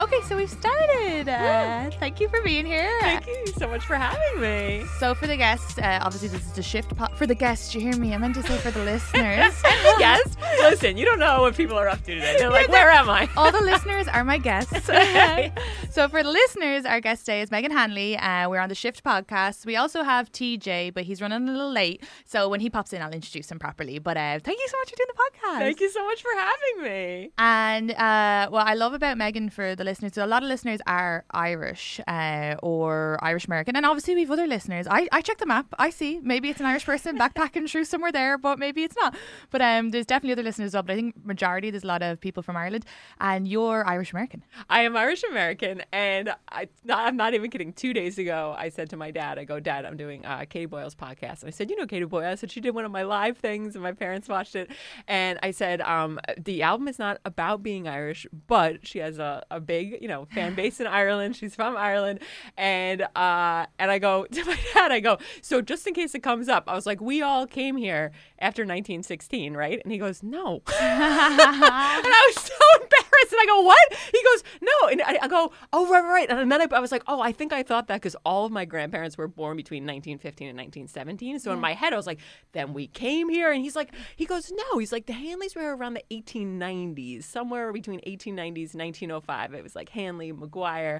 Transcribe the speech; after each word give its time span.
Okay, 0.00 0.20
so 0.28 0.36
we've 0.36 0.48
started. 0.48 1.28
Uh, 1.28 1.90
thank 1.98 2.20
you 2.20 2.28
for 2.28 2.40
being 2.44 2.64
here. 2.64 2.88
Thank 3.00 3.26
you 3.26 3.46
so 3.58 3.66
much 3.66 3.84
for 3.84 3.96
having 3.96 4.40
me. 4.40 4.84
So 5.00 5.12
for 5.12 5.26
the 5.26 5.36
guests, 5.36 5.76
uh, 5.76 5.98
obviously 6.00 6.28
this 6.28 6.46
is 6.46 6.52
the 6.52 6.62
shift 6.62 6.96
po- 6.96 7.12
for 7.16 7.26
the 7.26 7.34
guests. 7.34 7.74
You 7.74 7.80
hear 7.80 7.96
me? 7.96 8.14
I 8.14 8.18
meant 8.18 8.36
to 8.36 8.44
say 8.44 8.56
for 8.58 8.70
the 8.70 8.84
listeners. 8.84 9.60
yes. 9.98 10.36
Listen, 10.60 10.96
you 10.96 11.04
don't 11.04 11.18
know 11.18 11.40
what 11.40 11.56
people 11.56 11.76
are 11.76 11.88
up 11.88 11.98
to 12.04 12.14
today. 12.14 12.36
They're 12.38 12.48
like, 12.48 12.68
where 12.76 12.88
am 12.92 13.10
I? 13.10 13.28
All 13.36 13.50
the 13.50 13.60
listeners 13.60 14.06
are 14.06 14.22
my 14.22 14.38
guests. 14.38 14.70
so 15.90 16.08
for 16.08 16.22
the 16.22 16.30
listeners, 16.30 16.84
our 16.84 17.00
guest 17.00 17.26
today 17.26 17.40
is 17.40 17.50
Meghan 17.50 17.72
Hanley. 17.72 18.16
Uh, 18.16 18.48
we're 18.48 18.60
on 18.60 18.68
the 18.68 18.76
Shift 18.76 19.02
podcast. 19.02 19.66
We 19.66 19.74
also 19.74 20.04
have 20.04 20.30
TJ, 20.30 20.94
but 20.94 21.02
he's 21.02 21.20
running 21.20 21.48
a 21.48 21.50
little 21.50 21.72
late. 21.72 22.04
So 22.24 22.48
when 22.48 22.60
he 22.60 22.70
pops 22.70 22.92
in, 22.92 23.02
I'll 23.02 23.10
introduce 23.10 23.50
him 23.50 23.58
properly. 23.58 23.98
But 23.98 24.16
uh, 24.16 24.38
thank 24.44 24.60
you 24.60 24.68
so 24.68 24.78
much 24.78 24.90
for 24.90 24.96
doing 24.96 25.08
the 25.08 25.48
podcast. 25.48 25.58
Thank 25.58 25.80
you 25.80 25.90
so 25.90 26.04
much 26.04 26.22
for 26.22 26.30
having 26.38 26.84
me. 26.88 27.30
And 27.36 27.90
uh, 27.90 28.48
what 28.50 28.64
I 28.68 28.74
love 28.74 28.92
about 28.92 29.16
Meghan 29.16 29.50
for 29.50 29.74
the 29.74 29.87
listeners, 29.88 30.12
so 30.14 30.24
a 30.24 30.30
lot 30.34 30.42
of 30.42 30.48
listeners 30.48 30.80
are 30.86 31.24
Irish 31.30 32.00
uh, 32.06 32.56
or 32.62 33.18
Irish 33.22 33.46
American, 33.46 33.74
and 33.76 33.86
obviously 33.86 34.14
we 34.14 34.22
have 34.22 34.30
other 34.30 34.46
listeners. 34.46 34.86
I, 34.88 35.08
I 35.12 35.20
check 35.22 35.38
the 35.38 35.46
map, 35.46 35.66
I 35.78 35.90
see 35.90 36.20
maybe 36.22 36.50
it's 36.50 36.60
an 36.60 36.66
Irish 36.66 36.84
person 36.84 37.18
backpacking 37.22 37.68
through 37.70 37.84
somewhere 37.84 38.12
there, 38.12 38.36
but 38.36 38.58
maybe 38.58 38.84
it's 38.84 38.96
not. 38.96 39.16
But 39.50 39.62
um, 39.62 39.90
there's 39.90 40.06
definitely 40.06 40.32
other 40.32 40.42
listeners 40.42 40.68
as 40.68 40.74
well. 40.74 40.82
But 40.82 40.92
I 40.92 40.96
think 40.96 41.24
majority 41.24 41.70
there's 41.70 41.84
a 41.84 41.92
lot 41.94 42.02
of 42.02 42.20
people 42.20 42.42
from 42.42 42.56
Ireland, 42.56 42.84
and 43.20 43.48
you're 43.48 43.86
Irish 43.86 44.12
American. 44.12 44.44
I 44.68 44.82
am 44.82 44.96
Irish 44.96 45.24
American, 45.24 45.82
and 45.92 46.34
I, 46.50 46.68
not, 46.84 47.06
I'm 47.06 47.16
not 47.16 47.34
even 47.34 47.50
kidding. 47.50 47.72
Two 47.72 47.92
days 47.92 48.18
ago, 48.18 48.54
I 48.58 48.68
said 48.68 48.90
to 48.90 48.96
my 48.96 49.10
dad, 49.10 49.38
"I 49.38 49.44
go, 49.44 49.58
Dad, 49.60 49.84
I'm 49.86 49.96
doing 49.96 50.24
uh, 50.26 50.44
Katie 50.48 50.66
Boyle's 50.66 50.94
podcast." 50.94 51.40
And 51.40 51.48
I 51.48 51.50
said, 51.50 51.70
"You 51.70 51.76
know 51.76 51.86
Katie 51.86 52.04
Boyle?" 52.04 52.30
I 52.32 52.34
said 52.34 52.50
she 52.50 52.60
did 52.60 52.74
one 52.74 52.84
of 52.84 52.92
my 52.92 53.04
live 53.04 53.38
things, 53.38 53.74
and 53.74 53.82
my 53.82 53.92
parents 53.92 54.28
watched 54.28 54.54
it. 54.54 54.70
And 55.06 55.38
I 55.42 55.50
said, 55.52 55.80
um, 55.80 56.20
"The 56.36 56.62
album 56.62 56.88
is 56.88 56.98
not 56.98 57.20
about 57.24 57.62
being 57.62 57.88
Irish, 57.88 58.26
but 58.46 58.86
she 58.86 58.98
has 58.98 59.18
a, 59.18 59.44
a 59.50 59.60
big, 59.60 59.77
you 59.80 60.08
know, 60.08 60.26
fan 60.26 60.54
base 60.54 60.80
in 60.80 60.86
Ireland. 60.86 61.36
She's 61.36 61.54
from 61.54 61.76
Ireland." 61.76 62.20
And 62.56 63.02
uh, 63.02 63.66
and 63.78 63.90
I 63.90 63.98
go 63.98 64.24
to 64.30 64.44
my 64.44 64.58
dad, 64.74 64.92
I 64.92 65.00
go, 65.00 65.18
"So 65.42 65.60
just 65.60 65.86
in 65.86 65.94
case 65.94 66.14
it 66.14 66.22
comes 66.22 66.48
up, 66.48 66.64
I 66.66 66.74
was 66.74 66.86
like, 66.86 67.00
we 67.00 67.22
all 67.22 67.46
came 67.46 67.76
here 67.76 68.12
after 68.38 68.62
1916, 68.62 69.54
right?" 69.54 69.80
And 69.82 69.92
he 69.92 69.98
goes, 69.98 70.22
"No." 70.22 70.62
and 70.80 70.82
I 70.82 72.32
was 72.34 72.44
so 72.44 72.54
embarrassed. 72.74 72.97
And 73.30 73.40
I 73.40 73.46
go, 73.46 73.60
what? 73.62 73.78
He 74.12 74.22
goes, 74.22 74.44
no. 74.62 74.88
And 74.88 75.02
I, 75.02 75.18
I 75.22 75.28
go, 75.28 75.52
oh, 75.72 75.90
right, 75.90 76.00
right, 76.02 76.28
right. 76.28 76.30
And 76.30 76.50
then 76.50 76.60
I, 76.60 76.66
I 76.72 76.80
was 76.80 76.92
like, 76.92 77.02
oh, 77.06 77.20
I 77.20 77.32
think 77.32 77.52
I 77.52 77.62
thought 77.62 77.88
that 77.88 77.96
because 77.96 78.16
all 78.24 78.46
of 78.46 78.52
my 78.52 78.64
grandparents 78.64 79.16
were 79.18 79.28
born 79.28 79.56
between 79.56 79.84
1915 79.84 80.48
and 80.48 80.58
1917. 80.58 81.38
So 81.40 81.52
in 81.52 81.60
my 81.60 81.74
head, 81.74 81.92
I 81.92 81.96
was 81.96 82.06
like, 82.06 82.20
then 82.52 82.72
we 82.72 82.86
came 82.86 83.28
here. 83.28 83.52
And 83.52 83.62
he's 83.62 83.76
like, 83.76 83.94
he 84.16 84.24
goes, 84.26 84.50
no. 84.50 84.78
He's 84.78 84.92
like, 84.92 85.06
the 85.06 85.12
Hanleys 85.12 85.56
were 85.56 85.76
around 85.76 85.94
the 85.94 86.04
1890s, 86.10 87.24
somewhere 87.24 87.72
between 87.72 88.00
1890s 88.00 88.74
1905. 88.74 89.54
It 89.54 89.62
was 89.62 89.76
like 89.76 89.88
Hanley, 89.90 90.32
McGuire. 90.32 90.96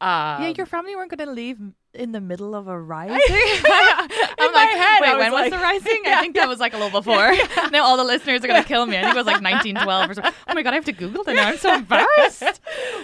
Um, 0.00 0.42
yeah, 0.42 0.52
your 0.56 0.66
family 0.66 0.96
weren't 0.96 1.10
going 1.10 1.26
to 1.26 1.32
leave 1.32 1.58
in 1.94 2.12
the 2.12 2.20
middle 2.20 2.54
of 2.54 2.68
a 2.68 2.78
rising. 2.80 3.16
In 3.28 3.62
I'm 4.38 4.52
like, 4.54 4.70
head, 4.70 5.00
wait, 5.02 5.10
was 5.12 5.18
when 5.18 5.32
like- 5.32 5.42
was 5.44 5.50
the 5.52 5.58
rising? 5.62 6.02
I 6.06 6.08
Yeah, 6.10 6.20
think 6.20 6.34
that 6.36 6.48
was 6.48 6.58
like 6.58 6.72
a 6.74 6.78
little 6.78 6.90
before. 7.00 7.32
now 7.70 7.84
all 7.84 7.96
the 7.96 8.04
listeners 8.04 8.42
are 8.42 8.48
going 8.48 8.62
to 8.62 8.66
kill 8.66 8.86
me. 8.86 8.96
I 8.96 9.02
think 9.02 9.14
it 9.14 9.18
was 9.18 9.26
like 9.26 9.42
1912 9.42 10.10
or 10.10 10.14
something. 10.14 10.32
Oh 10.48 10.54
my 10.54 10.62
god, 10.62 10.70
I 10.72 10.76
have 10.76 10.84
to 10.86 10.92
Google 10.92 11.22
that 11.24 11.34
now. 11.36 11.48
I'm 11.48 11.58
so 11.58 11.74
embarrassed. 11.74 12.60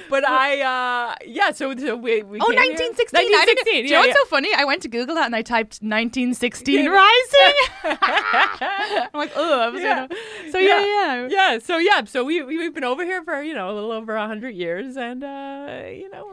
but 0.08 0.26
I, 0.26 0.60
uh, 0.62 1.14
yeah, 1.26 1.50
so, 1.52 1.76
so 1.76 1.96
we, 1.96 2.22
we 2.22 2.40
Oh, 2.40 2.46
came 2.46 2.58
here- 2.58 2.72
1916. 2.72 3.18
I 3.18 3.22
didn't- 3.22 3.32
1916. 3.60 3.74
Do 3.74 3.78
you 3.78 3.84
yeah, 3.84 3.90
know 4.00 4.04
yeah. 4.06 4.12
what's 4.12 4.20
so 4.20 4.26
funny? 4.26 4.50
I 4.56 4.64
went 4.64 4.82
to 4.82 4.88
Google 4.88 5.14
that 5.16 5.26
and 5.26 5.36
I 5.36 5.42
typed 5.42 5.80
1916 5.82 6.88
rising. 6.88 7.54
I'm 7.84 9.08
like, 9.14 9.32
oh, 9.36 9.60
I 9.60 9.68
was 9.68 9.82
Yeah. 9.82 10.06
gonna. 10.08 10.20
So 10.50 10.58
yeah, 10.58 10.84
yeah. 10.84 11.28
yeah. 11.30 11.58
So 11.58 11.78
yeah, 11.78 12.04
so 12.04 12.24
we 12.24 12.42
we- 12.42 12.56
we've 12.58 12.74
been 12.74 12.84
over 12.84 13.04
here 13.04 13.22
for 13.22 13.42
you 13.42 13.54
know 13.54 13.70
a 13.70 13.74
little 13.74 13.92
over 13.92 14.16
a 14.16 14.26
hundred 14.26 14.54
years, 14.54 14.96
and 14.96 15.22
uh, 15.22 15.82
you 15.90 16.10
know 16.10 16.26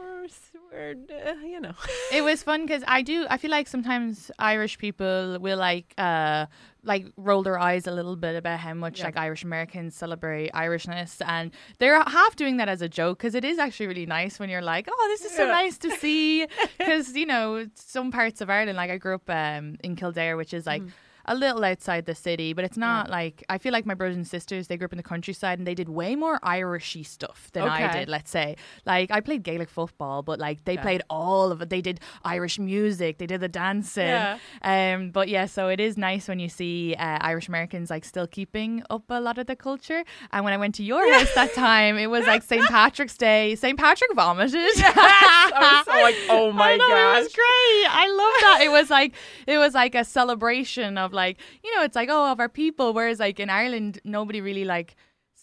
we're 0.76 0.94
uh, 1.26 1.32
you 1.44 1.60
know 1.60 1.72
It 2.12 2.22
was 2.22 2.42
fun 2.42 2.66
because 2.66 2.82
I 2.86 3.02
do. 3.02 3.26
I 3.28 3.36
feel 3.36 3.50
like 3.50 3.68
sometimes 3.68 4.30
Irish 4.38 4.78
people 4.78 5.38
will 5.40 5.58
like, 5.58 5.94
uh, 5.98 6.46
like 6.82 7.06
roll 7.16 7.42
their 7.42 7.58
eyes 7.58 7.86
a 7.86 7.90
little 7.90 8.16
bit 8.16 8.36
about 8.36 8.60
how 8.60 8.74
much 8.74 9.02
like 9.02 9.16
Irish 9.16 9.42
Americans 9.42 9.94
celebrate 9.96 10.52
Irishness, 10.52 11.20
and 11.26 11.50
they're 11.78 12.00
half 12.02 12.36
doing 12.36 12.58
that 12.58 12.68
as 12.68 12.82
a 12.82 12.88
joke 12.88 13.18
because 13.18 13.34
it 13.34 13.44
is 13.44 13.58
actually 13.58 13.88
really 13.88 14.06
nice 14.06 14.38
when 14.38 14.48
you're 14.48 14.62
like, 14.62 14.86
oh, 14.90 15.06
this 15.10 15.24
is 15.24 15.36
so 15.36 15.46
nice 15.46 15.78
to 15.78 15.90
see. 15.90 16.46
Because 16.78 17.16
you 17.16 17.26
know, 17.26 17.66
some 17.74 18.12
parts 18.12 18.40
of 18.40 18.50
Ireland, 18.50 18.76
like 18.76 18.90
I 18.90 18.98
grew 18.98 19.16
up 19.16 19.28
um, 19.28 19.76
in 19.82 19.96
Kildare, 19.96 20.36
which 20.36 20.54
is 20.54 20.66
like. 20.66 20.82
Mm. 20.82 20.92
A 21.26 21.34
little 21.34 21.64
outside 21.64 22.06
the 22.06 22.14
city, 22.14 22.52
but 22.52 22.64
it's 22.64 22.76
not 22.76 23.10
like 23.10 23.44
I 23.48 23.58
feel 23.58 23.72
like 23.72 23.84
my 23.86 23.94
brothers 23.94 24.16
and 24.16 24.26
sisters. 24.26 24.68
They 24.68 24.76
grew 24.76 24.86
up 24.86 24.92
in 24.92 24.96
the 24.96 25.02
countryside 25.02 25.58
and 25.58 25.66
they 25.66 25.74
did 25.74 25.88
way 25.88 26.14
more 26.16 26.38
Irishy 26.40 27.04
stuff 27.04 27.50
than 27.52 27.64
I 27.64 27.92
did. 27.92 28.08
Let's 28.08 28.30
say, 28.30 28.56
like 28.84 29.10
I 29.10 29.20
played 29.20 29.42
Gaelic 29.42 29.68
football, 29.68 30.22
but 30.22 30.38
like 30.38 30.64
they 30.64 30.76
played 30.76 31.02
all 31.10 31.50
of 31.50 31.60
it. 31.62 31.70
They 31.70 31.80
did 31.80 32.00
Irish 32.24 32.58
music, 32.58 33.18
they 33.18 33.26
did 33.26 33.40
the 33.40 33.48
dancing. 33.48 34.06
Yeah. 34.06 34.38
Um, 34.62 35.10
but 35.10 35.28
yeah, 35.28 35.46
so 35.46 35.68
it 35.68 35.80
is 35.80 35.96
nice 35.96 36.28
when 36.28 36.38
you 36.38 36.48
see 36.48 36.94
uh, 36.94 37.18
Irish 37.20 37.48
Americans 37.48 37.90
like 37.90 38.04
still 38.04 38.26
keeping 38.26 38.82
up 38.90 39.04
a 39.10 39.20
lot 39.20 39.38
of 39.38 39.46
the 39.46 39.56
culture. 39.56 40.04
And 40.32 40.44
when 40.44 40.52
I 40.54 40.56
went 40.56 40.74
to 40.76 40.84
your 40.84 41.12
house 41.12 41.34
that 41.34 41.54
time, 41.54 41.98
it 41.98 42.08
was 42.08 42.26
like 42.26 42.42
St. 42.52 42.66
Patrick's 42.66 43.16
Day. 43.16 43.54
St. 43.56 43.78
Patrick 43.78 44.14
vomited. 44.14 44.54
I 44.54 45.84
was 45.84 45.84
so 45.86 45.92
like, 46.02 46.16
oh 46.28 46.52
my 46.52 46.76
god. 46.78 47.16
It 47.16 47.20
was 47.22 47.32
great. 47.32 47.86
I 47.90 48.06
love 48.08 48.40
that. 48.42 48.60
It 48.62 48.70
was 48.70 48.90
like 48.90 49.14
it 49.46 49.58
was 49.58 49.74
like 49.74 49.94
a 49.94 50.04
celebration 50.04 50.98
of 50.98 51.12
like 51.16 51.38
you 51.64 51.74
know 51.74 51.82
it's 51.82 51.96
like 51.96 52.08
oh 52.08 52.30
of 52.30 52.38
our 52.38 52.48
people. 52.48 52.92
Whereas 52.92 53.18
like 53.18 53.40
in 53.40 53.50
Ireland, 53.50 54.00
nobody 54.04 54.40
really 54.40 54.64
like 54.64 54.94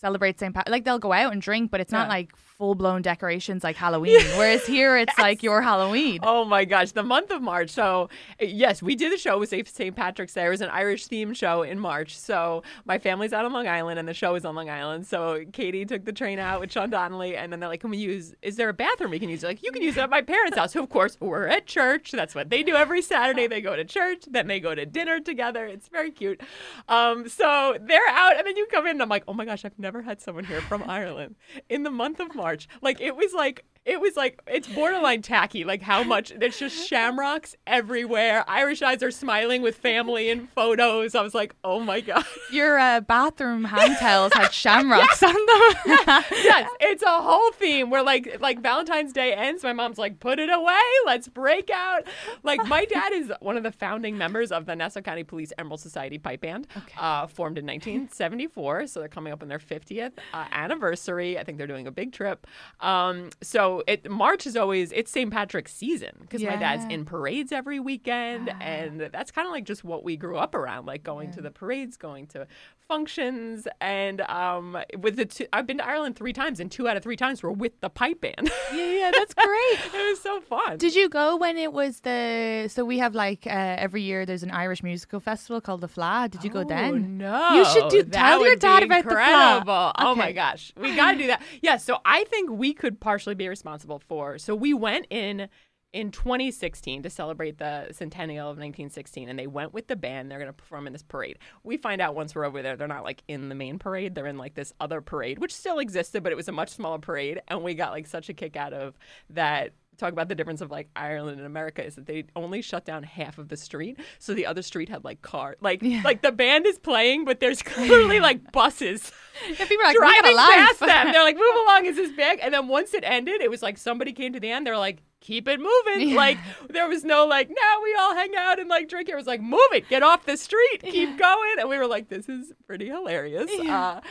celebrates 0.03 0.39
St. 0.41 0.53
Pat. 0.53 0.69
Like 0.69 0.83
they'll 0.83 0.99
go 0.99 1.13
out 1.13 1.31
and 1.31 1.41
drink, 1.41 1.71
but 1.71 1.79
it's 1.79 1.91
not 1.91 2.07
Yeah. 2.07 2.13
like 2.15 2.35
full 2.35 2.75
blown 2.75 3.01
decorations 3.01 3.63
like 3.63 3.75
Halloween. 3.77 4.19
Whereas 4.37 4.65
here, 4.67 4.97
it's 4.97 5.17
like 5.17 5.41
your 5.41 5.61
Halloween. 5.61 6.19
Oh 6.23 6.43
my 6.45 6.65
gosh, 6.65 6.91
the 6.91 7.03
month 7.03 7.31
of 7.31 7.41
March. 7.41 7.69
So, 7.69 8.09
uh, 8.41 8.45
yes, 8.45 8.83
we 8.83 8.95
did 8.95 9.11
a 9.13 9.17
show 9.17 9.39
with 9.39 9.49
St. 9.49 9.95
Patrick's 9.95 10.33
Day. 10.33 10.45
It 10.45 10.49
was 10.49 10.61
an 10.61 10.69
Irish 10.69 11.07
themed 11.07 11.35
show 11.37 11.63
in 11.63 11.79
March. 11.79 12.17
So, 12.17 12.63
my 12.85 12.99
family's 12.99 13.31
out 13.33 13.45
on 13.45 13.53
Long 13.53 13.67
Island 13.67 13.97
and 13.97 14.07
the 14.07 14.13
show 14.13 14.35
is 14.35 14.43
on 14.45 14.55
Long 14.55 14.69
Island. 14.69 15.07
So, 15.07 15.43
Katie 15.53 15.85
took 15.85 16.03
the 16.05 16.11
train 16.13 16.37
out 16.37 16.59
with 16.59 16.71
Sean 16.71 16.89
Donnelly 16.89 17.37
and 17.37 17.51
then 17.51 17.59
they're 17.61 17.69
like, 17.69 17.79
Can 17.81 17.89
we 17.89 17.97
use, 17.97 18.35
is 18.41 18.57
there 18.57 18.67
a 18.69 18.73
bathroom 18.73 19.11
we 19.11 19.19
can 19.19 19.29
use? 19.29 19.41
They're 19.41 19.51
like, 19.51 19.63
You 19.63 19.71
can 19.71 19.81
use 19.81 19.95
it 19.97 20.01
at 20.01 20.09
my 20.09 20.21
parents' 20.21 20.57
house. 20.57 20.73
So, 20.73 20.83
of 20.83 20.89
course, 20.89 21.17
we're 21.21 21.47
at 21.47 21.65
church. 21.65 22.11
That's 22.11 22.35
what 22.35 22.49
they 22.49 22.61
do 22.61 22.75
every 22.75 23.01
Saturday. 23.01 23.47
They 23.47 23.61
go 23.61 23.75
to 23.75 23.85
church, 23.85 24.25
then 24.29 24.47
they 24.47 24.59
go 24.59 24.75
to 24.75 24.85
dinner 24.85 25.19
together. 25.21 25.65
It's 25.65 25.87
very 25.87 26.11
cute. 26.11 26.41
Um, 26.89 27.27
so, 27.29 27.77
they're 27.81 28.09
out 28.09 28.37
and 28.37 28.45
then 28.45 28.57
you 28.57 28.67
come 28.71 28.85
in 28.85 28.91
and 28.91 29.01
I'm 29.01 29.09
like, 29.09 29.23
Oh 29.27 29.33
my 29.33 29.45
gosh, 29.45 29.63
I've 29.65 29.77
never 29.79 29.92
had 30.01 30.21
someone 30.21 30.45
here 30.45 30.61
from 30.61 30.83
Ireland 30.89 31.35
in 31.69 31.83
the 31.83 31.91
month 31.91 32.19
of 32.19 32.35
March. 32.35 32.67
Like, 32.81 32.99
it 32.99 33.15
was 33.15 33.33
like, 33.33 33.63
it 33.85 33.99
was 33.99 34.15
like 34.15 34.41
it's 34.47 34.67
borderline 34.67 35.21
tacky. 35.21 35.65
Like 35.65 35.81
how 35.81 36.03
much 36.03 36.33
there's 36.37 36.57
just 36.57 36.87
shamrocks 36.87 37.55
everywhere. 37.67 38.45
Irish 38.47 38.81
eyes 38.81 39.03
are 39.03 39.11
smiling 39.11 39.61
with 39.61 39.75
family 39.75 40.29
and 40.29 40.49
photos. 40.51 41.15
I 41.15 41.21
was 41.21 41.35
like, 41.35 41.53
oh 41.63 41.81
my 41.81 41.99
god. 41.99 42.25
Your 42.51 42.79
uh, 42.79 43.01
bathroom 43.01 43.65
hand 43.65 43.97
towels 43.99 44.33
had 44.33 44.53
shamrocks 44.53 45.21
on 45.21 45.33
them. 45.33 45.95
yes, 46.31 46.69
it's 46.79 47.03
a 47.03 47.21
whole 47.21 47.51
theme 47.53 47.89
where 47.89 48.03
like 48.03 48.37
like 48.39 48.61
Valentine's 48.61 49.11
Day 49.11 49.33
ends. 49.33 49.63
My 49.63 49.73
mom's 49.73 49.97
like, 49.97 50.19
put 50.19 50.39
it 50.39 50.49
away. 50.49 50.79
Let's 51.05 51.27
break 51.27 51.69
out. 51.69 52.03
Like 52.43 52.65
my 52.65 52.85
dad 52.85 53.11
is 53.11 53.33
one 53.41 53.57
of 53.57 53.63
the 53.63 53.71
founding 53.71 54.17
members 54.17 54.51
of 54.53 54.65
the 54.65 54.75
Nassau 54.75 55.01
County 55.01 55.23
Police 55.23 55.51
Emerald 55.57 55.81
Society 55.81 56.17
Pipe 56.17 56.41
Band, 56.41 56.67
uh, 56.97 57.27
formed 57.27 57.57
in 57.57 57.65
1974. 57.65 58.87
So 58.87 58.99
they're 59.01 59.09
coming 59.09 59.33
up 59.33 59.41
on 59.41 59.49
their 59.49 59.59
50th 59.59 60.13
uh, 60.33 60.45
anniversary. 60.51 61.37
I 61.37 61.43
think 61.43 61.57
they're 61.57 61.67
doing 61.67 61.87
a 61.87 61.91
big 61.91 62.13
trip. 62.13 62.47
Um, 62.79 63.29
so 63.41 63.72
it 63.87 64.09
March 64.11 64.45
is 64.45 64.55
always 64.55 64.91
it's 64.91 65.11
St. 65.11 65.31
Patrick's 65.31 65.73
season 65.73 66.11
because 66.21 66.41
my 66.43 66.55
dad's 66.55 66.85
Ah. 66.85 66.89
in 66.89 67.05
parades 67.05 67.51
every 67.51 67.79
weekend, 67.79 68.49
and 68.61 68.99
that's 69.01 69.31
kind 69.31 69.47
of 69.47 69.51
like 69.51 69.63
just 69.65 69.83
what 69.83 70.03
we 70.03 70.15
grew 70.17 70.37
up 70.37 70.53
around, 70.53 70.85
like 70.85 71.03
going 71.03 71.31
to 71.31 71.41
the 71.41 71.51
parades, 71.51 71.97
going 71.97 72.27
to 72.27 72.47
functions, 72.87 73.67
and 73.81 74.21
um, 74.21 74.77
with 74.99 75.15
the 75.15 75.25
two, 75.25 75.45
I've 75.53 75.65
been 75.67 75.77
to 75.79 75.87
Ireland 75.87 76.15
three 76.15 76.33
times, 76.33 76.59
and 76.59 76.71
two 76.71 76.87
out 76.87 76.97
of 76.97 77.03
three 77.03 77.15
times 77.15 77.41
were 77.43 77.51
with 77.51 77.79
the 77.81 77.89
pipe 77.89 78.21
band. 78.21 78.49
yeah, 78.73 78.91
yeah, 78.91 79.11
that's 79.11 79.33
great. 79.33 79.47
it 79.93 80.09
was 80.09 80.21
so 80.21 80.41
fun. 80.41 80.77
Did 80.77 80.95
you 80.95 81.09
go 81.09 81.35
when 81.37 81.57
it 81.57 81.73
was 81.73 82.01
the? 82.01 82.67
So 82.69 82.85
we 82.85 82.99
have 82.99 83.15
like 83.15 83.45
uh, 83.47 83.49
every 83.49 84.01
year 84.01 84.25
there's 84.25 84.43
an 84.43 84.51
Irish 84.51 84.83
musical 84.83 85.19
festival 85.19 85.61
called 85.61 85.81
the 85.81 85.87
Fleadh. 85.87 86.31
Did 86.31 86.43
you 86.43 86.49
go 86.49 86.61
Oh, 86.61 86.63
then? 86.63 87.17
No, 87.17 87.53
You 87.55 87.65
should 87.65 87.89
do- 87.89 88.03
tell 88.03 88.45
your 88.45 88.55
dad 88.55 88.83
about 88.83 89.03
the 89.03 89.09
Fleadh. 89.09 89.27
incredible. 89.63 89.91
Oh 89.97 90.15
my 90.15 90.31
gosh, 90.31 90.73
we 90.77 90.95
got 90.95 91.13
to 91.13 91.17
do 91.17 91.27
that. 91.27 91.41
Yeah, 91.61 91.77
so 91.77 91.99
I 92.05 92.23
think 92.25 92.49
we 92.51 92.73
could 92.73 92.99
partially 92.99 93.35
be 93.35 93.47
responsible 93.47 93.99
for. 93.99 94.37
So 94.37 94.55
we 94.55 94.73
went 94.73 95.07
in 95.09 95.47
in 95.93 96.09
2016 96.11 97.03
to 97.03 97.09
celebrate 97.09 97.59
the 97.59 97.87
centennial 97.91 98.47
of 98.47 98.57
1916, 98.57 99.29
and 99.29 99.37
they 99.37 99.47
went 99.47 99.73
with 99.73 99.87
the 99.87 99.95
band. 99.95 100.29
They're 100.29 100.39
going 100.39 100.49
to 100.49 100.53
perform 100.53 100.87
in 100.87 100.93
this 100.93 101.03
parade. 101.03 101.37
We 101.63 101.77
find 101.77 102.01
out 102.01 102.15
once 102.15 102.33
we're 102.33 102.45
over 102.45 102.61
there, 102.63 102.75
they're 102.75 102.87
not 102.87 103.03
like 103.03 103.23
in 103.27 103.49
the 103.49 103.55
main 103.55 103.77
parade. 103.77 104.15
They're 104.15 104.27
in 104.27 104.37
like 104.37 104.55
this 104.55 104.73
other 104.79 105.01
parade, 105.01 105.39
which 105.39 105.53
still 105.53 105.79
existed, 105.79 106.23
but 106.23 106.31
it 106.31 106.35
was 106.35 106.47
a 106.47 106.51
much 106.51 106.69
smaller 106.69 106.97
parade, 106.97 107.41
and 107.47 107.63
we 107.63 107.75
got 107.75 107.91
like 107.91 108.07
such 108.07 108.27
a 108.27 108.33
kick 108.33 108.55
out 108.55 108.73
of 108.73 108.97
that 109.29 109.73
talk 109.97 110.11
about 110.11 110.29
the 110.29 110.35
difference 110.35 110.61
of 110.61 110.71
like 110.71 110.89
Ireland 110.95 111.37
and 111.37 111.45
America 111.45 111.83
is 111.83 111.95
that 111.95 112.05
they 112.05 112.25
only 112.35 112.61
shut 112.61 112.85
down 112.85 113.03
half 113.03 113.37
of 113.37 113.49
the 113.49 113.57
street, 113.57 113.99
so 114.19 114.33
the 114.33 114.45
other 114.45 114.61
street 114.61 114.89
had 114.89 115.03
like 115.03 115.21
car, 115.21 115.55
like 115.61 115.81
like 116.03 116.21
the 116.21 116.31
band 116.31 116.65
is 116.65 116.79
playing, 116.79 117.25
but 117.25 117.39
there's 117.39 117.61
clearly 117.73 118.19
like 118.19 118.51
buses 118.51 119.11
Yeah, 119.49 119.65
people 119.65 119.83
are 119.83 119.87
like, 119.87 119.95
we 119.95 119.99
got 119.99 120.25
a 120.25 120.33
driving 120.33 120.65
past 120.67 120.79
them. 120.79 121.11
They're 121.11 121.23
like, 121.23 121.35
move 121.35 121.55
along, 121.63 121.85
is 121.85 121.95
this 121.95 122.11
big? 122.11 122.39
And 122.41 122.53
then 122.53 122.67
once 122.67 122.93
it 122.93 123.03
ended, 123.03 123.41
it 123.41 123.49
was 123.49 123.61
like 123.61 123.77
somebody 123.77 124.13
came 124.13 124.33
to 124.33 124.39
the 124.39 124.49
end. 124.49 124.67
They're 124.67 124.77
like. 124.77 125.01
Keep 125.21 125.47
it 125.47 125.57
moving. 125.57 126.09
Yeah. 126.09 126.17
Like 126.17 126.37
there 126.69 126.85
was 126.85 127.05
no 127.05 127.25
like, 127.25 127.47
now 127.47 127.81
we 127.81 127.95
all 127.97 128.13
hang 128.13 128.35
out 128.37 128.59
and 128.59 128.67
like 128.67 128.89
drink. 128.89 129.07
It 129.07 129.15
was 129.15 129.25
like, 129.25 129.39
move 129.39 129.61
it, 129.71 129.87
get 129.87 130.03
off 130.03 130.25
the 130.25 130.35
street, 130.35 130.81
keep 130.81 131.17
going. 131.17 131.55
And 131.59 131.69
we 131.69 131.77
were 131.77 131.87
like, 131.87 132.09
this 132.09 132.27
is 132.27 132.51
pretty 132.67 132.89
hilarious. 132.89 133.49
Uh, 133.61 134.01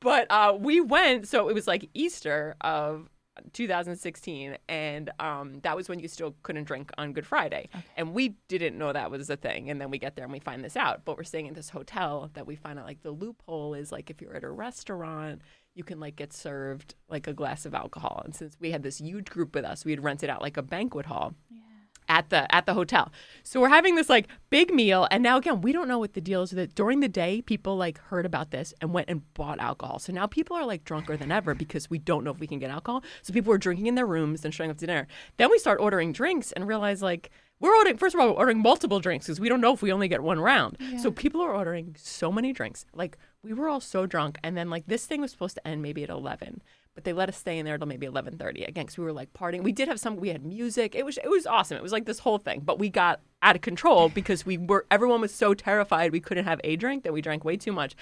but 0.00 0.26
uh, 0.28 0.54
we 0.60 0.82
went, 0.82 1.26
so 1.26 1.48
it 1.48 1.54
was 1.54 1.66
like 1.66 1.88
Easter 1.94 2.54
of 2.60 3.08
2016 3.52 4.56
and 4.68 5.10
um, 5.20 5.60
that 5.62 5.76
was 5.76 5.88
when 5.88 5.98
you 5.98 6.08
still 6.08 6.34
couldn't 6.42 6.64
drink 6.64 6.90
on 6.98 7.12
good 7.12 7.26
friday. 7.26 7.68
And 7.96 8.14
we 8.14 8.36
didn't 8.48 8.76
know 8.78 8.92
that 8.92 9.10
was 9.10 9.30
a 9.30 9.36
thing 9.36 9.70
and 9.70 9.80
then 9.80 9.90
we 9.90 9.98
get 9.98 10.16
there 10.16 10.24
and 10.24 10.32
we 10.32 10.40
find 10.40 10.64
this 10.64 10.76
out. 10.76 11.04
But 11.04 11.16
we're 11.16 11.24
staying 11.24 11.46
in 11.46 11.54
this 11.54 11.70
hotel 11.70 12.30
that 12.34 12.46
we 12.46 12.56
find 12.56 12.78
out 12.78 12.86
like 12.86 13.02
the 13.02 13.10
loophole 13.10 13.74
is 13.74 13.92
like 13.92 14.10
if 14.10 14.20
you're 14.20 14.36
at 14.36 14.44
a 14.44 14.50
restaurant 14.50 15.42
you 15.74 15.84
can 15.84 16.00
like 16.00 16.16
get 16.16 16.32
served 16.32 16.94
like 17.08 17.26
a 17.26 17.32
glass 17.32 17.64
of 17.64 17.74
alcohol. 17.74 18.22
And 18.24 18.34
since 18.34 18.56
we 18.60 18.70
had 18.70 18.82
this 18.82 18.98
huge 18.98 19.26
group 19.26 19.54
with 19.54 19.64
us 19.64 19.84
we 19.84 19.92
had 19.92 20.02
rented 20.02 20.30
out 20.30 20.42
like 20.42 20.56
a 20.56 20.62
banquet 20.62 21.06
hall 21.06 21.34
at 22.08 22.30
the 22.30 22.52
at 22.54 22.66
the 22.66 22.74
hotel. 22.74 23.12
So 23.42 23.60
we're 23.60 23.68
having 23.68 23.96
this 23.96 24.08
like 24.08 24.28
big 24.50 24.72
meal 24.72 25.06
and 25.10 25.22
now 25.22 25.36
again, 25.36 25.60
we 25.60 25.72
don't 25.72 25.88
know 25.88 25.98
what 25.98 26.14
the 26.14 26.20
deal 26.20 26.42
is 26.42 26.50
that. 26.50 26.74
During 26.74 27.00
the 27.00 27.08
day, 27.08 27.42
people 27.42 27.76
like 27.76 27.98
heard 27.98 28.24
about 28.26 28.50
this 28.50 28.72
and 28.80 28.92
went 28.92 29.08
and 29.08 29.22
bought 29.34 29.58
alcohol. 29.58 29.98
So 29.98 30.12
now 30.12 30.26
people 30.26 30.56
are 30.56 30.64
like 30.64 30.84
drunker 30.84 31.16
than 31.16 31.32
ever 31.32 31.54
because 31.54 31.90
we 31.90 31.98
don't 31.98 32.24
know 32.24 32.30
if 32.30 32.40
we 32.40 32.46
can 32.46 32.58
get 32.58 32.70
alcohol. 32.70 33.02
So 33.22 33.32
people 33.32 33.52
are 33.52 33.58
drinking 33.58 33.86
in 33.86 33.94
their 33.94 34.06
rooms 34.06 34.44
and 34.44 34.54
showing 34.54 34.70
up 34.70 34.78
to 34.78 34.86
dinner. 34.86 35.06
Then 35.36 35.50
we 35.50 35.58
start 35.58 35.80
ordering 35.80 36.12
drinks 36.12 36.52
and 36.52 36.66
realize 36.66 37.02
like 37.02 37.30
we're 37.60 37.74
ordering 37.74 37.96
first 37.96 38.14
of 38.14 38.20
all, 38.20 38.28
we're 38.28 38.34
ordering 38.34 38.62
multiple 38.62 39.00
drinks 39.00 39.26
because 39.26 39.40
we 39.40 39.48
don't 39.48 39.60
know 39.60 39.74
if 39.74 39.82
we 39.82 39.92
only 39.92 40.08
get 40.08 40.22
one 40.22 40.38
round. 40.40 40.76
So 41.00 41.10
people 41.10 41.40
are 41.42 41.54
ordering 41.54 41.96
so 41.98 42.30
many 42.30 42.52
drinks. 42.52 42.84
Like 42.94 43.18
we 43.42 43.52
were 43.52 43.68
all 43.68 43.80
so 43.80 44.06
drunk 44.06 44.38
and 44.42 44.56
then 44.56 44.70
like 44.70 44.86
this 44.86 45.06
thing 45.06 45.20
was 45.20 45.30
supposed 45.30 45.56
to 45.56 45.66
end 45.66 45.82
maybe 45.82 46.02
at 46.04 46.10
11 46.10 46.62
but 46.98 47.04
they 47.04 47.12
let 47.12 47.28
us 47.28 47.36
stay 47.36 47.60
in 47.60 47.64
there 47.64 47.78
till 47.78 47.86
maybe 47.86 48.08
11:30 48.08 48.66
again 48.66 48.84
because 48.84 48.98
we 48.98 49.04
were 49.04 49.12
like 49.12 49.32
partying. 49.32 49.62
We 49.62 49.70
did 49.70 49.86
have 49.86 50.00
some. 50.00 50.16
We 50.16 50.30
had 50.30 50.44
music. 50.44 50.96
It 50.96 51.06
was 51.06 51.16
it 51.18 51.30
was 51.30 51.46
awesome. 51.46 51.76
It 51.76 51.82
was 51.82 51.92
like 51.92 52.06
this 52.06 52.18
whole 52.18 52.38
thing, 52.38 52.62
but 52.64 52.80
we 52.80 52.88
got 52.88 53.20
out 53.40 53.54
of 53.54 53.62
control 53.62 54.08
because 54.18 54.44
we 54.44 54.58
were 54.58 54.84
everyone 54.90 55.20
was 55.20 55.32
so 55.32 55.54
terrified 55.54 56.10
we 56.10 56.18
couldn't 56.18 56.44
have 56.44 56.60
a 56.64 56.74
drink 56.74 57.04
that 57.04 57.12
we 57.12 57.20
drank 57.20 57.44
way 57.44 57.56
too 57.56 57.70
much, 57.70 57.94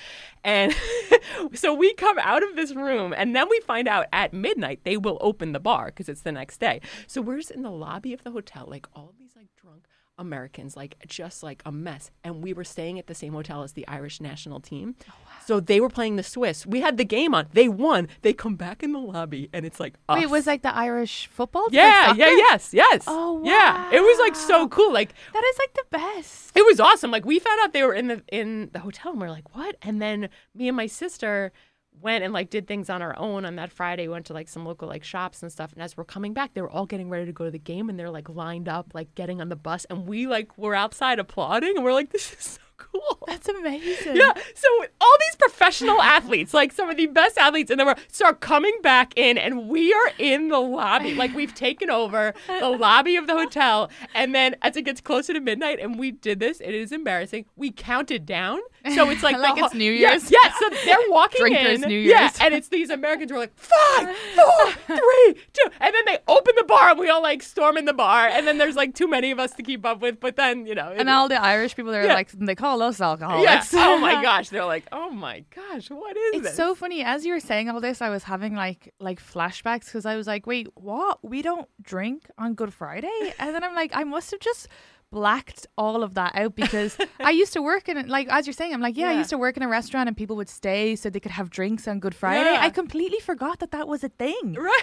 and 0.45 0.75
so 1.53 1.75
we 1.75 1.93
come 1.93 2.19
out 2.21 2.43
of 2.43 2.57
this 2.57 2.75
room 2.75 3.13
and 3.15 3.37
then 3.37 3.51
we 3.51 3.61
find 3.61 3.87
out 3.87 4.07
at 4.15 4.33
midnight 4.33 4.81
they 4.85 4.97
will 4.97 5.19
open 5.21 5.53
the 5.53 5.61
bar 5.61 5.87
because 5.89 6.09
it's 6.09 6.23
the 6.23 6.33
next 6.33 6.57
day. 6.59 6.81
So 7.07 7.21
we're 7.21 7.37
just 7.37 7.51
in 7.51 7.61
the 7.61 7.71
lobby 7.71 8.15
of 8.15 8.25
the 8.25 8.31
hotel, 8.31 8.65
like 8.67 8.87
all 8.95 9.11
of 9.11 9.19
these 9.19 9.37
like 9.37 9.49
drunk. 9.61 9.89
Americans, 10.19 10.77
like 10.77 10.97
just 11.07 11.43
like 11.43 11.63
a 11.67 11.73
mess. 11.73 12.11
And 12.25 12.43
we 12.43 12.53
were 12.53 12.65
staying 12.65 12.99
at 12.99 13.07
the 13.07 13.15
same 13.15 13.33
hotel 13.33 13.63
as 13.63 13.73
the 13.73 13.87
Irish 13.89 14.21
national 14.21 14.61
team. 14.61 14.97
Oh, 15.09 15.13
so 15.45 15.61
they 15.61 15.81
were 15.81 15.89
playing 15.89 16.17
the 16.17 16.23
Swiss. 16.23 16.67
We 16.67 16.81
had 16.81 16.97
the 16.97 17.05
game 17.05 17.35
on. 17.35 17.47
They 17.53 17.69
won. 17.69 18.09
They 18.23 18.33
come 18.33 18.57
back 18.57 18.83
in 18.83 18.93
the 18.93 18.99
lobby 18.99 19.49
and 19.53 19.65
it's 19.67 19.79
like 19.79 19.95
us. 20.09 20.17
Wait, 20.17 20.25
it 20.25 20.31
was 20.31 20.47
like 20.47 20.63
the 20.63 20.75
Irish 20.75 21.27
football? 21.29 21.69
yeah, 21.71 22.15
yeah, 22.15 22.31
yes, 22.31 22.73
yes. 22.73 23.05
Oh, 23.07 23.43
Yeah. 23.45 23.91
It 23.93 24.01
was 24.01 24.19
like 24.19 24.35
so 24.37 24.69
cool. 24.69 24.93
Like 24.93 25.13
That 25.33 25.45
is 25.45 25.59
like 25.59 25.75
the 25.75 25.85
best. 25.99 26.57
it 26.57 26.65
was 26.65 26.81
awesome. 26.81 27.11
Like 27.11 27.25
we 27.25 27.39
found 27.39 27.61
out 27.63 27.73
they 27.73 27.83
were 27.83 27.95
in 27.95 28.09
the 28.09 28.23
in 28.29 28.71
the 28.73 28.81
hotel 28.81 29.13
and 29.13 29.21
we 29.21 29.27
are 29.27 29.31
like, 29.31 29.55
what? 29.55 29.77
And 29.83 30.01
then 30.01 30.29
me 30.55 30.69
and 30.69 30.77
my 30.77 30.87
sister 30.87 31.53
went 32.01 32.25
and 32.25 32.33
like 32.33 32.51
did 32.51 32.67
things 32.67 32.91
on 32.91 33.03
our 33.03 33.19
own 33.19 33.45
on 33.45 33.57
that 33.57 33.73
Friday. 33.73 34.09
We 34.09 34.13
went 34.13 34.27
to 34.27 34.33
like 34.33 34.49
some 34.49 34.65
local 34.65 34.89
like 34.89 35.05
shops 35.05 35.43
and 35.43 35.51
stuff. 35.51 35.73
And 35.73 35.83
as 35.83 35.97
we're 35.97 36.05
coming 36.05 36.33
back, 36.33 36.55
they 36.55 36.63
were 36.63 36.71
all 36.71 36.87
getting 36.87 37.09
ready 37.09 37.27
to 37.27 37.33
go 37.33 37.45
to 37.45 37.51
the 37.51 37.59
game 37.59 37.89
and 37.89 37.99
they're 37.99 38.11
like 38.11 38.29
lined 38.29 38.69
up, 38.69 38.93
like 38.95 39.15
getting 39.15 39.41
on 39.41 39.49
the 39.49 39.57
bus. 39.57 39.85
And 39.87 40.07
we 40.07 40.27
like 40.27 40.57
were 40.59 40.75
outside 40.75 41.19
applauding 41.19 41.77
and 41.77 41.85
we're 41.85 41.93
like, 41.93 42.11
this 42.11 42.33
is 42.33 42.39
so 42.39 42.61
cool. 42.77 43.19
That's 43.27 43.49
amazing. 43.49 44.17
Yeah. 44.17 44.33
So 44.55 44.69
all 45.01 45.17
these 45.21 45.37
professional 45.37 46.01
athletes, 46.01 46.55
like 46.55 46.73
some 46.73 46.89
of 46.89 46.97
the 46.97 47.07
best 47.07 47.39
athletes 47.39 47.71
in 47.71 47.79
the 47.79 47.85
world, 47.85 47.99
start 48.09 48.41
coming 48.41 48.77
back 48.83 49.13
in, 49.17 49.39
and 49.39 49.69
we 49.69 49.93
are 49.93 50.11
in 50.19 50.49
the 50.49 50.59
lobby. 50.59 51.15
Like 51.15 51.35
we've 51.35 51.55
taken 51.55 51.91
over 51.91 52.35
the 52.47 52.69
lobby 52.81 53.17
of 53.17 53.27
the 53.27 53.35
hotel. 53.35 53.91
And 54.15 54.35
then 54.35 54.57
as 54.63 54.77
it 54.77 54.83
gets 54.83 55.01
closer 55.01 55.33
to 55.33 55.41
midnight, 55.41 55.81
and 55.81 55.99
we 55.99 56.13
did 56.13 56.41
this, 56.41 56.61
it 56.61 56.75
is 56.75 56.93
embarrassing. 56.93 57.47
We 57.57 57.71
counted 57.71 58.27
down. 58.27 58.61
So 58.95 59.11
it's 59.11 59.23
like, 59.23 59.37
Like 59.47 59.59
it's 59.63 59.75
New 59.75 59.93
Year's. 59.93 60.31
yes. 60.31 60.55
So 60.59 60.69
they're 60.85 60.97
walking 61.09 61.41
Drinkers' 61.41 61.83
in. 61.83 61.89
New 61.89 61.99
Yeah. 61.99 62.21
Year's. 62.23 62.39
And 62.41 62.55
it's 62.55 62.69
these 62.69 62.91
Americans 62.91 63.31
who 63.31 63.37
are 63.37 63.41
like, 63.41 63.57
five, 63.57 64.17
four, 64.35 64.73
three, 64.87 65.35
two. 65.53 65.71
And 65.81 65.95
then 65.95 66.03
they 66.07 66.19
open 66.29 66.55
the 66.57 66.65
bar, 66.65 66.91
and 66.91 66.99
we 66.99 67.09
all 67.09 67.23
like 67.23 67.43
storm 67.43 67.77
in 67.77 67.85
the 67.85 67.93
bar. 67.93 68.27
And 68.29 68.47
then 68.47 68.59
there's 68.59 68.77
like 68.77 68.95
too 68.95 69.09
many 69.09 69.31
of 69.31 69.39
us 69.39 69.53
to 69.55 69.63
keep 69.63 69.85
up 69.85 70.01
with. 70.01 70.21
But 70.21 70.37
then, 70.37 70.67
you 70.67 70.75
know. 70.75 70.93
And 70.97 71.09
all 71.09 71.29
the 71.29 71.41
Irish 71.41 71.75
people, 71.77 71.93
they're 71.93 72.07
Yeah. 72.07 72.15
like, 72.15 72.31
they 72.33 72.55
call 72.55 72.83
us 72.83 73.01
alcoholics. 73.01 73.73
yeah. 73.73 73.87
Oh 73.87 73.99
my 73.99 74.23
gosh. 74.23 74.49
They're 74.51 74.65
like, 74.65 74.85
oh 74.93 75.11
my 75.11 75.45
gosh, 75.55 75.91
what 75.91 76.17
is 76.17 76.35
it? 76.35 76.37
It's 76.39 76.47
this? 76.49 76.57
so 76.57 76.75
funny. 76.75 77.03
As 77.03 77.25
you 77.25 77.33
were 77.33 77.41
saying 77.41 77.69
all 77.71 77.81
this, 77.81 78.01
I 78.03 78.09
was 78.11 78.25
having 78.25 78.55
like 78.55 78.93
like 79.01 79.21
flashbacks 79.23 79.87
because 79.87 80.07
I 80.07 80.17
was 80.17 80.27
like, 80.27 80.47
wait, 80.47 80.69
what? 80.75 81.19
We 81.25 81.43
don't 81.43 81.69
drink 81.83 82.29
on 82.39 82.55
Good 82.55 82.73
Friday? 82.73 83.35
And 83.39 83.55
then 83.55 83.63
I'm 83.65 83.75
like, 83.75 83.91
I 83.95 84.05
must 84.05 84.31
have 84.31 84.41
just 84.41 84.69
blacked 85.13 85.67
all 85.79 86.03
of 86.03 86.15
that 86.15 86.33
out 86.37 86.55
because 86.55 86.99
I 87.21 87.31
used 87.31 87.53
to 87.55 87.63
work 87.63 87.89
in. 87.89 88.09
Like 88.09 88.29
as 88.31 88.47
you're 88.47 88.53
saying, 88.55 88.75
I'm 88.75 88.81
like, 88.81 88.97
yeah, 88.97 89.09
I 89.11 89.13
used 89.15 89.31
to 89.31 89.39
work 89.39 89.57
in 89.57 89.63
a 89.63 89.69
restaurant 89.69 90.09
and 90.09 90.17
people 90.17 90.37
would 90.37 90.49
stay 90.49 90.97
so 90.97 91.09
they 91.11 91.21
could 91.21 91.33
have 91.33 91.49
drinks 91.51 91.87
on 91.89 92.01
Good 92.01 92.15
Friday. 92.15 92.53
Yeah. 92.53 92.61
I 92.63 92.71
completely 92.71 93.21
forgot 93.21 93.61
that 93.61 93.71
that 93.71 93.89
was 93.89 94.03
a 94.05 94.09
thing. 94.09 94.57
Right. 94.67 94.83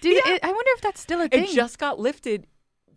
Did 0.00 0.24
it, 0.26 0.40
I 0.44 0.48
wonder 0.52 0.70
if 0.76 0.80
that's 0.82 1.00
still 1.00 1.20
a 1.20 1.28
thing. 1.28 1.44
it 1.44 1.50
just 1.50 1.78
got 1.78 1.98
lifted 1.98 2.46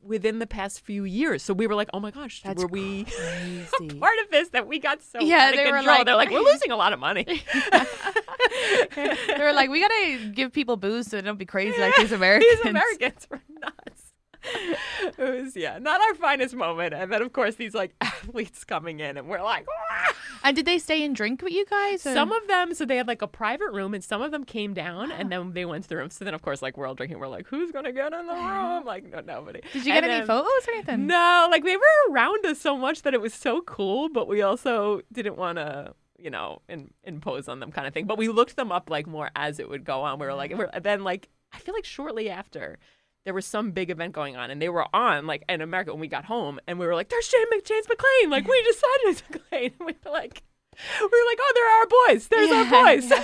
within 0.01 0.39
the 0.39 0.47
past 0.47 0.79
few 0.81 1.03
years. 1.03 1.43
So 1.43 1.53
we 1.53 1.65
were 1.67 1.75
like, 1.75 1.89
oh 1.93 1.99
my 1.99 2.11
gosh, 2.11 2.41
That's 2.43 2.61
were 2.61 2.67
we 2.69 3.03
crazy. 3.05 3.99
part 3.99 4.17
of 4.23 4.31
this 4.31 4.49
that 4.49 4.67
we 4.67 4.79
got 4.79 5.01
so 5.01 5.19
Yeah, 5.19 5.37
out 5.47 5.49
of 5.49 5.55
they 5.57 5.65
were 5.65 5.77
control? 5.77 5.97
like- 5.97 6.05
They're 6.05 6.15
like, 6.15 6.29
we're 6.31 6.39
losing 6.51 6.71
a 6.71 6.77
lot 6.77 6.93
of 6.93 6.99
money. 6.99 7.25
they 8.95 9.37
were 9.39 9.53
like, 9.53 9.69
we 9.69 9.81
gotta 9.81 10.31
give 10.33 10.53
people 10.53 10.77
booze 10.77 11.07
so 11.07 11.17
they 11.17 11.21
don't 11.23 11.37
be 11.39 11.45
crazy 11.45 11.79
like 11.79 11.95
these 11.97 12.11
Americans. 12.11 12.51
These 12.57 12.65
Americans 12.69 13.27
were 13.29 13.41
nuts. 13.61 13.98
It 15.01 15.43
was 15.43 15.55
yeah, 15.55 15.79
not 15.79 16.01
our 16.01 16.13
finest 16.15 16.55
moment. 16.55 16.93
And 16.93 17.11
then 17.11 17.21
of 17.21 17.33
course 17.33 17.55
these 17.55 17.73
like 17.73 17.93
athletes 18.01 18.63
coming 18.63 18.99
in 18.99 19.17
and 19.17 19.27
we're 19.27 19.41
like 19.41 19.65
"Wah!" 19.67 20.13
And 20.43 20.55
did 20.55 20.65
they 20.65 20.77
stay 20.77 21.03
and 21.03 21.15
drink 21.15 21.41
with 21.41 21.53
you 21.53 21.65
guys? 21.65 22.05
or- 22.05 22.13
some 22.13 22.31
of 22.31 22.47
them 22.47 22.73
so 22.73 22.85
they 22.85 22.97
had 22.97 23.07
like 23.07 23.21
a 23.21 23.27
private 23.27 23.71
room 23.71 23.93
and 23.93 24.03
some 24.03 24.21
of 24.21 24.31
them 24.31 24.43
came 24.43 24.73
down 24.73 25.11
and 25.11 25.31
then 25.31 25.53
they 25.53 25.65
went 25.65 25.83
to 25.83 25.89
the 25.89 25.97
room. 25.97 26.09
So 26.09 26.25
then 26.25 26.33
of 26.33 26.41
course 26.41 26.61
like 26.61 26.77
we're 26.77 26.87
all 26.87 26.95
drinking, 26.95 27.19
we're 27.19 27.27
like, 27.27 27.47
Who's 27.47 27.71
gonna 27.71 27.91
get 27.91 28.13
in 28.13 28.27
the 28.27 28.33
room? 28.33 28.85
Like 28.85 29.09
no 29.09 29.21
nobody. 29.21 29.61
Did 29.73 29.85
you 29.85 29.93
get 29.93 30.03
And 30.03 30.11
any 30.11 30.19
then- 30.21 30.27
photos 30.27 30.67
or 30.67 30.71
anything? 30.73 31.07
No, 31.07 31.47
like 31.51 31.63
they 31.63 31.75
were 31.77 32.13
around 32.13 32.45
us 32.45 32.59
so 32.59 32.77
much 32.77 33.01
that 33.03 33.13
it 33.13 33.21
was 33.21 33.33
so 33.33 33.61
cool, 33.61 34.09
but 34.09 34.27
we 34.27 34.41
also 34.41 35.01
didn't 35.11 35.37
want 35.37 35.57
to, 35.57 35.93
you 36.17 36.29
know, 36.29 36.61
in, 36.69 36.91
impose 37.03 37.47
on 37.47 37.59
them 37.59 37.71
kind 37.71 37.87
of 37.87 37.93
thing. 37.93 38.05
But 38.05 38.17
we 38.17 38.27
looked 38.27 38.55
them 38.55 38.71
up 38.71 38.89
like 38.89 39.07
more 39.07 39.29
as 39.35 39.59
it 39.59 39.69
would 39.69 39.83
go 39.85 40.01
on. 40.01 40.19
We 40.19 40.25
were 40.27 40.33
like, 40.33 40.55
we're, 40.57 40.69
then 40.79 41.03
like 41.03 41.29
I 41.51 41.57
feel 41.59 41.73
like 41.73 41.85
shortly 41.85 42.29
after 42.29 42.77
there 43.29 43.33
was 43.35 43.45
some 43.45 43.69
big 43.69 43.91
event 43.91 44.11
going 44.11 44.35
on 44.35 44.49
and 44.49 44.59
they 44.59 44.69
were 44.69 44.87
on 44.91 45.27
like 45.27 45.43
in 45.47 45.61
America 45.61 45.91
when 45.91 45.99
we 46.01 46.07
got 46.07 46.25
home 46.25 46.59
and 46.65 46.79
we 46.79 46.87
were 46.87 46.95
like, 46.95 47.09
There's 47.09 47.27
Shane 47.27 47.45
James 47.63 47.85
McClean. 47.85 48.31
Like 48.31 48.47
we 48.47 48.73
saw 48.75 48.87
James 49.03 49.21
McClean. 49.31 49.71
And 49.79 49.85
we 49.85 49.93
were 50.03 50.11
like 50.11 50.41
we 50.99 51.05
were 51.05 51.27
like, 51.27 51.37
Oh, 51.39 51.51
there 51.53 51.67
are 51.67 51.79
our 51.81 52.07
boys. 52.07 52.27
There's 52.27 52.49
Yeah, 52.49 52.55
our 52.75 52.95
boys. 52.95 53.07
yeah. 53.11 53.23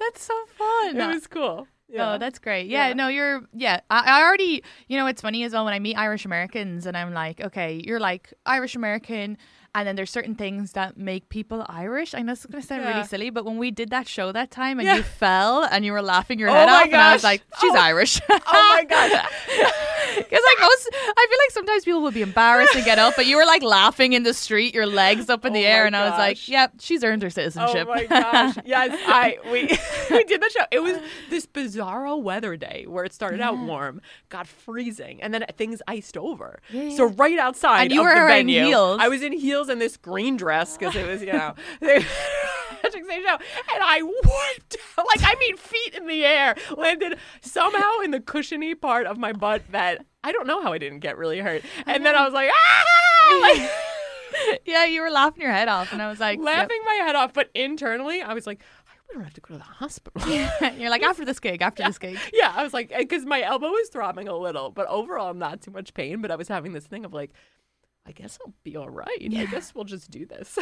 That's 0.00 0.20
so 0.24 0.34
fun. 0.56 0.96
it 1.00 1.06
was 1.14 1.28
cool. 1.28 1.68
Oh, 1.68 1.68
yeah. 1.88 2.14
Oh, 2.14 2.18
that's 2.18 2.40
great. 2.40 2.66
Yeah, 2.66 2.88
Yeah. 2.88 2.94
no, 2.94 3.06
you're, 3.06 3.44
yeah. 3.54 3.80
I, 3.88 4.18
I 4.18 4.22
already, 4.24 4.64
you 4.88 4.96
know, 4.98 5.06
it's 5.06 5.22
funny 5.22 5.44
as 5.44 5.52
well 5.52 5.64
when 5.64 5.74
I 5.74 5.78
meet 5.78 5.94
Irish 5.96 6.24
Americans 6.24 6.86
and 6.86 6.96
I'm 6.96 7.14
like, 7.14 7.40
okay, 7.40 7.80
you're 7.84 8.00
like 8.00 8.34
Irish 8.44 8.74
American. 8.74 9.38
And 9.78 9.86
then 9.86 9.94
there's 9.94 10.10
certain 10.10 10.34
things 10.34 10.72
that 10.72 10.96
make 10.96 11.28
people 11.28 11.64
Irish. 11.68 12.12
I 12.12 12.22
know 12.22 12.32
it's 12.32 12.44
going 12.46 12.60
to 12.60 12.66
sound 12.66 12.82
Yeah. 12.82 12.88
really 12.94 13.06
silly, 13.06 13.30
but 13.30 13.44
when 13.44 13.58
we 13.58 13.70
did 13.70 13.90
that 13.90 14.08
show 14.08 14.32
that 14.32 14.50
time 14.50 14.80
and 14.80 14.86
Yeah. 14.86 14.96
you 14.96 15.02
fell 15.04 15.62
and 15.62 15.84
you 15.84 15.92
were 15.92 16.02
laughing 16.02 16.40
your 16.40 16.50
Oh 16.50 16.52
head 16.54 16.68
off, 16.68 16.84
and 16.86 16.96
I 16.96 17.12
was 17.12 17.22
like, 17.22 17.42
she's 17.60 17.72
Oh. 17.74 17.78
Irish. 17.78 18.20
Oh 18.28 18.74
my 18.76 18.84
god. 18.84 19.28
Because 20.18 20.42
like 20.50 20.60
most, 20.60 20.88
I 20.92 21.26
feel 21.30 21.38
like 21.44 21.52
sometimes 21.78 21.84
people 21.84 22.02
would 22.02 22.14
be 22.14 22.22
embarrassed 22.22 22.72
to 22.72 22.82
get 22.82 22.98
up, 22.98 23.14
but 23.16 23.26
you 23.26 23.36
were 23.36 23.44
like 23.46 23.62
laughing 23.62 24.12
in 24.12 24.22
the 24.22 24.34
street, 24.34 24.74
your 24.74 24.86
legs 24.86 25.28
up 25.28 25.44
in 25.44 25.52
oh 25.52 25.54
the 25.54 25.64
Oh 25.66 25.68
air, 25.68 25.86
and 25.86 25.96
I 25.96 26.08
was 26.10 26.18
like, 26.18 26.48
"Yep, 26.48 26.74
she's 26.80 27.04
earned 27.04 27.22
her 27.22 27.30
citizenship." 27.30 27.86
Oh 27.88 27.94
my 27.94 28.04
gosh! 28.04 28.56
Yes, 28.64 28.90
I 29.06 29.38
we 29.50 29.62
we 30.16 30.24
did 30.24 30.40
the 30.40 30.50
show. 30.50 30.64
It 30.70 30.80
was 30.82 30.98
this 31.30 31.46
bizarro 31.46 32.20
weather 32.20 32.56
day 32.56 32.84
where 32.88 33.04
it 33.04 33.12
started 33.12 33.40
out 33.40 33.58
warm, 33.58 34.00
got 34.28 34.46
freezing, 34.46 35.22
and 35.22 35.32
then 35.32 35.44
things 35.56 35.80
iced 35.86 36.16
over. 36.16 36.60
Yeah, 36.70 36.96
So 36.96 37.04
right 37.06 37.38
outside 37.38 37.82
And 37.84 37.92
you 37.92 38.00
of 38.00 38.06
were 38.06 38.14
the 38.20 38.26
venue, 38.26 38.64
heels. 38.66 38.98
I 39.00 39.08
was 39.08 39.22
in 39.22 39.32
heels 39.32 39.68
and 39.68 39.80
this 39.80 39.96
green 39.96 40.36
dress 40.36 40.76
because 40.76 40.96
it 40.96 41.06
was 41.06 41.22
you 41.22 41.32
know. 41.32 41.54
Magic 42.82 43.04
show, 43.08 43.38
and 43.74 43.82
I 43.82 44.02
wiped 44.02 44.76
like 44.96 45.22
I 45.22 45.34
mean 45.38 45.56
feet 45.56 45.94
in 45.94 46.06
the 46.06 46.24
air, 46.24 46.54
landed 46.76 47.18
somehow 47.40 48.00
in 48.00 48.10
the 48.10 48.20
cushiony 48.20 48.74
part 48.74 49.06
of 49.06 49.18
my 49.18 49.32
butt 49.32 49.62
that 49.70 50.04
I 50.24 50.32
don't 50.32 50.46
know 50.46 50.62
how 50.62 50.72
I 50.72 50.78
didn't 50.78 51.00
get 51.00 51.16
really 51.16 51.38
hurt, 51.38 51.62
and 51.86 52.04
then 52.04 52.14
I 52.14 52.24
was 52.24 52.34
like 52.34 52.50
ah, 52.52 53.38
like, 53.40 53.70
yeah, 54.64 54.84
you 54.84 55.02
were 55.02 55.10
laughing 55.10 55.42
your 55.42 55.52
head 55.52 55.68
off, 55.68 55.92
and 55.92 56.02
I 56.02 56.08
was 56.08 56.20
like, 56.20 56.38
yep. 56.38 56.46
laughing 56.46 56.80
my 56.84 56.94
head 56.94 57.16
off, 57.16 57.32
but 57.32 57.50
internally 57.54 58.22
I 58.22 58.34
was 58.34 58.46
like, 58.46 58.62
I 59.10 59.14
don't 59.14 59.24
have 59.24 59.34
to 59.34 59.40
go 59.40 59.54
to 59.54 59.58
the 59.58 59.64
hospital. 59.64 60.28
You're 60.78 60.90
like 60.90 61.02
after 61.02 61.24
this 61.24 61.40
gig, 61.40 61.62
after 61.62 61.82
this 61.82 61.98
gig. 61.98 62.18
yeah, 62.32 62.52
I 62.54 62.62
was 62.62 62.74
like, 62.74 62.92
because 62.96 63.24
my 63.24 63.42
elbow 63.42 63.68
was 63.68 63.88
throbbing 63.88 64.28
a 64.28 64.36
little, 64.36 64.70
but 64.70 64.86
overall 64.88 65.30
I'm 65.30 65.38
not 65.38 65.62
too 65.62 65.70
much 65.70 65.94
pain. 65.94 66.20
But 66.20 66.30
I 66.30 66.36
was 66.36 66.48
having 66.48 66.72
this 66.72 66.86
thing 66.86 67.06
of 67.06 67.14
like, 67.14 67.32
I 68.06 68.12
guess 68.12 68.38
I'll 68.44 68.52
be 68.64 68.76
all 68.76 68.90
right. 68.90 69.18
I 69.18 69.46
guess 69.46 69.74
we'll 69.74 69.84
just 69.84 70.10
do 70.10 70.26
this. 70.26 70.58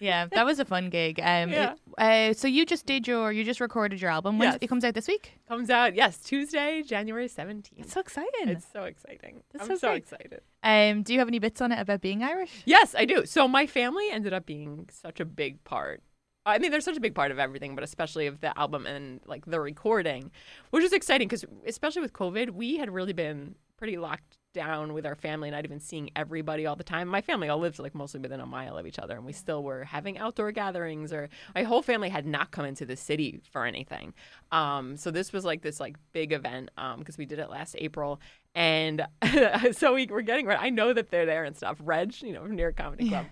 Yeah, 0.00 0.26
that 0.26 0.44
was 0.44 0.58
a 0.58 0.64
fun 0.64 0.90
gig. 0.90 1.18
Um, 1.20 1.50
Yeah. 1.50 1.72
it- 1.74 1.78
uh, 1.98 2.34
so 2.34 2.48
you 2.48 2.66
just 2.66 2.86
did 2.86 3.06
your, 3.06 3.30
you 3.32 3.44
just 3.44 3.60
recorded 3.60 4.00
your 4.00 4.10
album. 4.10 4.38
When 4.38 4.48
Yes. 4.50 4.58
it 4.60 4.66
comes 4.68 4.84
out 4.84 4.94
this 4.94 5.06
week? 5.08 5.32
Comes 5.48 5.70
out 5.70 5.94
yes 5.94 6.18
Tuesday, 6.18 6.82
January 6.82 7.28
seventeenth. 7.28 7.84
It's 7.84 7.92
so 7.92 8.00
exciting. 8.00 8.48
It's 8.48 8.66
so 8.72 8.84
exciting. 8.84 9.42
That's 9.52 9.64
I'm 9.64 9.70
so 9.76 9.88
so 9.88 9.92
excited. 9.92 10.40
Um, 10.62 11.02
do 11.02 11.12
you 11.12 11.18
have 11.20 11.28
any 11.28 11.38
bits 11.38 11.60
on 11.60 11.72
it 11.72 11.78
about 11.78 12.00
being 12.00 12.22
Irish? 12.22 12.62
Yes, 12.64 12.94
I 12.96 13.04
do. 13.04 13.24
So 13.26 13.46
my 13.46 13.66
family 13.66 14.10
ended 14.10 14.32
up 14.32 14.46
being 14.46 14.88
such 14.90 15.20
a 15.20 15.24
big 15.24 15.62
part. 15.64 16.02
I 16.46 16.58
mean, 16.58 16.70
they're 16.70 16.80
such 16.82 16.96
a 16.98 17.00
big 17.00 17.14
part 17.14 17.30
of 17.30 17.38
everything, 17.38 17.74
but 17.74 17.84
especially 17.84 18.26
of 18.26 18.40
the 18.40 18.56
album 18.58 18.86
and 18.86 19.20
like 19.24 19.46
the 19.46 19.60
recording, 19.60 20.30
which 20.70 20.84
is 20.84 20.92
exciting 20.92 21.26
because 21.28 21.44
especially 21.66 22.02
with 22.02 22.12
COVID, 22.12 22.50
we 22.50 22.76
had 22.76 22.90
really 22.90 23.14
been 23.14 23.54
pretty 23.78 23.96
locked 23.96 24.36
down 24.54 24.94
with 24.94 25.04
our 25.04 25.14
family, 25.14 25.50
not 25.50 25.64
even 25.64 25.80
seeing 25.80 26.08
everybody 26.16 26.64
all 26.64 26.76
the 26.76 26.84
time. 26.84 27.08
My 27.08 27.20
family 27.20 27.48
all 27.50 27.58
lived 27.58 27.78
like 27.78 27.94
mostly 27.94 28.20
within 28.20 28.40
a 28.40 28.46
mile 28.46 28.78
of 28.78 28.86
each 28.86 28.98
other, 28.98 29.16
and 29.16 29.26
we 29.26 29.32
still 29.32 29.62
were 29.62 29.84
having 29.84 30.16
outdoor 30.16 30.52
gatherings. 30.52 31.12
Or 31.12 31.28
my 31.54 31.64
whole 31.64 31.82
family 31.82 32.08
had 32.08 32.24
not 32.24 32.52
come 32.52 32.64
into 32.64 32.86
the 32.86 32.96
city 32.96 33.42
for 33.50 33.66
anything. 33.66 34.14
Um, 34.52 34.96
so 34.96 35.10
this 35.10 35.32
was 35.32 35.44
like 35.44 35.60
this 35.60 35.80
like 35.80 35.96
big 36.12 36.32
event 36.32 36.70
because 36.98 37.18
we 37.18 37.26
did 37.26 37.38
it 37.38 37.50
last 37.50 37.76
April, 37.78 38.20
and 38.54 39.06
so 39.72 39.94
we 39.94 40.06
were 40.06 40.22
getting 40.22 40.46
ready. 40.46 40.60
I 40.62 40.70
know 40.70 40.94
that 40.94 41.10
they're 41.10 41.26
there 41.26 41.44
and 41.44 41.56
stuff. 41.56 41.76
Reg, 41.80 42.14
you 42.22 42.32
know, 42.32 42.42
from 42.42 42.56
New 42.56 42.62
York 42.62 42.76
Comedy 42.76 43.08
Club. 43.08 43.26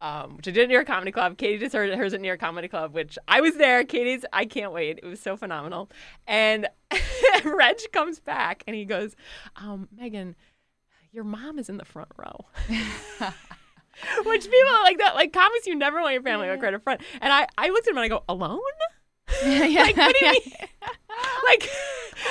Um, 0.00 0.36
which 0.36 0.48
I 0.48 0.50
did 0.50 0.64
at 0.64 0.68
New 0.68 0.74
York 0.74 0.88
Comedy 0.88 1.12
Club. 1.12 1.38
Katie 1.38 1.58
just 1.58 1.76
heard 1.76 1.94
hers 1.94 2.12
at 2.12 2.20
New 2.20 2.26
York 2.26 2.40
Comedy 2.40 2.66
Club, 2.66 2.92
which 2.92 3.16
I 3.28 3.40
was 3.40 3.54
there. 3.54 3.84
Katie's, 3.84 4.24
I 4.32 4.46
can't 4.46 4.72
wait. 4.72 4.98
It 5.00 5.06
was 5.06 5.20
so 5.20 5.36
phenomenal. 5.36 5.90
And 6.26 6.66
Reg 7.44 7.76
comes 7.92 8.18
back 8.18 8.64
and 8.66 8.74
he 8.74 8.84
goes, 8.84 9.14
um, 9.54 9.88
Meghan, 9.96 10.34
your 11.12 11.24
mom 11.24 11.58
is 11.58 11.68
in 11.68 11.76
the 11.76 11.84
front 11.84 12.08
row. 12.16 12.46
Which 14.24 14.44
people 14.44 14.70
are 14.74 14.82
like 14.82 14.98
that, 14.98 15.14
like 15.14 15.32
comics, 15.32 15.66
you 15.66 15.74
never 15.74 16.00
want 16.00 16.14
your 16.14 16.22
family 16.22 16.46
to 16.46 16.56
right 16.56 16.74
in 16.74 16.80
front. 16.80 17.02
And 17.20 17.32
I, 17.32 17.46
I 17.58 17.68
looked 17.68 17.86
at 17.86 17.92
him 17.92 17.98
and 17.98 18.04
I 18.04 18.08
go, 18.08 18.24
alone? 18.28 18.58
yeah, 19.44 19.82
Like, 19.82 19.96
what 19.96 20.14
do 20.18 20.26
you 20.26 20.32
mean? 20.32 20.42
like, 21.44 21.68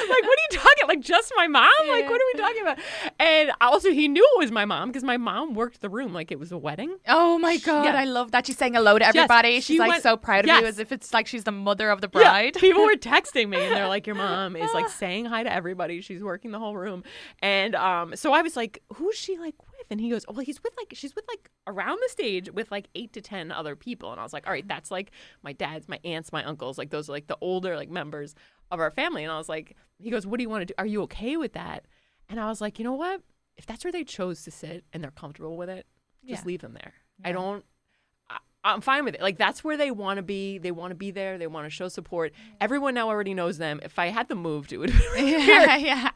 like, 0.10 0.24
what 0.24 0.40
are 0.40 0.42
you 0.42 0.48
talking? 0.52 0.88
Like, 0.88 1.02
just 1.02 1.32
my 1.36 1.48
mom? 1.48 1.70
Like, 1.88 2.10
what 2.10 2.22
are 2.22 2.26
we 2.34 2.40
talking 2.40 2.62
about? 2.62 2.78
And 3.20 3.52
also, 3.62 3.92
he 3.92 4.08
knew 4.08 4.24
it 4.36 4.40
was 4.40 4.52
my 4.52 4.66
mom 4.66 4.90
because 4.90 5.04
my 5.04 5.18
mom 5.18 5.54
worked 5.54 5.82
the 5.82 5.90
room 5.90 6.14
like 6.14 6.32
it 6.32 6.40
was 6.40 6.52
a 6.52 6.58
wedding. 6.58 6.98
Oh 7.08 7.38
my 7.38 7.58
god, 7.58 7.86
Yeah. 7.86 7.96
I 7.96 8.06
love 8.06 8.32
that 8.32 8.48
she's 8.48 8.58
saying 8.58 8.74
hello 8.76 8.98
to 9.00 9.06
everybody. 9.06 9.56
she 9.56 9.74
she's 9.74 9.80
like 9.80 9.90
went- 9.90 10.04
so 10.04 10.18
proud 10.18 10.42
of 10.42 10.48
yes. 10.48 10.62
you, 10.62 10.68
as 10.68 10.80
if 10.80 10.92
it's 10.92 11.14
like 11.14 11.28
she's 11.28 11.44
the 11.44 11.52
mother 11.52 11.90
of 11.90 12.02
the 12.02 12.08
bride. 12.08 12.56
Yeah, 12.56 12.62
people 12.62 12.84
were 12.84 12.96
texting 12.96 13.50
me 13.50 13.58
and 13.58 13.76
they're 13.76 13.88
like, 13.88 14.08
"Your 14.08 14.16
mom 14.16 14.56
is 14.56 14.74
like 14.74 14.90
saying 14.90 15.26
hi 15.26 15.44
to 15.44 15.54
everybody. 15.54 16.02
She's 16.02 16.24
working 16.24 16.52
the 16.52 16.60
whole 16.60 16.76
room." 16.76 17.04
And 17.42 17.76
um, 17.76 18.16
so 18.16 18.34
I 18.34 18.42
was 18.42 18.56
like, 18.56 18.82
"Who's 18.96 19.16
she 19.16 19.38
like 19.38 19.56
with?" 19.60 19.71
And 19.92 20.00
he 20.02 20.10
goes, 20.10 20.26
"Well, 20.28 20.40
he's 20.40 20.64
with 20.64 20.74
like 20.78 20.94
she's 20.96 21.14
with 21.14 21.26
like 21.28 21.52
around 21.68 22.00
the 22.02 22.10
stage 22.10 22.50
with 22.50 22.72
like 22.72 22.88
eight 22.96 23.12
to 23.14 23.22
ten 23.22 23.52
other 23.52 23.76
people." 23.76 24.12
And 24.12 24.20
I 24.20 24.24
was 24.24 24.34
like, 24.34 24.48
"All 24.48 24.54
right, 24.54 24.68
that's 24.68 24.90
like 24.90 25.12
my 25.44 25.52
dad's, 25.54 25.88
my 25.90 26.00
aunts, 26.06 26.32
my 26.32 26.44
uncles. 26.46 26.78
Like 26.78 26.90
those 26.90 27.10
are 27.10 27.12
like 27.12 27.28
the 27.28 27.38
older 27.42 27.76
like 27.76 27.90
members 27.90 28.34
of 28.72 28.80
our 28.80 28.90
family." 28.90 29.24
And 29.24 29.32
I 29.32 29.38
was 29.38 29.50
like, 29.50 29.76
"He 30.00 30.10
goes, 30.10 30.26
what 30.26 30.38
do 30.38 30.44
you 30.44 30.50
want 30.50 30.62
to 30.62 30.66
do? 30.68 30.74
Are 30.78 30.86
you 30.88 31.02
okay 31.04 31.36
with 31.38 31.54
that?" 31.54 31.86
And 32.30 32.40
I 32.40 32.48
was 32.48 32.62
like, 32.62 32.80
"You 32.80 32.86
know 32.86 32.94
what? 32.94 33.22
If 33.58 33.66
that's 33.66 33.84
where 33.84 33.92
they 33.92 34.06
chose 34.06 34.44
to 34.46 34.52
sit 34.52 34.86
and 34.94 35.04
they're 35.04 35.12
comfortable 35.12 35.58
with 35.58 35.70
it, 35.70 35.86
just 36.26 36.44
Yeah. 36.44 36.48
leave 36.48 36.62
them 36.62 36.74
there. 36.74 36.94
I 37.26 37.34
don't." 37.34 37.66
I'm 38.64 38.82
fine 38.82 39.06
with 39.06 39.16
it. 39.16 39.22
Like 39.22 39.38
that's 39.38 39.64
where 39.64 39.78
they 39.78 39.92
want 39.92 40.18
to 40.18 40.24
be. 40.24 40.58
They 40.58 40.72
want 40.72 40.92
to 40.92 40.96
be 40.96 41.12
there. 41.12 41.38
They 41.38 41.48
want 41.48 41.66
to 41.66 41.70
show 41.70 41.88
support. 41.88 42.32
Everyone 42.60 42.94
now 42.94 43.08
already 43.08 43.34
knows 43.34 43.58
them. 43.58 43.80
If 43.84 43.98
I 43.98 44.08
had 44.08 44.28
them 44.28 44.40
moved, 44.40 44.72
it 44.72 44.78
would. 44.78 44.94
yeah, 45.16 45.76
yeah. 45.78 46.12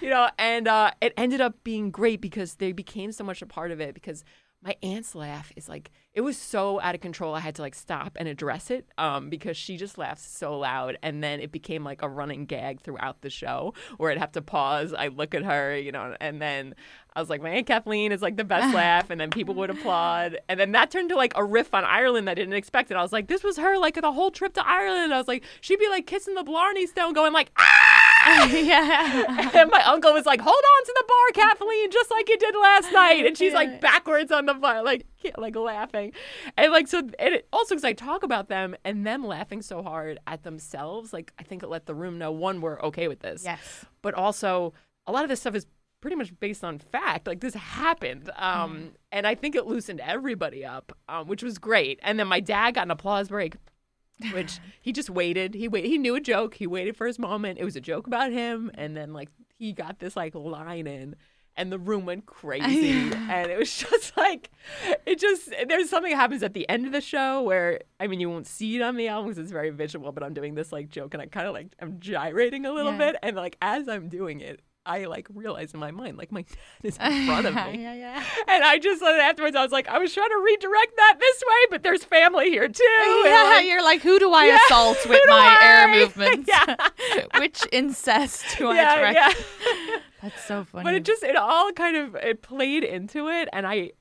you 0.00 0.08
know, 0.10 0.28
and 0.38 0.68
uh, 0.68 0.92
it 1.00 1.12
ended 1.16 1.40
up 1.40 1.62
being 1.64 1.90
great 1.90 2.20
because 2.20 2.54
they 2.54 2.72
became 2.72 3.12
so 3.12 3.24
much 3.24 3.42
a 3.42 3.46
part 3.46 3.70
of 3.70 3.80
it. 3.80 3.94
Because 3.94 4.24
my 4.62 4.76
aunt's 4.82 5.14
laugh 5.14 5.52
is 5.56 5.68
like 5.68 5.90
it 6.12 6.22
was 6.22 6.36
so 6.36 6.80
out 6.80 6.94
of 6.94 7.00
control. 7.00 7.34
I 7.34 7.40
had 7.40 7.54
to 7.54 7.62
like 7.62 7.74
stop 7.74 8.16
and 8.18 8.26
address 8.28 8.70
it 8.70 8.86
um, 8.98 9.30
because 9.30 9.56
she 9.56 9.76
just 9.76 9.96
laughs 9.96 10.26
so 10.26 10.58
loud, 10.58 10.98
and 11.02 11.22
then 11.22 11.40
it 11.40 11.52
became 11.52 11.84
like 11.84 12.02
a 12.02 12.08
running 12.08 12.46
gag 12.46 12.80
throughout 12.80 13.22
the 13.22 13.30
show 13.30 13.74
where 13.96 14.10
I'd 14.10 14.18
have 14.18 14.32
to 14.32 14.42
pause. 14.42 14.92
I 14.92 15.08
look 15.08 15.34
at 15.34 15.44
her, 15.44 15.76
you 15.76 15.92
know, 15.92 16.16
and 16.20 16.42
then 16.42 16.74
I 17.14 17.20
was 17.20 17.30
like, 17.30 17.40
my 17.40 17.50
aunt 17.50 17.66
Kathleen 17.66 18.12
is 18.12 18.22
like 18.22 18.36
the 18.36 18.44
best 18.44 18.74
laugh, 18.74 19.08
and 19.08 19.20
then 19.20 19.30
people 19.30 19.54
would 19.54 19.70
applaud, 19.70 20.38
and 20.48 20.58
then 20.58 20.72
that 20.72 20.90
turned 20.90 21.10
to 21.10 21.16
like 21.16 21.32
a 21.36 21.44
riff 21.44 21.72
on 21.72 21.84
Ireland 21.84 22.26
that 22.26 22.32
I 22.32 22.34
didn't 22.34 22.54
expect. 22.54 22.90
And 22.90 22.98
I 22.98 23.02
was 23.02 23.12
like, 23.12 23.28
this 23.28 23.44
was 23.44 23.56
her 23.56 23.78
like 23.78 24.00
the 24.00 24.12
whole 24.12 24.30
trip 24.30 24.52
to 24.54 24.66
Ireland. 24.66 25.14
I 25.14 25.18
was 25.18 25.28
like, 25.28 25.44
she'd 25.60 25.78
be 25.78 25.88
like 25.88 26.06
kissing 26.06 26.34
the 26.34 26.44
Blarney 26.44 26.86
Stone, 26.86 27.14
going 27.14 27.32
like, 27.32 27.52
ah. 27.56 27.99
yeah. 28.50 29.50
and 29.60 29.70
my 29.70 29.82
uncle 29.86 30.12
was 30.12 30.26
like, 30.26 30.40
"Hold 30.40 30.54
on 30.54 30.84
to 30.86 30.94
the 30.96 31.04
bar, 31.08 31.44
Kathleen, 31.44 31.90
just 31.90 32.10
like 32.10 32.28
you 32.28 32.36
did 32.38 32.54
last 32.54 32.92
night." 32.92 33.26
And 33.26 33.36
she's 33.36 33.52
Yeah. 33.52 33.58
like 33.58 33.80
backwards 33.80 34.30
on 34.32 34.46
the 34.46 34.54
bar, 34.54 34.82
like 34.82 35.06
like 35.36 35.56
laughing, 35.56 36.12
and 36.56 36.72
like 36.72 36.88
so. 36.88 36.98
And 36.98 37.34
it 37.34 37.48
also 37.52 37.74
because 37.74 37.84
I 37.84 37.92
talk 37.92 38.22
about 38.22 38.48
them 38.48 38.74
and 38.84 39.06
them 39.06 39.26
laughing 39.26 39.62
so 39.62 39.82
hard 39.82 40.18
at 40.26 40.42
themselves, 40.42 41.12
like 41.12 41.32
I 41.38 41.42
think 41.42 41.62
it 41.62 41.68
let 41.68 41.86
the 41.86 41.94
room 41.94 42.18
know 42.18 42.30
one 42.32 42.60
we're 42.60 42.80
okay 42.82 43.08
with 43.08 43.20
this, 43.20 43.44
Yes. 43.44 43.84
but 44.02 44.14
also 44.14 44.72
a 45.06 45.12
lot 45.12 45.22
of 45.24 45.28
this 45.28 45.40
stuff 45.40 45.54
is 45.54 45.66
pretty 46.00 46.16
much 46.16 46.38
based 46.40 46.64
on 46.64 46.78
fact. 46.78 47.26
Like 47.26 47.40
this 47.40 47.54
happened, 47.54 48.30
um, 48.36 48.92
and 49.12 49.26
I 49.26 49.34
think 49.34 49.54
it 49.54 49.66
loosened 49.66 50.00
everybody 50.00 50.64
up, 50.64 50.92
um, 51.08 51.26
which 51.26 51.42
was 51.42 51.58
great. 51.58 51.98
And 52.02 52.18
then 52.18 52.26
my 52.28 52.40
dad 52.40 52.74
got 52.74 52.84
an 52.86 52.90
applause 52.90 53.28
break 53.28 53.56
which 54.32 54.58
he 54.80 54.92
just 54.92 55.10
waited. 55.10 55.54
He 55.54 55.68
wait. 55.68 55.84
He 55.86 55.98
knew 55.98 56.14
a 56.14 56.20
joke. 56.20 56.54
He 56.54 56.66
waited 56.66 56.96
for 56.96 57.06
his 57.06 57.18
moment. 57.18 57.58
It 57.58 57.64
was 57.64 57.76
a 57.76 57.80
joke 57.80 58.06
about 58.06 58.32
him, 58.32 58.70
and 58.74 58.96
then 58.96 59.12
like 59.12 59.28
he 59.58 59.72
got 59.72 59.98
this 59.98 60.16
like 60.16 60.34
line 60.34 60.86
in, 60.86 61.16
and 61.56 61.70
the 61.72 61.78
room 61.78 62.06
went 62.06 62.26
crazy. 62.26 62.90
and 63.28 63.50
it 63.50 63.58
was 63.58 63.76
just 63.76 64.16
like, 64.16 64.50
it 65.06 65.18
just 65.18 65.50
there's 65.68 65.90
something 65.90 66.10
that 66.12 66.16
happens 66.18 66.42
at 66.42 66.54
the 66.54 66.68
end 66.68 66.86
of 66.86 66.92
the 66.92 67.00
show 67.00 67.42
where 67.42 67.80
I 67.98 68.06
mean 68.06 68.20
you 68.20 68.30
won't 68.30 68.46
see 68.46 68.76
it 68.76 68.82
on 68.82 68.96
the 68.96 69.08
album 69.08 69.28
because 69.30 69.38
it's 69.42 69.52
very 69.52 69.70
visual, 69.70 70.12
but 70.12 70.22
I'm 70.22 70.34
doing 70.34 70.54
this 70.54 70.72
like 70.72 70.88
joke, 70.88 71.14
and 71.14 71.22
I 71.22 71.26
kind 71.26 71.46
of 71.46 71.54
like 71.54 71.68
I'm 71.80 72.00
gyrating 72.00 72.66
a 72.66 72.72
little 72.72 72.92
Yeah. 72.92 73.12
bit, 73.12 73.16
and 73.22 73.36
like 73.36 73.56
as 73.62 73.88
I'm 73.88 74.08
doing 74.08 74.40
it. 74.40 74.60
I 74.86 75.04
like 75.04 75.26
realized 75.32 75.74
in 75.74 75.80
my 75.80 75.90
mind, 75.90 76.16
like 76.16 76.32
my 76.32 76.42
dad 76.48 76.56
is 76.82 76.96
in 76.96 77.26
front 77.26 77.46
of 77.46 77.54
me. 77.72 77.82
yeah, 77.82 77.94
yeah. 77.94 78.24
And 78.48 78.64
I 78.64 78.78
just 78.78 79.02
afterwards, 79.02 79.54
I 79.56 79.62
was 79.62 79.72
like, 79.72 79.88
I 79.88 79.98
was 79.98 80.12
trying 80.14 80.28
to 80.30 80.42
redirect 80.44 80.96
that 80.96 81.16
this 81.20 81.42
way, 81.46 81.66
but 81.70 81.82
there's 81.82 82.02
family 82.04 82.48
here 82.50 82.66
too. 82.68 82.82
Yeah, 82.84 83.50
like, 83.54 83.66
you're 83.66 83.82
like, 83.82 84.00
who 84.02 84.18
do 84.18 84.32
I 84.32 84.46
Yeah, 84.46 84.58
assault 84.66 84.98
with 85.08 85.20
my 85.28 85.58
air 85.62 85.88
movements? 85.88 86.48
Yeah. 86.48 86.76
Which 87.38 87.60
incest 87.72 88.44
do 88.58 88.68
I 88.70 88.96
direct? 88.96 89.14
yeah. 89.16 89.98
That's 90.22 90.44
so 90.44 90.64
funny. 90.64 90.84
But 90.84 90.94
it 90.94 91.04
just 91.04 91.22
it 91.22 91.36
all 91.36 91.72
kind 91.72 91.96
of 91.96 92.14
it 92.16 92.42
played 92.42 92.84
into 92.84 93.28
it, 93.28 93.48
and 93.52 93.66
I. 93.66 93.92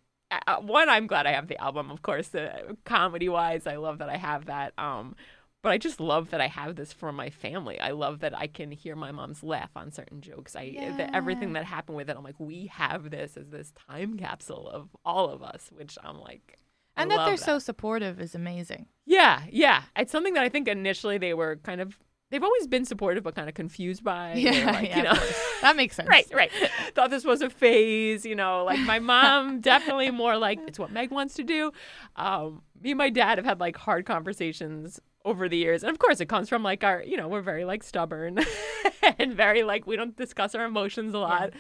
Uh, 0.46 0.58
one, 0.58 0.90
I'm 0.90 1.08
glad 1.08 1.26
I 1.26 1.32
have 1.32 1.48
the 1.48 1.58
album, 1.60 1.90
of 1.90 2.04
course. 2.04 2.36
Uh, 2.36 2.74
comedy 2.86 3.28
wise, 3.30 3.66
I 3.66 3.78
love 3.78 3.98
that 3.98 4.10
I 4.10 4.18
have 4.18 4.46
that. 4.46 4.74
Um, 4.78 5.16
but 5.62 5.72
I 5.72 5.78
just 5.78 6.00
love 6.00 6.30
that 6.30 6.40
I 6.40 6.48
have 6.48 6.76
this 6.76 6.94
for 6.94 7.12
my 7.12 7.30
family. 7.30 7.80
I 7.80 7.92
love 7.92 8.20
that 8.20 8.38
I 8.38 8.48
can 8.48 8.72
hear 8.72 8.96
my 8.96 9.12
mom's 9.12 9.44
laugh 9.44 9.72
on 9.76 9.92
certain 9.92 10.22
jokes. 10.22 10.56
I 10.56 10.94
that 10.98 11.14
everything 11.14 11.54
that 11.54 11.66
happened 11.66 11.98
with 11.98 12.10
it, 12.10 12.16
I'm 12.18 12.24
like, 12.24 12.40
we 12.40 12.68
have 12.68 13.10
this 13.10 13.36
as 13.36 13.50
this 13.50 13.74
time 13.90 14.18
capsule 14.18 14.70
of 14.70 14.90
all 15.04 15.30
of 15.30 15.44
us, 15.44 15.70
which 15.74 15.98
I'm 16.04 16.20
like. 16.20 16.58
I 16.96 17.04
and 17.04 17.12
that 17.12 17.26
they're 17.26 17.38
so 17.38 17.60
supportive 17.60 18.20
is 18.20 18.36
amazing. 18.36 18.88
yeah, 19.06 19.44
yeah. 19.50 19.84
It's 19.96 20.12
something 20.12 20.34
that 20.34 20.44
I 20.44 20.50
think 20.50 20.68
initially 20.68 21.18
they 21.18 21.34
were 21.34 21.58
kind 21.58 21.82
of 21.82 21.98
they've 22.32 22.44
always 22.44 22.68
been 22.68 22.86
supportive 22.86 23.24
but 23.24 23.36
kind 23.36 23.50
of 23.50 23.56
confused 23.56 24.04
by. 24.04 24.34
Yeah, 24.38 24.72
like, 24.72 24.90
yeah, 24.90 24.98
you 24.98 25.04
know. 25.04 25.20
that 25.62 25.76
makes 25.76 25.96
sense. 25.96 26.10
Right, 26.10 26.26
right. 26.34 26.52
Thought 26.96 27.10
this 27.10 27.26
was 27.26 27.42
a 27.42 27.50
phase, 27.50 28.26
you 28.26 28.36
know. 28.36 28.64
Like 28.64 28.80
my 28.80 29.00
mom, 29.00 29.60
definitely 29.62 30.12
more 30.12 30.38
like 30.38 30.60
it's 30.68 30.80
what 30.80 30.92
Meg 30.92 31.12
wants 31.12 31.36
to 31.36 31.44
do. 31.44 31.72
Um, 32.16 32.62
me 32.82 32.92
and 32.92 32.98
my 32.98 33.10
dad 33.10 33.38
have 33.38 33.46
had 33.46 33.60
like 33.60 33.76
hard 33.78 34.06
conversations 34.06 35.00
over 35.26 35.50
the 35.50 35.58
years, 35.58 35.84
and 35.84 35.92
of 35.92 36.00
course, 36.00 36.20
it 36.20 36.28
comes 36.28 36.50
from 36.50 36.64
like 36.64 36.84
our, 36.84 37.04
you 37.04 37.18
know, 37.18 37.28
we're 37.28 37.42
very 37.42 37.66
like 37.66 37.84
stubborn 37.84 38.40
and 39.20 39.34
very 39.34 39.64
like 39.64 39.86
we 39.86 39.96
don't 39.96 40.16
discuss 40.16 40.56
our 40.56 40.66
emotions 40.66 41.14
a 41.14 41.20
lot. 41.20 41.52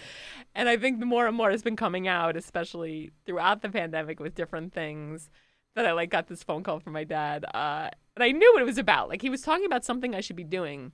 And 0.55 0.69
I 0.69 0.77
think 0.77 0.99
the 0.99 1.05
more 1.05 1.27
and 1.27 1.35
more 1.35 1.51
has 1.51 1.61
been 1.61 1.75
coming 1.75 2.07
out, 2.07 2.35
especially 2.35 3.11
throughout 3.25 3.61
the 3.61 3.69
pandemic 3.69 4.19
with 4.19 4.35
different 4.35 4.73
things, 4.73 5.29
that 5.75 5.85
I 5.85 5.91
like 5.91 6.09
got 6.09 6.27
this 6.27 6.43
phone 6.43 6.63
call 6.63 6.79
from 6.79 6.93
my 6.93 7.03
dad, 7.03 7.45
uh, 7.53 7.89
and 8.15 8.23
I 8.23 8.31
knew 8.31 8.51
what 8.53 8.61
it 8.61 8.65
was 8.65 8.77
about. 8.77 9.09
Like 9.09 9.21
he 9.21 9.29
was 9.29 9.41
talking 9.41 9.65
about 9.65 9.85
something 9.85 10.15
I 10.15 10.21
should 10.21 10.35
be 10.35 10.43
doing 10.43 10.91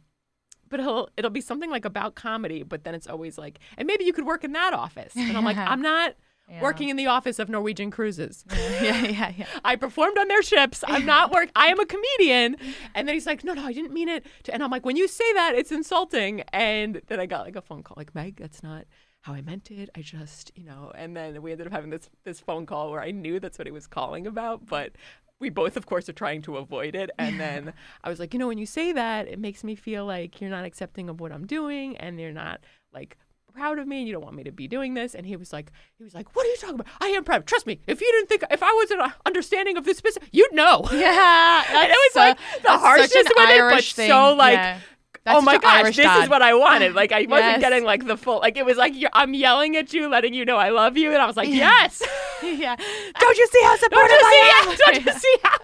but 0.69 0.79
he'll 0.79 1.09
it'll 1.15 1.31
be 1.31 1.41
something 1.41 1.69
like 1.69 1.85
about 1.85 2.15
comedy 2.15 2.63
but 2.63 2.83
then 2.83 2.95
it's 2.95 3.07
always 3.07 3.37
like 3.37 3.59
and 3.77 3.87
maybe 3.87 4.03
you 4.03 4.13
could 4.13 4.25
work 4.25 4.43
in 4.43 4.51
that 4.53 4.73
office 4.73 5.13
and 5.15 5.37
i'm 5.37 5.45
like 5.45 5.57
i'm 5.57 5.81
not 5.81 6.15
Yeah. 6.47 6.61
working 6.61 6.89
in 6.89 6.95
the 6.95 7.07
office 7.07 7.39
of 7.39 7.49
norwegian 7.49 7.89
cruises 7.89 8.45
yeah, 8.53 9.05
yeah, 9.07 9.31
yeah. 9.35 9.45
i 9.63 9.75
performed 9.75 10.15
on 10.19 10.27
their 10.27 10.43
ships 10.43 10.83
i'm 10.87 11.03
not 11.03 11.31
work 11.31 11.49
i 11.55 11.67
am 11.67 11.79
a 11.79 11.87
comedian 11.87 12.55
and 12.95 13.07
then 13.07 13.15
he's 13.15 13.25
like 13.25 13.43
no 13.43 13.53
no 13.53 13.65
i 13.65 13.73
didn't 13.73 13.91
mean 13.91 14.07
it 14.07 14.27
to, 14.43 14.53
and 14.53 14.63
i'm 14.63 14.69
like 14.69 14.85
when 14.85 14.95
you 14.95 15.07
say 15.07 15.33
that 15.33 15.55
it's 15.55 15.71
insulting 15.71 16.41
and 16.53 17.01
then 17.07 17.19
i 17.19 17.25
got 17.25 17.45
like 17.45 17.55
a 17.55 17.63
phone 17.63 17.81
call 17.81 17.95
like 17.97 18.13
meg 18.13 18.35
that's 18.37 18.61
not 18.61 18.85
how 19.21 19.33
I 19.33 19.41
meant 19.41 19.71
it. 19.71 19.89
I 19.95 20.01
just, 20.01 20.51
you 20.53 20.65
know, 20.65 20.91
and 20.93 21.17
then 21.17 21.41
we 21.41 21.51
ended 21.51 21.65
up 21.65 21.73
having 21.73 21.89
this 21.89 22.11
this 22.25 22.39
phone 22.39 22.67
call 22.67 22.91
where 22.91 23.01
I 23.01 23.09
knew 23.09 23.39
that's 23.39 23.57
what 23.57 23.65
he 23.65 23.71
was 23.71 23.87
calling 23.87 24.27
about, 24.27 24.67
but 24.67 24.91
we 25.39 25.49
both 25.49 25.77
of 25.77 25.85
course 25.85 26.07
are 26.07 26.13
trying 26.13 26.41
to 26.43 26.57
avoid 26.57 26.95
it 26.95 27.09
and 27.19 27.39
then 27.45 27.73
i 28.03 28.09
was 28.09 28.19
like 28.19 28.33
you 28.33 28.39
know 28.39 28.47
when 28.47 28.57
you 28.57 28.65
say 28.65 28.91
that 28.91 29.27
it 29.27 29.39
makes 29.39 29.63
me 29.63 29.75
feel 29.75 30.05
like 30.05 30.39
you're 30.39 30.49
not 30.49 30.65
accepting 30.65 31.09
of 31.09 31.19
what 31.19 31.31
i'm 31.31 31.45
doing 31.45 31.97
and 31.97 32.19
you're 32.19 32.31
not 32.31 32.61
like 32.93 33.17
proud 33.55 33.79
of 33.79 33.87
me 33.87 33.99
and 33.99 34.07
you 34.07 34.13
don't 34.13 34.23
want 34.23 34.35
me 34.35 34.43
to 34.43 34.51
be 34.51 34.67
doing 34.67 34.93
this 34.93 35.15
and 35.15 35.25
he 35.25 35.35
was 35.35 35.53
like 35.53 35.71
he 35.97 36.03
was 36.03 36.13
like 36.13 36.35
what 36.35 36.45
are 36.45 36.49
you 36.49 36.57
talking 36.57 36.75
about 36.75 36.87
i 37.01 37.07
am 37.07 37.23
proud 37.23 37.45
trust 37.47 37.65
me 37.65 37.79
if 37.87 38.01
you 38.01 38.11
didn't 38.11 38.27
think 38.27 38.43
if 38.51 38.61
i 38.61 38.73
wasn't 38.81 38.99
uh, 39.01 39.09
understanding 39.25 39.77
of 39.77 39.85
this 39.85 40.01
business, 40.01 40.23
you'd 40.31 40.53
know 40.53 40.81
Yeah, 40.91 41.63
and 41.69 41.89
it 41.91 41.97
was 42.07 42.15
like 42.15 42.37
the 42.63 42.69
harshest 42.77 43.13
harshness 43.13 43.31
with 43.35 43.49
it 43.49 43.59
but 43.75 43.83
thing. 43.83 44.09
so 44.09 44.33
like 44.33 44.53
Yeah. 44.57 44.79
That's 45.23 45.39
oh 45.39 45.41
my 45.41 45.57
gosh, 45.57 45.83
Irish 45.85 45.95
this 45.95 46.05
dad. 46.05 46.23
is 46.25 46.29
what 46.29 46.43
I 46.43 46.53
wanted. 46.53 46.93
Like 46.93 47.11
I 47.11 47.21
wasn't 47.27 47.53
Yes. 47.53 47.59
getting 47.59 47.83
like 47.83 48.05
the 48.05 48.15
full. 48.15 48.37
Like 48.41 48.57
it 48.57 48.65
was 48.65 48.77
like 48.77 48.93
you're, 48.95 49.09
I'm 49.11 49.33
yelling 49.33 49.75
at 49.75 49.91
you, 49.91 50.07
letting 50.07 50.35
you 50.35 50.45
know 50.45 50.55
I 50.55 50.69
love 50.69 50.97
you, 50.97 51.11
and 51.11 51.19
I 51.19 51.25
was 51.25 51.35
like, 51.35 51.49
yes. 51.49 51.99
yeah. 52.43 52.75
Don't 53.19 53.37
you 53.39 53.47
see 53.51 53.63
how 53.63 53.75
supportive? 53.77 54.17
I 54.21 54.61
am? 54.67 54.77
Don't 54.77 55.03
you 55.03 55.19
see? 55.19 55.35
How, 55.41 55.57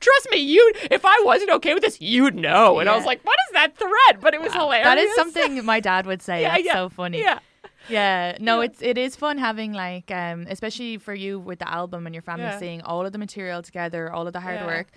trust 0.00 0.28
me, 0.30 0.38
you. 0.38 0.72
If 0.90 1.04
I 1.04 1.20
wasn't 1.24 1.50
okay 1.50 1.74
with 1.74 1.82
this, 1.82 2.00
you'd 2.00 2.34
know. 2.34 2.78
And 2.80 2.88
I 2.88 2.96
was 2.96 3.04
like, 3.04 3.22
what 3.24 3.38
is 3.48 3.52
that 3.54 3.76
threat? 3.76 4.20
But 4.20 4.34
it 4.34 4.40
was 4.40 4.52
hilarious. 4.52 4.84
That 4.84 4.98
is 4.98 5.14
something 5.14 5.64
my 5.64 5.80
dad 5.80 6.06
would 6.06 6.22
say. 6.22 6.42
Yeah, 6.42 6.52
That's 6.54 6.64
yeah, 6.66 6.74
so 6.74 6.88
funny. 6.88 7.20
Yeah. 7.20 7.38
Yeah, 7.88 8.36
no, 8.40 8.60
Yeah. 8.60 8.66
it's 8.66 8.82
it 8.82 8.98
is 8.98 9.16
fun 9.16 9.38
having 9.38 9.72
like 9.72 10.10
um 10.10 10.46
especially 10.50 10.98
for 10.98 11.14
you 11.14 11.38
with 11.38 11.58
the 11.60 11.68
album 11.68 12.06
and 12.06 12.14
your 12.14 12.22
family 12.22 12.44
Yeah. 12.44 12.58
seeing 12.58 12.82
all 12.82 13.06
of 13.06 13.12
the 13.12 13.18
material 13.18 13.62
together, 13.62 14.12
all 14.12 14.26
of 14.26 14.32
the 14.34 14.40
hard 14.40 14.60
Yeah. 14.60 14.66
work. 14.66 14.88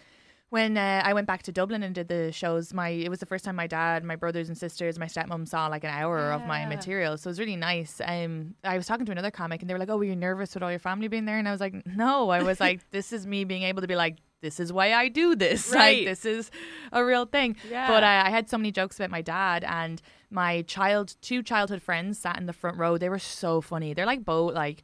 When 0.49 0.75
uh, 0.77 1.01
I 1.05 1.13
went 1.13 1.27
back 1.27 1.43
to 1.43 1.53
Dublin 1.53 1.81
and 1.81 1.95
did 1.95 2.09
the 2.09 2.33
shows, 2.33 2.73
my 2.73 2.89
it 2.89 3.07
was 3.07 3.19
the 3.21 3.25
first 3.25 3.45
time 3.45 3.55
my 3.55 3.67
dad, 3.67 4.03
my 4.03 4.17
brothers 4.17 4.49
and 4.49 4.57
sisters, 4.57 4.99
my 4.99 5.05
stepmom 5.05 5.47
saw 5.47 5.67
like 5.67 5.85
an 5.85 5.91
hour 5.91 6.33
of 6.33 6.45
my 6.45 6.65
material, 6.65 7.17
so 7.17 7.29
it 7.29 7.31
was 7.31 7.39
really 7.39 7.55
nice. 7.55 8.01
Um, 8.05 8.55
I 8.65 8.75
was 8.75 8.85
talking 8.85 9.05
to 9.05 9.13
another 9.13 9.31
comic 9.31 9.61
and 9.61 9.69
they 9.69 9.73
were 9.73 9.79
like, 9.79 9.87
"Oh, 9.89 9.95
were 9.95 10.03
you 10.03 10.15
nervous 10.17 10.53
with 10.53 10.61
all 10.61 10.69
your 10.69 10.79
family 10.79 11.07
being 11.07 11.23
there?" 11.23 11.37
And 11.37 11.47
I 11.47 11.51
was 11.51 11.61
like, 11.61 11.75
"No, 11.85 12.29
I 12.29 12.41
was 12.43 12.59
like, 12.59 12.81
this 12.91 13.13
is 13.13 13.25
me 13.25 13.45
being 13.45 13.63
able 13.63 13.79
to 13.81 13.87
be 13.87 13.95
like." 13.95 14.17
This 14.41 14.59
is 14.59 14.73
why 14.73 14.93
I 14.93 15.07
do 15.07 15.35
this. 15.35 15.71
Right. 15.81 15.99
Like 15.99 16.05
this 16.05 16.25
is 16.25 16.51
a 16.91 17.03
real 17.05 17.25
thing. 17.25 17.55
Yeah. 17.69 17.87
But 17.87 18.03
uh, 18.03 18.23
I 18.25 18.29
had 18.29 18.49
so 18.49 18.57
many 18.57 18.71
jokes 18.71 18.99
about 18.99 19.09
my 19.09 19.21
dad 19.21 19.63
and 19.63 20.01
my 20.29 20.63
child, 20.63 21.15
two 21.21 21.43
childhood 21.43 21.81
friends 21.81 22.19
sat 22.19 22.37
in 22.37 22.45
the 22.45 22.53
front 22.53 22.77
row. 22.77 22.97
They 22.97 23.09
were 23.09 23.19
so 23.19 23.61
funny. 23.61 23.93
They're 23.93 24.05
like 24.05 24.25
both 24.25 24.53
like, 24.53 24.81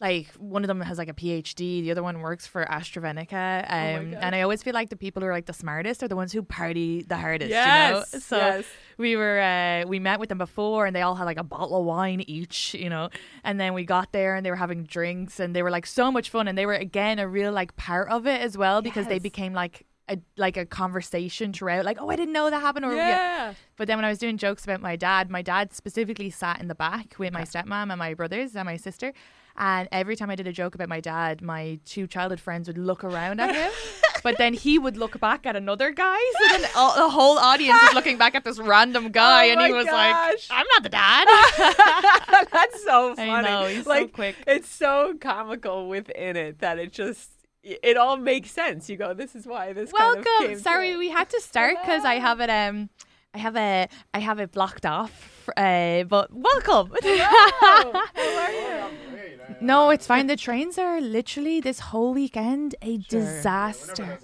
like 0.00 0.28
one 0.38 0.64
of 0.64 0.68
them 0.68 0.80
has 0.80 0.96
like 0.96 1.08
a 1.10 1.12
PhD, 1.12 1.82
the 1.82 1.90
other 1.90 2.02
one 2.02 2.20
works 2.20 2.46
for 2.46 2.64
AstraZeneca. 2.64 3.64
Um, 3.68 4.14
and 4.18 4.34
I 4.34 4.40
always 4.40 4.62
feel 4.62 4.72
like 4.72 4.88
the 4.88 4.96
people 4.96 5.20
who 5.20 5.28
are 5.28 5.32
like 5.32 5.46
the 5.46 5.52
smartest 5.52 6.02
are 6.02 6.08
the 6.08 6.16
ones 6.16 6.32
who 6.32 6.42
party 6.42 7.02
the 7.02 7.16
hardest. 7.16 7.50
Yes, 7.50 7.88
You 8.12 8.16
know? 8.16 8.20
So 8.20 8.36
yes. 8.38 8.64
we 8.96 9.16
were 9.16 9.40
uh, 9.40 9.86
we 9.86 9.98
met 9.98 10.18
with 10.18 10.30
them 10.30 10.38
before, 10.38 10.86
and 10.86 10.96
they 10.96 11.02
all 11.02 11.14
had 11.16 11.24
like 11.24 11.36
a 11.38 11.44
bottle 11.44 11.78
of 11.78 11.84
wine 11.84 12.22
each, 12.26 12.74
you 12.74 12.88
know. 12.88 13.10
And 13.44 13.60
then 13.60 13.74
we 13.74 13.84
got 13.84 14.12
there, 14.12 14.34
and 14.36 14.44
they 14.44 14.50
were 14.50 14.56
having 14.56 14.84
drinks, 14.84 15.38
and 15.38 15.54
they 15.54 15.62
were 15.62 15.70
like 15.70 15.86
so 15.86 16.10
much 16.10 16.30
fun, 16.30 16.48
and 16.48 16.56
they 16.56 16.64
were 16.66 16.74
again 16.74 17.18
a 17.18 17.28
real 17.28 17.52
like 17.52 17.76
part 17.76 18.08
of 18.08 18.26
it 18.26 18.40
as 18.40 18.56
well 18.56 18.80
because 18.82 19.06
they 19.06 19.18
became 19.18 19.52
like. 19.52 19.86
A, 20.08 20.18
like 20.36 20.56
a 20.56 20.66
conversation 20.66 21.52
throughout, 21.52 21.84
like, 21.84 21.98
oh, 22.00 22.10
I 22.10 22.16
didn't 22.16 22.32
know 22.32 22.50
that 22.50 22.58
happened, 22.60 22.84
or 22.84 22.92
Yeah. 22.96 23.54
but 23.76 23.86
then 23.86 23.96
when 23.96 24.04
I 24.04 24.08
was 24.08 24.18
doing 24.18 24.38
jokes 24.38 24.64
about 24.64 24.80
my 24.80 24.96
dad, 24.96 25.30
my 25.30 25.40
dad 25.40 25.72
specifically 25.72 26.30
sat 26.30 26.60
in 26.60 26.66
the 26.66 26.74
back 26.74 27.14
with 27.16 27.32
my 27.32 27.42
stepmom 27.42 27.90
and 27.92 27.96
my 27.96 28.14
brothers 28.14 28.56
and 28.56 28.66
my 28.66 28.76
sister. 28.76 29.12
And 29.60 29.88
every 29.92 30.16
time 30.16 30.30
I 30.30 30.36
did 30.36 30.46
a 30.46 30.52
joke 30.52 30.74
about 30.74 30.88
my 30.88 31.00
dad, 31.00 31.42
my 31.42 31.78
two 31.84 32.06
childhood 32.06 32.40
friends 32.40 32.66
would 32.66 32.78
look 32.78 33.04
around 33.04 33.40
at 33.40 33.54
him. 33.54 33.70
but 34.22 34.38
then 34.38 34.54
he 34.54 34.78
would 34.78 34.96
look 34.96 35.20
back 35.20 35.44
at 35.44 35.54
another 35.54 35.90
guy. 35.90 36.18
So 36.38 36.58
then 36.58 36.70
all, 36.76 36.96
the 36.96 37.10
whole 37.10 37.38
audience 37.38 37.78
was 37.82 37.94
looking 37.94 38.16
back 38.16 38.34
at 38.34 38.42
this 38.42 38.58
random 38.58 39.08
guy. 39.12 39.48
Oh 39.48 39.52
and 39.52 39.60
he 39.60 39.70
was 39.70 39.84
gosh. 39.84 40.48
like, 40.48 40.58
I'm 40.58 40.66
not 40.72 40.82
the 40.82 40.88
dad. 40.88 42.48
That's 42.50 42.82
so 42.82 43.14
funny. 43.14 43.30
I 43.30 43.42
know, 43.42 43.66
he's 43.66 43.84
so 43.84 44.08
quick. 44.08 44.36
It's 44.46 44.70
so 44.70 45.14
comical 45.20 45.90
within 45.90 46.36
it 46.36 46.60
that 46.60 46.78
it 46.78 46.90
just 46.94 47.28
it 47.62 47.98
all 47.98 48.16
makes 48.16 48.50
sense. 48.50 48.88
You 48.88 48.96
go, 48.96 49.12
this 49.12 49.34
is 49.34 49.46
why 49.46 49.74
this. 49.74 49.92
kind 49.92 50.18
of 50.20 50.24
Welcome. 50.24 50.58
Sorry, 50.58 50.92
through." 50.92 51.00
we 51.00 51.10
had 51.10 51.28
to 51.28 51.40
start 51.42 51.76
because 51.82 52.06
I 52.06 52.14
have 52.14 52.40
it. 52.40 52.48
Um, 52.48 52.88
I 53.34 53.38
have 53.38 53.56
a, 53.56 53.88
I 54.14 54.18
have 54.20 54.40
it 54.40 54.52
blocked 54.52 54.86
off. 54.86 55.50
Uh, 55.54 56.04
but 56.04 56.32
welcome. 56.32 56.92
Oh, 57.02 58.06
how 58.14 58.38
are 58.38 58.52
you? 58.52 59.09
No, 59.60 59.90
it's 59.90 60.06
fine. 60.06 60.26
The 60.26 60.36
trains 60.36 60.78
are 60.78 61.00
literally 61.00 61.60
this 61.60 61.80
whole 61.80 62.14
weekend 62.14 62.74
a 62.82 62.98
disaster. 62.98 64.18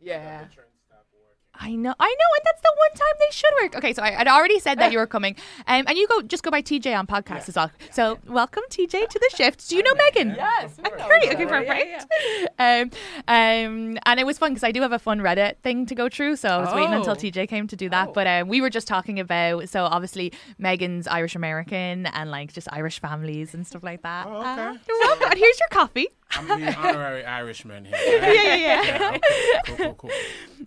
Yeah. 0.00 0.46
I 1.60 1.74
know, 1.74 1.94
I 1.98 2.06
know, 2.08 2.30
and 2.36 2.44
that's 2.44 2.60
the 2.62 2.72
one 2.76 2.90
time 2.94 3.14
they 3.18 3.32
should 3.32 3.52
work. 3.62 3.76
Okay, 3.76 3.92
so 3.92 4.02
I, 4.02 4.20
I'd 4.20 4.28
already 4.28 4.58
said 4.60 4.78
that 4.78 4.92
you 4.92 4.98
were 4.98 5.06
coming, 5.16 5.36
um, 5.66 5.84
and 5.86 5.96
you 5.96 6.06
go 6.08 6.22
just 6.22 6.42
go 6.42 6.50
by 6.50 6.62
TJ 6.62 6.96
on 6.98 7.06
podcast 7.06 7.48
as 7.48 7.56
well. 7.56 7.70
So 7.92 8.18
welcome 8.26 8.62
TJ 8.70 9.08
to 9.08 9.18
the 9.18 9.30
shift. 9.36 9.68
Do 9.68 9.76
you 9.76 9.82
know 9.82 9.92
Meghan? 10.04 10.36
Yes. 10.36 10.76
we 10.76 10.90
know 10.96 11.06
Great. 11.06 11.24
each 11.24 11.30
Okay, 11.32 11.44
other. 11.44 11.64
Yeah, 11.64 12.04
perfect. 12.04 12.56
yeah. 12.58 12.80
Um, 12.82 12.90
um, 13.28 13.98
and 14.06 14.20
it 14.20 14.26
was 14.26 14.38
fun 14.38 14.50
because 14.52 14.64
I 14.64 14.72
do 14.72 14.82
have 14.82 14.92
a 14.92 14.98
fun 14.98 15.20
Reddit 15.20 15.56
thing 15.62 15.86
to 15.86 15.94
go 15.94 16.08
through. 16.08 16.36
So 16.36 16.48
I 16.48 16.58
was 16.58 16.74
waiting 16.74 16.92
until 16.94 17.12
Oh. 17.12 17.16
TJ 17.16 17.48
came 17.48 17.66
to 17.68 17.76
do 17.76 17.88
that. 17.88 18.08
Oh. 18.08 18.12
But 18.12 18.26
um, 18.26 18.48
we 18.48 18.60
were 18.60 18.70
just 18.70 18.86
talking 18.86 19.18
about 19.20 19.68
so 19.68 19.84
obviously 19.84 20.32
Meghan's 20.60 21.06
Irish 21.06 21.34
American 21.34 22.06
and 22.06 22.30
like 22.30 22.52
just 22.52 22.68
Irish 22.72 23.00
families 23.00 23.54
and 23.54 23.66
stuff 23.66 23.82
like 23.82 24.02
that. 24.02 24.26
Oh, 24.28 24.40
okay. 24.40 24.48
Uh, 24.48 24.72
you're 24.88 24.98
welcome. 25.00 25.30
And 25.30 25.38
here's 25.38 25.58
your 25.58 25.68
coffee. 25.70 26.08
I'm 26.30 26.48
the 26.48 26.74
honorary 26.78 27.24
Irishman 27.24 27.84
here. 27.84 27.96
Yeah, 28.06 28.18
right? 28.26 28.34
yeah, 28.34 28.54
yeah. 28.56 28.82
Yeah, 28.82 29.08
okay. 29.10 29.20
Cool, 29.66 29.76
cool, 29.76 29.94
cool. 29.94 30.10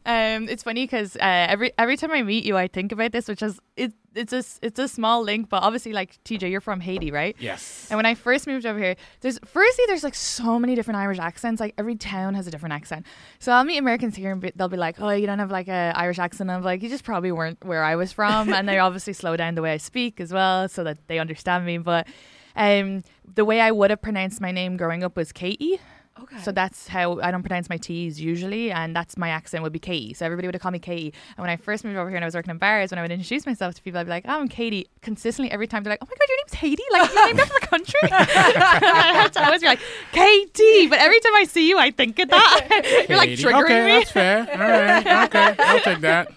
Um, 0.06 0.48
it's 0.50 0.64
funny 0.64 0.84
because 0.86 1.16
uh, 1.18 1.20
every 1.50 1.72
every 1.78 1.98
time 1.98 2.12
I 2.12 2.24
meet 2.24 2.46
you, 2.46 2.58
I 2.58 2.68
think 2.68 2.92
about 2.92 3.12
this, 3.12 3.28
which 3.28 3.42
is 3.42 3.60
it, 3.76 3.94
it's 4.16 4.34
a 4.34 4.44
it's 4.62 4.80
a 4.80 4.88
small 4.88 5.22
link, 5.22 5.50
but 5.50 5.62
obviously, 5.62 5.94
like 5.94 6.18
TJ, 6.24 6.50
you're 6.50 6.62
from 6.62 6.80
Haiti, 6.80 7.12
right? 7.12 7.36
Yes. 7.40 7.88
And 7.90 7.98
when 7.98 8.06
I 8.06 8.16
first 8.16 8.48
moved 8.48 8.66
over 8.66 8.80
here, 8.80 8.96
there's 9.22 9.40
firstly 9.46 9.86
there's 9.88 10.04
like 10.04 10.16
so 10.16 10.58
many 10.60 10.76
different 10.76 10.98
Irish 11.00 11.20
accents. 11.20 11.60
Like 11.60 11.74
every 11.78 11.96
town 11.96 12.34
has 12.36 12.48
a 12.48 12.52
different 12.52 12.74
accent. 12.74 13.06
So 13.40 13.52
I'll 13.52 13.64
meet 13.66 13.78
Americans 13.78 14.16
here 14.16 14.32
and 14.32 14.42
be, 14.42 14.52
they'll 14.56 14.70
be 14.70 14.78
like, 14.78 15.00
"Oh, 15.02 15.10
you 15.10 15.28
don't 15.28 15.40
have 15.40 15.52
like 15.52 15.68
a 15.68 15.92
Irish 15.96 16.20
accent." 16.20 16.50
I'm 16.50 16.64
like, 16.64 16.82
"You 16.82 16.90
just 16.90 17.04
probably 17.04 17.32
weren't 17.32 17.64
where 17.66 17.84
I 17.84 17.96
was 17.96 18.12
from." 18.14 18.54
and 18.54 18.68
they 18.68 18.80
obviously 18.80 19.14
slow 19.14 19.36
down 19.36 19.56
the 19.56 19.62
way 19.62 19.74
I 19.74 19.78
speak 19.78 20.20
as 20.22 20.32
well, 20.32 20.68
so 20.70 20.84
that 20.86 20.98
they 21.08 21.20
understand 21.20 21.66
me. 21.66 21.78
But 21.78 22.08
um, 22.56 23.04
the 23.36 23.46
way 23.46 23.62
I 23.62 23.72
would 23.72 23.90
have 23.90 24.02
pronounced 24.02 24.42
my 24.42 24.52
name 24.52 24.78
growing 24.78 25.04
up 25.04 25.16
was 25.16 25.32
Katie. 25.32 25.80
Okay. 26.24 26.38
So 26.40 26.52
that's 26.52 26.88
how 26.90 27.22
I 27.22 27.32
don't 27.32 27.44
pronounce 27.44 27.70
my 27.70 27.78
T's 27.78 28.20
usually, 28.20 28.72
and 28.72 28.94
that's 28.94 29.18
my 29.18 29.30
accent 29.30 29.64
would 29.64 29.72
be 29.72 29.80
Katie. 29.80 30.14
So 30.14 30.26
everybody 30.26 30.50
would 30.50 30.56
have 30.56 30.62
called 30.62 30.74
me 30.74 30.80
Katie. 30.80 31.14
And 31.38 31.42
when 31.42 31.50
I 31.50 31.56
first 31.56 31.86
moved 31.86 31.96
over 31.96 32.10
here 32.10 32.18
and 32.18 32.26
I 32.26 32.28
was 32.28 32.36
working 32.36 32.52
in 32.52 32.58
bars, 32.58 32.92
when 32.92 33.00
I 33.00 33.02
would 33.02 33.12
introduce 33.12 33.46
myself 33.46 33.76
to 33.76 33.82
people, 33.82 34.02
I'd 34.02 34.04
be 34.04 34.10
like, 34.10 34.26
oh, 34.28 34.42
"I'm 34.42 34.50
Katie." 34.50 34.88
Consistently, 35.02 35.50
every 35.50 35.66
time 35.66 35.84
they're 35.84 35.94
like, 35.94 36.00
"Oh 36.02 36.08
my 36.10 36.16
god, 36.16 36.28
your 36.28 36.38
name's 36.38 36.54
Haiti! 36.56 36.84
Like 36.92 37.14
you're 37.14 37.26
named 37.28 37.40
after 37.40 37.56
a 37.56 37.68
country." 37.68 38.00
I 38.12 39.14
have 39.16 39.32
to 39.32 39.46
always 39.46 39.62
be 39.62 39.68
like, 39.68 39.80
"Katie," 40.12 40.88
but 40.88 41.00
every 41.00 41.22
time 41.22 41.36
I 41.36 41.46
see 41.46 41.70
you, 41.70 41.80
I 41.80 41.92
think 41.92 42.20
of 42.20 42.30
that. 42.30 43.06
you're 43.08 43.18
like 43.18 43.30
Katie. 43.30 43.44
triggering 43.44 43.64
okay, 43.64 43.86
me. 43.86 44.00
that's 44.00 44.12
fair. 44.12 44.40
All 44.52 44.58
right. 44.58 45.26
Okay. 45.26 45.56
I'll 45.58 45.80
take 45.82 46.02
that. 46.02 46.32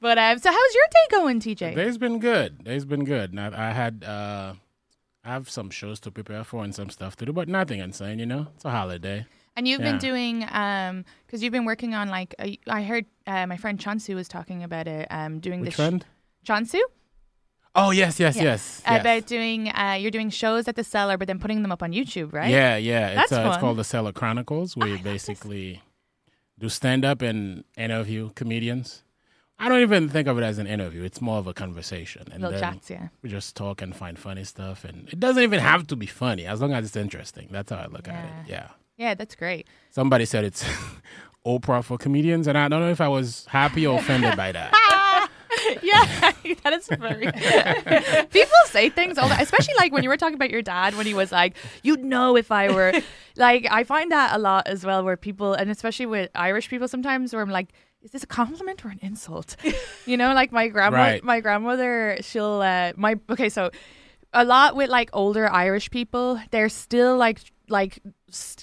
But 0.00 0.18
um, 0.18 0.38
so 0.38 0.50
how's 0.50 0.74
your 0.74 0.84
day 0.90 1.16
going, 1.16 1.40
TJ? 1.40 1.74
Day's 1.76 1.96
been 1.96 2.18
good. 2.18 2.62
Day's 2.62 2.84
been 2.84 3.04
good. 3.04 3.30
And 3.30 3.40
I, 3.40 3.70
I 3.70 3.72
had, 3.72 4.04
uh, 4.04 4.52
I 5.24 5.30
have 5.32 5.48
some 5.48 5.70
shows 5.70 6.00
to 6.00 6.10
prepare 6.10 6.44
for 6.44 6.62
and 6.62 6.74
some 6.74 6.90
stuff 6.90 7.16
to 7.16 7.24
do, 7.24 7.32
but 7.32 7.48
nothing 7.48 7.80
insane, 7.80 8.18
you 8.18 8.26
know? 8.26 8.48
It's 8.56 8.64
a 8.64 8.70
holiday. 8.70 9.24
And 9.56 9.66
you've 9.66 9.80
Yeah. 9.80 9.92
been 9.92 9.98
doing 9.98 10.44
um 10.52 11.04
because 11.26 11.42
you've 11.42 11.52
been 11.52 11.64
working 11.64 11.94
on 11.94 12.08
like 12.08 12.34
a, 12.40 12.58
I 12.66 12.82
heard 12.82 13.06
uh, 13.26 13.46
my 13.46 13.56
friend 13.56 13.78
Chansu 13.78 14.14
was 14.16 14.26
talking 14.28 14.62
about 14.64 14.86
it 14.88 15.06
um 15.10 15.38
doing 15.40 15.60
Which 15.60 15.76
the 15.76 16.00
sh- 16.00 16.48
Chansu 16.50 16.80
Oh 17.76 17.90
yes, 17.92 18.18
yes, 18.20 18.36
Yeah. 18.36 18.42
yes. 18.42 18.82
yes. 18.84 19.00
about 19.00 19.26
doing 19.26 19.68
uh 19.68 19.96
you're 20.00 20.10
doing 20.10 20.30
shows 20.30 20.66
at 20.68 20.74
the 20.74 20.82
cellar 20.84 21.16
but 21.16 21.28
then 21.28 21.38
putting 21.38 21.62
them 21.62 21.70
up 21.70 21.82
on 21.84 21.92
YouTube, 21.92 22.32
right? 22.32 22.50
Yeah, 22.50 22.76
yeah. 22.76 23.08
It's 23.22 23.30
That's 23.30 23.32
uh, 23.46 23.48
it's 23.50 23.60
called 23.60 23.76
the 23.78 23.84
Cellar 23.84 24.12
Chronicles. 24.12 24.76
We 24.76 24.96
basically 24.98 25.80
do 26.58 26.68
stand 26.68 27.04
up 27.04 27.22
and 27.22 27.62
interview 27.78 28.30
comedians. 28.34 29.03
I 29.58 29.68
don't 29.68 29.80
even 29.80 30.08
think 30.08 30.26
of 30.28 30.36
it 30.38 30.42
as 30.42 30.58
an 30.58 30.66
interview. 30.66 31.02
It's 31.02 31.20
more 31.20 31.38
of 31.38 31.46
a 31.46 31.54
conversation. 31.54 32.26
And 32.32 32.42
Little 32.42 32.60
then 32.60 32.74
chats, 32.74 32.90
yeah. 32.90 33.08
we 33.22 33.30
just 33.30 33.56
talk 33.56 33.82
and 33.82 33.94
find 33.94 34.18
funny 34.18 34.44
stuff 34.44 34.84
and 34.84 35.08
it 35.10 35.20
doesn't 35.20 35.42
even 35.42 35.60
have 35.60 35.86
to 35.88 35.96
be 35.96 36.06
funny 36.06 36.46
as 36.46 36.60
long 36.60 36.72
as 36.72 36.84
it's 36.86 36.96
interesting. 36.96 37.48
That's 37.50 37.70
how 37.70 37.76
I 37.76 37.86
look 37.86 38.08
at 38.08 38.24
it. 38.24 38.30
Yeah. 38.48 38.68
Yeah, 38.96 39.14
that's 39.14 39.34
great. 39.34 39.66
Somebody 39.90 40.24
said 40.24 40.44
it's 40.44 40.64
Oprah 41.46 41.84
for 41.84 41.98
comedians 41.98 42.46
and 42.48 42.58
I 42.58 42.68
don't 42.68 42.80
know 42.80 42.90
if 42.90 43.00
I 43.00 43.08
was 43.08 43.46
happy 43.46 43.86
or 43.86 43.98
offended 43.98 44.36
by 44.36 44.52
that. 44.52 44.72
yeah, 45.82 46.32
that 46.62 46.72
is 46.72 46.88
very. 46.88 47.30
People 48.30 48.56
say 48.66 48.90
things 48.90 49.18
all 49.18 49.28
the 49.28 49.40
especially 49.40 49.74
like 49.76 49.92
when 49.92 50.02
you 50.02 50.08
were 50.08 50.16
talking 50.16 50.34
about 50.34 50.50
your 50.50 50.62
dad 50.62 50.96
when 50.96 51.06
he 51.06 51.14
was 51.14 51.32
like, 51.32 51.56
"You'd 51.82 52.04
know 52.04 52.36
if 52.36 52.50
I 52.50 52.72
were." 52.72 52.92
Like, 53.36 53.66
I 53.70 53.84
find 53.84 54.12
that 54.12 54.36
a 54.36 54.38
lot 54.38 54.68
as 54.68 54.84
well, 54.84 55.02
where 55.04 55.16
people, 55.16 55.54
and 55.54 55.70
especially 55.70 56.06
with 56.06 56.30
Irish 56.34 56.68
people, 56.68 56.88
sometimes 56.88 57.32
where 57.32 57.42
I'm 57.42 57.50
like. 57.50 57.72
Is 58.04 58.10
this 58.12 58.22
a 58.22 58.26
compliment 58.26 58.84
or 58.84 58.90
an 58.90 59.00
insult? 59.02 59.56
You 60.06 60.18
know, 60.18 60.34
like 60.34 60.52
my 60.52 60.68
grandma, 60.68 60.96
Right. 60.98 61.24
my 61.24 61.40
grandmother, 61.40 62.18
she'll, 62.20 62.60
uh, 62.60 62.92
my, 62.94 63.18
okay, 63.30 63.48
so 63.48 63.70
a 64.34 64.44
lot 64.44 64.76
with 64.76 64.90
like 64.90 65.08
older 65.14 65.50
Irish 65.50 65.88
people, 65.90 66.38
they're 66.50 66.68
still 66.68 67.16
like, 67.16 67.38
like 67.68 68.00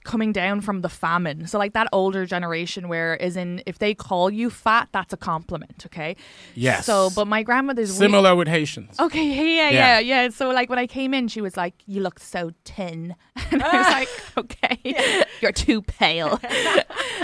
coming 0.04 0.32
down 0.32 0.62
from 0.62 0.82
the 0.82 0.90
famine. 0.90 1.48
So 1.48 1.58
like 1.58 1.74
that 1.74 1.88
older 1.92 2.26
generation 2.26 2.88
where 2.88 3.16
is 3.16 3.36
in, 3.36 3.64
if 3.66 3.80
they 3.80 3.94
call 3.94 4.30
you 4.30 4.50
fat, 4.50 4.90
that's 4.92 5.14
a 5.14 5.18
compliment. 5.18 5.84
Okay. 5.86 6.16
Yes. 6.56 6.86
So, 6.86 7.10
but 7.16 7.28
my 7.28 7.44
grandmother's 7.44 7.92
we- 7.92 7.98
Similar 7.98 8.36
with 8.36 8.48
Haitians. 8.48 9.00
Okay, 9.00 9.26
yeah, 9.26 9.42
yeah, 9.42 9.70
Yeah. 9.70 10.00
yeah, 10.00 10.00
yeah. 10.24 10.30
So, 10.30 10.50
like, 10.50 10.70
when 10.70 10.80
I 10.80 10.88
came 10.88 11.14
in, 11.14 11.28
she 11.28 11.42
was 11.42 11.58
like, 11.58 11.74
"You 11.86 12.02
look 12.02 12.20
so 12.20 12.52
tin," 12.64 13.16
and 13.52 13.64
I 13.64 13.78
was 13.78 13.88
ah. 13.88 13.92
like, 13.92 14.10
"Okay, 14.38 15.24
you're 15.42 15.52
too 15.52 15.82
pale." 15.82 16.40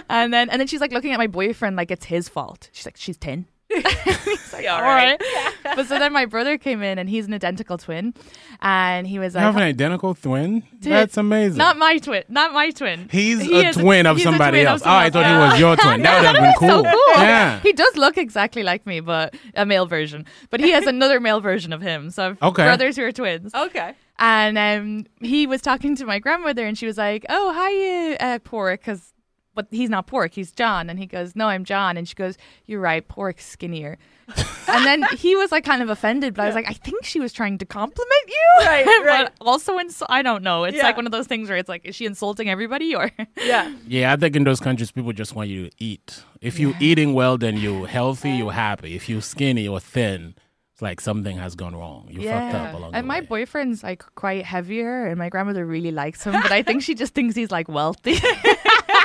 and 0.10 0.34
then, 0.34 0.50
and 0.50 0.60
then 0.60 0.68
she's 0.68 0.82
like 0.82 0.92
looking 0.92 1.12
at 1.14 1.18
my 1.18 1.28
boyfriend 1.28 1.76
like 1.76 1.92
it's 1.92 2.06
his 2.06 2.30
fault. 2.30 2.70
She's 2.72 2.86
like, 2.86 2.98
"She's 2.98 3.18
tin." 3.18 3.46
He's 3.70 4.54
like, 4.54 4.68
all 4.70 4.82
right. 4.82 5.22
but 5.64 5.88
so 5.88 6.00
then 6.00 6.14
my 6.14 6.26
brother 6.26 6.58
came 6.58 6.82
in, 6.82 6.98
and 6.98 7.10
he's 7.10 7.26
an 7.28 7.34
identical 7.34 7.78
twin, 7.78 8.14
and 8.62 9.06
he 9.06 9.20
was 9.20 9.34
You 9.34 9.40
like, 9.40 9.46
have 9.46 9.56
an 9.58 9.64
identical 9.64 10.16
twin? 10.16 10.62
Dude, 10.80 10.94
That's 10.94 11.18
amazing. 11.18 11.58
"Not 11.58 11.78
my 11.78 11.98
twin, 11.98 12.24
not 12.30 12.54
my 12.54 12.70
twin. 12.72 13.10
He's 13.12 13.42
He 13.42 13.60
a 13.62 13.70
is 13.70 13.76
twin 13.76 14.06
of 14.06 14.18
he's 14.18 14.26
a 14.26 14.30
somebody 14.30 14.60
twin 14.60 14.68
of 14.68 14.72
else. 14.74 14.82
Oh, 14.86 14.90
I 14.90 15.10
someone 15.10 15.12
thought 15.12 15.26
he 15.26 15.52
was 15.52 15.60
your 15.60 15.76
twin. 15.90 16.02
That 16.02 16.18
would 16.22 16.26
have 16.28 16.36
been 16.36 16.54
cool. 16.60 16.84
so 16.84 16.92
cool. 16.92 17.22
Yeah. 17.24 17.60
He 17.60 17.74
does 17.74 17.96
look 17.98 18.18
exactly 18.18 18.64
like 18.64 18.86
me, 18.86 19.00
but 19.02 19.36
a 19.56 19.66
male 19.66 19.86
version. 19.86 20.26
But 20.50 20.60
he 20.62 20.72
has 20.72 20.86
another 20.88 21.20
male 21.20 21.42
version 21.42 21.74
of 21.74 21.82
him. 21.82 22.10
So 22.10 22.30
I've 22.30 22.42
Okay. 22.42 22.64
brothers 22.64 22.96
who 22.96 23.04
are 23.04 23.12
twins. 23.12 23.54
Okay. 23.54 23.94
And 24.20 24.58
um, 24.58 25.06
he 25.20 25.46
was 25.46 25.62
talking 25.62 25.96
to 25.98 26.06
my 26.06 26.18
grandmother, 26.20 26.66
and 26.66 26.76
she 26.78 26.88
was 26.88 26.98
like, 26.98 27.24
"Oh, 27.30 27.54
hi, 27.56 28.16
uh, 28.16 28.40
Pork," 28.40 28.80
because 28.80 29.14
but 29.58 29.68
he's 29.72 29.90
not 29.90 30.08
Pork, 30.08 30.32
he's 30.34 30.52
John. 30.54 30.90
And 30.90 30.98
he 31.00 31.06
goes, 31.06 31.36
"No, 31.36 31.48
I'm 31.50 31.66
John." 31.66 31.98
And 31.98 32.08
she 32.08 32.16
goes, 32.16 32.38
"You're 32.66 32.80
right, 32.80 33.06
Pork's 33.06 33.46
skinnier." 33.46 33.98
and 34.68 34.86
then 34.86 35.04
he 35.18 35.36
was 35.36 35.52
like 35.54 35.64
kind 35.66 35.82
of 35.82 35.90
offended, 35.90 36.34
but 36.36 36.44
I 36.44 36.46
was 36.48 36.56
like, 36.56 36.70
"I 36.70 36.74
think 36.74 37.04
she 37.06 37.20
was 37.20 37.32
trying 37.34 37.58
to 37.60 37.66
compliment 37.66 38.26
you, 38.28 38.66
Right, 38.66 38.86
right. 39.06 39.32
but 39.40 39.46
also, 39.46 39.80
ins- 39.80 40.04
I 40.10 40.22
don't 40.22 40.44
know. 40.44 40.64
It's 40.66 40.78
Yeah. 40.78 40.84
like 40.84 40.98
one 40.98 41.06
of 41.06 41.12
those 41.14 41.28
things 41.28 41.48
where 41.50 41.58
it's 41.58 41.70
like, 41.70 41.84
is 41.86 41.96
she 41.96 42.06
insulting 42.06 42.50
everybody 42.50 42.94
or?" 42.96 43.10
Yeah. 43.38 43.74
Yeah, 43.88 44.14
I 44.14 44.16
think 44.18 44.36
in 44.36 44.44
those 44.44 44.60
countries, 44.60 44.92
people 44.92 45.14
just 45.14 45.34
want 45.36 45.50
you 45.50 45.70
to 45.70 45.76
eat. 45.80 46.24
If 46.42 46.60
you're 46.60 46.76
eating 46.80 47.14
well, 47.14 47.38
then 47.38 47.58
you're 47.58 47.88
healthy, 47.88 48.32
you're 48.32 48.52
happy. 48.52 48.96
If 48.96 49.08
you're 49.10 49.22
skinny 49.22 49.68
or 49.68 49.80
thin, 49.80 50.36
it's 50.74 50.82
like 50.82 51.00
something 51.02 51.38
has 51.38 51.56
gone 51.56 51.74
wrong. 51.76 52.08
You 52.12 52.28
fucked 52.30 52.54
up 52.54 52.74
along 52.76 52.94
and 52.94 53.06
the 53.06 53.08
my 53.08 53.22
way. 53.22 53.26
boyfriend's 53.26 53.82
like 53.82 54.04
quite 54.16 54.44
heavier, 54.46 55.06
and 55.08 55.18
my 55.18 55.30
grandmother 55.30 55.66
really 55.66 55.92
likes 55.92 56.24
him, 56.26 56.34
but 56.34 56.52
I 56.52 56.62
think 56.64 56.84
she 56.84 56.94
just 56.96 57.14
thinks 57.16 57.34
he's 57.36 57.50
like 57.50 57.68
wealthy. 57.70 58.18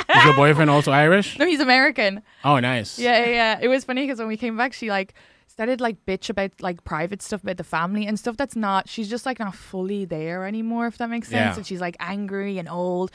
Is 0.09 0.23
your 0.25 0.35
boyfriend 0.35 0.69
also 0.69 0.91
Irish? 0.91 1.37
no, 1.39 1.45
he's 1.45 1.59
American. 1.59 2.21
Oh, 2.43 2.59
nice. 2.59 2.99
Yeah, 2.99 3.25
yeah, 3.25 3.29
yeah. 3.29 3.59
It 3.61 3.67
was 3.67 3.83
funny 3.83 4.03
because 4.03 4.19
when 4.19 4.27
we 4.27 4.37
came 4.37 4.57
back, 4.57 4.73
she 4.73 4.89
like 4.89 5.13
started 5.47 5.79
like 5.79 6.03
bitch 6.05 6.29
about 6.29 6.51
like 6.61 6.83
private 6.83 7.21
stuff 7.21 7.43
about 7.43 7.57
the 7.57 7.63
family 7.63 8.07
and 8.07 8.19
stuff 8.19 8.35
that's 8.37 8.55
not. 8.55 8.89
She's 8.89 9.09
just 9.09 9.25
like 9.25 9.39
not 9.39 9.55
fully 9.55 10.05
there 10.05 10.45
anymore, 10.45 10.87
if 10.87 10.97
that 10.97 11.09
makes 11.09 11.27
sense. 11.27 11.53
Yeah. 11.53 11.55
And 11.55 11.65
she's 11.65 11.81
like 11.81 11.95
angry 11.99 12.57
and 12.57 12.67
old. 12.67 13.11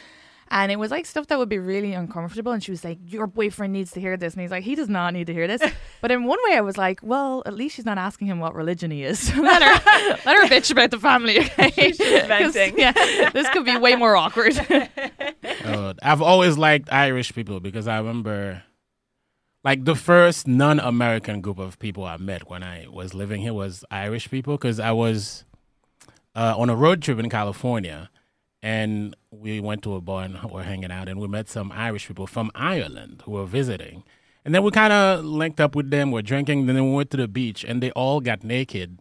And 0.51 0.73
it 0.73 0.77
was 0.77 0.91
like 0.91 1.05
stuff 1.05 1.27
that 1.27 1.39
would 1.39 1.51
be 1.51 1.59
really 1.59 1.93
uncomfortable. 1.93 2.53
And 2.53 2.63
she 2.65 2.71
was 2.71 2.83
like, 2.83 2.99
Your 3.05 3.27
boyfriend 3.27 3.73
needs 3.73 3.91
to 3.93 4.01
hear 4.01 4.17
this. 4.17 4.33
And 4.33 4.41
he's 4.41 4.51
like, 4.51 4.65
He 4.65 4.75
does 4.75 4.89
not 4.89 5.13
need 5.13 5.27
to 5.27 5.35
hear 5.35 5.47
this. 5.47 5.63
But 6.01 6.13
in 6.13 6.25
one 6.25 6.39
way, 6.49 6.57
I 6.57 6.61
was 6.61 6.79
like, 6.79 7.01
Well, 7.03 7.43
at 7.45 7.55
least 7.55 7.75
she's 7.77 7.85
not 7.85 7.99
asking 7.99 8.29
him 8.29 8.39
what 8.39 8.55
religion 8.55 8.91
he 8.91 9.03
is. 9.03 9.35
let, 9.37 9.63
her, 9.63 10.17
let 10.25 10.37
her 10.39 10.47
bitch 10.47 10.71
about 10.71 10.91
the 10.91 10.99
family. 10.99 11.39
Okay? 11.41 11.71
She's 11.93 11.99
venting. 11.99 12.79
Yeah, 12.79 12.93
this 13.31 13.49
could 13.51 13.65
be 13.65 13.77
way 13.77 13.95
more 13.97 14.17
awkward. 14.17 14.55
Uh, 15.65 15.95
I've 16.03 16.23
always 16.23 16.59
liked 16.59 16.93
Irish 16.93 17.35
people 17.35 17.61
because 17.61 17.89
I 17.89 17.99
remember, 17.99 18.63
like, 19.65 19.85
the 19.85 19.95
first 19.95 20.47
non 20.47 20.81
American 20.81 21.41
group 21.41 21.59
of 21.59 21.79
people 21.79 22.05
I 22.05 22.17
met 22.17 22.49
when 22.49 22.63
I 22.63 22.87
was 22.91 23.15
living 23.15 23.41
here 23.41 23.55
was 23.55 23.85
Irish 23.91 24.31
people 24.31 24.57
because 24.57 24.81
I 24.81 24.93
was 24.93 25.45
uh, 26.35 26.55
on 26.57 26.71
a 26.71 26.77
road 26.77 27.03
trip 27.03 27.19
in 27.19 27.29
California 27.29 28.11
and 28.63 29.15
we 29.31 29.61
went 29.61 29.83
to 29.83 29.95
a 29.95 30.01
bar 30.01 30.25
and 30.25 30.39
we 30.43 30.51
were 30.51 30.63
hanging 30.63 30.91
out 30.91 31.09
and 31.09 31.21
we 31.21 31.29
met 31.29 31.49
some 31.49 31.71
Irish 31.73 32.09
people 32.09 32.27
from 32.27 32.51
Ireland 32.55 33.23
who 33.25 33.33
were 33.33 33.47
visiting. 33.47 34.05
And 34.45 34.55
then 34.55 34.63
we 34.63 34.71
kind 34.71 34.93
of 34.93 35.25
linked 35.25 35.61
up 35.61 35.77
with 35.77 35.91
them, 35.91 36.11
we're 36.11 36.23
drinking, 36.23 36.67
then 36.67 36.77
we 36.77 36.93
went 36.93 37.11
to 37.11 37.17
the 37.17 37.29
beach 37.29 37.65
and 37.65 37.83
they 37.83 37.91
all 37.93 38.21
got 38.21 38.43
naked 38.43 38.99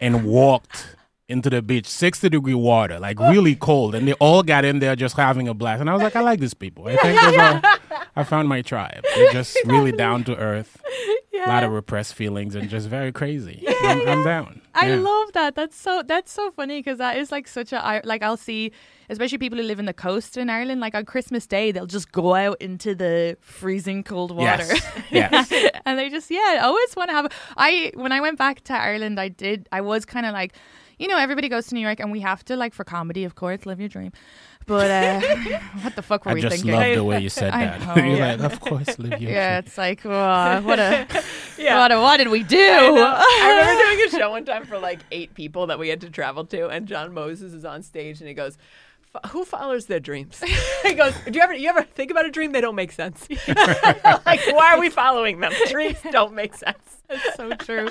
and 0.00 0.24
walked 0.24 0.96
into 1.28 1.50
the 1.50 1.60
beach, 1.60 1.86
60 1.86 2.30
degree 2.30 2.54
water, 2.54 2.98
like 2.98 3.18
really 3.20 3.54
cold. 3.54 3.94
And 3.94 4.08
they 4.08 4.14
all 4.14 4.42
got 4.42 4.64
in 4.64 4.78
there 4.78 4.96
just 4.96 5.16
having 5.16 5.46
a 5.46 5.54
blast. 5.54 5.80
And 5.80 5.90
I 5.90 5.92
was 5.92 6.02
like, 6.02 6.16
I 6.16 6.20
like 6.20 6.40
these 6.40 6.54
people. 6.54 6.88
I 6.88 6.96
think 6.96 7.22
are, 7.22 7.78
I 8.16 8.24
found 8.24 8.48
my 8.48 8.62
tribe. 8.62 9.04
They're 9.14 9.32
just 9.32 9.56
really 9.66 9.92
down 9.92 10.24
to 10.24 10.36
earth, 10.36 10.82
a 11.34 11.48
lot 11.48 11.64
of 11.64 11.70
repressed 11.72 12.14
feelings, 12.14 12.54
and 12.54 12.70
just 12.70 12.88
very 12.88 13.12
crazy. 13.12 13.62
I'm, 13.82 14.08
I'm 14.08 14.24
down. 14.24 14.62
I 14.74 14.94
love 14.94 15.32
that. 15.34 15.54
That's 15.54 15.76
so 15.76 16.02
that's 16.06 16.32
so 16.32 16.50
funny 16.52 16.78
because 16.78 16.98
that 16.98 17.16
is 17.16 17.30
like 17.30 17.46
such 17.48 17.72
a 17.72 17.84
I- 17.84 18.00
like 18.04 18.22
I'll 18.22 18.36
see 18.36 18.72
especially 19.10 19.38
people 19.38 19.58
who 19.58 19.64
live 19.64 19.78
in 19.78 19.86
the 19.86 19.92
coast 19.92 20.36
in 20.36 20.48
Ireland 20.48 20.80
like 20.80 20.94
on 20.94 21.04
Christmas 21.04 21.46
Day 21.46 21.72
they'll 21.72 21.86
just 21.86 22.12
go 22.12 22.34
out 22.34 22.60
into 22.60 22.94
the 22.94 23.36
freezing 23.40 24.02
cold 24.04 24.30
water. 24.30 24.64
Yes. 25.10 25.50
yes. 25.50 25.72
and 25.84 25.98
they 25.98 26.08
just 26.08 26.30
yeah, 26.30 26.38
I 26.38 26.58
always 26.58 26.94
want 26.94 27.08
to 27.10 27.14
have 27.14 27.32
I 27.56 27.90
when 27.94 28.12
I 28.12 28.20
went 28.20 28.38
back 28.38 28.62
to 28.64 28.72
Ireland 28.74 29.18
I 29.18 29.28
did 29.28 29.68
I 29.72 29.80
was 29.80 30.04
kind 30.04 30.26
of 30.26 30.32
like 30.32 30.54
you 30.98 31.08
know 31.08 31.18
everybody 31.18 31.48
goes 31.48 31.66
to 31.68 31.74
New 31.74 31.80
York 31.80 32.00
and 32.00 32.10
we 32.12 32.20
have 32.20 32.44
to 32.46 32.56
like 32.56 32.74
for 32.74 32.84
comedy 32.84 33.24
of 33.24 33.34
course 33.34 33.66
live 33.66 33.80
your 33.80 33.88
dream. 33.88 34.12
But 34.66 34.90
uh 34.90 35.20
what 35.82 35.96
the 35.96 36.02
fuck 36.02 36.24
were 36.24 36.32
I 36.32 36.34
we 36.34 36.40
just 36.42 36.56
thinking? 36.56 36.72
love 36.72 36.94
the 36.94 37.04
way 37.04 37.20
you 37.26 37.28
said 37.30 37.52
that. 37.52 37.96
You're 38.04 38.18
like, 38.18 38.40
of 38.40 38.60
course, 38.60 38.98
live 38.98 39.10
your 39.12 39.18
dream. 39.18 39.30
yeah, 39.30 39.60
truth." 39.60 39.68
it's 39.68 39.78
like 39.78 40.04
oh, 40.04 40.60
what 40.62 40.78
a 40.78 41.06
Yeah. 41.56 41.78
what 41.78 41.90
a, 41.92 42.00
what 42.00 42.16
did 42.18 42.28
we 42.28 42.42
do? 42.42 42.58
I. 42.60 43.24
I 43.42 43.50
remember 43.58 43.82
doing 43.96 44.08
a 44.08 44.10
show 44.18 44.30
one 44.30 44.44
time 44.44 44.64
for 44.66 44.78
like 44.78 45.00
eight 45.10 45.34
people 45.34 45.66
that 45.68 45.78
we 45.78 45.88
had 45.88 46.00
to 46.02 46.10
travel 46.10 46.44
to, 46.46 46.68
and 46.68 46.86
John 46.86 47.12
Moses 47.14 47.52
is 47.52 47.64
on 47.64 47.82
stage, 47.82 48.20
and 48.20 48.28
he 48.28 48.34
goes, 48.34 48.54
"F- 48.56 48.87
"Who 49.30 49.44
follows 49.44 49.86
their 49.86 50.00
dreams?" 50.00 50.42
he 50.82 50.94
goes, 50.94 51.14
"Do 51.24 51.32
you 51.32 51.40
ever 51.40 51.54
you 51.54 51.68
ever 51.68 51.82
think 51.82 52.10
about 52.10 52.26
a 52.26 52.30
dream? 52.30 52.52
They 52.52 52.60
don't 52.60 52.74
make 52.74 52.92
sense. 52.92 53.26
like, 53.48 54.40
why 54.52 54.74
are 54.74 54.80
we 54.80 54.90
following 54.90 55.40
them? 55.40 55.52
Dreams 55.68 55.98
don't 56.10 56.34
make 56.34 56.54
sense." 56.54 57.02
It's 57.10 57.36
so 57.36 57.54
true. 57.54 57.88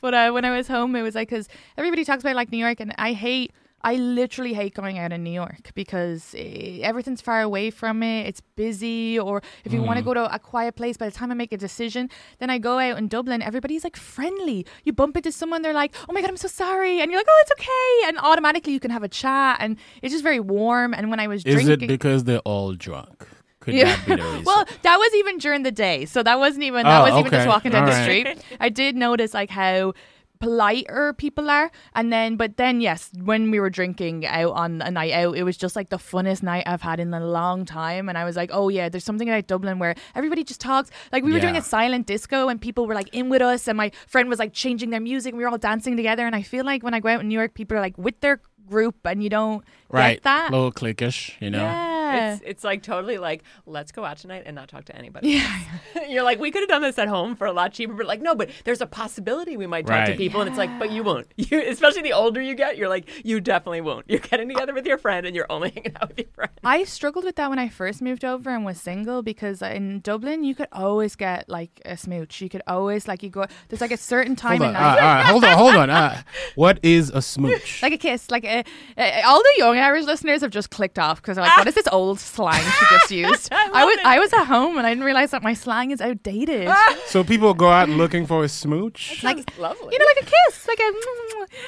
But 0.00 0.14
uh, 0.14 0.30
when 0.32 0.44
I 0.44 0.56
was 0.56 0.68
home, 0.68 0.96
it 0.96 1.02
was 1.02 1.14
like 1.14 1.28
because 1.28 1.48
everybody 1.76 2.04
talks 2.04 2.22
about 2.22 2.36
like 2.36 2.50
New 2.50 2.58
York, 2.58 2.80
and 2.80 2.94
I 2.98 3.12
hate. 3.12 3.52
I 3.84 3.94
literally 3.96 4.54
hate 4.54 4.74
going 4.74 4.98
out 4.98 5.12
in 5.12 5.22
New 5.22 5.30
York 5.30 5.70
because 5.74 6.34
eh, 6.36 6.80
everything's 6.82 7.20
far 7.20 7.42
away 7.42 7.70
from 7.70 8.02
it. 8.02 8.26
It's 8.26 8.40
busy, 8.56 9.18
or 9.18 9.42
if 9.64 9.72
you 9.74 9.82
want 9.82 9.98
to 9.98 10.04
go 10.04 10.14
to 10.14 10.34
a 10.34 10.38
quiet 10.38 10.74
place, 10.74 10.96
by 10.96 11.06
the 11.10 11.14
time 11.14 11.30
I 11.30 11.34
make 11.34 11.52
a 11.52 11.56
decision, 11.58 12.08
then 12.38 12.48
I 12.50 12.58
go 12.58 12.78
out 12.78 12.96
in 12.98 13.08
Dublin. 13.08 13.42
Everybody's 13.42 13.84
like 13.84 13.96
friendly. 13.96 14.66
You 14.84 14.92
bump 14.94 15.16
into 15.18 15.30
someone, 15.30 15.60
they're 15.62 15.74
like, 15.84 15.94
"Oh 16.08 16.12
my 16.14 16.20
god, 16.22 16.30
I'm 16.30 16.36
so 16.38 16.48
sorry," 16.48 17.00
and 17.00 17.10
you're 17.10 17.20
like, 17.20 17.26
"Oh, 17.28 17.42
it's 17.44 17.52
okay," 17.52 18.08
and 18.08 18.18
automatically 18.18 18.72
you 18.72 18.80
can 18.80 18.90
have 18.90 19.02
a 19.02 19.08
chat, 19.08 19.58
and 19.60 19.76
it's 20.02 20.12
just 20.12 20.24
very 20.24 20.40
warm. 20.40 20.94
And 20.94 21.10
when 21.10 21.20
I 21.20 21.26
was 21.28 21.44
Is 21.44 21.54
drinking, 21.54 21.84
it 21.84 21.88
because 21.88 22.24
they're 22.24 22.38
all 22.40 22.72
drunk? 22.72 23.26
Could 23.60 23.74
yeah. 23.74 23.96
that 24.06 24.42
well, 24.46 24.64
that 24.82 24.96
was 24.98 25.14
even 25.14 25.38
during 25.38 25.62
the 25.62 25.72
day. 25.72 26.04
So 26.04 26.22
that 26.22 26.38
wasn't 26.38 26.64
even 26.64 26.84
that 26.84 27.00
Oh, 27.00 27.04
was 27.10 27.18
even 27.20 27.30
just 27.30 27.48
walking 27.48 27.70
down 27.72 27.86
the 27.86 27.92
All 27.92 27.98
right. 27.98 28.04
street. 28.04 28.44
I 28.60 28.68
did 28.68 28.94
notice 28.94 29.32
like 29.34 29.48
how 29.50 29.94
politer 30.40 31.14
people 31.16 31.48
are 31.48 31.70
and 31.94 32.12
then 32.12 32.36
but 32.36 32.56
then 32.56 32.80
yes 32.80 33.10
when 33.22 33.50
we 33.50 33.58
were 33.60 33.70
drinking 33.70 34.26
out 34.26 34.52
on 34.52 34.82
a 34.82 34.90
night 34.90 35.12
out 35.12 35.36
it 35.36 35.42
was 35.42 35.56
just 35.56 35.76
like 35.76 35.88
the 35.90 35.96
funnest 35.96 36.42
night 36.42 36.64
i've 36.66 36.82
had 36.82 37.00
in 37.00 37.14
a 37.14 37.24
long 37.24 37.64
time 37.64 38.08
and 38.08 38.18
i 38.18 38.24
was 38.24 38.36
like 38.36 38.50
oh 38.52 38.68
yeah 38.68 38.88
there's 38.88 39.04
something 39.04 39.28
about 39.28 39.46
dublin 39.46 39.78
where 39.78 39.94
everybody 40.14 40.44
just 40.44 40.60
talks 40.60 40.90
like 41.12 41.22
we 41.24 41.32
were 41.32 41.40
doing 41.40 41.56
a 41.56 41.62
silent 41.62 42.06
disco 42.06 42.48
and 42.48 42.60
people 42.60 42.86
were 42.86 42.94
like 42.94 43.08
in 43.14 43.28
with 43.28 43.42
us 43.42 43.68
and 43.68 43.76
my 43.76 43.90
friend 44.06 44.28
was 44.28 44.38
like 44.38 44.52
changing 44.52 44.90
their 44.90 45.00
music 45.00 45.32
and 45.32 45.38
we 45.38 45.44
were 45.44 45.50
all 45.50 45.58
dancing 45.58 45.96
together 45.96 46.26
and 46.26 46.34
i 46.34 46.42
feel 46.42 46.64
like 46.64 46.82
when 46.82 46.94
i 46.94 47.00
go 47.00 47.08
out 47.08 47.20
in 47.20 47.28
new 47.28 47.38
york 47.38 47.54
people 47.54 47.76
are 47.76 47.80
like 47.80 47.96
with 47.96 48.20
their 48.20 48.40
group 48.66 48.96
and 49.04 49.22
you 49.22 49.28
don't 49.28 49.64
right. 49.90 50.14
get 50.14 50.22
that 50.24 50.50
A 50.50 50.52
little 50.52 50.72
cliquish, 50.72 51.32
you 51.40 51.50
know? 51.50 51.58
yeah. 51.58 51.93
Yeah. 52.14 52.34
It's, 52.34 52.42
it's 52.46 52.64
like 52.64 52.82
totally 52.82 53.18
like, 53.18 53.42
let's 53.66 53.92
go 53.92 54.04
out 54.04 54.16
tonight 54.18 54.44
and 54.46 54.54
not 54.54 54.68
talk 54.68 54.84
to 54.86 54.96
anybody. 54.96 55.30
Yeah. 55.30 55.60
You're 56.08 56.22
like, 56.22 56.38
we 56.40 56.50
could 56.50 56.60
have 56.62 56.68
done 56.68 56.82
this 56.82 56.98
at 56.98 57.08
home 57.08 57.36
for 57.36 57.46
a 57.46 57.52
lot 57.52 57.72
cheaper, 57.72 57.94
but 57.94 58.06
like, 58.06 58.20
no, 58.20 58.34
but 58.34 58.50
there's 58.64 58.80
a 58.80 58.86
possibility 58.86 59.56
we 59.56 59.66
might 59.66 59.86
talk 59.86 60.04
to 60.06 60.10
Right. 60.12 60.18
people. 60.18 60.40
And 60.40 60.48
it's 60.48 60.58
like, 60.58 60.78
but 60.78 60.90
you 60.90 61.02
won't. 61.02 61.26
You, 61.36 61.60
especially 61.68 62.02
the 62.02 62.12
older 62.12 62.40
you 62.40 62.54
get, 62.54 62.76
you're 62.78 62.88
like, 62.88 63.08
you 63.24 63.40
definitely 63.40 63.80
won't. 63.82 64.06
You're 64.08 64.18
getting 64.20 64.48
together 64.48 64.72
with 64.72 64.86
your 64.86 64.96
friend 64.98 65.26
and 65.26 65.34
you're 65.36 65.46
only 65.50 65.70
hanging 65.74 65.94
out 66.00 66.08
with 66.08 66.18
your 66.18 66.28
friend. 66.34 66.50
I 66.64 66.84
struggled 66.84 67.24
with 67.24 67.36
that 67.36 67.50
when 67.50 67.58
I 67.58 67.68
first 67.68 68.00
moved 68.00 68.24
over 68.24 68.50
and 68.50 68.64
was 68.64 68.80
single 68.80 69.22
because 69.22 69.60
in 69.62 70.00
Dublin 70.00 70.44
you 70.44 70.54
could 70.54 70.68
always 70.72 71.16
get 71.16 71.48
like 71.48 71.80
a 71.84 71.96
smooch. 71.96 72.40
You 72.40 72.48
could 72.48 72.62
always 72.66 73.06
like 73.06 73.22
you 73.22 73.30
go. 73.30 73.44
There's 73.68 73.80
like 73.80 73.90
a 73.92 73.96
certain 73.96 74.36
time 74.36 74.58
Hold 74.58 74.70
in 74.70 74.76
on, 74.76 74.82
life. 74.82 75.02
uh, 75.02 75.06
uh, 75.06 75.22
hold 75.24 75.44
on, 75.44 75.56
hold 75.58 75.74
on. 75.76 75.90
Uh, 75.90 76.22
what 76.54 76.78
is 76.82 77.10
a 77.10 77.20
smooch? 77.22 77.82
Like 77.82 77.92
a 77.92 77.98
kiss, 77.98 78.30
like 78.30 78.44
a, 78.44 78.64
a- 78.96 79.22
all 79.22 79.38
the 79.42 79.52
young 79.58 79.76
Irish 79.76 80.04
listeners 80.04 80.40
have 80.40 80.50
just 80.50 80.70
clicked 80.70 80.98
off 80.98 81.20
because 81.20 81.36
they're 81.36 81.44
like, 81.44 81.56
"What 81.58 81.66
is 81.68 81.74
this 81.74 81.88
old 81.92 82.03
slang 82.16 82.62
she 82.62 82.84
just 82.96 83.10
used?" 83.24 83.48
I, 83.52 83.84
was 83.84 83.98
I 84.04 84.18
was 84.18 84.32
at 84.32 84.44
home 84.44 84.76
and 84.78 84.86
I 84.86 84.90
didn't 84.92 85.04
realize 85.04 85.30
that 85.32 85.42
my 85.42 85.54
slang 85.54 85.90
is 85.90 86.00
outdated. 86.00 86.68
so 87.06 87.24
people 87.24 87.54
go 87.54 87.68
out 87.70 87.88
looking 87.88 88.26
for 88.26 88.44
a 88.44 88.48
smooch. 88.48 89.22
Like, 89.24 89.38
lovely. 89.58 89.88
You 89.92 89.98
know, 89.98 90.06
like 90.16 90.22
a 90.26 90.30
kiss, 90.34 90.68
like 90.68 90.80
a 90.80 90.90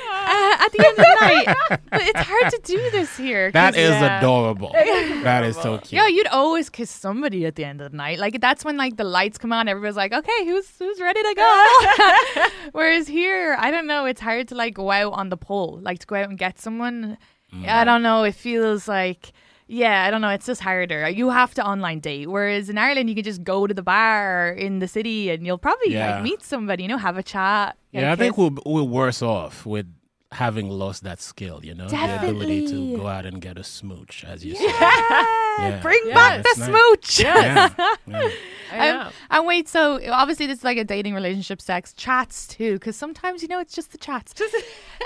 uh, 0.08 0.64
at 0.64 0.70
the 0.72 0.80
end 0.88 0.98
of 0.98 1.04
the 1.10 1.16
night. 1.20 1.80
But 1.96 2.02
it's 2.10 2.20
hard 2.20 2.52
to 2.52 2.60
do 2.64 2.90
this 2.90 3.16
here. 3.16 3.50
That 3.52 3.74
is 3.76 3.90
Yeah. 3.90 4.18
adorable. 4.18 4.70
That 4.72 5.44
is 5.44 5.56
so 5.56 5.78
cute. 5.78 5.92
Yeah, 5.92 6.08
you'd 6.08 6.26
always 6.28 6.68
kiss 6.68 6.90
somebody 6.90 7.46
at 7.46 7.54
the 7.56 7.64
end 7.64 7.80
of 7.80 7.90
the 7.92 7.96
night. 7.96 8.18
Like 8.18 8.40
that's 8.40 8.64
when 8.64 8.76
like 8.76 8.96
the 8.96 9.04
lights 9.04 9.38
come 9.38 9.52
on, 9.52 9.68
everybody's 9.68 9.96
like, 9.96 10.12
"Okay, 10.12 10.40
who's 10.44 10.68
who's 10.78 11.00
ready 11.00 11.22
to 11.22 11.34
go?" 11.34 12.46
Whereas 12.72 13.06
here, 13.08 13.56
I 13.58 13.70
don't 13.70 13.86
know, 13.86 14.04
it's 14.04 14.20
hard 14.20 14.48
to 14.48 14.54
like 14.54 14.74
go 14.74 14.90
out 14.90 15.12
on 15.14 15.28
the 15.30 15.36
pole, 15.36 15.78
like 15.82 15.98
to 16.00 16.06
go 16.06 16.16
out 16.16 16.28
and 16.28 16.38
get 16.38 16.58
someone. 16.58 17.16
Mm. 17.54 17.68
I 17.68 17.84
don't 17.84 18.02
know. 18.02 18.24
It 18.24 18.34
feels 18.34 18.88
like. 18.88 19.32
Yeah, 19.68 20.04
I 20.04 20.10
don't 20.12 20.20
know. 20.20 20.28
It's 20.28 20.46
just 20.46 20.60
harder. 20.60 21.08
You 21.08 21.30
have 21.30 21.52
to 21.54 21.66
online 21.66 21.98
date. 21.98 22.28
Whereas 22.28 22.70
in 22.70 22.78
Ireland, 22.78 23.08
you 23.08 23.16
can 23.16 23.24
just 23.24 23.42
go 23.42 23.66
to 23.66 23.74
the 23.74 23.82
bar 23.82 24.50
in 24.50 24.78
the 24.78 24.86
city 24.86 25.28
and 25.30 25.44
you'll 25.44 25.58
probably 25.58 25.92
Yeah. 25.92 26.14
like 26.16 26.22
meet 26.22 26.42
somebody, 26.44 26.84
you 26.84 26.88
know, 26.88 26.98
have 26.98 27.18
a 27.18 27.22
chat. 27.22 27.76
get 27.92 27.98
a 27.98 28.06
Yeah, 28.06 28.12
I 28.12 28.16
think 28.16 28.36
kiss. 28.36 28.50
we're, 28.64 28.72
we're 28.74 28.82
worse 28.84 29.22
off 29.22 29.66
with 29.66 29.86
having 30.36 30.68
lost 30.68 31.02
that 31.04 31.20
skill, 31.20 31.60
you 31.64 31.74
know? 31.74 31.88
The 31.88 32.16
ability 32.18 32.68
to 32.68 32.96
go 32.96 33.06
out 33.06 33.24
and 33.26 33.40
get 33.40 33.56
a 33.58 33.64
smooch, 33.64 34.24
as 34.24 34.44
you 34.44 34.54
say. 34.54 34.64
Yeah. 34.64 35.78
Bring 35.82 36.00
Yeah, 36.06 36.14
back 36.14 36.42
the 36.42 36.54
nice. 36.58 36.68
smooch. 36.68 37.20
Yeah. 37.20 37.70
yeah. 38.06 38.30
I 38.70 38.92
know. 38.92 39.00
Um, 39.00 39.12
and 39.30 39.46
wait, 39.46 39.68
so 39.68 39.98
obviously 40.12 40.46
this 40.46 40.58
is 40.58 40.64
like 40.64 40.76
a 40.76 40.84
dating 40.84 41.14
relationship 41.14 41.60
sex 41.62 41.92
chats 41.94 42.46
too, 42.46 42.74
because 42.74 42.94
sometimes 42.96 43.40
you 43.42 43.48
know 43.48 43.58
it's 43.60 43.74
just 43.74 43.92
the 43.92 43.98
chats. 43.98 44.38
um, 44.40 44.52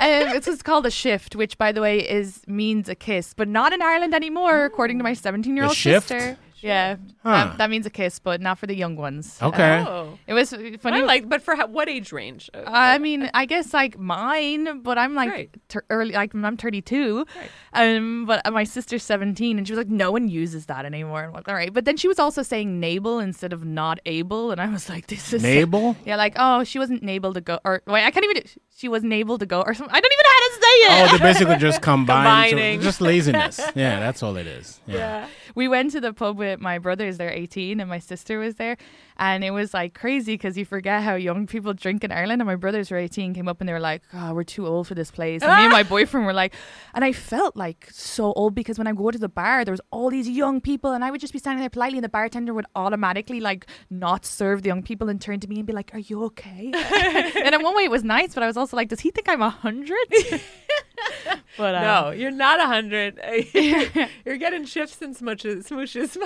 it's 0.00 0.46
just 0.46 0.64
called 0.64 0.86
a 0.86 0.90
shift, 0.90 1.36
which 1.36 1.56
by 1.58 1.70
the 1.72 1.80
way 1.80 1.98
is 2.00 2.42
means 2.48 2.88
a 2.88 2.94
kiss, 2.96 3.32
but 3.34 3.46
not 3.48 3.72
in 3.72 3.80
Ireland 3.82 4.14
anymore, 4.14 4.64
according 4.64 4.98
to 4.98 5.04
my 5.04 5.14
seventeen-year-old 5.14 5.72
A 5.72 5.76
shift? 5.76 6.08
sister. 6.08 6.36
Yeah, 6.62 6.96
Huh. 7.22 7.30
that, 7.30 7.58
that 7.58 7.70
means 7.70 7.86
a 7.86 7.90
kiss, 7.90 8.18
but 8.18 8.40
not 8.40 8.58
for 8.58 8.66
the 8.66 8.74
young 8.74 8.96
ones. 8.96 9.38
Okay. 9.42 9.84
Oh. 9.86 10.18
It 10.26 10.34
was 10.34 10.50
funny. 10.50 10.74
I 10.74 10.76
funny. 10.78 11.02
like, 11.02 11.28
but 11.28 11.42
for 11.42 11.54
how, 11.56 11.66
what 11.66 11.88
age 11.88 12.12
range? 12.12 12.50
Uh, 12.54 12.62
I 12.66 12.98
mean, 12.98 13.30
I 13.34 13.46
guess 13.46 13.72
like 13.74 13.98
mine, 13.98 14.82
but 14.82 14.98
I'm 14.98 15.14
like 15.14 15.30
Right. 15.30 15.50
ter- 15.68 15.84
early, 15.90 16.12
like 16.12 16.34
I'm 16.34 16.56
32, 16.56 17.24
um, 17.72 18.26
but 18.26 18.40
my 18.52 18.64
sister's 18.64 19.02
17, 19.02 19.58
and 19.58 19.66
she 19.66 19.72
was 19.72 19.78
like, 19.78 19.88
no 19.88 20.10
one 20.12 20.28
uses 20.28 20.66
that 20.66 20.84
anymore. 20.84 21.24
I'm 21.24 21.32
like, 21.32 21.48
all 21.48 21.54
right, 21.54 21.72
but 21.72 21.84
then 21.84 21.96
she 21.96 22.08
was 22.08 22.18
also 22.18 22.42
saying 22.42 22.80
nable 22.80 23.22
instead 23.22 23.52
of 23.52 23.64
not 23.64 23.98
able, 24.06 24.50
and 24.50 24.60
I 24.60 24.68
was 24.68 24.88
like, 24.88 25.06
this 25.06 25.32
is 25.32 25.42
Nable? 25.42 25.96
Yeah, 26.04 26.16
like 26.16 26.34
oh, 26.36 26.64
she 26.64 26.78
wasn't 26.78 27.08
able 27.08 27.32
to 27.34 27.40
go, 27.40 27.58
or 27.64 27.82
wait, 27.86 28.04
I 28.04 28.10
can't 28.10 28.24
even. 28.24 28.42
She 28.80 28.88
wasn't 28.88 29.12
able 29.12 29.36
to 29.36 29.44
go, 29.44 29.60
or 29.60 29.74
something. 29.74 29.94
I 29.94 30.00
don't 30.00 30.10
even 30.10 30.24
know 30.24 30.30
how 30.30 30.48
to 30.48 30.54
say 30.54 30.70
it. 30.70 30.90
Oh, 31.12 31.18
they 31.18 31.22
basically 31.22 31.56
just 31.56 31.82
combine. 31.90 32.50
so- 32.78 32.82
just 32.82 33.02
laziness. 33.02 33.60
Yeah, 33.74 34.00
that's 34.00 34.22
all 34.22 34.36
it 34.38 34.46
is. 34.46 34.80
Yeah. 34.86 35.26
we 35.54 35.68
went 35.68 35.90
to 35.92 36.00
the 36.00 36.14
pub 36.14 36.38
with 36.38 36.60
my 36.60 36.78
brothers. 36.78 37.18
They're 37.18 37.30
18, 37.30 37.78
and 37.78 37.90
my 37.90 37.98
sister 37.98 38.38
was 38.38 38.54
there, 38.54 38.78
and 39.20 39.44
it 39.44 39.50
was 39.50 39.74
like 39.74 39.92
crazy 39.92 40.32
because 40.32 40.56
you 40.56 40.64
forget 40.64 41.02
how 41.02 41.14
young 41.14 41.46
people 41.46 41.74
drink 41.74 42.02
in 42.02 42.10
Ireland. 42.10 42.40
And 42.40 42.46
my 42.46 42.56
brothers 42.56 42.90
were 42.90 42.96
18, 42.96 43.34
came 43.34 43.48
up 43.48 43.60
and 43.60 43.68
they 43.68 43.72
were 43.74 43.78
like, 43.78 44.02
"Oh, 44.14 44.32
we're 44.32 44.44
too 44.44 44.66
old 44.66 44.88
for 44.88 44.94
this 44.94 45.10
place." 45.10 45.42
And 45.42 45.52
me 45.52 45.64
and 45.64 45.70
my 45.70 45.82
boyfriend 45.94 46.24
were 46.24 46.32
like, 46.32 46.54
and 46.94 47.04
I 47.04 47.12
felt 47.12 47.54
like 47.54 47.88
so 47.92 48.32
old 48.32 48.54
because 48.54 48.78
when 48.78 48.86
I 48.86 48.92
go 48.92 49.10
to 49.10 49.18
the 49.18 49.28
bar, 49.28 49.64
there 49.64 49.72
was 49.72 49.80
all 49.90 50.08
these 50.10 50.28
young 50.28 50.60
people, 50.62 50.92
and 50.92 51.04
I 51.04 51.10
would 51.10 51.20
just 51.20 51.34
be 51.34 51.38
standing 51.38 51.60
there 51.60 51.68
politely, 51.68 51.98
and 51.98 52.04
the 52.04 52.08
bartender 52.08 52.54
would 52.54 52.66
automatically 52.74 53.40
like 53.40 53.66
not 53.90 54.24
serve 54.24 54.62
the 54.62 54.68
young 54.68 54.82
people 54.82 55.10
and 55.10 55.20
turn 55.20 55.38
to 55.40 55.48
me 55.48 55.58
and 55.58 55.66
be 55.66 55.74
like, 55.74 55.90
"Are 55.94 55.98
you 55.98 56.24
okay?" 56.24 56.72
and 57.44 57.54
in 57.54 57.62
one 57.62 57.76
way, 57.76 57.84
it 57.84 57.90
was 57.90 58.02
nice, 58.02 58.32
but 58.32 58.42
I 58.42 58.46
was 58.46 58.56
also 58.56 58.74
like, 58.76 58.88
"Does 58.88 59.00
he 59.00 59.10
think 59.10 59.28
I'm 59.28 59.42
a 59.42 59.50
hundred? 59.50 59.98
but 61.56 61.74
um, 61.74 61.82
no, 61.82 62.10
you're 62.10 62.30
not 62.30 62.60
a 62.60 62.66
hundred. 62.66 63.18
you're 64.24 64.36
getting 64.38 64.64
shifts 64.64 65.00
and 65.02 65.16
smooches. 65.16 65.68
Smooshes. 65.68 66.16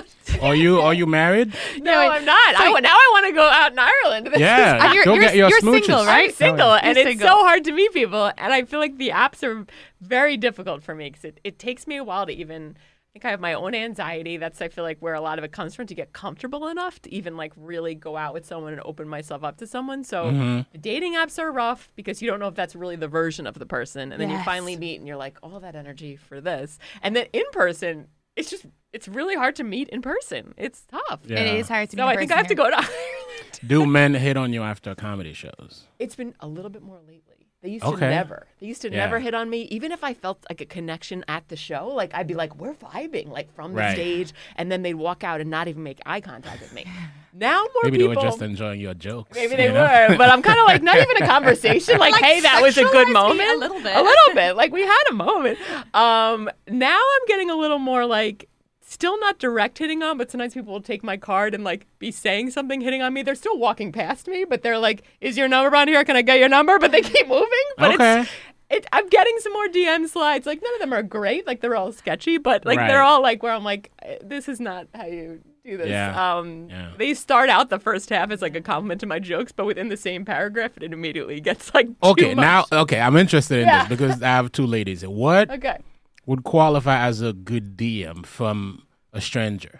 Are 0.41 0.55
you 0.55 0.79
are 0.81 0.93
you 0.93 1.05
married? 1.05 1.53
no, 1.79 1.99
wait. 1.99 2.07
I'm 2.09 2.25
not. 2.25 2.55
I, 2.55 2.65
So- 2.65 2.71
wa- 2.71 2.79
now 2.79 2.89
I 2.95 3.09
want 3.13 3.25
to 3.27 3.31
go 3.33 3.43
out 3.47 3.71
in 3.71 3.79
Ireland. 3.79 4.27
This 4.27 4.39
Yeah. 4.39 4.87
is- 4.87 4.93
you're- 4.93 5.05
Go 5.05 5.13
you're- 5.13 5.25
get 5.25 5.35
your 5.35 5.49
you're 5.49 5.61
smooches. 5.61 5.85
single, 5.85 6.05
right? 6.05 6.29
I'm 6.29 6.35
single, 6.35 6.73
and 6.73 6.97
You're 6.97 7.07
it's 7.07 7.19
single. 7.21 7.27
so 7.27 7.43
hard 7.43 7.63
to 7.65 7.71
meet 7.71 7.93
people. 7.93 8.31
And 8.37 8.53
I 8.53 8.63
feel 8.63 8.79
like 8.79 8.97
the 8.97 9.09
apps 9.09 9.43
are 9.43 9.65
very 10.01 10.37
difficult 10.37 10.83
for 10.83 10.95
me 10.95 11.09
because 11.09 11.25
it, 11.25 11.39
it 11.43 11.59
takes 11.59 11.87
me 11.87 11.97
a 11.97 12.03
while 12.03 12.25
to 12.25 12.33
even. 12.33 12.75
I 13.15 13.17
think 13.17 13.25
I 13.25 13.29
have 13.31 13.39
my 13.39 13.53
own 13.53 13.73
anxiety. 13.73 14.35
That's 14.35 14.61
I 14.61 14.67
feel 14.67 14.83
like 14.83 14.97
where 14.99 15.13
a 15.13 15.21
lot 15.21 15.37
of 15.39 15.45
it 15.45 15.53
comes 15.53 15.73
from 15.73 15.87
to 15.87 15.95
get 15.95 16.11
comfortable 16.11 16.67
enough 16.67 17.01
to 17.03 17.13
even 17.13 17.37
like 17.37 17.53
really 17.55 17.95
go 17.95 18.17
out 18.17 18.33
with 18.33 18.45
someone 18.45 18.73
and 18.73 18.81
open 18.83 19.07
myself 19.07 19.41
up 19.41 19.55
to 19.59 19.67
someone. 19.67 20.03
So 20.03 20.25
Mm-hmm. 20.25 20.81
dating 20.81 21.13
apps 21.13 21.39
are 21.39 21.49
rough 21.49 21.87
because 21.95 22.21
you 22.21 22.29
don't 22.29 22.41
know 22.41 22.49
if 22.49 22.55
that's 22.55 22.75
really 22.75 22.97
the 22.97 23.07
version 23.07 23.47
of 23.47 23.57
the 23.57 23.65
person, 23.65 24.11
and 24.11 24.19
then 24.19 24.29
you 24.29 24.37
finally 24.43 24.75
meet 24.75 24.97
and 24.99 25.07
you're 25.07 25.15
like, 25.15 25.37
all 25.41 25.61
that 25.61 25.75
energy 25.75 26.17
for 26.17 26.41
this, 26.41 26.77
and 27.01 27.15
then 27.15 27.27
in 27.31 27.43
person, 27.53 28.07
it's 28.35 28.49
just 28.49 28.65
it's 28.91 29.07
really 29.07 29.35
hard 29.35 29.55
to 29.55 29.63
meet 29.63 29.87
in 29.89 30.01
person. 30.01 30.53
It's 30.57 30.81
tough. 30.85 31.21
Yeah. 31.25 31.39
it 31.39 31.55
is 31.59 31.69
hard 31.69 31.89
to. 31.91 31.95
So 31.95 32.03
meet 32.03 32.09
I 32.09 32.13
in 32.15 32.19
think 32.19 32.31
I 32.33 32.41
person 32.41 32.43
have 32.43 32.47
to 32.49 32.55
go 32.55 32.69
to 32.69 32.75
Ireland. 32.75 33.59
Do 33.65 33.85
men 33.85 34.13
hit 34.15 34.35
on 34.35 34.51
you 34.51 34.61
after 34.63 34.93
comedy 34.93 35.31
shows? 35.31 35.85
It's 35.99 36.15
been 36.15 36.33
a 36.41 36.47
little 36.47 36.69
bit 36.71 36.81
more 36.81 36.99
lately. 37.07 37.44
They 37.65 37.71
used 37.71 37.83
Okay. 37.83 37.99
to 38.01 38.09
never. 38.11 38.45
They 38.61 38.67
used 38.67 38.83
to 38.83 38.91
Yeah. 38.91 38.97
never 38.97 39.17
hit 39.19 39.33
on 39.33 39.49
me. 39.49 39.63
Even 39.71 39.91
if 39.91 40.03
I 40.03 40.13
felt 40.13 40.45
like 40.47 40.61
a 40.61 40.65
connection 40.65 41.25
at 41.27 41.47
the 41.47 41.55
show, 41.55 41.87
like 41.87 42.13
I'd 42.13 42.27
be 42.27 42.35
like, 42.35 42.55
we're 42.57 42.75
vibing, 42.75 43.27
like 43.29 43.51
from 43.55 43.71
the 43.71 43.77
Right. 43.79 43.93
stage, 43.95 44.33
and 44.55 44.71
then 44.71 44.83
they'd 44.83 44.93
walk 44.93 45.23
out 45.23 45.41
and 45.41 45.49
not 45.49 45.67
even 45.67 45.81
make 45.81 45.99
eye 46.05 46.21
contact 46.21 46.61
with 46.61 46.71
me. 46.71 46.85
Now 47.33 47.61
more 47.63 47.69
Maybe 47.85 47.97
people. 47.97 48.11
they 48.13 48.15
were 48.17 48.21
just 48.21 48.41
enjoying 48.43 48.79
your 48.79 48.93
jokes. 48.93 49.35
Maybe 49.35 49.51
you 49.53 49.57
they 49.57 49.73
know? 49.73 49.81
were, 49.81 50.15
but 50.15 50.29
I'm 50.29 50.43
kind 50.43 50.59
of 50.59 50.65
like 50.67 50.83
not 50.83 50.95
even 50.97 51.23
a 51.23 51.25
conversation. 51.35 51.97
Like, 51.97 52.11
Like, 52.11 52.23
hey, 52.23 52.41
that 52.41 52.61
was 52.61 52.77
a 52.77 52.83
good 52.83 53.09
moment. 53.09 53.49
a 53.49 53.57
little 53.57 53.81
bit. 53.81 53.95
A 53.97 54.01
little 54.03 54.33
bit. 54.35 54.55
Like 54.55 54.71
we 54.71 54.81
had 54.83 55.03
a 55.09 55.13
moment. 55.13 55.57
Um, 55.95 56.47
now 56.69 56.99
I'm 56.99 57.25
getting 57.27 57.49
a 57.49 57.55
little 57.55 57.79
more 57.79 58.05
like 58.05 58.47
still 58.95 59.19
not 59.19 59.37
direct 59.37 59.77
hitting 59.77 60.01
on, 60.01 60.17
but 60.17 60.31
sometimes 60.31 60.53
people 60.55 60.73
will 60.73 60.81
take 60.81 61.03
my 61.03 61.17
card 61.17 61.53
and 61.53 61.63
like 61.63 61.85
be 61.99 62.09
saying 62.11 62.49
something 62.51 62.81
hitting 62.81 63.01
on 63.01 63.13
me. 63.13 63.21
They're 63.21 63.35
still 63.35 63.57
walking 63.59 63.91
past 63.91 64.27
me, 64.27 64.45
but 64.45 64.63
they're 64.63 64.79
like, 64.79 65.03
"Is 65.21 65.37
your 65.37 65.47
number 65.47 65.75
on 65.75 65.87
here? 65.87 66.03
Can 66.03 66.15
I 66.15 66.21
get 66.23 66.39
your 66.39 66.49
number?" 66.49 66.79
But 66.79 66.91
they 66.91 67.01
keep 67.01 67.27
moving. 67.27 67.65
But 67.77 67.93
Okay. 67.95 68.21
it's 68.21 68.29
it, 68.71 68.87
I'm 68.91 69.07
getting 69.09 69.35
some 69.39 69.53
more 69.53 69.67
DM 69.67 70.07
slides. 70.09 70.47
Like 70.47 70.59
none 70.63 70.73
of 70.73 70.79
them 70.79 70.91
are 70.93 71.03
great. 71.03 71.45
Like 71.45 71.61
they're 71.61 71.75
all 71.75 71.91
sketchy, 71.91 72.39
but 72.39 72.65
like 72.65 72.79
Right. 72.79 72.87
they're 72.87 73.03
all 73.03 73.21
like 73.21 73.43
where 73.43 73.53
I'm 73.53 73.63
like, 73.63 73.91
"Eh, 74.01 74.17
this 74.23 74.49
is 74.49 74.59
not 74.59 74.87
how 74.95 75.05
you 75.05 75.41
do 75.63 75.77
this. 75.77 75.89
Yeah. 75.89 76.13
Um, 76.37 76.67
Yeah. 76.69 76.91
They 76.97 77.13
start 77.13 77.49
out 77.49 77.69
the 77.69 77.79
first 77.79 78.09
half 78.09 78.31
as 78.31 78.41
like 78.41 78.55
a 78.55 78.61
compliment 78.61 79.01
to 79.01 79.07
my 79.07 79.19
jokes, 79.19 79.51
but 79.51 79.65
within 79.65 79.89
the 79.89 79.97
same 79.97 80.23
paragraph, 80.25 80.71
it 80.81 80.93
immediately 80.93 81.39
gets 81.41 81.73
like 81.75 81.87
too 81.87 81.93
Okay, 82.11 82.33
now 82.33 82.65
okay, 82.71 82.99
I'm 82.99 83.17
interested 83.17 83.59
in 83.59 83.67
Yeah. 83.67 83.79
this 83.81 83.89
because 83.89 84.21
I 84.23 84.27
have 84.29 84.51
two 84.51 84.65
ladies. 84.65 85.05
What 85.05 85.51
Okay. 85.57 85.77
would 86.25 86.43
qualify 86.43 87.05
as 87.05 87.21
a 87.21 87.33
good 87.33 87.77
DM 87.77 88.25
from 88.25 88.81
a 89.15 89.21
stranger? 89.21 89.79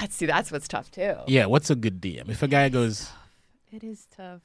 That's 0.00 0.14
see, 0.14 0.26
that's 0.26 0.50
what's 0.52 0.68
tough 0.68 0.90
too. 0.90 1.16
Yeah, 1.26 1.46
what's 1.46 1.70
a 1.70 1.74
good 1.74 2.00
DM? 2.00 2.28
If 2.30 2.42
a 2.42 2.48
guy 2.48 2.68
goes, 2.68 3.10
It 3.72 3.84
is 3.84 4.06
tough. 4.16 4.40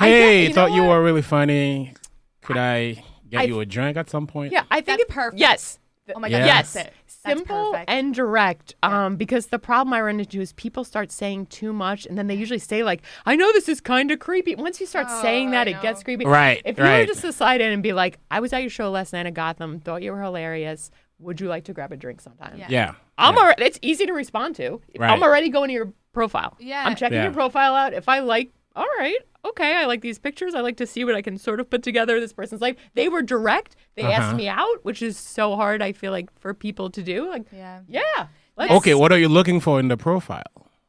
I 0.00 0.08
get- 0.08 0.16
"Hey, 0.22 0.46
you 0.46 0.54
thought 0.54 0.72
you 0.72 0.84
were 0.84 1.02
really 1.02 1.22
funny. 1.22 1.94
Could 2.42 2.56
I 2.56 3.02
get 3.28 3.40
I- 3.42 3.44
you 3.44 3.60
a 3.60 3.66
drink 3.66 3.96
at 3.96 4.08
some 4.08 4.26
point?" 4.26 4.52
Yeah, 4.52 4.64
I 4.70 4.76
think 4.76 4.86
That's 4.98 5.02
it, 5.02 5.08
perfect. 5.08 5.40
Yes. 5.40 5.78
Oh 6.14 6.18
my 6.18 6.28
god, 6.28 6.38
Yes. 6.44 6.72
that's 6.72 6.88
it. 6.88 6.94
Simple 7.06 7.70
perfect. 7.72 7.88
and 7.88 8.12
direct. 8.12 8.74
Um, 8.82 9.14
because 9.16 9.46
the 9.46 9.58
problem 9.60 9.94
I 9.94 10.00
run 10.00 10.18
into 10.18 10.40
is 10.40 10.52
people 10.54 10.82
start 10.84 11.12
saying 11.12 11.46
too 11.46 11.72
much, 11.72 12.04
and 12.04 12.18
then 12.18 12.26
they 12.26 12.34
usually 12.34 12.58
say 12.58 12.82
like, 12.82 13.02
"I 13.24 13.36
know 13.36 13.52
this 13.52 13.68
is 13.68 13.80
kind 13.80 14.10
of 14.10 14.18
creepy." 14.18 14.56
Once 14.56 14.80
you 14.80 14.86
start 14.86 15.08
saying 15.22 15.52
that, 15.52 15.68
it 15.68 15.80
gets 15.80 16.02
creepy. 16.02 16.24
Right, 16.26 16.60
If 16.64 16.76
you 16.78 16.84
were 16.84 17.06
just 17.06 17.20
to 17.22 17.32
slide 17.32 17.60
in 17.60 17.72
and 17.72 17.82
be 17.82 17.92
like, 17.92 18.18
"I 18.30 18.40
was 18.40 18.52
at 18.52 18.58
your 18.62 18.70
show 18.70 18.90
last 18.90 19.12
night 19.12 19.26
in 19.26 19.34
Gotham. 19.34 19.78
Thought 19.78 20.02
you 20.02 20.10
were 20.12 20.20
hilarious. 20.22 20.90
Would 21.22 21.40
you 21.40 21.48
like 21.48 21.64
to 21.64 21.72
grab 21.72 21.92
a 21.92 21.96
drink 21.96 22.20
sometime?" 22.20 22.56
Yeah. 22.58 22.66
Yeah. 22.68 22.94
I'm 23.18 23.34
yeah. 23.34 23.40
already. 23.40 23.64
It's 23.64 23.78
easy 23.82 24.06
to 24.06 24.12
respond 24.12 24.56
to. 24.56 24.80
Right. 24.98 25.10
I'm 25.10 25.22
already 25.22 25.48
going 25.48 25.68
to 25.68 25.74
your 25.74 25.92
profile. 26.12 26.56
Yeah. 26.60 26.84
I'm 26.84 26.94
checking 26.96 27.16
Yeah. 27.18 27.24
your 27.24 27.32
profile 27.32 27.74
out. 27.74 27.94
If 27.94 28.08
I 28.08 28.18
like, 28.20 28.50
all 28.76 28.86
right, 28.98 29.18
okay, 29.44 29.76
I 29.76 29.84
like 29.86 30.00
these 30.02 30.18
pictures. 30.18 30.54
I 30.54 30.60
like 30.60 30.76
to 30.78 30.86
see 30.86 31.04
what 31.04 31.14
I 31.14 31.22
can 31.22 31.38
sort 31.38 31.60
of 31.60 31.68
put 31.70 31.82
together 31.82 32.20
this 32.20 32.32
person's 32.32 32.60
life. 32.60 32.76
They 32.94 33.08
were 33.08 33.22
direct. 33.22 33.76
They 33.96 34.02
Uh-huh. 34.02 34.12
asked 34.12 34.36
me 34.36 34.48
out, 34.48 34.84
which 34.84 35.02
is 35.02 35.16
so 35.18 35.56
hard. 35.56 35.82
I 35.82 35.92
feel 35.92 36.10
like 36.12 36.28
for 36.40 36.52
people 36.54 36.90
to 36.90 37.02
do. 37.02 37.28
Like, 37.28 37.44
Yeah. 37.52 37.80
yeah. 37.88 38.26
let's- 38.56 38.72
Okay, 38.72 38.94
what 38.94 39.12
are 39.12 39.18
you 39.18 39.28
looking 39.28 39.60
for 39.60 39.78
in 39.80 39.88
the 39.88 39.96
profile? 39.96 40.42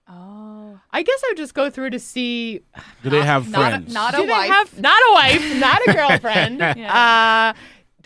Oh. 0.08 0.80
I 0.92 1.02
guess 1.02 1.22
I 1.26 1.30
would 1.32 1.38
just 1.38 1.54
go 1.56 1.70
through 1.70 1.90
to 1.92 2.00
see. 2.00 2.62
Do 3.04 3.10
they 3.10 3.24
have 3.24 3.50
Not 3.50 3.62
a, 3.62 3.70
friends? 3.70 3.94
not 3.94 4.14
a 4.14 4.18
do 4.18 4.24
they 4.28 4.30
wife. 4.32 4.50
have 4.50 4.80
not 4.80 5.02
a 5.10 5.14
wife, 5.14 5.56
not 5.60 5.82
a 5.88 5.94
girlfriend? 6.00 6.60
Yeah. 6.60 7.54
uh, 7.56 7.60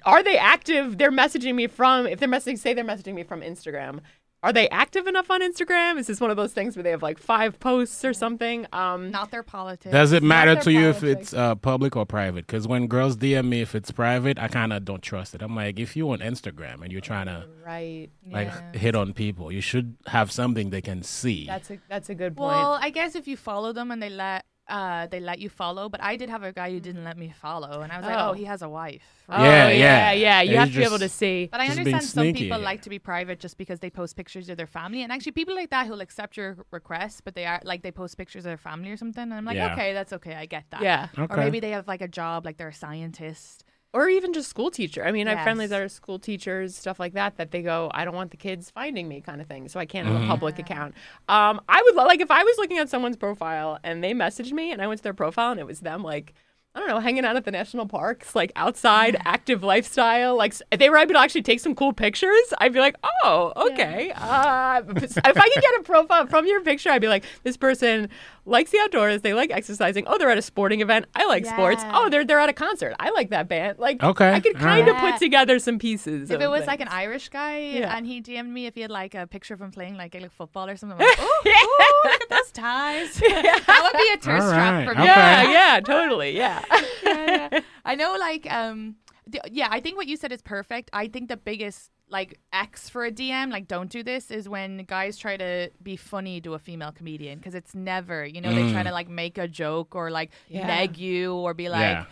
are 0.08 0.24
they 0.24 0.38
active? 0.38 0.98
They're 0.98 1.12
messaging 1.12 1.56
me 1.56 1.68
from. 1.68 2.08
If 2.08 2.20
they're 2.20 2.30
messaging, 2.30 2.58
say 2.58 2.74
they're 2.74 2.84
messaging 2.84 3.14
me 3.14 3.24
from 3.24 3.42
Instagram. 3.42 4.00
are 4.44 4.54
they 4.54 4.70
active 4.70 5.08
enough 5.08 5.30
on 5.32 5.42
Instagram? 5.42 5.98
Is 5.98 6.06
this 6.08 6.22
one 6.22 6.30
of 6.30 6.38
those 6.38 6.54
things 6.54 6.76
where 6.78 6.84
they 6.84 6.92
have 6.92 7.02
like 7.02 7.18
five 7.18 7.60
posts 7.60 8.06
or 8.06 8.14
something? 8.14 8.68
Um, 8.72 9.10
Not 9.12 9.32
their 9.32 9.44
politics. 9.44 9.92
Does 9.92 10.12
it 10.14 10.22
matter 10.24 10.56
to 10.56 10.72
you 10.72 10.90
if 10.90 11.04
it's 11.04 11.34
uh, 11.34 11.56
public 11.56 11.96
or 11.96 12.06
private? 12.06 12.46
Because 12.48 12.68
when 12.68 12.88
girls 12.88 13.18
DM 13.18 13.48
me 13.48 13.62
if 13.62 13.74
it's 13.76 13.92
private, 13.92 14.38
I 14.40 14.48
kind 14.48 14.72
of 14.74 14.86
don't 14.86 15.02
trust 15.02 15.34
it. 15.36 15.42
I'm 15.42 15.56
like, 15.56 15.80
if 15.80 15.98
you're 15.98 16.14
on 16.14 16.20
Instagram 16.20 16.82
and 16.84 16.92
you're 16.92 17.02
trying 17.02 17.26
to 17.26 17.48
right. 17.66 18.10
like 18.30 18.48
Yeah. 18.48 18.80
hit 18.80 18.96
on 18.96 19.14
people, 19.14 19.52
you 19.52 19.62
should 19.62 19.98
have 20.06 20.32
something 20.32 20.70
they 20.70 20.82
can 20.82 21.02
see. 21.04 21.48
That's 21.48 21.72
a 21.72 21.80
that's 21.90 22.10
a 22.10 22.16
good 22.16 22.38
point. 22.38 22.56
Well, 22.56 22.74
I 22.80 22.92
guess 22.92 23.16
if 23.16 23.28
you 23.28 23.38
follow 23.38 23.74
them 23.74 23.90
and 23.92 24.02
they 24.02 24.10
let 24.12 24.46
uh 24.70 25.08
they 25.08 25.20
let 25.20 25.40
you 25.40 25.50
follow, 25.50 25.88
but 25.90 26.02
I 26.04 26.18
did 26.18 26.30
have 26.30 26.44
a 26.44 26.52
guy 26.52 26.72
who 26.72 26.80
didn't 26.80 27.04
let 27.04 27.18
me 27.18 27.34
follow, 27.42 27.82
and 27.82 27.92
I 27.92 27.98
was 27.98 28.06
like, 28.06 28.18
Oh. 28.20 28.30
oh, 28.30 28.34
he 28.34 28.44
has 28.46 28.62
a 28.62 28.70
wife. 28.70 29.04
oh, 29.30 29.44
Yeah, 29.44 29.70
yeah, 29.70 29.72
yeah. 29.72 30.12
yeah, 30.12 30.42
You 30.42 30.52
Yeah, 30.54 30.60
have 30.60 30.68
he's 30.70 30.76
to 30.76 30.80
be 30.82 30.86
able 30.86 31.00
to 31.00 31.10
see. 31.10 31.48
But 31.52 31.62
I 31.62 31.68
understand 31.68 32.04
some 32.04 32.24
sneaky, 32.24 32.40
people 32.44 32.60
like 32.60 32.82
to 32.84 32.90
be 32.90 33.00
private 33.00 33.40
just 33.40 33.58
because 33.58 33.80
they 33.80 33.90
post 33.90 34.16
pictures 34.16 34.50
of 34.50 34.58
their 34.58 34.68
family, 34.68 35.04
and 35.04 35.12
actually 35.12 35.32
people 35.34 35.56
like 35.56 35.70
that 35.70 35.88
who'll 35.88 36.02
accept 36.02 36.36
your 36.38 36.58
request, 36.72 37.24
but 37.24 37.34
they 37.36 37.46
are 37.46 37.62
like 37.64 37.82
they 37.82 37.92
post 37.92 38.18
pictures 38.18 38.44
of 38.46 38.50
their 38.50 38.58
family 38.58 38.90
or 38.92 38.98
something, 38.98 39.24
and 39.24 39.34
I'm 39.34 39.46
like, 39.46 39.56
Yeah. 39.56 39.72
okay, 39.74 39.94
that's 39.94 40.14
okay, 40.14 40.36
I 40.36 40.46
get 40.46 40.66
that. 40.72 40.82
Yeah. 40.82 41.08
Okay. 41.18 41.34
Or 41.34 41.38
maybe 41.38 41.60
they 41.60 41.72
have 41.72 41.88
like 41.88 42.02
a 42.02 42.08
job, 42.08 42.46
like 42.46 42.58
they're 42.58 42.68
a 42.68 42.74
scientist. 42.74 43.64
Or 43.94 44.10
even 44.10 44.34
just 44.34 44.50
school 44.50 44.70
teacher. 44.70 45.06
I 45.06 45.12
mean, 45.12 45.28
I 45.28 45.36
have 45.36 45.44
friendlies 45.44 45.66
Yes. 45.72 45.80
that 45.80 45.82
are 45.82 45.90
school 45.90 46.20
teachers, 46.20 46.76
stuff 46.76 47.00
like 47.00 47.14
that, 47.14 47.38
that 47.38 47.52
they 47.52 47.62
go, 47.62 47.90
I 47.94 48.06
don't 48.06 48.16
want 48.16 48.32
the 48.32 48.38
kids 48.38 48.70
finding 48.70 49.08
me, 49.08 49.22
kind 49.22 49.42
of 49.42 49.48
thing. 49.48 49.68
So 49.70 49.80
I 49.80 49.86
can't 49.86 50.08
have 50.08 50.22
a 50.24 50.28
public 50.28 50.60
account. 50.60 50.94
Um, 51.30 51.62
I 51.70 51.82
would 51.84 51.96
lo- 51.96 52.06
like 52.06 52.20
if 52.20 52.30
I 52.30 52.44
was 52.44 52.58
looking 52.58 52.78
at 52.78 52.90
someone's 52.90 53.18
profile 53.18 53.80
and 53.84 54.04
they 54.04 54.14
messaged 54.14 54.52
me 54.52 54.72
and 54.72 54.82
I 54.82 54.88
went 54.88 55.00
to 55.00 55.04
their 55.04 55.14
profile 55.14 55.52
and 55.52 55.60
it 55.60 55.66
was 55.66 55.80
them 55.80 56.04
like. 56.04 56.34
I 56.76 56.80
don't 56.80 56.90
know, 56.90 57.00
hanging 57.00 57.26
out 57.26 57.36
at 57.36 57.44
the 57.44 57.50
national 57.50 57.88
parks, 57.88 58.36
like 58.36 58.52
outside, 58.56 59.18
active 59.26 59.64
lifestyle. 59.64 60.38
Like, 60.38 60.54
if 60.72 60.78
they 60.78 60.92
were 60.92 60.98
able 60.98 61.14
to 61.14 61.20
actually 61.20 61.42
take 61.42 61.60
some 61.60 61.74
cool 61.74 61.92
pictures, 61.92 62.54
I'd 62.60 62.72
be 62.72 62.80
like, 62.80 62.96
oh, 63.24 63.52
okay. 63.72 64.12
Uh, 64.16 64.84
if 64.98 65.18
I 65.26 65.32
could 65.32 65.62
get 65.64 65.80
a 65.80 65.82
profile 65.84 66.28
from 66.28 66.46
your 66.46 66.62
picture, 66.62 66.92
I'd 66.92 67.02
be 67.02 67.08
like, 67.08 67.24
this 67.42 67.58
person 67.58 68.10
likes 68.48 68.72
the 68.72 68.80
outdoors. 68.80 69.22
They 69.22 69.34
like 69.34 69.52
exercising. 69.52 70.06
Oh, 70.08 70.18
they're 70.18 70.30
at 70.30 70.38
a 70.38 70.42
sporting 70.42 70.82
event. 70.82 71.06
I 71.16 71.26
like 71.28 71.46
sports. 71.46 71.84
Oh, 71.88 72.10
they're 72.10 72.26
they're 72.26 72.40
at 72.40 72.50
a 72.50 72.54
concert. 72.54 72.96
I 73.00 73.12
like 73.12 73.30
that 73.30 73.48
band. 73.48 73.78
Like, 73.78 74.02
Okay, 74.02 74.32
I 74.32 74.40
could 74.40 74.56
all 74.56 74.62
kind 74.62 74.88
of 74.88 74.96
right. 74.96 75.12
put 75.14 75.20
together 75.20 75.60
some 75.60 75.78
pieces. 75.80 76.32
If 76.32 76.42
it 76.42 76.48
was 76.50 76.66
like 76.66 76.80
an. 76.82 76.88
Irish 76.88 77.30
guy 77.30 77.60
Yeah. 77.60 77.96
and 77.96 78.08
he 78.08 78.22
DM'd 78.22 78.50
me 78.50 78.66
if 78.66 78.74
he 78.76 78.82
had 78.82 78.90
like 78.90 79.14
a 79.14 79.28
picture 79.28 79.54
of 79.54 79.62
him 79.62 79.72
playing 79.72 79.98
like 79.98 80.14
Gaelic 80.14 80.32
football 80.32 80.68
or 80.70 80.78
something, 80.78 80.98
I'm 81.00 81.06
like, 81.06 81.18
oh, 81.22 81.42
ooh, 81.46 82.10
look 82.10 82.22
at 82.22 82.30
those 82.30 82.52
ties. 82.52 83.14
that 83.20 83.82
would 83.84 84.00
be 84.00 84.10
a 84.14 84.18
tourist 84.18 84.48
All 84.48 84.54
trap 84.54 84.74
right, 84.74 84.86
for 84.86 84.92
okay. 84.92 85.02
me. 85.02 85.06
yeah, 85.08 85.52
yeah, 85.52 85.80
totally, 85.82 86.32
yeah. 86.38 86.64
yeah, 87.04 87.50
yeah. 87.52 87.60
I 87.86 87.96
know, 87.96 88.16
like, 88.18 88.52
um, 88.52 88.96
the, 89.28 89.42
yeah, 89.52 89.68
I 89.70 89.80
think 89.80 89.98
what 89.98 90.08
you 90.08 90.18
said 90.18 90.32
is 90.32 90.42
perfect. 90.42 90.90
I 90.94 91.08
think 91.08 91.30
the 91.30 91.38
biggest 91.38 91.92
like 92.10 92.40
X 92.54 92.90
for 92.90 93.04
a 93.06 93.12
DM, 93.12 93.52
like, 93.52 93.68
don't 93.68 93.90
do 93.90 94.02
this, 94.02 94.32
is 94.32 94.48
when 94.48 94.78
guys 94.86 95.18
try 95.18 95.36
to 95.36 95.70
be 95.84 95.98
funny 95.98 96.40
to 96.42 96.54
a 96.54 96.60
female 96.60 96.92
comedian 96.94 97.38
because 97.38 97.54
it's 97.54 97.76
never, 97.76 98.26
you 98.26 98.40
know, 98.40 98.54
they 98.54 98.72
try 98.72 98.82
to 98.84 98.92
like 98.92 99.10
make 99.10 99.38
a 99.38 99.48
joke 99.48 99.94
or 99.96 100.10
like 100.10 100.32
Yeah. 100.48 100.66
neg 100.68 100.98
you 100.98 101.34
or 101.36 101.54
be 101.54 101.68
like, 101.70 102.06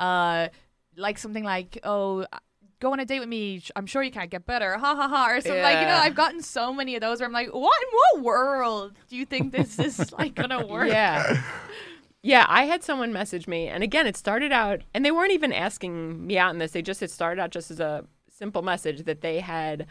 uh, 0.00 0.48
like 0.96 1.18
something 1.18 1.44
like, 1.44 1.78
oh. 1.84 2.26
Go 2.80 2.90
on 2.92 2.98
a 2.98 3.04
date 3.04 3.20
with 3.20 3.28
me. 3.28 3.62
I'm 3.76 3.86
sure 3.86 4.02
you 4.02 4.10
can't 4.10 4.28
get 4.28 4.44
better. 4.44 4.76
Ha 4.76 4.96
ha 4.96 5.06
ha. 5.06 5.28
Or 5.30 5.40
something 5.40 5.62
like 5.62 5.78
you 5.78 5.86
know. 5.86 5.94
I've 5.94 6.16
gotten 6.16 6.42
so 6.42 6.72
many 6.74 6.96
of 6.96 7.00
those 7.00 7.20
where 7.20 7.28
I'm 7.28 7.32
like, 7.32 7.46
what 7.54 7.80
in 7.80 7.88
what 7.92 8.24
world 8.24 8.94
do 9.08 9.14
you 9.14 9.24
think 9.24 9.52
this 9.52 9.78
is 9.78 10.10
like 10.10 10.34
gonna 10.34 10.66
work? 10.74 10.88
Yeah. 10.88 11.40
Yeah, 12.22 12.46
I 12.48 12.64
had 12.64 12.84
someone 12.84 13.12
message 13.12 13.48
me, 13.48 13.66
and 13.66 13.82
again, 13.82 14.06
it 14.06 14.16
started 14.16 14.52
out, 14.52 14.82
and 14.94 15.04
they 15.04 15.10
weren't 15.10 15.32
even 15.32 15.52
asking 15.52 16.24
me 16.26 16.38
out 16.38 16.52
in 16.52 16.58
this. 16.58 16.70
They 16.70 16.82
just, 16.82 17.02
it 17.02 17.10
started 17.10 17.42
out 17.42 17.50
just 17.50 17.70
as 17.70 17.80
a 17.80 18.04
simple 18.30 18.62
message 18.62 19.04
that 19.04 19.22
they 19.22 19.40
had, 19.40 19.86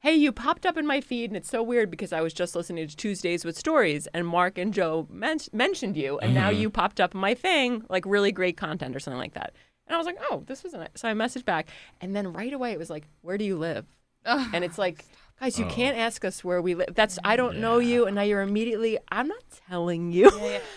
Hey, 0.00 0.14
you 0.14 0.30
popped 0.30 0.66
up 0.66 0.76
in 0.76 0.86
my 0.86 1.00
feed, 1.00 1.30
and 1.30 1.36
it's 1.36 1.48
so 1.48 1.62
weird 1.62 1.90
because 1.90 2.12
I 2.12 2.20
was 2.20 2.34
just 2.34 2.56
listening 2.56 2.86
to 2.86 2.96
Tuesdays 2.96 3.44
with 3.44 3.56
Stories, 3.56 4.08
and 4.08 4.26
Mark 4.26 4.58
and 4.58 4.74
Joe 4.74 5.06
men- 5.10 5.38
mentioned 5.52 5.96
you, 5.96 6.18
and 6.18 6.34
now 6.34 6.50
mm-hmm. 6.50 6.60
you 6.60 6.70
popped 6.70 7.00
up 7.00 7.14
in 7.14 7.20
my 7.20 7.34
thing, 7.34 7.84
like 7.88 8.04
really 8.04 8.32
great 8.32 8.56
content 8.56 8.94
or 8.96 9.00
something 9.00 9.18
like 9.18 9.34
that. 9.34 9.54
And 9.86 9.94
I 9.94 9.98
was 9.98 10.06
like, 10.06 10.18
Oh, 10.30 10.42
this 10.46 10.64
was 10.64 10.72
nice. 10.72 10.88
So 10.96 11.08
I 11.08 11.12
messaged 11.12 11.44
back, 11.44 11.68
and 12.00 12.16
then 12.16 12.32
right 12.32 12.52
away 12.52 12.72
it 12.72 12.78
was 12.80 12.90
like, 12.90 13.06
Where 13.22 13.38
do 13.38 13.44
you 13.44 13.56
live? 13.56 13.86
and 14.24 14.64
it's 14.64 14.78
like, 14.78 15.04
guys, 15.40 15.58
you 15.58 15.64
oh. 15.66 15.68
can't 15.70 15.96
ask 15.98 16.24
us 16.24 16.42
where 16.42 16.60
we 16.62 16.74
live. 16.74 16.88
That's 16.94 17.18
I 17.24 17.36
don't 17.36 17.58
know 17.58 17.78
you, 17.78 18.06
and 18.06 18.16
now 18.16 18.22
you're 18.22 18.42
immediately. 18.42 18.98
I'm 19.10 19.28
not 19.28 19.42
telling 19.68 20.12
you. 20.12 20.30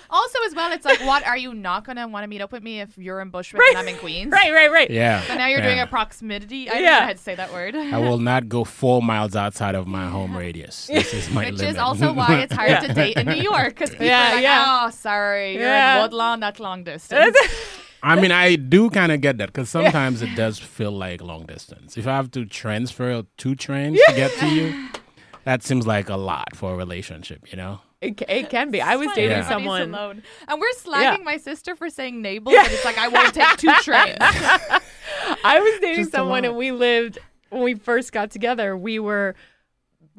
Also, 0.10 0.40
as 0.46 0.56
well, 0.56 0.72
it's 0.72 0.86
like, 0.86 1.00
what 1.02 1.26
are 1.26 1.38
you 1.38 1.54
not 1.54 1.86
gonna 1.86 2.08
want 2.08 2.24
to 2.24 2.28
meet 2.28 2.42
up 2.42 2.52
with 2.52 2.64
me 2.64 2.82
if 2.82 2.98
you're 2.98 3.22
in 3.22 3.30
Bushwick 3.30 3.62
and 3.70 3.78
I'm 3.78 3.88
in 3.88 3.98
Queens? 3.98 4.32
right, 4.32 4.52
right, 4.52 4.72
right. 4.72 4.90
Yeah. 4.90 5.22
So 5.24 5.36
now 5.36 5.48
you're 5.48 5.62
doing 5.62 5.80
a 5.80 5.88
proximity. 5.88 6.70
I 6.70 6.74
don't 6.74 6.84
Yeah. 6.84 7.00
know 7.00 7.06
how 7.06 7.12
to 7.14 7.18
say 7.18 7.36
that 7.36 7.54
word. 7.54 7.76
I 7.76 7.98
will 8.00 8.18
not 8.32 8.50
go 8.50 8.64
four 8.64 9.02
miles 9.02 9.36
outside 9.36 9.76
of 9.76 9.88
my 9.88 10.08
home 10.08 10.36
radius. 10.36 10.88
This 10.88 11.14
is 11.14 11.30
my 11.30 11.46
Which 11.46 11.56
limit. 11.60 11.72
is 11.76 11.78
also 11.78 12.12
why 12.14 12.40
it's 12.42 12.54
hard 12.54 12.82
to 12.88 12.94
date 12.94 13.18
in 13.18 13.28
New 13.28 13.42
York 13.42 13.70
because 13.70 13.92
people 13.92 14.08
Yeah, 14.08 14.32
are 14.32 14.36
like, 14.36 14.44
yeah. 14.44 14.82
oh, 14.86 14.90
sorry, 14.92 15.54
you're 15.54 15.62
Yeah. 15.64 15.98
in 15.98 16.02
Woodlawn, 16.04 16.40
that's 16.40 16.60
long 16.60 16.84
distance. 16.84 17.38
I 18.02 18.16
mean, 18.20 18.32
I 18.32 18.56
do 18.56 18.90
kind 18.90 19.12
of 19.12 19.22
get 19.22 19.38
that 19.40 19.48
because 19.48 19.70
sometimes 19.70 20.22
it 20.22 20.36
does 20.36 20.58
feel 20.60 20.92
like 20.92 21.22
long 21.22 21.46
distance. 21.46 21.98
If 21.98 22.08
I 22.08 22.16
have 22.16 22.32
to 22.32 22.46
transfer 22.46 23.24
two 23.38 23.56
trains 23.56 24.00
to 24.08 24.14
get 24.16 24.32
to 24.40 24.48
you, 24.48 24.90
that 25.44 25.64
seems 25.64 25.86
like 25.86 26.10
a 26.10 26.16
lot 26.16 26.56
for 26.56 26.74
a 26.74 26.76
relationship, 26.78 27.52
you 27.52 27.58
know? 27.58 27.82
It, 28.02 28.22
it 28.30 28.50
can 28.50 28.72
be. 28.72 28.82
I 28.82 28.96
was 28.96 29.10
dating 29.14 29.32
Yeah. 29.32 29.50
Someone. 29.50 29.94
alone. 29.94 30.24
And 30.48 30.62
we're 30.62 30.72
slagging 30.82 31.18
Yeah. 31.18 31.24
my 31.24 31.36
sister 31.36 31.76
for 31.76 31.90
saying 31.90 32.22
Nabel, 32.22 32.54
but 32.54 32.72
it's 32.72 32.86
like, 32.86 32.98
I 32.98 33.10
won't 33.10 33.34
take 33.34 33.58
two 33.58 33.68
trains. 33.84 34.16
I 34.22 35.60
was 35.60 35.80
dating 35.82 36.04
Just 36.06 36.12
someone, 36.12 36.46
and 36.46 36.56
we 36.56 36.72
lived 36.72 37.20
when 37.50 37.64
we 37.64 37.76
first 37.76 38.12
got 38.14 38.32
together. 38.32 38.78
We 38.78 39.00
were 39.00 39.36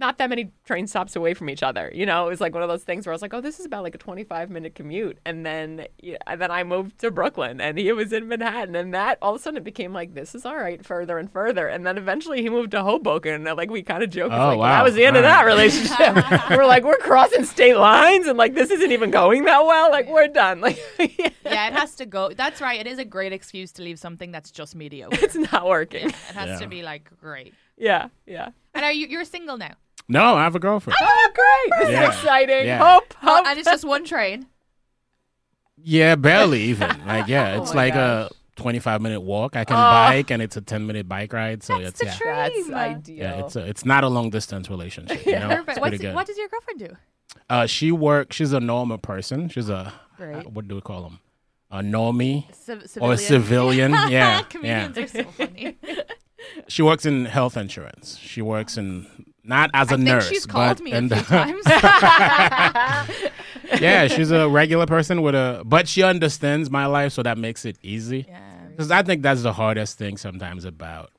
not 0.01 0.19
that 0.19 0.29
many 0.31 0.51
train 0.65 0.87
stops 0.87 1.15
away 1.15 1.35
from 1.35 1.49
each 1.51 1.63
other. 1.63 1.91
You 1.95 2.07
know, 2.07 2.27
it 2.27 2.31
was 2.31 2.41
like 2.41 2.55
one 2.55 2.63
of 2.63 2.69
those 2.69 2.83
things 2.83 3.07
where 3.07 3.13
I 3.13 3.15
was 3.15 3.23
like, 3.23 3.35
"Oh, 3.35 3.41
this 3.41 3.61
is 3.61 3.67
about 3.67 3.83
like 3.85 3.95
a 3.95 3.99
25 3.99 4.51
minute 4.51 4.75
commute," 4.75 5.19
and 5.25 5.45
then 5.47 5.87
yeah, 6.01 6.17
and 6.27 6.41
then 6.41 6.51
I 6.51 6.65
moved 6.65 6.99
to 7.01 7.11
Brooklyn, 7.11 7.61
and 7.61 7.79
he 7.79 7.93
was 7.93 8.13
in 8.13 8.27
Manhattan, 8.27 8.75
and 8.75 8.93
that 8.95 9.19
all 9.23 9.35
of 9.35 9.41
a 9.41 9.43
sudden 9.43 9.59
it 9.59 9.65
became 9.65 9.93
like, 9.93 10.15
"This 10.15 10.35
is 10.35 10.45
all 10.47 10.57
right," 10.57 10.85
further 10.85 11.19
and 11.19 11.31
further, 11.31 11.69
and 11.69 11.87
then 11.87 11.99
eventually 11.99 12.43
he 12.43 12.49
moved 12.49 12.71
to 12.73 12.83
Hoboken, 12.83 13.47
and 13.47 13.57
like 13.57 13.71
we 13.71 13.83
kind 13.83 14.03
of 14.03 14.11
joked, 14.11 14.33
Oh, 14.35 14.49
like, 14.49 14.59
wow. 14.59 14.69
that 14.79 14.85
was 14.85 14.95
the 14.95 15.05
end 15.05 15.17
of 15.17 15.25
All 15.25 15.31
that 15.31 15.43
right. 15.45 15.53
relationship. 15.53 16.51
we're 16.51 16.67
like, 16.67 16.83
we're 16.85 16.97
crossing 16.97 17.45
state 17.45 17.77
lines, 17.77 18.27
and 18.27 18.39
like 18.39 18.55
this 18.55 18.71
isn't 18.71 18.93
even 18.93 19.11
going 19.11 19.45
that 19.45 19.65
well. 19.65 19.91
Like 19.91 20.09
we're 20.09 20.29
done. 20.29 20.61
Like 20.71 20.79
yeah, 20.99 21.29
yeah. 21.45 21.67
it 21.69 21.73
has 21.75 21.95
to 21.97 22.07
go. 22.07 22.31
That's 22.33 22.61
right. 22.61 22.81
It 22.81 22.87
is 22.87 22.99
a 22.99 23.05
great 23.05 23.33
excuse 23.33 23.73
to 23.73 23.83
leave 23.83 23.99
something 23.99 24.31
that's 24.33 24.51
just 24.51 24.75
mediocre. 24.75 25.19
it's 25.25 25.35
not 25.35 25.67
working. 25.67 26.09
It 26.09 26.15
has 26.35 26.49
Yeah. 26.51 26.59
to 26.61 26.67
be 26.69 26.83
like 26.83 27.11
great. 27.21 27.53
Yeah, 27.77 28.09
yeah. 28.27 28.51
And 28.75 28.85
are 28.85 28.93
you 28.93 29.07
you're 29.07 29.25
single 29.25 29.57
now? 29.57 29.73
No, 30.11 30.35
I 30.35 30.42
have 30.44 30.55
a 30.57 30.59
girlfriend. 30.59 30.96
Oh, 31.01 31.31
great! 31.35 31.81
This 31.81 31.90
Yeah. 31.92 32.09
is 32.09 32.14
exciting. 32.16 32.66
Yeah. 32.66 32.79
Hope, 32.79 33.14
Oh, 33.23 33.37
hope. 33.37 33.46
and 33.46 33.59
it's 33.59 33.68
just 33.68 33.85
one 33.85 34.05
train. 34.05 34.46
Yeah, 35.83 36.16
barely 36.16 36.62
even. 36.64 36.90
Like, 37.07 37.29
yeah, 37.29 37.61
it's 37.61 37.70
Oh 37.70 37.75
my 37.75 37.85
like 37.85 37.94
gosh. 37.94 38.31
a 38.31 38.61
25 38.61 39.01
minute 39.01 39.20
walk. 39.20 39.57
I 39.57 39.64
can 39.64 39.77
Oh. 39.77 39.81
bike 39.81 40.31
and 40.31 40.42
it's 40.42 40.57
a 40.57 40.61
10 40.61 40.87
minute 40.87 41.09
bike 41.09 41.33
ride. 41.33 41.62
So 41.62 41.79
That's 41.79 41.90
it's, 41.90 41.99
the 42.01 42.07
yeah. 42.07 42.12
truth. 42.16 42.35
That's 42.37 42.66
Dream. 42.66 42.75
ideal. 42.75 43.16
Yeah, 43.16 43.44
it's 43.44 43.57
a, 43.57 43.66
it's 43.66 43.85
not 43.85 44.05
a 44.05 44.09
long 44.09 44.31
distance 44.31 44.68
relationship. 44.68 45.25
You 45.25 45.38
know? 45.38 45.49
Perfect. 45.49 45.68
It's 45.70 45.79
What's, 45.81 45.81
pretty 45.90 45.99
good. 45.99 46.14
what 46.14 46.27
does 46.27 46.37
your 46.37 46.49
girlfriend 46.49 46.79
do? 46.81 46.96
Uh, 47.49 47.66
she 47.66 47.92
works. 47.92 48.37
She's 48.37 48.53
a 48.53 48.61
normal 48.61 48.99
person. 48.99 49.49
She's 49.49 49.68
a 49.70 49.92
Great. 50.16 50.35
uh, 50.46 50.51
what 50.51 50.68
do 50.68 50.75
we 50.75 50.81
call 50.81 51.03
them? 51.05 51.20
A 51.70 51.79
normie 51.83 52.53
Civ- 52.55 52.99
or 53.01 53.12
a 53.12 53.16
civilian? 53.16 53.92
yeah, 53.92 54.09
yeah. 54.09 54.42
Comedians 54.42 54.99
are 54.99 55.07
so 55.07 55.25
funny. 55.31 55.77
She 56.68 56.83
works 56.83 57.05
in 57.07 57.27
health 57.27 57.57
insurance. 57.57 58.16
She 58.18 58.40
works 58.42 58.77
in 58.79 59.07
not 59.44 59.70
as 59.74 59.90
a 59.90 59.94
I 59.94 59.96
think 59.96 60.09
nurse, 60.09 60.29
she's 60.29 60.46
called 60.46 60.79
but 60.79 60.85
me 60.85 60.92
in 60.92 61.12
a 61.12 61.16
few 61.16 61.24
times. 61.26 61.66
yeah, 63.81 64.09
she's 64.09 64.31
a 64.31 64.48
regular 64.48 64.87
person 64.96 65.22
with 65.22 65.35
a, 65.35 65.62
but 65.64 65.88
she 65.88 66.03
understands 66.03 66.70
my 66.70 66.87
life, 66.87 67.12
so 67.12 67.22
that 67.22 67.38
makes 67.38 67.64
it 67.64 67.76
easy. 67.83 68.26
yeah. 68.29 68.40
Because 68.70 68.90
I 68.90 69.03
think 69.03 69.22
that's 69.22 69.42
the 69.42 69.53
hardest 69.53 69.98
thing 69.98 70.16
sometimes 70.16 70.64
about 70.64 71.11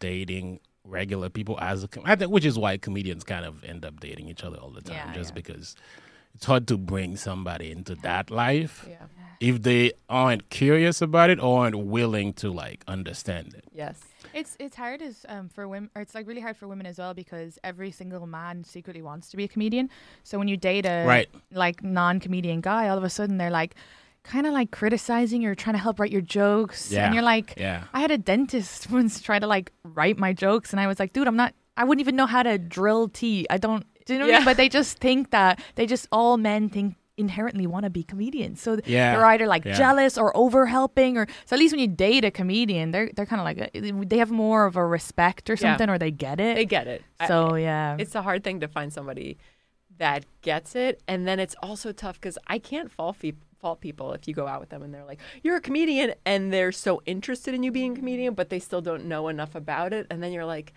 dating 0.00 0.60
regular 0.84 1.28
people 1.30 1.58
as 1.60 1.82
a 1.82 1.88
think 1.88 2.30
which 2.30 2.44
is 2.44 2.58
why 2.58 2.76
comedians 2.76 3.24
kind 3.24 3.46
of 3.46 3.64
end 3.64 3.84
up 3.86 3.98
dating 4.00 4.28
each 4.28 4.44
other 4.44 4.58
all 4.58 4.70
the 4.70 4.82
time 4.82 4.96
Yeah, 4.96 5.14
just 5.14 5.30
yeah. 5.30 5.34
because 5.34 5.74
it's 6.34 6.44
hard 6.44 6.68
to 6.68 6.76
bring 6.76 7.16
somebody 7.16 7.70
into 7.70 7.94
that 7.96 8.30
life 8.30 8.84
Yeah. 8.88 8.96
if 9.40 9.62
they 9.62 9.92
aren't 10.10 10.50
curious 10.50 11.00
about 11.00 11.30
it 11.30 11.40
or 11.40 11.64
aren't 11.64 11.78
willing 11.78 12.34
to 12.34 12.50
like 12.50 12.84
understand 12.86 13.54
it. 13.54 13.64
Yes. 13.72 13.98
It's 14.34 14.56
it's 14.58 14.76
hard 14.76 15.00
as 15.02 15.24
um 15.28 15.48
for 15.48 15.66
women 15.68 15.90
or 15.94 16.02
it's 16.02 16.14
like 16.14 16.26
really 16.26 16.40
hard 16.40 16.56
for 16.56 16.66
women 16.68 16.86
as 16.86 16.98
well 16.98 17.14
because 17.14 17.58
every 17.64 17.90
single 17.90 18.26
man 18.26 18.64
secretly 18.64 19.00
wants 19.02 19.28
to 19.30 19.36
be 19.36 19.44
a 19.44 19.48
comedian. 19.48 19.88
So 20.24 20.38
when 20.38 20.48
you 20.48 20.56
date 20.56 20.84
a 20.86 21.04
Right. 21.06 21.28
like 21.52 21.82
non 21.82 22.20
comedian 22.20 22.60
guy, 22.60 22.88
all 22.88 22.98
of 22.98 23.04
a 23.04 23.10
sudden 23.10 23.38
they're 23.38 23.50
like 23.50 23.74
kind 24.24 24.46
of 24.46 24.52
like 24.52 24.70
criticizing 24.70 25.42
you 25.42 25.50
or 25.50 25.54
trying 25.54 25.74
to 25.74 25.80
help 25.82 26.00
write 26.00 26.10
your 26.10 26.20
jokes. 26.22 26.90
Yeah. 26.90 27.04
And 27.06 27.14
you're 27.14 27.22
like 27.24 27.54
Yeah. 27.56 27.84
I 27.92 28.00
had 28.00 28.10
a 28.10 28.18
dentist 28.18 28.90
once 28.98 29.20
try 29.20 29.38
to 29.38 29.46
like 29.46 29.70
write 29.84 30.18
my 30.18 30.32
jokes 30.32 30.72
and 30.72 30.80
I 30.80 30.86
was 30.86 30.98
like, 30.98 31.12
dude, 31.12 31.28
I'm 31.28 31.36
not 31.36 31.54
I 31.76 31.84
wouldn't 31.84 32.00
even 32.00 32.16
know 32.16 32.26
how 32.26 32.42
to 32.42 32.58
drill 32.58 33.08
tea. 33.08 33.46
I 33.50 33.58
don't 33.58 33.84
do 34.06 34.12
you 34.14 34.18
know 34.18 34.26
what 34.26 34.34
I 34.34 34.38
mean? 34.38 34.44
But 34.44 34.56
they 34.58 34.68
just 34.68 34.98
think 34.98 35.30
that 35.30 35.62
they 35.76 35.86
just 35.86 36.08
all 36.12 36.36
men 36.36 36.68
think 36.68 36.96
inherently 37.16 37.66
want 37.66 37.84
to 37.84 37.90
be 37.90 38.02
comedians. 38.02 38.60
So 38.60 38.78
Yeah. 38.84 39.14
they're 39.14 39.24
either 39.26 39.46
like 39.46 39.64
Yeah. 39.64 39.74
jealous 39.74 40.18
or 40.18 40.36
over 40.36 40.66
helping, 40.66 41.16
or 41.16 41.26
so 41.46 41.54
at 41.54 41.60
least 41.60 41.72
when 41.72 41.80
you 41.80 41.86
date 41.88 42.24
a 42.24 42.30
comedian, 42.30 42.90
they're 42.90 43.10
they're 43.14 43.26
kind 43.26 43.40
of 43.40 43.44
like 43.44 43.58
a, 43.74 43.80
they 44.04 44.18
have 44.18 44.30
more 44.30 44.66
of 44.66 44.76
a 44.76 44.84
respect 44.84 45.48
or 45.48 45.52
Yeah. 45.54 45.58
something, 45.60 45.88
or 45.88 45.98
they 45.98 46.10
get 46.10 46.40
it. 46.40 46.56
They 46.56 46.64
get 46.64 46.86
it. 46.88 47.02
I- 47.20 47.28
So 47.28 47.54
yeah, 47.54 47.96
it's 47.98 48.14
a 48.14 48.22
hard 48.22 48.42
thing 48.42 48.60
to 48.60 48.68
find 48.68 48.92
somebody 48.92 49.38
that 49.98 50.24
gets 50.42 50.74
it 50.74 51.00
and 51.06 51.24
then 51.24 51.38
it's 51.38 51.54
also 51.62 51.92
tough 51.92 52.16
because 52.20 52.36
i 52.48 52.58
can't 52.58 52.90
fault, 52.90 53.14
fe- 53.14 53.32
fault 53.60 53.80
people 53.80 54.12
if 54.12 54.26
you 54.26 54.34
go 54.34 54.48
out 54.48 54.58
with 54.58 54.68
them 54.70 54.82
and 54.82 54.92
they're 54.92 55.04
like 55.04 55.20
you're 55.44 55.54
a 55.54 55.60
comedian 55.60 56.12
and 56.26 56.52
they're 56.52 56.72
so 56.72 57.00
interested 57.06 57.54
in 57.54 57.62
you 57.62 57.70
being 57.70 57.92
a 57.92 57.96
comedian 57.96 58.34
but 58.34 58.48
they 58.48 58.58
still 58.58 58.80
don't 58.80 59.04
know 59.04 59.28
enough 59.28 59.54
about 59.54 59.92
it 59.92 60.04
and 60.10 60.20
then 60.20 60.32
you're 60.32 60.44
like 60.44 60.72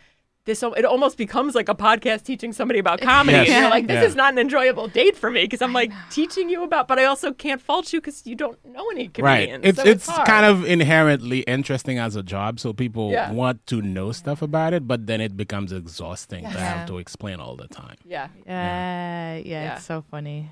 this 0.48 0.64
it 0.64 0.86
almost 0.86 1.16
becomes 1.18 1.54
like 1.54 1.70
a 1.70 1.76
podcast 1.76 2.24
teaching 2.24 2.52
somebody 2.52 2.80
about 2.80 3.00
comedy 3.00 3.38
Yes. 3.38 3.50
and 3.50 3.58
you're 3.62 3.70
like 3.70 3.86
this 3.88 4.02
Yeah. 4.02 4.10
is 4.12 4.16
not 4.16 4.34
an 4.34 4.39
enjoyable 4.39 4.88
date 4.88 5.16
for 5.16 5.30
me 5.30 5.41
because 5.43 5.62
i'm 5.62 5.74
like 5.82 5.91
teaching 6.10 6.50
you 6.50 6.64
about 6.64 6.88
but 6.88 6.98
i 6.98 7.06
also 7.06 7.32
can't 7.32 7.62
fault 7.62 7.93
you 7.93 8.00
because 8.02 8.26
you 8.26 8.36
don't 8.36 8.58
know 8.66 8.86
any 8.89 9.12
Right. 9.20 9.50
It's 9.64 9.78
so 9.82 9.88
it's 9.88 10.08
hard. 10.10 10.28
kind 10.28 10.45
of 10.52 10.66
inherently 10.66 11.39
interesting 11.41 12.00
as 12.00 12.16
a 12.16 12.24
job, 12.24 12.60
so 12.60 12.74
people 12.74 13.12
Yeah. 13.12 13.32
want 13.32 13.58
to 13.68 13.78
know 13.82 14.12
stuff 14.12 14.41
about 14.41 14.74
it, 14.74 14.88
but 14.88 15.06
then 15.06 15.20
it 15.22 15.38
becomes 15.38 15.72
exhausting 15.72 16.43
to 16.43 16.60
have 16.70 16.88
to 16.88 16.98
explain 16.98 17.39
all 17.39 17.56
the 17.64 17.68
time. 17.68 17.98
yeah 18.06 18.28
yeah, 18.45 19.36
yeah, 19.36 19.41
Yeah. 19.43 19.76
it's 19.76 19.86
so 19.86 20.02
funny. 20.10 20.50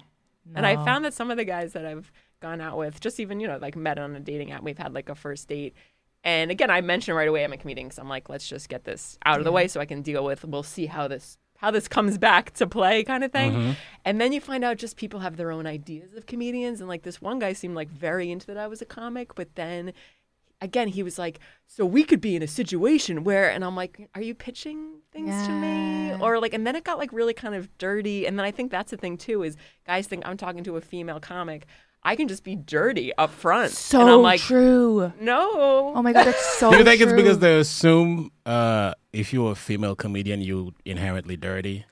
And 0.55 0.65
I 0.65 0.75
found 0.85 1.05
that 1.05 1.13
some 1.13 1.31
of 1.31 1.37
the 1.37 1.45
guys 1.55 1.73
that 1.73 1.85
I've 1.85 2.11
gone 2.39 2.61
out 2.61 2.77
with, 2.77 2.99
just 2.99 3.19
even, 3.19 3.39
you 3.39 3.47
know, 3.47 3.57
like 3.57 3.75
met 3.75 3.97
on 3.97 4.15
a 4.15 4.19
dating 4.19 4.51
app, 4.51 4.61
we've 4.61 4.77
had 4.77 4.93
like 4.93 5.09
a 5.09 5.15
first 5.15 5.47
date. 5.47 5.73
And 6.25 6.51
again, 6.51 6.71
I 6.71 6.81
mentioned 6.81 7.15
right 7.15 7.27
away 7.27 7.43
I'm 7.45 7.53
a 7.53 7.57
comedian 7.57 7.91
so 7.91 8.01
I'm 8.01 8.09
like, 8.09 8.27
let's 8.27 8.47
just 8.47 8.67
get 8.67 8.83
this 8.83 9.17
out 9.23 9.37
of 9.37 9.45
the 9.45 9.51
way 9.51 9.67
so 9.67 9.79
I 9.79 9.85
can 9.85 10.01
deal 10.01 10.25
with, 10.25 10.43
we'll 10.43 10.63
see 10.63 10.87
how 10.87 11.07
this 11.07 11.37
how 11.57 11.71
this 11.71 11.87
comes 11.87 12.17
back 12.17 12.51
to 12.51 12.67
play 12.67 13.03
kind 13.03 13.23
of 13.23 13.31
thing. 13.31 13.53
Mm-hmm. 13.53 13.71
And 14.03 14.19
then 14.19 14.33
you 14.33 14.41
find 14.41 14.63
out 14.65 14.77
just 14.77 14.97
people 14.97 15.21
have 15.21 15.37
their 15.37 15.51
own 15.51 15.65
ideas 15.65 16.13
of 16.13 16.25
comedians. 16.25 16.81
And 16.81 16.89
like 16.89 17.03
this 17.03 17.21
one 17.21 17.39
guy 17.39 17.53
seemed 17.53 17.75
like 17.75 17.89
very 17.89 18.29
into 18.29 18.47
that 18.47 18.57
I 18.57 18.67
was 18.67 18.81
a 18.81 18.85
comic, 18.85 19.35
but 19.35 19.55
then 19.55 19.93
again, 20.61 20.89
he 20.89 21.01
was 21.01 21.17
like, 21.17 21.39
so 21.67 21.85
we 21.85 22.03
could 22.03 22.21
be 22.21 22.35
in 22.35 22.43
a 22.43 22.47
situation 22.47 23.23
where, 23.23 23.49
and 23.49 23.63
I'm 23.63 23.75
like, 23.75 24.09
are 24.15 24.21
you 24.21 24.35
pitching 24.35 24.99
things 25.11 25.33
to 25.47 25.51
me? 25.51 26.13
Or 26.19 26.39
like, 26.39 26.53
and 26.53 26.67
then 26.67 26.75
it 26.75 26.83
got 26.83 26.97
like 26.97 27.13
really 27.13 27.33
kind 27.33 27.55
of 27.55 27.75
dirty. 27.77 28.25
And 28.25 28.37
then 28.37 28.45
I 28.45 28.51
think 28.51 28.71
that's 28.71 28.91
the 28.91 28.97
thing 28.97 29.17
too 29.17 29.43
is 29.43 29.55
guys 29.85 30.07
think 30.07 30.25
I'm 30.25 30.37
talking 30.37 30.63
to 30.65 30.77
a 30.77 30.81
female 30.81 31.19
comic. 31.19 31.67
I 32.05 32.15
can 32.15 32.27
just 32.27 32.43
be 32.43 32.55
dirty 32.55 33.11
up 33.17 33.31
front. 33.31 33.71
So 33.71 33.99
and 33.99 34.09
I'm 34.09 34.21
like, 34.21 34.39
true. 34.39 35.11
no. 35.19 35.91
Oh 35.95 36.01
my 36.03 36.13
god, 36.13 36.27
that's 36.27 36.57
so. 36.59 36.71
Do 36.71 36.77
you 36.81 36.83
think 36.83 37.01
it's 37.01 37.11
because 37.13 37.39
they 37.39 37.57
assume 37.59 38.31
uh, 38.45 38.93
if 39.11 39.33
you're 39.33 39.51
a 39.51 39.55
female 39.55 39.95
comedian, 39.95 40.39
you 40.41 40.73
inherently 40.85 41.35
dirty? 41.35 41.85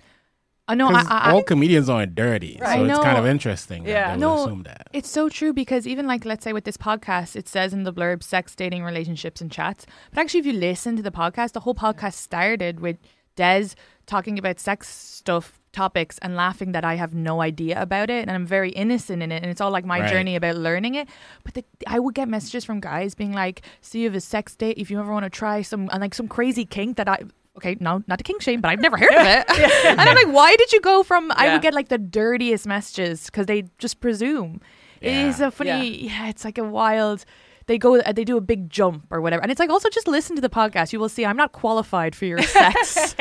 I 0.68 0.76
know. 0.76 0.88
I, 0.88 0.92
Because 0.92 1.08
I, 1.08 1.18
I 1.18 1.30
all 1.32 1.38
think 1.40 1.48
comedians 1.48 1.90
aren't 1.90 2.16
dirty, 2.16 2.58
Right. 2.62 2.78
so 2.78 2.86
it's 2.86 3.00
kind 3.00 3.18
of 3.18 3.26
interesting. 3.26 3.86
Yeah. 3.86 4.12
that 4.12 4.20
No, 4.20 4.44
assume 4.46 4.64
that. 4.64 4.88
It's 4.94 5.10
so 5.10 5.28
true 5.28 5.52
because 5.52 5.86
even 5.88 6.08
like 6.08 6.24
let's 6.26 6.44
say 6.44 6.54
with 6.54 6.64
this 6.64 6.78
podcast, 6.78 7.36
it 7.36 7.50
says 7.50 7.74
in 7.74 7.84
the 7.84 7.92
blurb 7.92 8.24
sex, 8.24 8.56
dating, 8.56 8.84
relationships, 8.84 9.42
and 9.42 9.52
chats. 9.52 9.86
But 10.12 10.20
actually, 10.22 10.40
if 10.42 10.46
you 10.46 10.54
listen 10.54 10.96
to 10.96 11.02
the 11.02 11.12
podcast, 11.12 11.52
the 11.52 11.60
whole 11.62 11.76
podcast 11.76 12.14
started 12.14 12.80
with 12.80 12.98
Des 13.36 13.70
talking 14.06 14.38
about 14.40 14.60
sex 14.60 14.88
stuff 14.90 15.60
topics 15.72 16.20
and 16.20 16.36
laughing 16.36 16.72
that 16.74 16.86
I 16.86 16.96
have 16.96 17.14
no 17.16 17.42
idea 17.42 17.82
about 17.82 18.10
it 18.12 18.22
and 18.28 18.32
I'm 18.32 18.46
very 18.46 18.70
innocent 18.72 19.24
in 19.24 19.32
it 19.32 19.42
and 19.42 19.50
it's 19.50 19.60
all 19.60 19.72
like 19.72 19.86
my 19.86 20.02
Right. 20.02 20.10
journey 20.10 20.36
about 20.36 20.56
learning 20.56 20.96
it. 20.96 21.08
But 21.44 21.56
the, 21.56 21.66
I 21.88 22.00
would 22.00 22.14
get 22.14 22.28
messages 22.28 22.64
from 22.64 22.80
guys 22.80 23.16
being 23.16 23.32
like, 23.34 23.64
"See, 23.82 24.00
you 24.00 24.06
have 24.06 24.16
a 24.16 24.22
sex 24.22 24.56
date. 24.56 24.78
If 24.78 24.92
you 24.92 25.00
ever 25.00 25.12
want 25.12 25.24
to 25.24 25.30
try 25.32 25.64
some 25.64 25.90
and 25.92 26.00
like 26.02 26.14
some 26.14 26.28
crazy 26.28 26.66
kink 26.66 26.98
that 26.98 27.08
I." 27.10 27.20
Okay, 27.58 27.78
no, 27.80 28.04
not 28.08 28.20
a 28.20 28.24
kink 28.24 28.42
shame, 28.42 28.62
but 28.62 28.70
I've 28.70 28.80
never 28.82 28.98
heard 28.98 29.14
of 29.14 29.26
it. 29.26 29.46
and 29.86 30.02
I'm 30.02 30.16
like, 30.16 30.34
why 30.34 30.56
did 30.56 30.72
you 30.74 30.82
go 30.82 31.04
from? 31.04 31.32
I 31.36 31.52
would 31.54 31.62
get 31.62 31.74
like 31.76 31.88
the 31.90 32.00
dirtiest 32.00 32.66
messages 32.68 33.28
because 33.28 33.46
they 33.46 33.66
just 33.78 34.00
presume. 34.00 34.60
It 35.02 35.14
is 35.14 35.40
a 35.40 35.52
funny, 35.52 36.06
yeah. 36.06 36.30
It's 36.30 36.44
like 36.46 36.58
a 36.58 36.64
wild. 36.64 37.26
They 37.66 37.78
go, 37.78 38.00
uh, 38.00 38.12
they 38.12 38.24
do 38.24 38.38
a 38.38 38.42
big 38.42 38.70
jump 38.70 39.08
or 39.10 39.22
whatever, 39.22 39.42
and 39.42 39.52
it's 39.52 39.60
like 39.60 39.70
also 39.70 39.90
just 39.90 40.08
listen 40.08 40.36
to 40.36 40.42
the 40.42 40.50
podcast. 40.50 40.94
You 40.94 41.00
will 41.00 41.10
see 41.10 41.26
I'm 41.26 41.38
not 41.38 41.52
qualified 41.52 42.16
for 42.16 42.26
your 42.26 42.42
sex. 42.42 43.16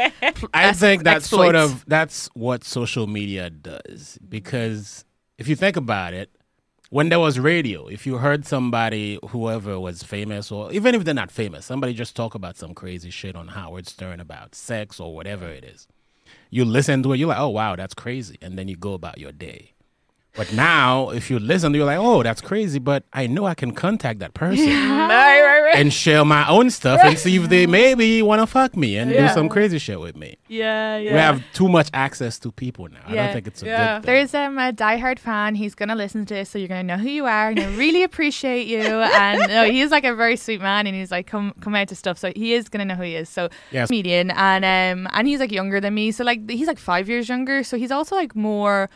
I 0.53 0.73
think 0.73 1.05
that's 1.05 1.29
sort 1.29 1.55
of 1.55 1.85
that's 1.87 2.29
what 2.35 2.65
social 2.65 3.07
media 3.07 3.51
does 3.51 4.19
because 4.29 5.05
if 5.39 5.49
you 5.49 5.57
think 5.57 5.77
about 5.77 6.15
it, 6.15 6.31
when 6.91 7.09
there 7.09 7.21
was 7.21 7.39
radio, 7.39 7.87
if 7.87 8.07
you 8.07 8.19
heard 8.19 8.45
somebody, 8.45 9.19
whoever 9.31 9.81
was 9.81 10.03
famous, 10.03 10.53
or 10.53 10.71
even 10.73 10.95
if 10.95 11.05
they're 11.05 11.15
not 11.15 11.31
famous, 11.31 11.65
somebody 11.65 11.95
just 11.95 12.15
talk 12.15 12.35
about 12.35 12.57
some 12.57 12.75
crazy 12.75 13.09
shit 13.09 13.35
on 13.35 13.49
Howard 13.49 13.89
Stern 13.89 14.21
about 14.21 14.55
sex 14.55 15.01
or 15.01 15.15
whatever 15.15 15.49
it 15.49 15.65
is, 15.65 15.89
you 16.51 16.67
listen 16.67 17.03
to 17.03 17.15
it, 17.15 17.17
you're 17.17 17.29
like, 17.29 17.39
oh 17.39 17.49
wow, 17.49 17.77
that's 17.77 17.95
crazy, 17.95 18.37
and 18.43 18.59
then 18.59 18.69
you 18.69 18.77
go 18.77 18.93
about 18.93 19.17
your 19.17 19.33
day. 19.33 19.73
But 20.35 20.51
now, 20.55 21.11
if 21.11 21.29
you 21.31 21.39
listen, 21.39 21.75
you're 21.75 21.85
like, 21.85 21.99
oh, 21.99 22.23
that's 22.23 22.41
crazy, 22.41 22.79
but 22.79 23.05
I 23.13 23.27
know 23.27 23.45
I 23.45 23.55
can 23.55 23.73
contact 23.73 24.21
that 24.21 24.33
person 24.33 24.65
right, 24.67 25.43
right, 25.43 25.61
right. 25.61 25.77
and 25.77 25.93
share 25.93 26.25
my 26.25 26.49
own 26.49 26.71
stuff 26.71 27.01
and 27.05 27.19
see 27.19 27.37
if 27.37 27.51
they 27.51 27.67
maybe 27.67 28.23
want 28.23 28.41
to 28.41 28.47
fuck 28.47 28.75
me 28.75 28.97
and 28.97 29.13
do 29.13 29.29
some 29.29 29.51
crazy 29.51 29.79
shit 29.79 30.01
with 30.01 30.17
me. 30.17 30.39
yeah, 30.49 30.97
yeah. 30.97 31.13
We 31.13 31.19
have 31.19 31.53
too 31.53 31.69
much 31.69 31.91
access 31.93 32.39
to 32.41 32.51
people 32.51 32.89
now. 32.89 33.01
I 33.07 33.15
don't 33.15 33.33
think 33.35 33.47
it's 33.47 33.63
a 33.63 33.67
Yeah. 33.67 33.77
good 33.99 34.07
thing. 34.07 34.15
There's 34.15 34.35
um, 34.35 34.57
a 34.57 34.73
diehard 34.73 35.19
fan. 35.19 35.55
He's 35.55 35.75
gonna 35.75 35.95
listen 35.97 36.25
to 36.25 36.33
this, 36.35 36.49
so 36.49 36.59
you're 36.59 36.69
gonna 36.69 36.83
know 36.83 36.97
who 36.97 37.11
you 37.11 37.27
are, 37.27 37.51
and 37.51 37.61
I 37.61 37.67
really 37.77 38.03
appreciate 38.03 38.67
you. 38.67 38.81
And 38.81 39.49
no, 39.49 39.71
he 39.71 39.83
is 39.83 39.91
like 39.91 40.05
a 40.05 40.15
very 40.15 40.37
sweet 40.37 40.63
man, 40.63 40.87
and 40.87 40.97
he's 40.97 41.11
like 41.11 41.27
come 41.27 41.53
come 41.61 41.75
out 41.75 41.89
to 41.89 41.95
stuff, 41.95 42.17
so 42.17 42.33
he 42.35 42.55
is 42.55 42.71
gonna 42.71 42.87
know 42.87 42.95
who 42.95 43.03
he 43.03 43.17
is. 43.17 43.29
So 43.29 43.51
Yes. 43.71 43.89
comedian, 43.89 44.31
and 44.31 44.65
um, 44.65 45.09
and 45.13 45.29
he's 45.29 45.41
like 45.41 45.53
younger 45.53 45.79
than 45.79 45.93
me, 45.95 46.11
so 46.11 46.25
like 46.25 46.49
he's 46.49 46.69
like 46.69 46.79
five 46.79 47.07
years 47.11 47.29
younger, 47.29 47.63
so 47.63 47.77
he's 47.77 47.91
also 47.91 48.17
like 48.17 48.35
more. 48.35 48.89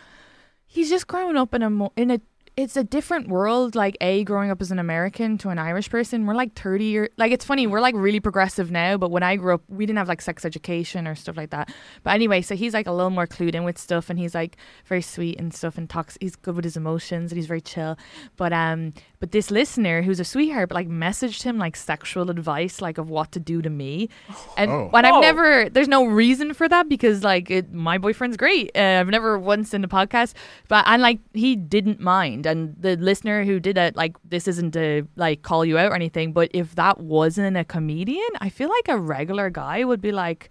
He's 0.67 0.91
just 0.91 1.07
growing 1.07 1.37
up 1.37 1.55
in 1.55 1.63
a 1.63 1.91
in 1.97 2.11
a. 2.11 2.21
It's 2.57 2.75
a 2.75 2.85
different 2.85 3.29
world. 3.29 3.75
Like 3.75 3.99
a 4.01 4.25
growing 4.25 4.51
up 4.51 4.63
as 4.63 4.71
an 4.71 4.79
American 4.79 5.37
to 5.39 5.51
an 5.51 5.59
Irish 5.59 5.91
person, 5.91 6.25
we're 6.25 6.35
like 6.35 6.55
thirty 6.55 6.87
years. 6.87 7.11
Like 7.19 7.31
it's 7.31 7.45
funny, 7.45 7.67
we're 7.67 7.83
like 7.83 7.95
really 7.95 8.19
progressive 8.19 8.71
now. 8.71 8.97
But 8.97 9.11
when 9.11 9.23
I 9.23 9.37
grew 9.37 9.53
up, 9.53 9.63
we 9.69 9.85
didn't 9.85 9.99
have 9.99 10.09
like 10.09 10.23
sex 10.23 10.43
education 10.43 11.07
or 11.07 11.15
stuff 11.15 11.37
like 11.37 11.51
that. 11.51 11.71
But 12.03 12.15
anyway, 12.15 12.41
so 12.41 12.57
he's 12.57 12.73
like 12.73 12.87
a 12.87 12.93
little 12.93 13.11
more 13.11 13.27
clued 13.27 13.55
in 13.55 13.65
with 13.65 13.77
stuff, 13.77 14.09
and 14.09 14.19
he's 14.19 14.35
like 14.35 14.57
very 14.87 15.03
sweet 15.03 15.39
and 15.39 15.53
stuff, 15.53 15.77
and 15.77 15.89
talks. 15.89 16.17
He's 16.19 16.35
good 16.35 16.57
with 16.57 16.65
his 16.65 16.79
emotions, 16.79 17.31
and 17.31 17.37
he's 17.37 17.47
very 17.47 17.61
chill. 17.61 17.99
But 18.37 18.55
um, 18.55 18.95
but 19.19 19.33
this 19.33 19.51
listener 19.51 20.03
who's 20.03 20.21
a 20.21 20.25
sweetheart, 20.25 20.69
but 20.69 20.75
like 20.75 20.89
messaged 20.89 21.43
him 21.43 21.57
like 21.59 21.75
sexual 21.77 22.31
advice, 22.31 22.81
like 22.83 22.99
of 22.99 23.09
what 23.09 23.33
to 23.33 23.41
do 23.41 23.63
to 23.63 23.71
me, 23.71 24.09
and 24.57 24.71
Oh. 24.71 24.89
when 24.91 25.05
I've 25.05 25.15
Oh. 25.15 25.21
never, 25.21 25.69
there's 25.71 25.89
no 25.89 26.05
reason 26.05 26.53
for 26.55 26.69
that 26.69 26.89
because 26.89 27.25
like 27.25 27.51
it, 27.51 27.73
my 27.73 27.99
boyfriend's 27.99 28.37
great. 28.37 28.71
Uh, 28.77 28.99
I've 29.01 29.09
never 29.09 29.39
once 29.39 29.73
in 29.75 29.81
the 29.81 29.89
podcast, 29.89 30.35
but 30.69 30.85
and 30.87 31.01
like 31.01 31.19
he 31.33 31.57
didn't 31.57 32.01
mind, 32.01 32.47
and 32.47 32.75
the 32.79 32.97
listener 32.97 33.45
who 33.45 33.59
did 33.61 33.79
it, 33.79 33.97
like 33.97 34.17
this 34.29 34.47
isn't 34.49 34.73
to 34.73 35.07
like 35.17 35.43
call 35.43 35.65
you 35.65 35.79
out 35.79 35.93
or 35.93 35.95
anything, 35.95 36.33
but 36.33 36.51
if 36.53 36.75
that 36.75 37.01
wasn't 37.01 37.57
a 37.57 37.65
comedian, 37.65 38.29
I 38.41 38.49
feel 38.51 38.69
like 38.69 38.89
a 38.89 38.99
regular 38.99 39.49
guy 39.51 39.83
would 39.85 40.01
be 40.03 40.13
like 40.13 40.51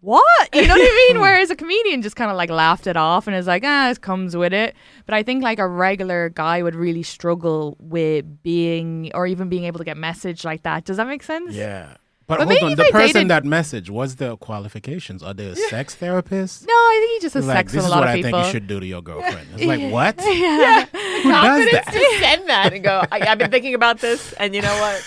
what? 0.00 0.48
You 0.54 0.62
know 0.66 0.74
what 0.74 0.80
I 0.80 1.06
mean? 1.12 1.20
Whereas 1.20 1.50
a 1.50 1.56
comedian 1.56 2.02
just 2.02 2.16
kind 2.16 2.30
of 2.30 2.36
like 2.36 2.50
laughed 2.50 2.86
it 2.86 2.96
off 2.96 3.26
and 3.26 3.36
is 3.36 3.46
like, 3.46 3.62
ah, 3.64 3.90
it 3.90 4.00
comes 4.00 4.36
with 4.36 4.52
it. 4.52 4.74
But 5.06 5.14
I 5.14 5.22
think 5.22 5.42
like 5.42 5.58
a 5.58 5.66
regular 5.66 6.28
guy 6.30 6.62
would 6.62 6.74
really 6.74 7.02
struggle 7.02 7.76
with 7.80 8.42
being 8.42 9.10
or 9.14 9.26
even 9.26 9.48
being 9.48 9.64
able 9.64 9.78
to 9.78 9.84
get 9.84 9.96
message 9.96 10.44
like 10.44 10.62
that. 10.62 10.84
Does 10.84 10.96
that 10.98 11.06
make 11.06 11.22
sense? 11.22 11.54
Yeah. 11.54 11.96
But, 12.28 12.38
But 12.40 12.48
hold 12.58 12.72
on, 12.72 12.74
the 12.74 12.86
I 12.86 12.90
person 12.90 13.12
dated- 13.12 13.28
that 13.30 13.44
message, 13.44 13.88
what's 13.88 14.16
their 14.16 14.34
qualifications? 14.36 15.22
Are 15.22 15.32
they 15.32 15.46
a 15.46 15.54
sex 15.54 15.94
therapist? 15.94 16.66
No, 16.66 16.72
I 16.74 16.98
think 17.00 17.12
he 17.20 17.24
just 17.24 17.34
has 17.34 17.46
like, 17.46 17.56
sex 17.58 17.72
this 17.72 17.84
with 17.84 17.92
a 17.92 17.94
is 17.94 18.00
what 18.00 18.08
I 18.08 18.20
think 18.20 18.36
you 18.36 18.44
should 18.50 18.66
do 18.66 18.80
to 18.80 18.86
your 18.86 19.00
girlfriend. 19.10 19.46
It's 19.54 19.64
like, 19.64 19.92
what? 19.92 20.16
yeah. 20.26 20.86
Who 20.86 20.98
does 20.98 21.32
confidence 21.32 21.84
that? 21.84 21.92
to 21.92 22.18
send 22.18 22.48
that 22.48 22.72
and 22.72 22.82
go, 22.82 23.04
I, 23.12 23.20
I've 23.28 23.38
been 23.38 23.52
thinking 23.52 23.74
about 23.74 24.00
this, 24.00 24.32
and 24.40 24.56
you 24.56 24.60
know 24.62 24.74
what? 24.80 25.04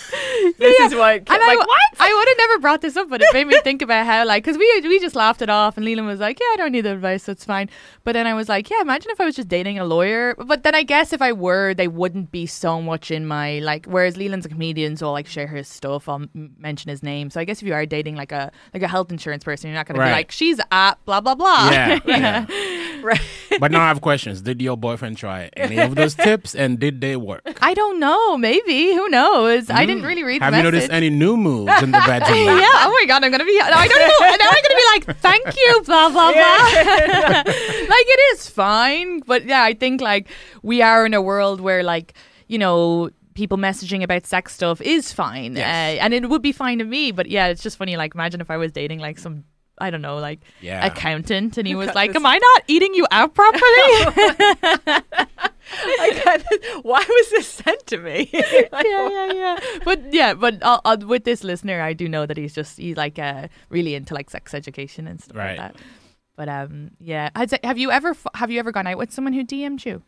This 0.58 0.80
is 0.82 0.96
what. 0.96 1.16
And 1.18 1.28
like, 1.28 1.40
I, 1.40 1.56
what? 1.56 1.80
I 2.00 2.14
would 2.14 2.28
have 2.28 2.38
never 2.38 2.60
brought 2.60 2.82
this 2.82 2.96
up, 2.98 3.10
but 3.10 3.22
it 3.22 3.28
made 3.34 3.48
me 3.48 3.60
think 3.64 3.82
about 3.82 4.06
how, 4.06 4.26
like, 4.26 4.44
because 4.44 4.58
we 4.58 4.82
we 4.84 5.00
just 5.00 5.16
laughed 5.16 5.42
it 5.42 5.50
off, 5.50 5.78
and 5.78 5.86
Leland 5.86 6.08
was 6.08 6.20
like, 6.20 6.40
"Yeah, 6.40 6.46
I 6.54 6.56
don't 6.58 6.72
need 6.72 6.82
the 6.82 6.94
advice, 6.94 7.24
so 7.24 7.32
it's 7.34 7.46
fine." 7.46 7.70
But 8.04 8.14
then 8.14 8.26
I 8.28 8.34
was 8.34 8.50
like, 8.50 8.70
"Yeah, 8.70 8.82
imagine 8.82 9.12
if 9.12 9.20
I 9.22 9.26
was 9.26 9.36
just 9.36 9.48
dating 9.48 9.80
a 9.80 9.86
lawyer." 9.86 10.36
But 10.36 10.64
then 10.64 10.76
I 10.76 10.84
guess 10.84 11.14
if 11.14 11.22
I 11.22 11.32
were, 11.34 11.74
they 11.74 11.88
wouldn't 11.88 12.32
be 12.32 12.46
so 12.46 12.82
much 12.82 13.12
in 13.12 13.26
my 13.26 13.60
like. 13.60 13.86
Whereas 13.86 14.18
Leland's 14.18 14.46
a 14.46 14.50
comedian, 14.50 14.98
so 14.98 15.08
I'll 15.08 15.12
like 15.14 15.28
share 15.28 15.48
his 15.48 15.68
stuff. 15.68 16.08
I'll 16.10 16.16
m- 16.16 16.56
mention 16.58 16.90
his 16.90 17.04
name. 17.04 17.30
So 17.30 17.40
I 17.40 17.44
guess 17.46 17.62
if 17.62 17.68
you 17.68 17.74
are 17.74 17.86
dating 17.86 18.16
like 18.16 18.32
a 18.32 18.52
like 18.74 18.84
a 18.84 18.88
health 18.88 19.12
insurance 19.12 19.44
person, 19.44 19.70
you're 19.70 19.76
not 19.78 19.86
going 19.88 19.96
to 19.96 20.00
Right. 20.02 20.08
be 20.10 20.14
like, 20.14 20.32
"She's 20.32 20.60
at 20.72 21.04
blah 21.06 21.22
blah 21.22 21.36
blah." 21.36 21.70
Yeah, 21.72 22.00
yeah. 22.06 22.46
Right. 23.04 23.22
But 23.60 23.72
now 23.72 23.82
I 23.82 23.88
have 23.88 24.02
questions. 24.02 24.42
Did 24.42 24.62
your 24.62 24.78
boyfriend 24.78 25.18
try 25.18 25.50
any 25.58 25.78
of 25.80 25.96
those 25.96 26.16
tips 26.28 26.54
and 26.56 26.80
did 26.80 27.02
they 27.02 27.16
work? 27.16 27.58
I 27.62 27.74
don't 27.74 28.00
know. 28.00 28.38
Maybe 28.38 28.94
who 28.94 29.10
knows? 29.10 29.70
I 29.70 29.86
didn't 29.86 30.04
really 30.04 30.24
read. 30.24 30.42
Have 30.42 30.52
the 30.54 30.58
you 30.60 30.64
message. 30.64 30.74
noticed 30.74 30.92
any 30.94 31.10
new 31.10 31.36
moves 31.38 31.82
in 31.82 31.92
the 31.92 32.00
bedroom? 32.06 32.38
yeah. 32.38 32.86
Oh 32.86 32.96
my 33.00 33.06
god, 33.08 33.24
I'm 33.24 33.32
gonna 33.32 33.46
be. 33.46 33.60
I 33.62 33.88
don't 33.88 34.00
know. 34.00 34.28
Now 34.38 34.50
I'm 34.50 34.64
gonna 34.64 34.82
be 34.84 34.90
like, 35.12 35.18
thank 35.20 35.46
you, 35.58 35.82
blah 35.86 36.10
blah 36.10 36.32
blah. 36.32 37.44
like 37.44 38.06
it 38.08 38.20
is 38.38 38.50
fine, 38.50 39.20
but 39.22 39.46
yeah, 39.46 39.64
I 39.64 39.74
think 39.74 40.02
like 40.02 40.28
we 40.62 40.82
are 40.82 41.06
in 41.06 41.14
a 41.14 41.22
world 41.22 41.62
where 41.62 41.84
like 41.84 42.14
you 42.48 42.58
know 42.58 43.10
people 43.34 43.58
messaging 43.58 44.04
about 44.04 44.26
sex 44.26 44.54
stuff 44.54 44.82
is 44.82 45.14
fine, 45.14 45.56
Yes. 45.56 45.98
uh, 46.00 46.04
and 46.04 46.14
it 46.14 46.30
would 46.30 46.42
be 46.42 46.52
fine 46.52 46.80
to 46.80 46.84
me. 46.86 47.12
But 47.12 47.28
yeah, 47.28 47.48
it's 47.48 47.64
just 47.64 47.78
funny. 47.78 47.98
Like 47.98 48.14
imagine 48.16 48.42
if 48.42 48.52
I 48.52 48.58
was 48.58 48.72
dating 48.72 49.00
like 49.00 49.18
some 49.20 49.44
I 49.80 49.90
don't 49.90 50.02
know, 50.02 50.18
like 50.18 50.40
Yeah. 50.62 50.86
accountant, 50.86 51.58
and 51.58 51.68
he 51.68 51.76
was 51.84 51.94
like, 51.96 52.16
"Am 52.16 52.26
I 52.26 52.38
not 52.38 52.64
eating 52.68 52.94
you 52.94 53.06
out 53.12 53.34
properly?" 53.34 53.62
I. 55.72 56.40
Why 56.82 57.06
was 57.08 57.30
this 57.30 57.48
sent 57.48 57.86
to 57.88 57.98
me? 57.98 58.30
yeah, 58.34 58.68
yeah, 58.74 59.32
yeah. 59.34 59.60
But 59.86 60.14
yeah, 60.14 60.34
but 60.34 60.62
uh, 60.64 60.80
uh, 60.86 60.98
with 61.06 61.24
this 61.26 61.44
listener, 61.44 61.82
I 61.82 61.94
do 61.94 62.10
know 62.10 62.26
that 62.26 62.38
he's 62.38 62.54
just 62.54 62.78
he's 62.78 62.98
like 62.98 63.20
uh, 63.20 63.48
really 63.70 63.96
into 63.96 64.14
like 64.14 64.30
sex 64.30 64.54
education 64.54 65.08
and 65.08 65.22
stuff 65.22 65.38
Right. 65.38 65.58
like 65.58 65.74
that. 65.74 65.82
But 66.36 66.50
um, 66.50 66.92
yeah. 67.00 67.30
Have 67.64 67.78
you 67.78 67.92
ever 67.92 68.16
have 68.34 68.50
you 68.50 68.60
ever 68.60 68.72
gone 68.72 68.88
out 68.88 68.98
with 68.98 69.12
someone 69.12 69.34
who 69.34 69.44
DM'd 69.44 69.86
you? 69.86 70.02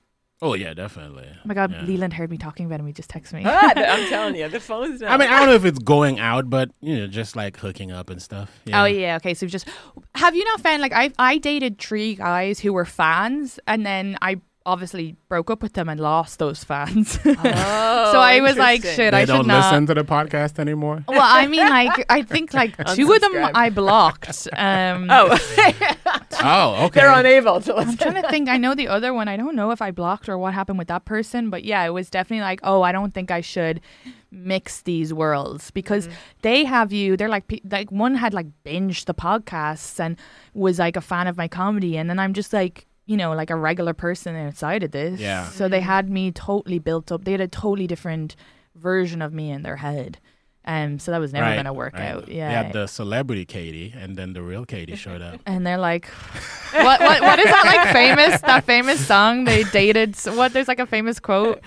Oh 0.44 0.56
yeah, 0.56 0.74
definitely. 0.74 1.28
Oh 1.32 1.40
my 1.46 1.54
god, 1.54 1.72
Yeah. 1.72 1.84
Leland 1.84 2.14
heard 2.14 2.32
me 2.32 2.38
talking 2.38 2.66
about 2.66 2.80
him. 2.80 2.88
He 2.88 2.94
just 2.94 3.10
texted 3.12 3.34
me. 3.34 3.44
Ah, 3.46 3.74
I'm 3.76 4.10
telling 4.10 4.36
you, 4.36 4.50
the 4.50 4.60
phone's 4.60 5.02
not. 5.02 5.12
I 5.12 5.18
mean, 5.18 5.30
I 5.30 5.38
don't 5.40 5.48
know 5.50 5.54
if 5.54 5.66
it's 5.66 5.80
going 5.80 6.20
out, 6.20 6.50
but 6.50 6.72
you 6.82 6.98
know, 6.98 7.08
just 7.08 7.36
like 7.36 7.58
hooking 7.58 7.92
up 7.92 8.10
and 8.10 8.22
stuff. 8.22 8.50
Yeah. 8.66 8.82
Oh 8.82 8.86
yeah, 8.86 9.18
okay. 9.18 9.34
So 9.36 9.46
just 9.46 9.68
have 10.16 10.36
you 10.36 10.44
not 10.46 10.62
found 10.62 10.82
like 10.82 10.94
I 10.94 11.12
I 11.20 11.38
dated 11.38 11.78
three 11.78 12.16
guys 12.16 12.60
who 12.60 12.74
were 12.74 12.86
fans, 12.86 13.60
and 13.68 13.86
then 13.86 14.18
I 14.22 14.42
obviously 14.66 15.16
broke 15.28 15.50
up 15.50 15.64
with 15.64 15.74
them 15.74 15.90
and 15.90 16.00
lost 16.00 16.38
those 16.40 16.64
fans. 16.64 17.18
Oh, 17.26 18.12
so 18.14 18.20
I 18.20 18.40
was 18.42 18.58
like, 18.58 18.78
interesting. 18.78 19.06
shit, 19.06 19.12
They 19.12 19.22
I 19.22 19.26
don't 19.26 19.38
should 19.42 19.48
not. 19.48 19.72
listen 19.72 19.86
to 19.88 19.94
the 19.96 20.04
podcast 20.04 20.60
anymore. 20.60 21.04
Well, 21.08 21.20
I 21.22 21.48
mean, 21.48 21.68
like 21.68 22.06
I 22.10 22.22
think 22.24 22.54
like 22.54 22.76
two 22.96 23.12
of 23.12 23.22
them 23.22 23.34
I 23.56 23.70
blocked. 23.70 24.48
Um, 24.54 25.08
Oh, 25.10 25.38
Oh, 26.44 26.86
okay. 26.86 27.00
they're 27.02 27.12
unable 27.14 27.62
to 27.62 27.76
I'm 27.76 27.98
trying 27.98 28.22
to 28.22 28.30
think. 28.30 28.50
I 28.50 28.58
know 28.58 28.74
the 28.76 28.88
other 28.88 29.14
one. 29.14 29.28
I 29.28 29.38
don't 29.38 29.56
know 29.56 29.72
if 29.72 29.82
I 29.82 29.92
blocked 29.92 30.28
or 30.30 30.38
what 30.38 30.54
happened 30.54 30.80
with 30.80 30.88
that 30.88 31.06
person, 31.06 31.50
but 31.50 31.64
yeah, 31.64 31.84
it 31.86 31.90
was 31.92 32.10
definitely 32.10 32.42
like, 32.42 32.60
oh, 32.64 32.82
I 32.82 32.92
don't 32.92 33.14
think 33.14 33.32
I 33.32 33.42
should 33.42 33.82
mix 34.32 34.82
these 34.82 35.14
worlds 35.14 35.72
because 35.72 36.08
they 36.42 36.64
have 36.66 36.92
you. 36.94 37.18
They're 37.18 37.30
like, 37.30 37.62
like 37.70 37.92
one 37.92 38.16
had 38.16 38.34
like 38.34 38.48
binged 38.66 39.06
the 39.06 39.14
podcasts 39.14 40.00
and 40.00 40.18
was 40.54 40.80
like 40.80 40.96
a 40.96 41.02
fan 41.02 41.28
of 41.28 41.38
my 41.38 41.48
comedy, 41.48 41.98
and 41.98 42.10
then 42.10 42.18
I'm 42.20 42.34
just 42.34 42.54
like, 42.54 42.88
you 43.12 43.18
know, 43.18 43.32
like 43.42 43.50
a 43.50 43.56
regular 43.70 43.94
person 43.94 44.36
outside 44.48 44.82
of 44.84 44.92
this. 44.92 45.20
Yeah. 45.20 45.50
So 45.58 45.68
they 45.68 45.82
had 45.82 46.10
me 46.10 46.32
totally 46.32 46.80
built 46.80 47.12
up. 47.12 47.24
They 47.26 47.34
had 47.38 47.42
a 47.42 47.48
totally 47.64 47.88
different 47.94 48.36
version 48.76 49.22
of 49.22 49.32
me 49.34 49.52
in 49.56 49.62
their 49.64 49.78
head. 49.88 50.18
Um, 50.64 51.00
so 51.00 51.12
that 51.12 51.20
was 51.20 51.34
never 51.34 51.48
Right, 51.48 51.56
gonna 51.56 51.74
work 51.74 51.94
right. 51.96 52.12
out. 52.12 52.28
They 52.28 52.36
Yeah. 52.38 52.52
had 52.64 52.72
the 52.72 52.86
celebrity 52.88 53.46
Katie, 53.46 53.90
and 54.02 54.16
then 54.16 54.34
the 54.34 54.44
real 54.52 54.64
Katie 54.74 54.96
showed 54.96 55.22
up. 55.22 55.40
and 55.52 55.66
they're 55.66 55.80
like, 55.92 56.06
what, 56.88 57.00
what, 57.08 57.20
what 57.22 57.40
is 57.40 57.46
that 57.56 57.66
like 57.66 57.84
famous, 58.02 58.40
that 58.42 58.64
famous 58.64 59.00
song 59.06 59.44
they 59.46 59.64
dated? 59.64 60.10
s- 60.16 60.28
What, 60.38 60.54
there's 60.54 60.68
like 60.68 60.80
a 60.80 60.86
famous 60.86 61.20
quote, 61.20 61.60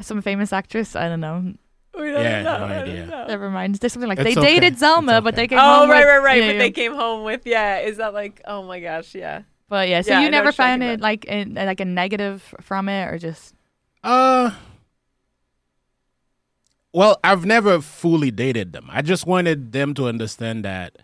some 0.00 0.20
famous 0.20 0.52
actress, 0.52 0.96
I 0.96 1.08
don't 1.08 1.20
know. 1.20 1.54
We 1.96 2.10
don't 2.10 2.22
Yeah, 2.24 2.42
know, 2.42 2.58
no 2.58 2.64
idea. 2.82 3.06
know. 3.06 3.26
Never 3.28 3.50
mind. 3.50 3.76
There's 3.76 3.92
something 3.92 4.08
like 4.08 4.18
It's 4.18 4.34
they 4.34 4.40
okay. 4.40 4.54
dated 4.60 4.74
Zelma, 4.82 5.18
It's 5.18 5.24
but 5.24 5.36
they 5.36 5.46
came 5.46 5.60
Oh, 5.60 5.62
home 5.80 5.90
right, 5.90 6.00
with, 6.00 6.08
right, 6.08 6.22
right. 6.28 6.40
yeah, 6.42 6.48
but 6.48 6.52
yeah. 6.56 6.58
they 6.66 6.70
came 6.72 6.92
home 6.92 7.22
with 7.24 7.46
yeah. 7.46 7.78
Is 7.78 7.98
that 7.98 8.12
like? 8.12 8.42
Oh 8.46 8.64
my 8.64 8.80
gosh, 8.80 9.14
yeah. 9.14 9.42
But 9.74 9.88
yeah, 9.88 10.02
so 10.02 10.10
Yeah, 10.12 10.20
you 10.20 10.30
never 10.30 10.50
what 10.50 10.58
you're 10.58 10.66
talking 10.68 10.80
found 10.82 10.82
it 10.84 11.00
like 11.00 11.24
in, 11.24 11.54
like 11.54 11.80
a 11.80 11.84
negative 11.84 12.54
from 12.60 12.88
it, 12.88 13.12
or 13.12 13.18
just 13.18 13.56
Uh, 14.04 14.52
well, 16.92 17.18
I've 17.24 17.44
never 17.44 17.80
fully 17.80 18.30
dated 18.30 18.72
them. 18.72 18.86
I 18.88 19.02
just 19.02 19.26
wanted 19.26 19.72
them 19.72 19.92
to 19.94 20.06
understand 20.06 20.64
that 20.64 20.98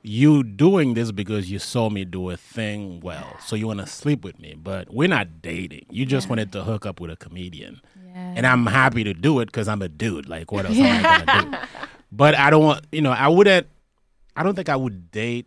you 0.00 0.42
doing 0.42 0.94
this 0.94 1.12
because 1.12 1.50
you 1.50 1.58
saw 1.58 1.90
me 1.90 2.06
do 2.06 2.30
a 2.30 2.38
thing 2.38 3.00
well, 3.00 3.36
so 3.40 3.56
you 3.56 3.66
want 3.66 3.80
to 3.80 3.86
sleep 3.86 4.24
with 4.24 4.38
me. 4.38 4.54
But 4.56 4.88
we're 4.90 5.06
not 5.06 5.42
dating. 5.42 5.84
You 5.90 6.06
just 6.06 6.30
wanted 6.30 6.50
to 6.52 6.64
hook 6.64 6.86
up 6.86 7.00
with 7.00 7.10
a 7.10 7.16
comedian, 7.16 7.82
and 8.14 8.46
I'm 8.46 8.64
happy 8.64 9.04
to 9.04 9.12
do 9.12 9.40
it 9.40 9.46
because 9.52 9.68
I'm 9.68 9.82
a 9.82 9.88
dude. 9.90 10.30
Like, 10.30 10.50
what 10.50 10.64
else 10.64 10.78
am 10.78 11.04
I 11.04 11.24
gonna 11.26 11.50
do? 11.50 11.58
But 12.10 12.38
I 12.38 12.48
don't 12.48 12.64
want, 12.64 12.86
you 12.90 13.02
know, 13.02 13.12
I 13.12 13.28
wouldn't. 13.28 13.66
I 14.34 14.42
don't 14.44 14.54
think 14.54 14.70
I 14.70 14.76
would 14.76 15.10
date 15.10 15.46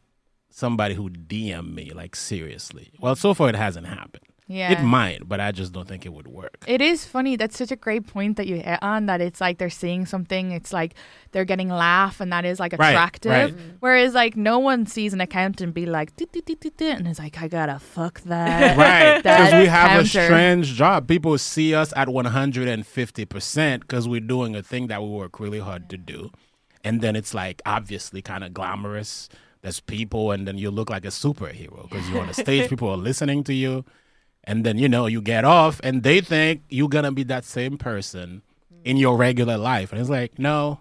somebody 0.57 0.95
who 0.95 1.07
DM 1.09 1.75
me 1.75 1.91
like 1.93 2.15
seriously. 2.15 2.91
Well, 2.99 3.15
so 3.15 3.35
far 3.35 3.47
it 3.49 3.55
hasn't 3.55 3.85
happened. 3.85 4.23
yeah. 4.47 4.71
It 4.71 4.81
might, 4.81 5.27
but 5.27 5.39
I 5.39 5.51
just 5.51 5.71
don't 5.71 5.87
think 5.87 6.03
it 6.05 6.13
would 6.13 6.27
work. 6.27 6.63
It 6.65 6.81
is 6.81 7.05
funny. 7.05 7.35
That's 7.35 7.55
such 7.55 7.71
a 7.71 7.75
great 7.75 8.07
point 8.07 8.37
that 8.37 8.47
you 8.47 8.55
hit 8.55 8.81
on. 8.81 9.05
That 9.05 9.21
it's 9.21 9.39
like 9.39 9.59
they're 9.59 9.69
seeing 9.69 10.07
something. 10.07 10.51
It's 10.51 10.73
like 10.73 10.95
they're 11.31 11.45
getting 11.45 11.69
laugh, 11.69 12.19
and 12.19 12.33
that 12.33 12.43
is 12.43 12.59
like 12.59 12.73
attractive. 12.73 13.31
right. 13.31 13.53
Whereas 13.81 14.15
like 14.15 14.35
no 14.35 14.57
one 14.57 14.87
sees 14.87 15.13
an 15.13 15.21
accountant 15.21 15.75
be 15.75 15.85
like, 15.85 16.09
and 16.19 17.07
it's 17.07 17.19
like, 17.19 17.39
I 17.39 17.47
gotta 17.47 17.77
fuck 17.77 18.21
that. 18.21 18.77
right 18.85 19.17
because 19.21 19.53
we 19.53 19.67
have 19.67 20.01
a 20.01 20.05
strange 20.07 20.73
job 20.73 21.07
people 21.07 21.37
see 21.37 21.75
us 21.75 21.93
at 21.95 22.07
150% 22.07 23.81
because 23.81 24.07
we're 24.07 24.19
doing 24.19 24.55
a 24.55 24.63
thing 24.63 24.87
that 24.87 25.03
we 25.03 25.09
work 25.09 25.39
really 25.39 25.59
hard 25.59 25.89
to 25.89 25.97
do 25.97 26.31
and 26.83 27.01
then 27.01 27.15
it's 27.15 27.33
like 27.33 27.61
obviously 27.65 28.21
kind 28.21 28.43
of 28.43 28.53
glamorous 28.53 29.29
there's 29.61 29.79
people 29.79 30.31
and 30.31 30.47
then 30.47 30.57
you 30.57 30.71
look 30.71 30.89
like 30.89 31.05
a 31.05 31.09
superhero 31.09 31.89
because 31.89 32.09
you're 32.09 32.21
on 32.21 32.29
a 32.29 32.33
stage 32.33 32.69
people 32.73 32.89
are 32.89 32.97
listening 32.97 33.43
to 33.43 33.53
you 33.53 33.83
and 34.43 34.65
then 34.65 34.77
you 34.77 34.87
know 34.87 35.05
you 35.05 35.21
get 35.21 35.43
off 35.45 35.79
and 35.83 36.03
they 36.03 36.21
think 36.21 36.63
you're 36.69 36.89
gonna 36.89 37.11
be 37.11 37.23
that 37.23 37.43
same 37.43 37.77
person 37.77 38.41
in 38.83 38.95
your 38.95 39.17
regular 39.17 39.57
life. 39.57 39.91
And 39.91 39.99
it's 39.99 40.09
like 40.09 40.39
no 40.39 40.79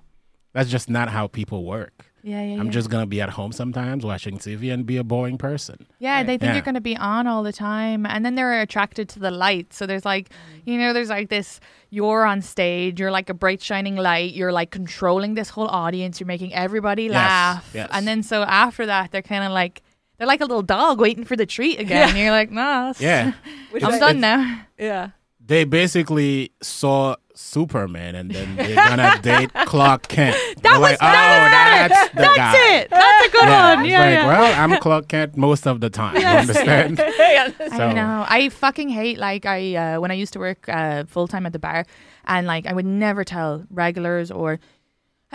that's 0.52 0.70
just 0.70 0.88
not 0.88 1.10
how 1.10 1.26
people 1.26 1.64
work 1.64 2.06
Yeah, 2.28 2.42
yeah, 2.42 2.60
i'm 2.60 2.66
yeah. 2.66 2.72
just 2.78 2.90
gonna 2.90 3.06
be 3.06 3.20
at 3.20 3.30
home 3.30 3.52
sometimes 3.52 4.04
watching 4.04 4.36
tv 4.36 4.72
and 4.74 4.84
be 4.84 4.96
a 4.96 5.04
boring 5.04 5.38
person 5.38 5.86
Yeah, 6.00 6.24
they 6.24 6.36
think 6.38 6.42
Yeah. 6.50 6.54
you're 6.54 6.68
going 6.70 6.74
to 6.82 6.88
be 6.92 6.96
on 6.96 7.26
all 7.30 7.42
the 7.50 7.52
time. 7.52 8.04
And 8.12 8.20
then 8.24 8.34
they're 8.34 8.60
attracted 8.60 9.08
to 9.14 9.18
the 9.26 9.30
light. 9.30 9.72
So 9.72 9.86
there's 9.86 10.04
like, 10.04 10.26
you 10.68 10.76
know, 10.80 10.92
there's 10.92 11.08
like 11.08 11.28
this 11.36 11.60
you're 11.90 12.24
on 12.32 12.42
stage, 12.42 12.94
you're 13.00 13.12
like 13.18 13.28
a 13.30 13.34
bright, 13.42 13.62
shining 13.62 13.96
light, 13.96 14.34
you're 14.34 14.52
like 14.60 14.70
controlling 14.70 15.34
this 15.40 15.48
whole 15.54 15.68
audience, 15.68 16.18
you're 16.20 16.26
making 16.36 16.52
everybody 16.52 17.08
laugh. 17.08 17.70
yes. 17.72 17.88
And 17.92 18.06
then 18.08 18.22
so 18.22 18.42
after 18.42 18.84
that, 18.86 19.10
they're 19.12 19.22
kind 19.34 19.44
of 19.44 19.52
like, 19.52 19.82
they're 20.18 20.26
like 20.34 20.40
a 20.42 20.48
little 20.50 20.62
dog 20.78 21.00
waiting 21.00 21.24
for 21.24 21.36
the 21.36 21.46
treat 21.46 21.78
again. 21.80 22.08
And 22.10 22.18
you're 22.18 22.30
like, 22.40 22.50
nah, 22.50 22.92
yeah 22.98 23.32
I'm 23.82 23.98
done 24.00 24.18
now. 24.20 24.40
Yeah. 24.78 25.10
they 25.40 25.64
basically 25.64 26.50
saw 26.62 27.16
Superman 27.38 28.14
and 28.14 28.30
then 28.30 28.56
they're 28.56 28.74
gonna 28.74 29.18
date 29.22 29.50
Clark 29.66 30.08
Kent. 30.08 30.36
That 30.62 30.72
was 30.80 30.80
like, 30.80 30.98
oh, 31.00 31.06
that's 31.06 32.08
the 32.14 32.20
That's 32.22 32.36
guy. 32.36 32.74
it. 32.78 32.90
That's 32.90 33.28
a 33.28 33.30
good 33.30 33.42
Yeah, 33.44 33.74
one. 33.74 33.84
it's 33.84 33.90
Yeah, 33.92 34.00
like, 34.00 34.10
yeah. 34.14 34.26
well, 34.26 34.60
I'm 34.72 34.80
Clark 34.80 35.08
Kent 35.08 35.36
most 35.36 35.66
of 35.66 35.80
the 35.80 35.90
time. 35.90 36.16
You 36.16 36.26
understand? 36.26 37.00
I 37.00 37.52
So- 37.76 37.92
know. 37.92 38.24
I 38.28 38.48
fucking 38.48 38.88
hate 38.88 39.18
like 39.18 39.46
I 39.46 39.74
uh, 39.76 40.00
when 40.00 40.10
I 40.10 40.14
used 40.14 40.32
to 40.32 40.38
work 40.38 40.68
uh, 40.68 41.04
full 41.04 41.28
time 41.28 41.46
at 41.46 41.52
the 41.52 41.58
bar, 41.58 41.84
and 42.24 42.46
like 42.46 42.66
I 42.66 42.72
would 42.72 42.86
never 42.86 43.22
tell 43.24 43.64
regulars 43.70 44.30
or 44.30 44.58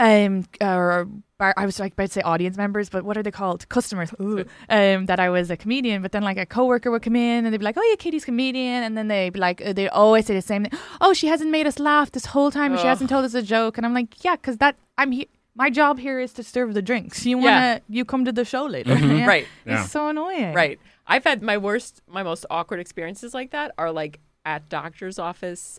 um 0.02 0.46
or 0.62 1.08
bar, 1.38 1.54
I 1.58 1.66
was 1.66 1.80
like 1.80 1.94
about 1.94 2.08
to 2.08 2.14
say 2.14 2.22
audience 2.22 2.58
members, 2.58 2.90
but 2.90 3.04
what 3.04 3.18
are 3.18 3.24
they 3.24 3.32
called? 3.32 3.68
Customers. 3.70 4.10
Ooh. 4.22 4.46
Um, 4.70 5.06
that 5.08 5.20
I 5.20 5.30
was 5.30 5.50
a 5.52 5.58
comedian, 5.58 6.02
but 6.02 6.12
then 6.12 6.24
like 6.24 6.38
a 6.38 6.46
coworker 6.46 6.90
would 6.92 7.02
come 7.04 7.16
in 7.16 7.46
and 7.46 7.54
they'd 7.54 7.58
be 7.60 7.64
like, 7.66 7.78
"Oh 7.78 7.88
yeah, 7.90 7.96
Katie's 7.98 8.26
comedian," 8.26 8.84
and 8.84 8.98
then 8.98 9.08
they'd 9.08 9.32
be 9.34 9.40
like, 9.40 9.62
uh, 9.66 9.74
they 9.74 9.88
always 9.90 10.26
say 10.26 10.34
the 10.34 10.42
same 10.42 10.64
thing. 10.66 10.80
Oh, 11.00 11.14
she 11.14 11.28
hasn't 11.28 11.52
made 11.52 11.68
us 11.68 11.78
laugh 11.80 12.12
this 12.12 12.26
whole 12.28 12.52
time. 12.52 12.72
and 12.74 12.82
She 12.82 12.88
hasn't 12.88 13.10
told 13.10 13.26
us 13.26 13.34
a 13.34 13.42
joke, 13.44 13.78
and 13.78 13.86
I'm 13.86 13.94
like, 13.94 14.24
yeah, 14.24 14.36
because 14.36 14.58
that 14.58 14.76
I'm 14.98 15.12
here. 15.12 15.26
My 15.54 15.70
job 15.70 16.00
here 16.00 16.20
is 16.20 16.32
to 16.34 16.44
serve 16.44 16.74
the 16.74 16.82
drinks. 16.82 17.26
You 17.26 17.38
wanna 17.38 17.50
Yeah. 17.50 17.80
you 17.90 18.06
come 18.06 18.24
to 18.26 18.32
the 18.32 18.46
show 18.46 18.66
later, 18.66 18.96
Mm-hmm. 18.96 19.18
Yeah. 19.18 19.26
Right. 19.28 19.48
Yeah. 19.66 19.82
It's 19.84 19.92
so 19.92 20.08
annoying. 20.08 20.54
Right. 20.54 20.80
I've 21.08 21.26
had 21.26 21.42
my 21.44 21.58
worst, 21.58 22.02
my 22.08 22.24
most 22.24 22.46
awkward 22.50 22.80
experiences 22.80 23.34
like 23.34 23.52
that 23.52 23.72
are 23.78 23.92
like 23.92 24.20
at 24.46 24.70
doctor's 24.70 25.20
office. 25.20 25.78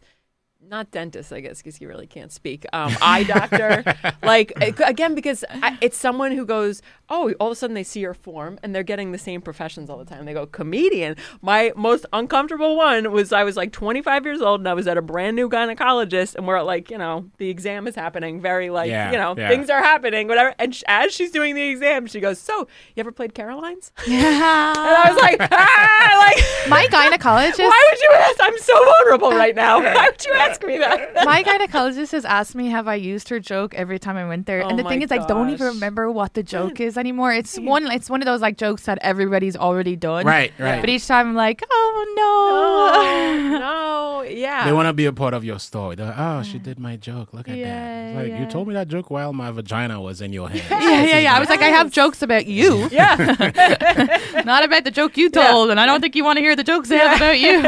Not 0.64 0.90
dentist, 0.92 1.32
I 1.32 1.40
guess, 1.40 1.58
because 1.58 1.80
you 1.80 1.88
really 1.88 2.06
can't 2.06 2.30
speak. 2.32 2.64
Um, 2.72 2.96
eye 3.02 3.24
doctor, 3.24 3.82
like 4.22 4.52
again, 4.56 5.14
because 5.14 5.44
I, 5.50 5.76
it's 5.82 5.98
someone 5.98 6.30
who 6.32 6.46
goes, 6.46 6.80
oh, 7.10 7.32
all 7.40 7.48
of 7.48 7.52
a 7.52 7.56
sudden 7.56 7.74
they 7.74 7.82
see 7.82 7.98
your 8.00 8.14
form 8.14 8.58
and 8.62 8.72
they're 8.74 8.84
getting 8.84 9.10
the 9.12 9.18
same 9.18 9.42
professions 9.42 9.90
all 9.90 9.98
the 9.98 10.04
time. 10.04 10.24
They 10.24 10.32
go 10.32 10.46
comedian. 10.46 11.16
My 11.42 11.72
most 11.76 12.06
uncomfortable 12.12 12.76
one 12.76 13.10
was 13.12 13.32
I 13.32 13.42
was 13.42 13.56
like 13.56 13.72
25 13.72 14.24
years 14.24 14.40
old 14.40 14.60
and 14.60 14.68
I 14.68 14.72
was 14.72 14.86
at 14.86 14.96
a 14.96 15.02
brand 15.02 15.34
new 15.36 15.50
gynecologist 15.50 16.36
and 16.36 16.46
we're 16.46 16.56
at 16.56 16.64
like 16.64 16.90
you 16.90 16.96
know 16.96 17.28
the 17.38 17.50
exam 17.50 17.86
is 17.88 17.96
happening, 17.96 18.40
very 18.40 18.70
like 18.70 18.88
Yeah, 18.88 19.10
you 19.10 19.18
know 19.18 19.34
yeah. 19.36 19.48
things 19.48 19.68
are 19.68 19.82
happening, 19.82 20.28
whatever. 20.28 20.54
And 20.60 20.74
sh- 20.74 20.84
as 20.86 21.12
she's 21.12 21.32
doing 21.32 21.54
the 21.56 21.68
exam, 21.70 22.06
she 22.06 22.20
goes, 22.20 22.38
so 22.38 22.68
you 22.94 23.00
ever 23.00 23.10
played 23.12 23.34
Caroline's? 23.34 23.90
Yeah. 24.06 24.72
And 24.82 24.96
I 24.96 25.12
was 25.12 25.20
like, 25.20 25.38
ah, 25.52 26.32
like 26.34 26.68
My 26.70 26.86
gynecologist. 26.86 27.58
why 27.58 27.88
would 27.90 28.00
you 28.00 28.10
ask? 28.12 28.36
I'm 28.40 28.58
so 28.58 28.84
vulnerable 28.84 29.32
right 29.32 29.54
now. 29.56 29.80
Why 29.82 30.06
would 30.08 30.24
you 30.24 30.32
ask 30.34 30.51
me 30.62 30.78
that? 30.78 31.14
my 31.24 31.42
gynecologist 31.42 32.12
has 32.12 32.24
asked 32.24 32.54
me 32.54 32.68
have 32.68 32.88
I 32.88 32.96
used 32.96 33.28
her 33.28 33.38
joke 33.40 33.74
every 33.74 33.98
time 33.98 34.16
I 34.16 34.26
went 34.26 34.46
there, 34.46 34.62
Oh 34.62 34.68
and 34.68 34.78
the 34.78 34.82
oh 34.82 34.84
my 34.84 34.90
thing 34.90 35.02
is, 35.02 35.12
I 35.12 35.24
don't 35.26 35.50
even 35.50 35.66
remember 35.68 36.10
what 36.10 36.34
the 36.34 36.42
joke 36.42 36.80
is 36.80 36.96
anymore. 36.98 37.32
It's 37.32 37.58
one, 37.58 37.90
it's 37.90 38.10
one 38.10 38.20
of 38.22 38.26
those 38.26 38.40
like 38.40 38.56
jokes 38.58 38.84
that 38.84 38.98
everybody's 39.02 39.56
already 39.56 39.96
done. 39.96 40.26
Right, 40.26 40.52
right. 40.58 40.80
But 40.80 40.90
each 40.90 41.06
time 41.06 41.28
I'm 41.28 41.34
like, 41.34 41.62
oh 41.70 43.42
no, 43.48 43.52
no. 43.52 43.58
no, 43.58 44.22
yeah. 44.22 44.64
They 44.64 44.72
want 44.72 44.86
to 44.88 44.92
be 44.92 45.06
a 45.06 45.12
part 45.12 45.34
of 45.34 45.44
your 45.44 45.58
story. 45.58 45.96
They're 45.96 46.06
like, 46.06 46.18
oh, 46.18 46.42
she 46.42 46.58
did 46.58 46.78
my 46.78 46.96
joke. 46.96 47.32
Look 47.32 47.48
at 47.48 47.56
Yeah, 47.56 47.66
that. 47.66 48.08
It's 48.08 48.16
like, 48.16 48.28
yeah. 48.28 48.40
you 48.44 48.50
told 48.50 48.68
me 48.68 48.74
that 48.74 48.88
joke 48.88 49.10
while 49.10 49.32
my 49.32 49.50
vagina 49.50 50.00
was 50.00 50.20
in 50.20 50.32
your 50.32 50.48
hand. 50.48 50.64
yeah, 50.70 51.04
yeah, 51.04 51.18
yeah. 51.18 51.36
I 51.36 51.40
was 51.40 51.48
like, 51.48 51.62
I 51.62 51.68
have 51.68 51.90
jokes 51.90 52.22
about 52.22 52.46
you, 52.46 52.88
yeah, 52.90 53.16
not 54.44 54.64
about 54.64 54.84
the 54.84 54.90
joke 54.90 55.16
you 55.16 55.30
told, 55.30 55.70
and 55.70 55.78
I 55.80 55.86
don't 55.86 56.00
think 56.00 56.16
you 56.16 56.24
want 56.24 56.36
to 56.38 56.40
hear 56.42 56.56
the 56.56 56.64
jokes 56.64 56.90
I 56.90 56.96
have 56.96 57.16
about 57.16 57.38
you, 57.40 57.58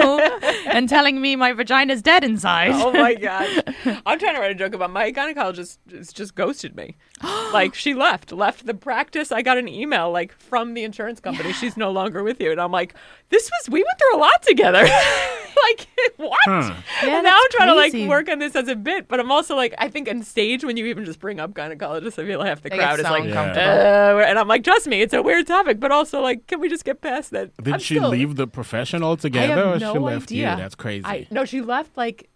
and 0.70 0.88
telling 0.88 1.20
me 1.20 1.36
my 1.36 1.52
vagina's 1.52 2.02
dead 2.02 2.24
inside. 2.24 2.73
Oh 2.84 2.92
my 2.92 3.14
gosh. 3.14 3.58
I'm 4.06 4.18
trying 4.18 4.34
to 4.34 4.40
write 4.40 4.50
a 4.50 4.54
joke 4.54 4.74
about 4.74 4.90
my 4.90 5.10
gynecologist 5.12 5.78
just, 5.86 6.14
just 6.16 6.34
ghosted 6.34 6.76
me. 6.76 6.96
like 7.52 7.74
she 7.74 7.94
left, 7.94 8.32
left 8.32 8.66
the 8.66 8.74
practice. 8.74 9.32
I 9.32 9.42
got 9.42 9.58
an 9.58 9.68
email 9.68 10.10
like 10.10 10.32
from 10.32 10.74
the 10.74 10.84
insurance 10.84 11.20
company. 11.20 11.52
She's 11.52 11.76
no 11.76 11.90
longer 11.90 12.22
with 12.22 12.40
you. 12.40 12.50
And 12.52 12.60
I'm 12.60 12.72
like, 12.72 12.94
this 13.30 13.50
was 13.50 13.70
we 13.70 13.80
went 13.82 13.98
through 13.98 14.18
a 14.18 14.20
lot 14.20 14.42
together. 14.42 14.82
like 15.64 15.88
what? 16.16 16.38
Huh. 16.44 16.74
Yeah, 17.02 17.16
and 17.16 17.24
now 17.24 17.36
I'm 17.36 17.50
trying 17.50 17.74
crazy. 17.76 17.98
to 17.98 18.02
like 18.04 18.10
work 18.10 18.28
on 18.28 18.38
this 18.38 18.54
as 18.56 18.68
a 18.68 18.76
bit, 18.76 19.08
but 19.08 19.20
I'm 19.20 19.30
also 19.30 19.54
like, 19.56 19.74
I 19.78 19.88
think 19.88 20.08
on 20.08 20.22
stage 20.22 20.64
when 20.64 20.76
you 20.76 20.86
even 20.86 21.04
just 21.04 21.20
bring 21.20 21.40
up 21.40 21.52
gynecologists, 21.54 22.22
I 22.22 22.26
feel 22.26 22.38
like 22.40 22.48
half 22.48 22.62
the 22.62 22.70
They 22.70 22.76
crowd 22.78 22.98
is 23.00 23.06
so 23.06 23.12
like, 23.12 23.24
uncomfortable. 23.24 23.66
uh, 23.68 24.24
and 24.24 24.38
I'm 24.38 24.48
like, 24.48 24.64
trust 24.64 24.86
me, 24.86 25.00
it's 25.00 25.14
a 25.14 25.22
weird 25.22 25.46
topic, 25.46 25.80
but 25.80 25.90
also 25.92 26.20
like, 26.20 26.46
can 26.46 26.60
we 26.60 26.68
just 26.68 26.84
get 26.84 27.00
past 27.00 27.30
that? 27.30 27.56
Did 27.62 27.74
I'm 27.74 27.80
she 27.80 27.96
still- 27.96 28.10
leave 28.10 28.36
the 28.36 28.46
profession 28.46 29.02
I 29.02 29.06
altogether, 29.06 29.54
have 29.54 29.76
or 29.76 29.78
no 29.78 29.92
she 29.94 29.98
left 29.98 30.26
idea. 30.32 30.50
you? 30.52 30.56
That's 30.56 30.74
crazy. 30.74 31.04
I 31.06 31.26
no, 31.30 31.44
she 31.44 31.60
left 31.60 31.96
like 31.96 32.28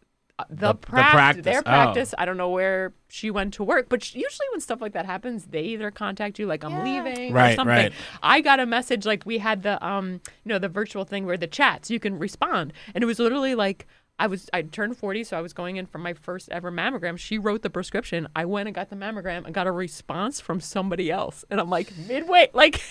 the, 0.48 0.54
The- 0.54 0.72
the 0.72 0.74
practice. 0.78 1.44
their 1.44 1.58
Oh. 1.60 1.62
practice. 1.62 2.14
I 2.16 2.24
don't 2.24 2.36
know 2.36 2.50
where 2.50 2.92
she 3.08 3.30
went 3.30 3.54
to 3.54 3.64
work, 3.64 3.88
but 3.88 4.04
sh- 4.04 4.14
usually 4.14 4.46
when 4.52 4.60
stuff 4.60 4.80
like 4.80 4.92
that 4.92 5.06
happens, 5.06 5.46
they 5.46 5.62
either 5.62 5.90
contact 5.90 6.38
you 6.38 6.46
like 6.46 6.62
I'm 6.64 6.84
leaving 6.84 7.32
or 7.32 7.34
Right, 7.34 7.56
something. 7.56 7.74
right. 7.74 7.92
I 8.22 8.40
got 8.40 8.60
a 8.60 8.66
message 8.66 9.04
like 9.06 9.24
we 9.26 9.38
had 9.38 9.62
the 9.62 9.84
um 9.84 10.20
you 10.44 10.48
know 10.50 10.58
the 10.58 10.68
virtual 10.68 11.04
thing 11.04 11.26
where 11.26 11.36
the 11.36 11.46
chats 11.46 11.90
you 11.90 11.98
can 12.00 12.18
respond, 12.18 12.72
and 12.94 13.02
it 13.02 13.06
was 13.06 13.18
literally 13.18 13.54
like. 13.54 13.86
I 14.20 14.26
was 14.26 14.50
I 14.52 14.62
turned 14.62 14.96
40, 14.96 15.22
so 15.22 15.38
I 15.38 15.40
was 15.40 15.52
going 15.52 15.76
in 15.76 15.86
for 15.86 15.98
my 15.98 16.12
first 16.12 16.48
ever 16.50 16.72
mammogram. 16.72 17.16
She 17.20 17.38
wrote 17.38 17.62
the 17.62 17.70
prescription. 17.70 18.26
I 18.34 18.46
went 18.46 18.66
and 18.66 18.74
got 18.74 18.90
the 18.90 18.96
mammogram 18.96 19.44
and 19.44 19.54
got 19.54 19.68
a 19.68 19.70
response 19.70 20.40
from 20.40 20.60
somebody 20.60 21.08
else. 21.08 21.44
And 21.50 21.60
I'm 21.60 21.70
like, 21.70 21.96
midway, 21.96 22.50
like 22.52 22.82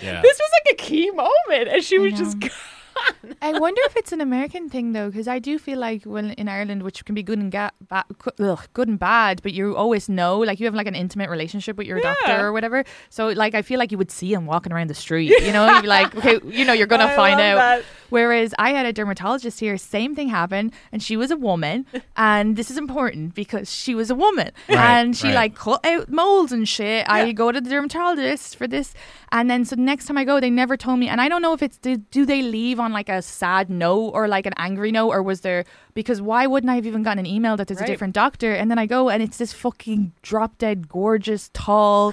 yeah. 0.00 0.22
this 0.22 0.38
was 0.38 0.50
like 0.64 0.74
a 0.74 0.76
key 0.80 1.10
moment, 1.10 1.66
and 1.68 1.82
she 1.82 1.98
was 1.98 2.12
just 2.12 2.36
gone. 2.94 3.34
I 3.42 3.58
wonder 3.58 3.80
if 3.86 3.96
it's 3.96 4.12
an 4.12 4.20
American 4.20 4.68
thing 4.68 4.92
though, 4.92 5.10
because 5.10 5.28
I 5.28 5.38
do 5.38 5.58
feel 5.58 5.78
like 5.78 6.04
when 6.04 6.30
in 6.32 6.48
Ireland, 6.48 6.82
which 6.82 7.04
can 7.04 7.14
be 7.14 7.22
good 7.22 7.38
and 7.38 7.50
ga- 7.52 7.70
ba- 7.88 8.04
ugh, 8.40 8.60
good 8.72 8.88
and 8.88 8.98
bad, 8.98 9.42
but 9.42 9.52
you 9.52 9.76
always 9.76 10.08
know, 10.08 10.38
like 10.38 10.60
you 10.60 10.66
have 10.66 10.74
like 10.74 10.86
an 10.86 10.94
intimate 10.94 11.30
relationship 11.30 11.76
with 11.76 11.86
your 11.86 11.98
Yeah. 11.98 12.14
doctor 12.14 12.46
or 12.46 12.52
whatever. 12.52 12.84
So 13.10 13.28
like 13.28 13.54
I 13.54 13.62
feel 13.62 13.78
like 13.78 13.90
you 13.92 13.98
would 13.98 14.10
see 14.10 14.32
him 14.32 14.46
walking 14.46 14.72
around 14.72 14.88
the 14.90 14.94
street, 14.94 15.28
you 15.42 15.52
know, 15.52 15.70
you'd 15.72 15.82
be 15.82 15.88
like, 15.88 16.14
okay, 16.16 16.38
you 16.44 16.64
know, 16.64 16.72
you're 16.72 16.86
gonna 16.86 17.04
I 17.12 17.16
find 17.16 17.40
out. 17.40 17.56
that. 17.56 17.84
Whereas 18.12 18.54
I 18.58 18.70
had 18.72 18.84
a 18.84 18.92
dermatologist 18.92 19.58
here, 19.60 19.76
same 19.78 20.14
thing 20.14 20.28
happened, 20.28 20.72
and 20.92 21.02
she 21.02 21.16
was 21.16 21.30
a 21.30 21.36
woman, 21.36 21.86
and 22.16 22.56
this 22.56 22.70
is 22.70 22.76
important 22.76 23.34
because 23.34 23.72
she 23.72 23.94
was 23.94 24.10
a 24.10 24.14
woman, 24.14 24.50
Right, 24.68 24.78
and 24.78 25.16
she 25.16 25.28
right. 25.28 25.34
like 25.34 25.54
cut 25.54 25.84
out 25.86 26.10
moles 26.10 26.52
and 26.52 26.68
shit. 26.68 27.06
I 27.08 27.32
go 27.32 27.50
to 27.50 27.60
the 27.60 27.70
dermatologist 27.70 28.56
for 28.56 28.66
this, 28.68 28.92
and 29.30 29.48
then 29.50 29.64
so 29.64 29.76
the 29.76 29.82
next 29.82 30.04
time 30.06 30.18
I 30.18 30.24
go, 30.24 30.40
they 30.40 30.50
never 30.50 30.76
told 30.76 30.98
me, 30.98 31.08
and 31.08 31.20
I 31.20 31.28
don't 31.30 31.40
know 31.42 31.54
if 31.54 31.62
it's 31.62 31.78
do, 31.78 31.96
do 31.96 32.26
they 32.26 32.42
leave 32.42 32.78
on 32.78 32.92
like 32.92 33.08
a 33.08 33.22
sad 33.22 33.70
note 33.70 34.10
or 34.10 34.28
like 34.28 34.44
an 34.44 34.52
angry 34.58 34.92
note, 34.92 35.08
or 35.10 35.22
was 35.22 35.40
there 35.40 35.64
because 35.94 36.20
why 36.20 36.46
wouldn't 36.46 36.70
I 36.70 36.74
have 36.76 36.86
even 36.86 37.02
gotten 37.02 37.20
an 37.20 37.26
email 37.26 37.56
that 37.56 37.66
there's 37.68 37.80
Right. 37.80 37.88
a 37.88 37.92
different 37.92 38.14
doctor, 38.14 38.52
and 38.52 38.70
then 38.70 38.78
I 38.78 38.86
go 38.86 39.08
and 39.08 39.22
it's 39.22 39.38
this 39.38 39.52
fucking 39.54 40.12
drop 40.22 40.58
dead 40.58 40.86
gorgeous 40.88 41.50
tall, 41.54 42.12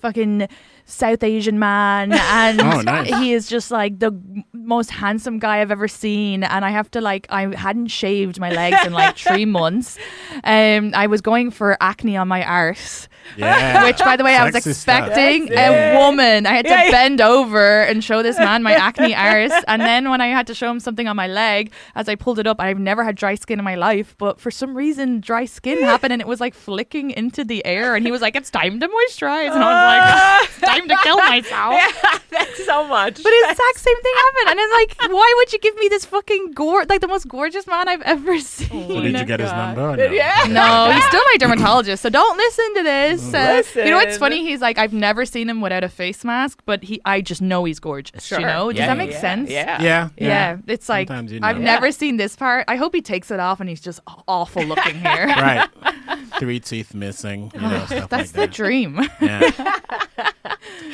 fucking. 0.00 0.46
South 0.90 1.22
Asian 1.22 1.58
man, 1.58 2.12
and 2.14 2.60
Oh, 2.60 2.80
nice. 2.80 3.08
he 3.18 3.32
is 3.32 3.48
just 3.48 3.70
like 3.70 3.98
the 3.98 4.12
most 4.52 4.90
handsome 4.90 5.38
guy 5.38 5.60
I've 5.60 5.70
ever 5.70 5.88
seen. 5.88 6.44
And 6.44 6.64
I 6.64 6.70
have 6.70 6.90
to 6.92 7.00
like, 7.00 7.26
I 7.30 7.54
hadn't 7.56 7.88
shaved 7.88 8.38
my 8.38 8.50
legs 8.50 8.76
in 8.84 8.92
like 8.92 9.16
three 9.16 9.44
months. 9.60 9.98
Um, 10.44 10.92
I 10.94 11.06
was 11.06 11.20
going 11.20 11.50
for 11.50 11.76
acne 11.80 12.16
on 12.16 12.28
my 12.28 12.44
arse, 12.44 13.08
yeah. 13.36 13.84
which, 13.84 13.98
by 13.98 14.16
the 14.16 14.24
way, 14.24 14.36
I 14.36 14.44
was 14.44 14.54
stuff. 14.54 14.66
expecting 14.66 15.52
a 15.52 15.96
woman. 15.98 16.46
I 16.46 16.54
had 16.54 16.64
to 16.66 16.70
Yeah, 16.70 16.90
bend 16.90 17.20
over 17.20 17.82
and 17.82 18.02
show 18.04 18.22
this 18.22 18.38
man 18.38 18.62
my 18.62 18.72
acne 18.88 19.14
arse. 19.14 19.52
And 19.68 19.82
then 19.82 20.10
when 20.10 20.20
I 20.20 20.28
had 20.28 20.46
to 20.48 20.54
show 20.54 20.70
him 20.70 20.80
something 20.80 21.06
on 21.08 21.16
my 21.16 21.26
leg, 21.26 21.72
as 21.94 22.08
I 22.08 22.14
pulled 22.14 22.38
it 22.38 22.46
up, 22.46 22.60
I've 22.60 22.78
never 22.78 23.04
had 23.04 23.16
dry 23.16 23.34
skin 23.34 23.58
in 23.58 23.64
my 23.64 23.74
life, 23.76 24.14
but 24.18 24.40
for 24.40 24.50
some 24.50 24.76
reason, 24.76 25.20
dry 25.20 25.44
skin 25.44 25.80
happened 25.82 26.12
and 26.12 26.20
it 26.22 26.28
was 26.28 26.40
like 26.40 26.54
flicking 26.54 27.10
into 27.10 27.44
the 27.44 27.64
air. 27.64 27.94
And 27.96 28.04
he 28.06 28.12
was 28.12 28.20
like, 28.20 28.36
"It's 28.36 28.50
time 28.50 28.80
to 28.80 28.88
moisturize," 28.88 29.52
and 29.54 29.62
I 29.64 30.40
was 30.40 30.40
like, 30.40 30.48
"It's 30.48 30.60
time 30.80 30.88
to 30.88 30.96
kill 31.02 31.16
myself." 31.18 31.74
Yeah, 31.80 32.18
that's 32.30 32.64
so 32.64 32.86
much. 32.86 33.14
But 33.16 33.22
the 33.24 33.46
exact 33.50 33.78
same 33.78 34.00
thing 34.02 34.12
happened, 34.16 34.50
and 34.50 34.60
it's 34.60 34.98
like, 35.00 35.10
why 35.12 35.34
would 35.38 35.52
you 35.52 35.58
give 35.58 35.74
me 35.76 35.88
this 35.88 36.04
fucking 36.04 36.52
gore, 36.52 36.84
like 36.88 37.00
the 37.00 37.08
most 37.08 37.26
gorgeous 37.28 37.66
man 37.66 37.88
I've 37.88 38.02
ever 38.02 38.38
seen? 38.40 38.88
So 38.88 39.00
did 39.00 39.18
you 39.18 39.24
get 39.24 39.40
his 39.40 39.50
number? 39.52 39.96
No? 39.96 40.04
Yeah. 40.10 40.46
No, 40.48 40.90
he's 40.92 41.04
still 41.06 41.22
my 41.32 41.36
dermatologist, 41.38 42.02
so 42.02 42.08
don't 42.08 42.36
listen 42.36 42.74
to 42.76 42.82
this. 42.82 43.34
Uh, 43.34 43.62
you 43.76 43.90
know 43.90 43.96
what's 43.96 44.16
funny? 44.18 44.44
He's 44.44 44.60
like, 44.60 44.78
I've 44.78 44.92
never 44.92 45.24
seen 45.24 45.48
him 45.48 45.60
without 45.60 45.84
a 45.84 45.88
face 45.88 46.24
mask, 46.24 46.60
but 46.66 46.82
he, 46.84 47.00
I 47.04 47.20
just 47.20 47.42
know 47.42 47.64
he's 47.64 47.80
gorgeous. 47.80 48.24
Sure. 48.24 48.40
You 48.40 48.46
know? 48.46 48.70
Does 48.70 48.78
Yeah, 48.78 48.86
that 48.88 48.96
make 48.98 49.10
yeah, 49.12 49.20
sense? 49.20 49.50
Yeah. 49.50 49.82
Yeah. 49.82 50.08
Yeah, 50.16 50.56
it's 50.66 50.88
like 50.88 51.08
you 51.10 51.40
know. 51.40 51.46
I've 51.46 51.58
Yeah. 51.58 51.64
never 51.64 51.90
seen 51.92 52.16
this 52.16 52.36
part. 52.36 52.64
I 52.68 52.76
hope 52.76 52.94
he 52.94 53.02
takes 53.02 53.30
it 53.30 53.40
off 53.40 53.60
and 53.60 53.68
he's 53.68 53.80
just 53.80 54.00
awful 54.28 54.62
looking 54.62 54.94
here. 55.00 55.26
Right. 55.26 55.68
Three 56.38 56.60
teeth 56.60 56.94
missing. 56.94 57.50
You 57.54 57.60
know, 57.60 57.84
stuff 57.86 58.08
That's 58.08 58.34
like 58.36 58.50
the 58.50 58.54
dream. 58.54 59.00
Yeah. 59.20 59.50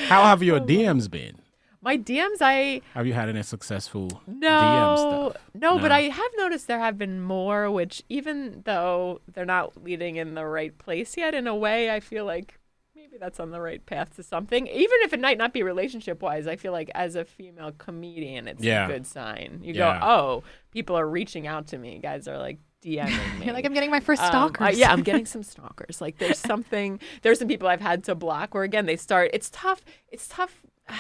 How 0.08 0.24
have 0.24 0.42
your 0.42 0.60
DMs 0.60 1.10
been? 1.10 1.36
My 1.82 1.96
DMs, 1.96 2.38
I 2.40 2.80
Have 2.94 3.06
you 3.06 3.12
had 3.12 3.28
any 3.28 3.42
successful 3.42 4.08
DM 4.28 4.38
no, 4.40 5.30
stuff? 5.32 5.42
no, 5.54 5.78
but 5.78 5.92
I 5.92 6.02
have 6.02 6.30
noticed 6.36 6.66
there 6.66 6.80
have 6.80 6.98
been 6.98 7.20
more. 7.20 7.70
Which 7.70 8.02
even 8.08 8.62
though 8.64 9.20
they're 9.32 9.44
not 9.44 9.82
leading 9.84 10.16
in 10.16 10.34
the 10.34 10.44
right 10.46 10.76
place 10.76 11.16
yet, 11.16 11.32
in 11.34 11.46
a 11.46 11.54
way, 11.54 11.90
I 11.90 12.00
feel 12.00 12.24
like 12.24 12.58
maybe 12.96 13.18
that's 13.20 13.38
on 13.38 13.50
the 13.52 13.60
right 13.60 13.84
path 13.86 14.16
to 14.16 14.22
something. 14.24 14.66
Even 14.66 14.98
if 15.02 15.12
it 15.12 15.20
might 15.20 15.38
not 15.38 15.52
be 15.52 15.62
relationship 15.62 16.22
wise, 16.22 16.48
I 16.48 16.56
feel 16.56 16.72
like 16.72 16.90
as 16.94 17.14
a 17.14 17.24
female 17.24 17.70
comedian, 17.78 18.48
it's 18.48 18.64
Yeah. 18.64 18.86
a 18.86 18.88
good 18.88 19.06
sign. 19.06 19.60
You 19.62 19.74
Yeah. 19.74 20.00
go, 20.00 20.06
oh, 20.06 20.44
people 20.72 20.96
are 20.98 21.08
reaching 21.08 21.46
out 21.46 21.68
to 21.68 21.78
me. 21.78 22.00
Guys 22.02 22.26
are 22.26 22.38
like 22.38 22.58
DMing 22.84 23.06
me. 23.38 23.44
You're 23.46 23.54
like, 23.54 23.64
I'm 23.64 23.74
getting 23.74 23.90
my 23.90 24.00
first 24.00 24.22
Um, 24.22 24.28
stalkers. 24.28 24.66
uh, 24.66 24.70
yeah, 24.74 24.92
I'm 24.92 25.02
getting 25.02 25.26
some 25.26 25.42
stalkers. 25.42 26.00
Like 26.00 26.18
there's 26.18 26.38
something. 26.52 27.00
There's 27.22 27.38
some 27.38 27.48
people 27.48 27.68
I've 27.68 27.80
had 27.80 28.04
to 28.04 28.14
block 28.14 28.54
where 28.54 28.62
again 28.64 28.86
they 28.86 28.96
start. 28.96 29.30
It's 29.32 29.50
tough. 29.50 29.82
It's 30.08 30.28
tough. 30.28 30.62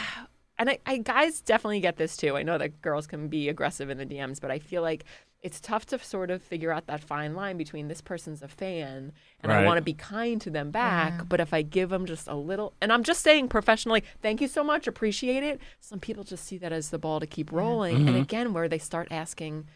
And 0.58 0.70
I, 0.70 0.78
I 0.86 0.96
guys 0.96 1.42
definitely 1.42 1.80
get 1.80 1.98
this 1.98 2.16
too. 2.16 2.34
I 2.34 2.42
know 2.42 2.56
that 2.56 2.80
girls 2.80 3.06
can 3.06 3.28
be 3.28 3.50
aggressive 3.50 3.90
in 3.90 3.98
the 3.98 4.06
DMs, 4.06 4.40
but 4.40 4.50
I 4.50 4.58
feel 4.58 4.80
like 4.80 5.04
it's 5.42 5.60
tough 5.60 5.84
to 5.88 5.98
sort 5.98 6.30
of 6.30 6.40
figure 6.42 6.72
out 6.72 6.86
that 6.86 7.04
fine 7.04 7.34
line 7.34 7.58
between 7.58 7.88
this 7.88 8.00
person's 8.00 8.40
a 8.40 8.48
fan 8.48 9.12
and 9.42 9.52
I 9.52 9.66
want 9.66 9.76
to 9.76 9.82
be 9.82 9.92
kind 9.92 10.40
to 10.40 10.48
them 10.48 10.70
back, 10.70 11.28
but 11.28 11.40
if 11.40 11.52
I 11.52 11.60
give 11.60 11.90
them 11.90 12.06
just 12.06 12.26
a 12.26 12.34
little, 12.34 12.72
and 12.80 12.90
I'm 12.90 13.02
just 13.02 13.20
saying 13.22 13.48
professionally, 13.48 14.02
thank 14.22 14.40
you 14.40 14.48
so 14.48 14.64
much, 14.64 14.86
appreciate 14.86 15.42
it. 15.42 15.60
Some 15.78 16.00
people 16.00 16.24
just 16.24 16.46
see 16.46 16.56
that 16.56 16.72
as 16.72 16.88
the 16.88 16.98
ball 16.98 17.20
to 17.20 17.26
keep 17.26 17.52
rolling, 17.52 17.98
Mm-hmm. 17.98 18.08
and 18.08 18.16
again, 18.16 18.54
where 18.54 18.66
they 18.66 18.78
start 18.78 19.08
asking 19.10 19.66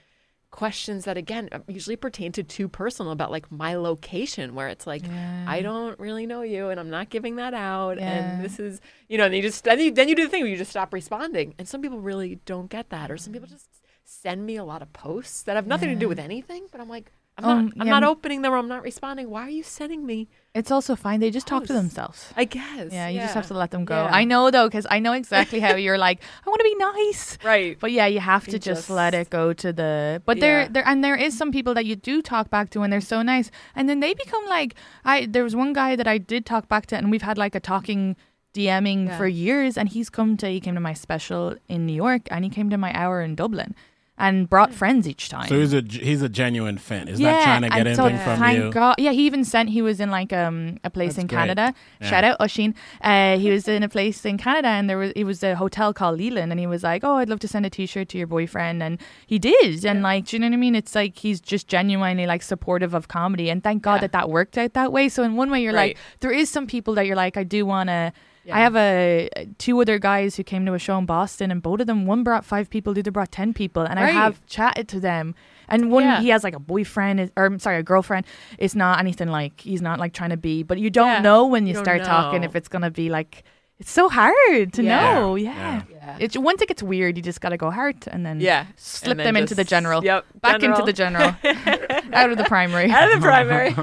questions 0.51 1.05
that 1.05 1.16
again 1.16 1.48
usually 1.68 1.94
pertain 1.96 2.32
to 2.32 2.42
too 2.42 2.66
personal 2.68 3.12
about 3.12 3.30
like 3.30 3.51
my 3.53 3.76
location 3.76 4.55
where 4.55 4.68
it's 4.68 4.86
like 4.86 5.03
I 5.46 5.62
don't 5.62 5.98
really 6.01 6.26
know 6.26 6.42
you 6.42 6.70
and 6.70 6.80
I'm 6.80 6.90
not 6.90 7.09
giving 7.09 7.36
that 7.36 7.55
out 7.55 7.98
Yeah. 7.98 8.11
and 8.12 8.44
this 8.44 8.59
is 8.59 8.80
you 9.09 9.16
know 9.16 9.26
and 9.26 9.34
you 9.34 9.42
just 9.42 9.62
then 9.64 9.78
you, 9.78 9.90
then 9.92 10.09
you 10.09 10.16
do 10.16 10.24
the 10.24 10.28
thing 10.28 10.42
where 10.42 10.51
you 10.51 10.57
just 10.57 10.70
stop 10.72 10.92
responding. 10.92 11.55
And 11.59 11.68
some 11.68 11.80
people 11.82 12.01
really 12.01 12.40
don't 12.46 12.68
get 12.68 12.90
that 12.90 13.11
or 13.11 13.16
some 13.16 13.32
people 13.32 13.48
just 13.48 13.68
send 14.05 14.44
me 14.44 14.57
a 14.57 14.64
lot 14.64 14.82
of 14.82 14.92
posts 14.92 15.42
that 15.42 15.55
have 15.55 15.66
nothing 15.68 15.88
to 15.88 15.94
do 15.94 16.09
with 16.09 16.18
anything 16.18 16.66
but 16.72 16.80
I'm 16.80 16.88
like 16.88 17.12
I'm 17.38 17.44
Um, 17.44 17.64
not 17.66 17.74
I'm 17.78 17.86
yeah, 17.86 17.98
not 18.01 18.05
opening 18.05 18.42
them 18.42 18.53
or 18.53 18.57
I'm 18.57 18.68
not 18.68 18.82
responding. 18.82 19.30
Why 19.30 19.42
are 19.42 19.51
you 19.51 19.62
sending 19.62 20.05
me 20.05 20.28
It's 20.53 20.72
also 20.72 20.96
fine. 20.96 21.20
They 21.20 21.30
just 21.30 21.46
talk 21.46 21.64
to 21.66 21.72
themselves. 21.72 22.32
I 22.36 22.44
guess 22.44 22.92
Yeah, 22.92 23.07
you 23.09 23.20
just 23.20 23.34
have 23.34 23.46
to 23.48 23.55
let 23.55 23.70
them 23.70 23.84
go. 23.84 23.94
Yeah. 23.94 24.11
I 24.12 24.24
know 24.24 24.51
though, 24.51 24.66
because 24.66 24.86
I 24.90 24.98
know 24.98 25.12
exactly 25.12 25.61
how 25.61 25.76
you're 25.76 25.98
like. 25.98 26.20
I 26.44 26.51
want 26.51 26.59
to 26.59 26.64
be 26.64 26.74
nice, 26.74 27.38
right 27.44 27.78
but 27.78 27.92
yeah, 27.92 28.07
you 28.07 28.18
have 28.18 28.44
to 28.46 28.53
You 28.53 28.59
just, 28.59 28.90
let 28.90 29.14
it 29.14 29.30
go 29.30 29.53
to 29.53 29.72
the. 29.72 30.20
But 30.24 30.40
there, 30.40 30.68
there, 30.68 30.86
and 30.86 31.05
there 31.05 31.14
is 31.14 31.38
some 31.38 31.53
people 31.53 31.74
that 31.74 31.86
you 31.86 31.94
do 31.94 32.20
talk 32.20 32.51
back 32.51 32.70
to, 32.70 32.82
and 32.82 32.92
they're 32.92 33.01
so 33.01 33.22
nice, 33.22 33.51
and 33.76 33.88
then 33.88 34.01
they 34.01 34.12
become 34.14 34.44
like. 34.46 34.74
I 35.05 35.26
there 35.26 35.44
was 35.44 35.55
one 35.55 35.72
guy 35.72 35.94
that 35.94 36.09
I 36.09 36.18
did 36.18 36.44
talk 36.46 36.68
back 36.68 36.86
to, 36.86 36.96
and 36.96 37.11
we've 37.12 37.22
had 37.22 37.38
like 37.38 37.55
a 37.55 37.61
talking. 37.61 38.16
DMing 38.53 39.07
Yeah. 39.07 39.16
for 39.16 39.28
years, 39.28 39.78
and 39.78 39.88
he's 39.88 40.11
come 40.11 40.36
to 40.38 40.48
he 40.48 40.59
came 40.59 40.74
to 40.74 40.80
my 40.80 40.92
special 40.92 41.55
in 41.68 41.86
New 41.86 41.92
York, 41.94 42.22
and 42.32 42.44
he 42.44 42.51
came 42.51 42.68
to 42.70 42.76
my 42.76 42.92
hour 43.01 43.22
in 43.22 43.36
Dublin, 43.36 43.76
and 44.21 44.49
brought 44.49 44.73
friends 44.73 45.09
each 45.09 45.29
time. 45.29 45.49
So 45.49 45.59
he's 45.59 45.75
a 45.75 45.83
he's 45.89 46.23
a 46.23 46.29
genuine 46.29 46.79
fan. 46.79 47.09
He's 47.09 47.18
not 47.18 47.43
trying 47.43 47.62
to 47.62 47.68
get 47.71 47.87
and 47.87 47.97
so 47.97 48.05
anything 48.05 48.25
from 48.25 48.39
thank 48.39 48.59
you. 48.59 48.71
God. 48.71 48.95
Yeah, 48.99 49.12
he 49.12 49.27
even 49.27 49.45
sent. 49.45 49.71
He 49.71 49.83
was 49.83 49.99
in 49.99 50.11
like 50.11 50.33
um 50.33 50.79
a 50.85 50.91
place 50.91 51.14
That's 51.14 51.23
in 51.23 51.27
great. 51.27 51.39
Canada. 51.39 51.75
Yeah. 52.01 52.11
Shout 52.11 52.25
out 52.25 52.39
Oshin. 52.39 52.75
Uh, 53.01 53.39
he 53.39 53.51
was 53.51 53.66
in 53.66 53.83
a 53.83 53.89
place 53.89 54.25
in 54.25 54.39
Canada, 54.39 54.68
and 54.68 54.89
there 54.89 54.99
was 54.99 55.11
it 55.16 55.25
was 55.25 55.43
a 55.43 55.55
hotel 55.57 55.93
called 55.93 56.18
Leland, 56.18 56.53
and 56.53 56.61
he 56.61 56.66
was 56.66 56.83
like, 56.83 57.03
"Oh, 57.03 57.16
I'd 57.16 57.29
love 57.29 57.41
to 57.41 57.49
send 57.49 57.66
a 57.66 57.71
T-shirt 57.71 58.09
to 58.11 58.18
your 58.18 58.27
boyfriend," 58.27 58.83
and 58.83 58.99
he 59.27 59.39
did. 59.39 59.85
And 59.85 60.03
like, 60.03 60.27
do 60.27 60.37
you 60.37 60.41
know 60.41 60.47
what 60.49 60.55
I 60.55 60.57
mean? 60.59 60.75
It's 60.75 60.95
like 60.95 61.16
he's 61.18 61.41
just 61.41 61.66
genuinely 61.66 62.27
like 62.27 62.43
supportive 62.43 62.95
of 62.95 63.09
comedy, 63.09 63.49
and 63.51 63.64
thank 63.64 63.83
God 63.83 63.95
Yeah. 63.97 64.01
that 64.03 64.12
that 64.12 64.29
worked 64.31 64.57
out 64.59 64.75
that 64.75 64.93
way. 64.93 65.09
So 65.09 65.23
in 65.23 65.35
one 65.37 65.51
way, 65.51 65.62
you're 65.62 65.73
Right. 65.73 65.97
like, 65.97 66.21
there 66.21 66.31
is 66.33 66.51
some 66.51 66.66
people 66.66 66.95
that 66.95 67.07
you're 67.07 67.16
like, 67.16 67.37
I 67.37 67.45
do 67.45 67.64
want 67.64 67.89
to. 67.89 68.12
Yeah. 68.45 68.57
I 68.57 68.61
have 68.61 68.74
a 68.76 69.28
two 69.59 69.78
other 69.80 69.99
guys 69.99 70.34
who 70.36 70.43
came 70.43 70.64
to 70.66 70.72
a 70.74 70.78
show 70.78 70.97
in 70.99 71.05
Boston, 71.07 71.51
and 71.51 71.61
both 71.62 71.80
of 71.80 71.86
them, 71.86 72.07
one 72.07 72.22
brought 72.22 72.45
five 72.45 72.70
people, 72.70 72.95
the 72.95 73.01
other 73.01 73.11
brought 73.11 73.30
ten 73.30 73.53
people, 73.53 73.82
and 73.82 73.99
I 73.99 74.11
have 74.11 74.45
chatted 74.47 74.88
to 74.88 75.01
them. 75.01 75.34
And 75.68 75.91
one, 75.93 76.05
Yeah. 76.05 76.20
he 76.20 76.30
has 76.30 76.43
like 76.43 76.55
a 76.55 76.59
boyfriend, 76.59 77.30
or 77.36 77.45
I'm 77.45 77.59
sorry, 77.59 77.76
a 77.78 77.82
girlfriend. 77.82 78.26
It's 78.59 78.74
not 78.74 78.99
anything 78.99 79.28
like 79.28 79.61
he's 79.61 79.82
not 79.82 79.99
like 80.01 80.12
trying 80.14 80.30
to 80.30 80.36
be, 80.38 80.62
but 80.62 80.78
you 80.78 80.91
don't 80.91 81.07
Yeah. 81.09 81.20
know 81.20 81.47
when 81.47 81.64
you, 81.66 81.68
You 81.68 81.74
don't 81.74 81.84
start 81.84 82.03
talking 82.05 82.43
if 82.43 82.57
it's 82.57 82.68
gonna 82.68 82.91
be 82.91 83.09
like 83.11 83.45
It's 83.78 83.91
so 83.91 84.11
hard 84.11 84.74
to 84.74 84.82
Yeah. 84.82 85.14
know. 85.14 85.36
Yeah, 85.36 85.55
Yeah. 85.55 85.82
yeah. 85.91 86.16
It's 86.20 86.36
once 86.36 86.61
it 86.61 86.68
gets 86.68 86.82
weird, 86.82 87.16
you 87.16 87.22
just 87.22 87.41
gotta 87.41 87.57
go 87.57 87.70
hard 87.70 87.97
and 88.09 88.26
then 88.26 88.38
Yeah. 88.38 88.66
slip 88.76 89.12
And 89.12 89.20
then 89.20 89.26
them 89.28 89.36
into 89.36 89.55
the 89.55 89.64
general. 89.64 90.05
Yep. 90.05 90.26
Back 90.43 90.62
into 90.62 90.82
the 90.82 90.93
general. 90.93 91.34
Out 92.12 92.30
of 92.30 92.36
the 92.36 92.45
primary. 92.45 92.91
Out 92.91 93.11
of 93.11 93.20
the 93.20 93.26
primary. 93.26 93.68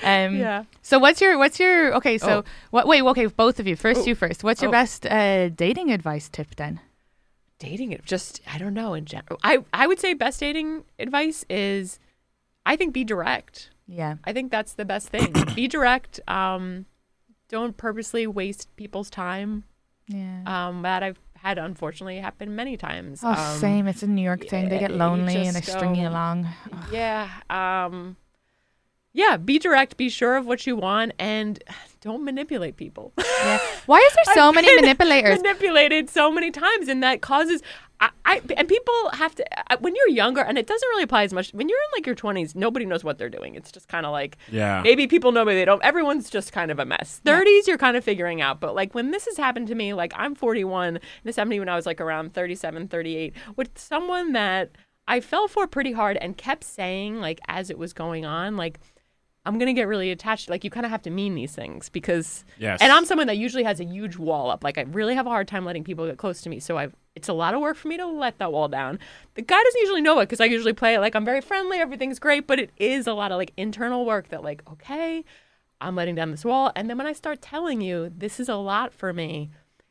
Um, 0.02 0.36
Yeah. 0.36 0.64
So 0.82 0.98
what's 0.98 1.20
your 1.20 1.38
what's 1.38 1.58
your 1.60 1.94
okay? 1.96 2.18
So 2.18 2.38
Oh. 2.38 2.44
what? 2.70 2.86
Wait, 2.86 3.02
okay, 3.02 3.26
both 3.26 3.60
of 3.60 3.66
you. 3.66 3.76
First, 3.76 4.02
Oh. 4.02 4.06
you 4.06 4.14
first. 4.14 4.42
What's 4.44 4.60
your 4.62 4.68
Oh. 4.70 4.72
best 4.72 5.06
uh, 5.06 5.48
dating 5.50 5.90
advice 5.90 6.28
tip 6.28 6.54
then? 6.56 6.80
dating 7.58 7.92
it 7.92 8.04
just 8.04 8.40
i 8.52 8.58
don't 8.58 8.74
know 8.74 8.92
in 8.92 9.04
general 9.04 9.38
i 9.44 9.58
i 9.72 9.86
would 9.86 10.00
say 10.00 10.14
best 10.14 10.40
dating 10.40 10.82
advice 10.98 11.44
is 11.48 12.00
i 12.66 12.74
think 12.74 12.92
be 12.92 13.04
direct 13.04 13.70
Yeah. 13.86 14.16
i 14.24 14.32
think 14.32 14.50
that's 14.50 14.72
the 14.72 14.84
best 14.84 15.10
thing 15.10 15.32
be 15.54 15.68
direct 15.68 16.18
um 16.26 16.86
don't 17.48 17.76
purposely 17.76 18.26
waste 18.26 18.66
people's 18.74 19.08
time 19.10 19.62
Yeah. 20.08 20.42
um 20.44 20.82
that 20.82 21.04
i've 21.04 21.20
had 21.36 21.56
unfortunately 21.56 22.18
happen 22.18 22.56
many 22.56 22.76
times 22.76 23.20
oh, 23.22 23.30
um, 23.30 23.58
same. 23.60 23.86
It's 23.86 24.02
a 24.02 24.08
New 24.08 24.22
York 24.22 24.48
thing. 24.48 24.68
They 24.68 24.80
get 24.80 24.90
lonely 24.90 25.46
and 25.46 25.54
they 25.54 25.60
string 25.60 25.94
you 25.94 26.08
along. 26.08 26.48
yeah 26.90 27.28
um 27.48 28.16
yeah 29.12 29.36
be 29.36 29.58
direct 29.58 29.96
be 29.96 30.08
sure 30.08 30.36
of 30.36 30.46
what 30.46 30.66
you 30.66 30.74
want 30.76 31.12
and 31.18 31.62
don't 32.00 32.24
manipulate 32.24 32.76
people 32.76 33.12
Yeah. 33.18 33.58
Why 33.86 33.98
is 33.98 34.12
there 34.14 34.34
so 34.34 34.48
I've 34.48 34.54
many 34.54 34.68
been 34.68 34.76
manipulators? 34.82 35.36
manipulated 35.42 36.08
so 36.10 36.30
many 36.32 36.50
times, 36.50 36.88
and 36.88 37.02
that 37.02 37.20
causes. 37.22 37.62
I, 38.00 38.10
I 38.24 38.40
and 38.56 38.66
people 38.68 39.10
have 39.12 39.34
to 39.36 39.72
I- 39.72 39.76
when 39.76 39.94
you're 39.96 40.08
younger, 40.08 40.40
and 40.40 40.56
it 40.58 40.66
doesn't 40.66 40.88
really 40.90 41.02
apply 41.04 41.22
as 41.24 41.32
much. 41.32 41.52
When 41.52 41.68
you're 41.68 41.78
in 41.78 41.98
like 41.98 42.06
your 42.06 42.14
20s, 42.16 42.54
nobody 42.56 42.84
knows 42.86 43.02
what 43.04 43.18
they're 43.18 43.28
doing. 43.28 43.54
It's 43.56 43.70
just 43.72 43.86
kind 43.88 44.06
of 44.06 44.12
like 44.12 44.36
Yeah. 44.50 44.80
maybe 44.82 45.06
people 45.08 45.30
know, 45.32 45.44
maybe 45.44 45.56
they 45.56 45.64
don't. 45.64 45.82
Everyone's 45.84 46.30
just 46.30 46.52
kind 46.52 46.70
of 46.70 46.78
a 46.80 46.84
mess. 46.84 47.20
30s, 47.24 47.66
you're 47.68 47.78
kind 47.78 47.96
of 47.96 48.04
figuring 48.04 48.40
out. 48.40 48.60
But 48.60 48.74
like 48.74 48.94
when 48.94 49.10
this 49.12 49.24
has 49.26 49.36
happened 49.36 49.68
to 49.68 49.74
me, 49.76 49.92
like 49.94 50.12
I'm 50.16 50.34
41, 50.34 50.98
this 51.24 51.36
happened 51.36 51.50
to 51.50 51.54
me 51.56 51.60
when 51.60 51.68
I 51.68 51.76
was 51.76 51.86
like 51.86 52.00
around 52.00 52.34
37, 52.34 52.88
38, 52.88 53.34
with 53.56 53.76
someone 53.78 54.32
that 54.32 54.70
I 55.08 55.20
fell 55.20 55.46
for 55.48 55.66
pretty 55.68 55.92
hard 55.92 56.16
and 56.16 56.36
kept 56.36 56.64
saying 56.64 57.20
like 57.20 57.40
as 57.48 57.70
it 57.70 57.78
was 57.78 57.92
going 57.92 58.24
on, 58.24 58.56
like. 58.56 58.78
I'm 59.44 59.58
gonna 59.58 59.72
get 59.72 59.88
really 59.88 60.10
attached. 60.10 60.48
Like 60.48 60.62
you 60.64 60.70
kind 60.70 60.86
of 60.86 60.90
have 60.90 61.02
to 61.02 61.10
mean 61.10 61.34
these 61.34 61.52
things 61.52 61.88
because, 61.88 62.44
Yes. 62.58 62.80
and 62.80 62.92
I'm 62.92 63.04
someone 63.04 63.26
that 63.26 63.36
usually 63.38 63.64
has 63.64 63.80
a 63.80 63.84
huge 63.84 64.16
wall 64.16 64.50
up. 64.50 64.62
Like 64.62 64.78
I 64.78 64.82
really 64.82 65.14
have 65.14 65.26
a 65.26 65.30
hard 65.30 65.48
time 65.48 65.64
letting 65.64 65.82
people 65.84 66.06
get 66.06 66.16
close 66.16 66.40
to 66.42 66.48
me. 66.48 66.60
So 66.60 66.78
I've 66.78 66.94
it's 67.14 67.28
a 67.28 67.32
lot 67.32 67.52
of 67.52 67.60
work 67.60 67.76
for 67.76 67.88
me 67.88 67.96
to 67.98 68.06
let 68.06 68.38
that 68.38 68.52
wall 68.52 68.68
down. 68.68 68.98
The 69.34 69.42
guy 69.42 69.62
doesn't 69.62 69.80
usually 69.80 70.00
know 70.00 70.18
it 70.20 70.26
because 70.26 70.40
I 70.40 70.46
usually 70.46 70.72
play 70.72 70.94
it 70.94 71.00
like 71.00 71.14
I'm 71.14 71.24
very 71.24 71.40
friendly, 71.40 71.78
everything's 71.78 72.18
great, 72.18 72.46
but 72.46 72.58
it 72.58 72.70
is 72.78 73.06
a 73.06 73.12
lot 73.14 73.32
of 73.32 73.36
like 73.38 73.52
internal 73.56 74.06
work 74.06 74.28
that 74.28 74.42
like 74.44 74.62
okay, 74.70 75.24
I'm 75.80 75.96
letting 75.96 76.14
down 76.14 76.30
this 76.30 76.44
wall, 76.44 76.70
and 76.76 76.88
then 76.88 76.96
when 76.96 77.06
I 77.08 77.12
start 77.12 77.42
telling 77.42 77.80
you 77.80 78.12
this 78.16 78.38
is 78.38 78.48
a 78.48 78.54
lot 78.54 78.92
for 78.94 79.12
me, 79.12 79.50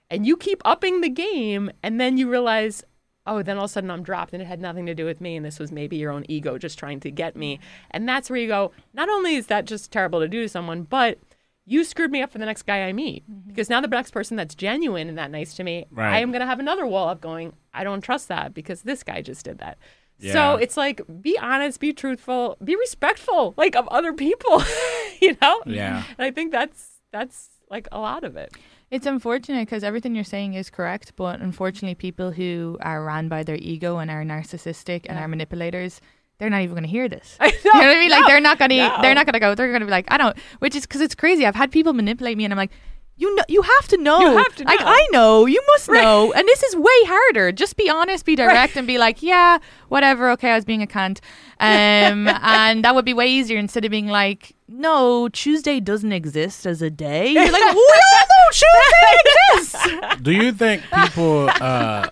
and 0.10 0.26
you 0.26 0.38
keep 0.38 0.62
upping 0.64 1.02
the 1.02 1.10
game, 1.10 1.70
and 1.84 2.00
then 2.00 2.18
you 2.18 2.30
realize. 2.30 2.84
Oh, 3.28 3.44
then 3.44 3.58
all 3.58 3.66
of 3.66 3.70
a 3.70 3.74
sudden 3.74 3.92
I'm 3.92 4.04
dropped, 4.04 4.34
and 4.34 4.42
it 4.42 4.46
had 4.46 4.60
nothing 4.60 4.86
to 4.88 4.96
do 4.96 5.06
with 5.06 5.22
me, 5.22 5.36
and 5.36 5.46
this 5.46 5.60
was 5.60 5.72
maybe 5.72 5.98
your 5.98 6.12
own 6.12 6.26
ego 6.28 6.58
just 6.58 6.80
trying 6.80 7.00
to 7.02 7.12
get 7.12 7.36
me. 7.36 7.60
And 7.92 8.10
that's 8.10 8.30
where 8.30 8.40
you 8.40 8.48
go. 8.48 8.72
Not 8.94 9.10
only 9.10 9.36
is 9.36 9.48
that 9.48 9.66
just 9.66 9.92
terrible 9.92 10.20
to 10.22 10.28
do 10.28 10.42
to 10.42 10.50
someone, 10.50 10.84
but 10.84 11.20
you 11.66 11.84
screwed 11.84 12.12
me 12.12 12.22
up 12.22 12.32
for 12.32 12.38
the 12.38 12.46
next 12.46 12.64
guy 12.64 12.82
I 12.82 12.94
meet 12.94 13.30
mm-hmm. 13.30 13.48
because 13.48 13.70
now 13.70 13.82
the 13.82 13.88
next 13.88 14.12
person 14.12 14.36
that's 14.38 14.56
genuine 14.56 15.08
and 15.10 15.18
that 15.18 15.32
nice 15.32 15.54
to 15.56 15.64
me, 15.64 15.86
Right. 15.92 16.14
I 16.14 16.20
am 16.20 16.32
going 16.32 16.42
to 16.42 16.48
have 16.48 16.60
another 16.60 16.86
wall 16.86 17.08
up 17.08 17.22
going, 17.22 17.54
I 17.74 17.84
don't 17.84 18.02
trust 18.02 18.28
that 18.30 18.54
because 18.54 18.82
this 18.82 19.04
guy 19.04 19.22
just 19.22 19.46
did 19.46 19.60
that. 19.60 19.78
Yeah. 20.20 20.34
So 20.34 20.56
it's 20.56 20.78
like 20.78 21.02
be 21.22 21.38
honest, 21.40 21.80
be 21.80 21.94
truthful, 21.94 22.58
be 22.64 22.76
respectful 22.76 23.54
like 23.58 23.76
of 23.76 23.88
other 23.88 24.14
people, 24.14 24.64
you 25.22 25.38
know? 25.42 25.62
Yeah. 25.66 26.04
And 26.18 26.26
I 26.26 26.32
think 26.32 26.52
that's 26.52 27.00
that's 27.12 27.50
like 27.70 27.88
a 27.92 28.00
lot 28.00 28.24
of 28.24 28.36
it. 28.36 28.56
It's 28.92 29.06
unfortunate 29.06 29.62
because 29.68 29.84
everything 29.84 30.14
you're 30.16 30.24
saying 30.26 30.54
is 30.54 30.70
correct, 30.70 31.14
but 31.16 31.40
unfortunately, 31.40 31.96
people 31.96 32.32
who 32.32 32.78
are 32.82 33.04
ran 33.04 33.30
by 33.30 33.42
their 33.44 33.56
ego 33.56 33.98
and 34.00 34.12
are 34.12 34.24
narcissistic 34.24 35.06
and 35.08 35.18
are 35.18 35.28
manipulators, 35.30 36.02
they're 36.40 36.50
not 36.50 36.62
even 36.62 36.72
going 36.76 36.84
to 36.84 36.90
hear 36.90 37.08
this. 37.08 37.38
I 37.40 37.52
know. 37.52 37.54
You 37.64 37.72
know 37.74 37.88
what 37.88 37.98
I 37.98 38.00
mean? 38.00 38.10
Like 38.12 38.22
No, 38.22 38.28
they're 38.28 38.42
not 38.42 38.60
going 38.60 38.70
to. 38.72 38.78
no. 38.78 38.98
They're 39.02 39.16
not 39.16 39.26
going 39.26 39.34
to 39.34 39.40
go. 39.40 39.56
They're 39.56 39.70
going 39.70 39.80
to 39.80 39.86
be 39.86 39.92
like, 39.92 40.08
I 40.10 40.18
don't. 40.18 40.38
Which 40.60 40.76
is 40.76 40.84
because 40.86 41.00
it's 41.00 41.16
crazy. 41.16 41.46
I've 41.46 41.56
had 41.56 41.72
people 41.72 41.94
manipulate 41.94 42.38
me, 42.38 42.44
and 42.44 42.54
I'm 42.54 42.58
like, 42.58 42.72
you 43.16 43.34
know, 43.36 43.44
you 43.48 43.62
have 43.62 43.88
to 43.90 43.98
know. 43.98 44.20
You 44.20 44.38
have 44.38 44.56
to 44.56 44.64
Like 44.66 44.80
know. 44.80 44.86
I 44.88 45.08
know. 45.12 45.46
You 45.46 45.62
must 45.68 45.90
know. 45.90 46.34
And 46.34 46.46
this 46.48 46.64
is 46.64 46.76
way 46.76 46.92
harder. 47.06 47.52
Just 47.52 47.78
be 47.78 47.90
honest, 47.90 48.26
be 48.26 48.36
direct, 48.36 48.76
and 48.76 48.88
be 48.88 48.98
like, 48.98 49.22
yeah, 49.22 49.60
whatever. 49.90 50.32
Okay, 50.32 50.50
I 50.52 50.56
was 50.56 50.66
being 50.66 50.84
a 50.84 50.88
cunt. 50.88 51.20
Um, 51.62 52.28
and 52.28 52.84
that 52.84 52.96
would 52.96 53.06
be 53.06 53.14
way 53.14 53.28
easier 53.28 53.60
instead 53.60 53.86
of 53.86 53.92
being 53.92 54.08
like, 54.08 54.56
no, 54.72 55.28
Tuesday 55.30 55.80
doesn't 55.80 56.12
exist 56.12 56.66
as 56.66 56.82
a 56.82 56.90
day. 56.90 57.30
You're 57.34 57.52
like, 57.52 57.76
we 57.76 57.92
all 58.04 58.28
know 58.32 58.48
Tuesday 58.52 59.18
exists. 59.56 60.22
Do 60.22 60.32
you 60.32 60.52
think 60.52 60.84
people 60.94 61.50
uh, 61.60 62.10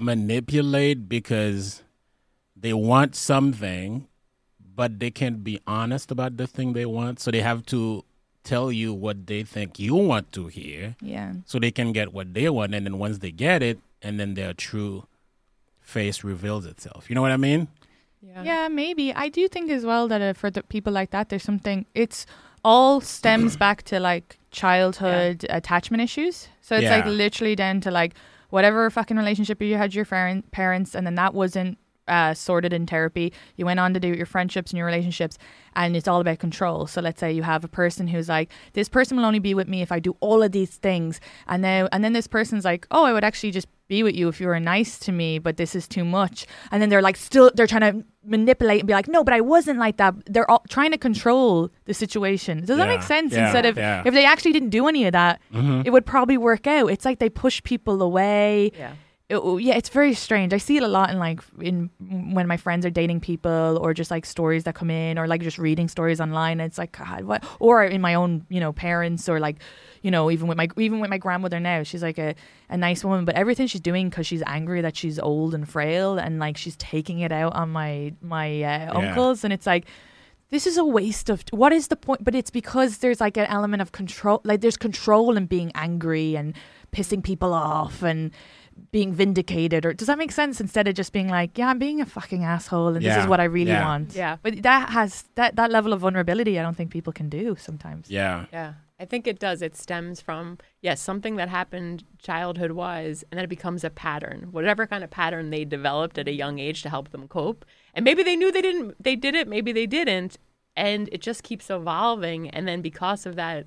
manipulate 0.00 1.08
because 1.08 1.82
they 2.56 2.72
want 2.72 3.14
something, 3.16 4.06
but 4.74 4.98
they 5.00 5.10
can't 5.10 5.42
be 5.44 5.60
honest 5.66 6.10
about 6.10 6.36
the 6.36 6.46
thing 6.46 6.72
they 6.72 6.86
want? 6.86 7.20
So 7.20 7.30
they 7.30 7.40
have 7.40 7.64
to 7.66 8.04
tell 8.42 8.72
you 8.72 8.92
what 8.94 9.26
they 9.26 9.42
think 9.42 9.78
you 9.78 9.94
want 9.94 10.32
to 10.32 10.46
hear 10.46 10.96
Yeah. 11.02 11.34
so 11.44 11.58
they 11.58 11.70
can 11.70 11.92
get 11.92 12.12
what 12.12 12.32
they 12.32 12.48
want. 12.48 12.74
And 12.74 12.86
then 12.86 12.98
once 12.98 13.18
they 13.18 13.30
get 13.30 13.62
it, 13.62 13.78
and 14.02 14.18
then 14.18 14.32
their 14.32 14.54
true 14.54 15.04
face 15.80 16.24
reveals 16.24 16.64
itself. 16.64 17.10
You 17.10 17.14
know 17.14 17.20
what 17.20 17.32
I 17.32 17.36
mean? 17.36 17.68
Yeah, 18.44 18.68
maybe. 18.68 19.12
I 19.14 19.28
do 19.28 19.48
think 19.48 19.70
as 19.70 19.84
well 19.84 20.08
that 20.08 20.20
uh, 20.20 20.32
for 20.34 20.50
the 20.50 20.62
people 20.62 20.92
like 20.92 21.10
that, 21.10 21.28
there's 21.28 21.42
something. 21.42 21.86
It's 21.94 22.26
all 22.64 23.00
stems 23.00 23.56
back 23.64 23.82
to 23.84 24.00
like 24.00 24.38
childhood 24.50 25.46
attachment 25.48 26.02
issues. 26.02 26.48
So 26.60 26.76
it's 26.76 26.84
like 26.96 27.06
literally 27.06 27.56
down 27.56 27.80
to 27.82 27.90
like 27.90 28.14
whatever 28.50 28.88
fucking 28.90 29.16
relationship 29.16 29.62
you 29.62 29.76
had 29.76 29.94
your 29.94 30.04
faren- 30.04 30.42
parents, 30.50 30.94
and 30.94 31.06
then 31.06 31.14
that 31.14 31.34
wasn't 31.34 31.78
uh, 32.08 32.34
sorted 32.34 32.72
in 32.72 32.86
therapy. 32.86 33.32
You 33.56 33.64
went 33.64 33.80
on 33.80 33.94
to 33.94 34.00
do 34.00 34.08
your 34.08 34.26
friendships 34.26 34.72
and 34.72 34.76
your 34.78 34.86
relationships, 34.86 35.38
and 35.76 35.96
it's 35.96 36.08
all 36.08 36.20
about 36.20 36.40
control. 36.40 36.86
So 36.86 37.00
let's 37.00 37.20
say 37.20 37.32
you 37.32 37.42
have 37.44 37.64
a 37.64 37.68
person 37.68 38.08
who's 38.08 38.28
like, 38.28 38.50
this 38.72 38.88
person 38.88 39.16
will 39.16 39.24
only 39.24 39.38
be 39.38 39.54
with 39.54 39.68
me 39.68 39.80
if 39.82 39.92
I 39.92 40.00
do 40.00 40.16
all 40.20 40.42
of 40.42 40.52
these 40.52 40.76
things, 40.76 41.20
and 41.46 41.62
now 41.62 41.88
and 41.92 42.02
then 42.04 42.12
this 42.12 42.26
person's 42.26 42.64
like, 42.64 42.86
oh, 42.90 43.04
I 43.04 43.12
would 43.12 43.24
actually 43.24 43.52
just 43.52 43.68
be 43.90 44.02
with 44.02 44.14
you 44.14 44.28
if 44.28 44.40
you 44.40 44.46
were 44.46 44.58
nice 44.58 44.98
to 45.00 45.12
me, 45.12 45.38
but 45.38 45.58
this 45.58 45.74
is 45.74 45.86
too 45.86 46.04
much. 46.04 46.46
And 46.70 46.80
then 46.80 46.88
they're 46.88 47.02
like, 47.02 47.16
still, 47.16 47.50
they're 47.54 47.66
trying 47.66 47.86
to 47.92 48.04
manipulate 48.24 48.80
and 48.80 48.86
be 48.86 48.94
like, 48.94 49.08
no, 49.08 49.22
but 49.24 49.34
I 49.34 49.42
wasn't 49.42 49.78
like 49.78 49.96
that. 49.98 50.14
They're 50.26 50.50
all 50.50 50.62
trying 50.70 50.92
to 50.92 50.98
control 50.98 51.68
the 51.84 51.92
situation. 51.92 52.64
Does 52.64 52.78
that 52.78 52.88
make 52.88 53.02
sense? 53.02 53.32
yeah, 53.34 53.46
Instead 53.46 53.66
of 53.66 53.76
yeah. 53.76 54.02
if 54.06 54.14
they 54.14 54.24
actually 54.24 54.52
didn't 54.52 54.70
do 54.70 54.86
any 54.88 55.04
of 55.06 55.12
that, 55.12 55.40
mm-hmm. 55.52 55.82
it 55.84 55.90
would 55.90 56.06
probably 56.06 56.38
work 56.38 56.66
out. 56.66 56.86
It's 56.94 57.04
like 57.04 57.18
they 57.18 57.28
push 57.28 57.62
people 57.64 58.00
away 58.00 58.70
Yeah. 58.78 58.92
it, 59.28 59.36
oh, 59.36 59.58
yeah, 59.58 59.74
it's 59.80 59.88
very 59.88 60.14
strange. 60.14 60.52
I 60.54 60.58
see 60.58 60.76
it 60.76 60.82
a 60.84 60.88
lot 60.88 61.10
in 61.10 61.18
like 61.18 61.40
in 61.60 61.90
when 62.34 62.46
my 62.46 62.56
friends 62.56 62.86
are 62.86 62.90
dating 62.90 63.20
people, 63.20 63.78
or 63.82 63.92
just 63.94 64.10
like 64.10 64.24
stories 64.24 64.62
that 64.64 64.74
come 64.74 64.90
in, 64.90 65.18
or 65.18 65.26
like 65.26 65.42
just 65.42 65.58
reading 65.58 65.88
stories 65.88 66.20
online. 66.20 66.60
It's 66.60 66.78
like 66.78 66.92
God, 66.96 67.24
what? 67.24 67.44
Or 67.58 67.84
in 67.84 68.00
my 68.00 68.14
own, 68.14 68.46
you 68.48 68.60
know, 68.60 68.72
parents, 68.72 69.28
or 69.28 69.40
like, 69.40 69.56
you 70.02 70.10
know, 70.10 70.30
even 70.30 70.46
with 70.48 70.56
my 70.56 70.68
even 70.76 71.00
with 71.00 71.10
my 71.10 71.18
grandmother 71.18 71.60
now, 71.60 71.82
she's 71.82 72.02
like 72.02 72.18
a, 72.18 72.34
a 72.68 72.76
nice 72.76 73.04
woman, 73.04 73.24
but 73.24 73.34
everything 73.34 73.66
she's 73.66 73.80
doing 73.80 74.08
because 74.08 74.26
she's 74.26 74.42
angry 74.46 74.80
that 74.80 74.96
she's 74.96 75.18
old 75.18 75.54
and 75.54 75.68
frail, 75.68 76.18
and 76.18 76.38
like 76.38 76.56
she's 76.56 76.76
taking 76.76 77.20
it 77.20 77.32
out 77.32 77.54
on 77.54 77.70
my 77.70 78.12
my 78.20 78.62
uh, 78.62 78.98
uncles, 78.98 79.44
and 79.44 79.52
it's 79.52 79.66
like. 79.66 79.86
This 80.52 80.66
is 80.66 80.76
a 80.76 80.84
waste 80.84 81.30
of 81.30 81.44
what 81.52 81.72
is 81.72 81.86
the 81.86 81.94
point? 81.94 82.24
But 82.24 82.34
it's 82.34 82.50
because 82.50 82.98
there's 82.98 83.20
like 83.20 83.36
an 83.36 83.46
element 83.46 83.82
of 83.82 83.92
control, 83.92 84.40
like 84.42 84.60
there's 84.62 84.76
control 84.76 85.36
in 85.36 85.46
being 85.46 85.70
angry 85.76 86.34
and 86.34 86.56
pissing 86.92 87.22
people 87.22 87.54
off 87.54 88.02
and 88.02 88.32
being 88.90 89.12
vindicated 89.12 89.86
or 89.86 89.92
does 89.92 90.06
that 90.08 90.18
make 90.18 90.32
sense 90.32 90.60
instead 90.60 90.88
of 90.88 90.94
just 90.94 91.12
being 91.12 91.28
like 91.28 91.56
yeah 91.58 91.68
i'm 91.68 91.78
being 91.78 92.00
a 92.00 92.06
fucking 92.06 92.44
asshole 92.44 92.88
and 92.88 93.04
this 93.04 93.16
is 93.16 93.26
what 93.26 93.38
i 93.38 93.44
really 93.44 93.70
yeah. 93.70 93.84
want 93.84 94.14
Yeah. 94.14 94.36
but 94.42 94.62
that 94.62 94.88
has 94.90 95.24
that 95.34 95.54
that 95.56 95.70
level 95.70 95.92
of 95.92 96.00
vulnerability 96.00 96.58
i 96.58 96.62
don't 96.62 96.76
think 96.76 96.90
people 96.90 97.12
can 97.12 97.28
do 97.28 97.56
sometimes 97.58 98.10
Yeah. 98.10 98.46
Yeah, 98.52 98.72
I 99.00 99.06
think 99.06 99.26
it 99.26 99.38
does. 99.38 99.62
It 99.62 99.76
stems 99.76 100.20
from 100.20 100.58
yes, 100.82 101.00
something 101.00 101.36
that 101.36 101.48
happened 101.48 102.04
childhood 102.18 102.72
wise, 102.72 103.24
and 103.30 103.38
then 103.38 103.44
it 103.44 103.48
becomes 103.48 103.82
a 103.82 103.90
pattern. 103.90 104.48
Whatever 104.50 104.86
kind 104.86 105.02
of 105.02 105.10
pattern 105.10 105.50
they 105.50 105.64
developed 105.64 106.18
at 106.18 106.28
a 106.28 106.32
young 106.32 106.58
age 106.58 106.82
to 106.82 106.90
help 106.90 107.10
them 107.10 107.26
cope, 107.26 107.64
and 107.94 108.04
maybe 108.04 108.22
they 108.22 108.36
knew 108.36 108.52
they 108.52 108.62
didn't, 108.62 109.02
they 109.02 109.16
did 109.16 109.34
it, 109.34 109.48
maybe 109.48 109.72
they 109.72 109.86
didn't, 109.86 110.38
and 110.76 111.08
it 111.12 111.22
just 111.22 111.42
keeps 111.42 111.70
evolving. 111.70 112.50
And 112.50 112.68
then 112.68 112.82
because 112.82 113.24
of 113.24 113.36
that, 113.36 113.64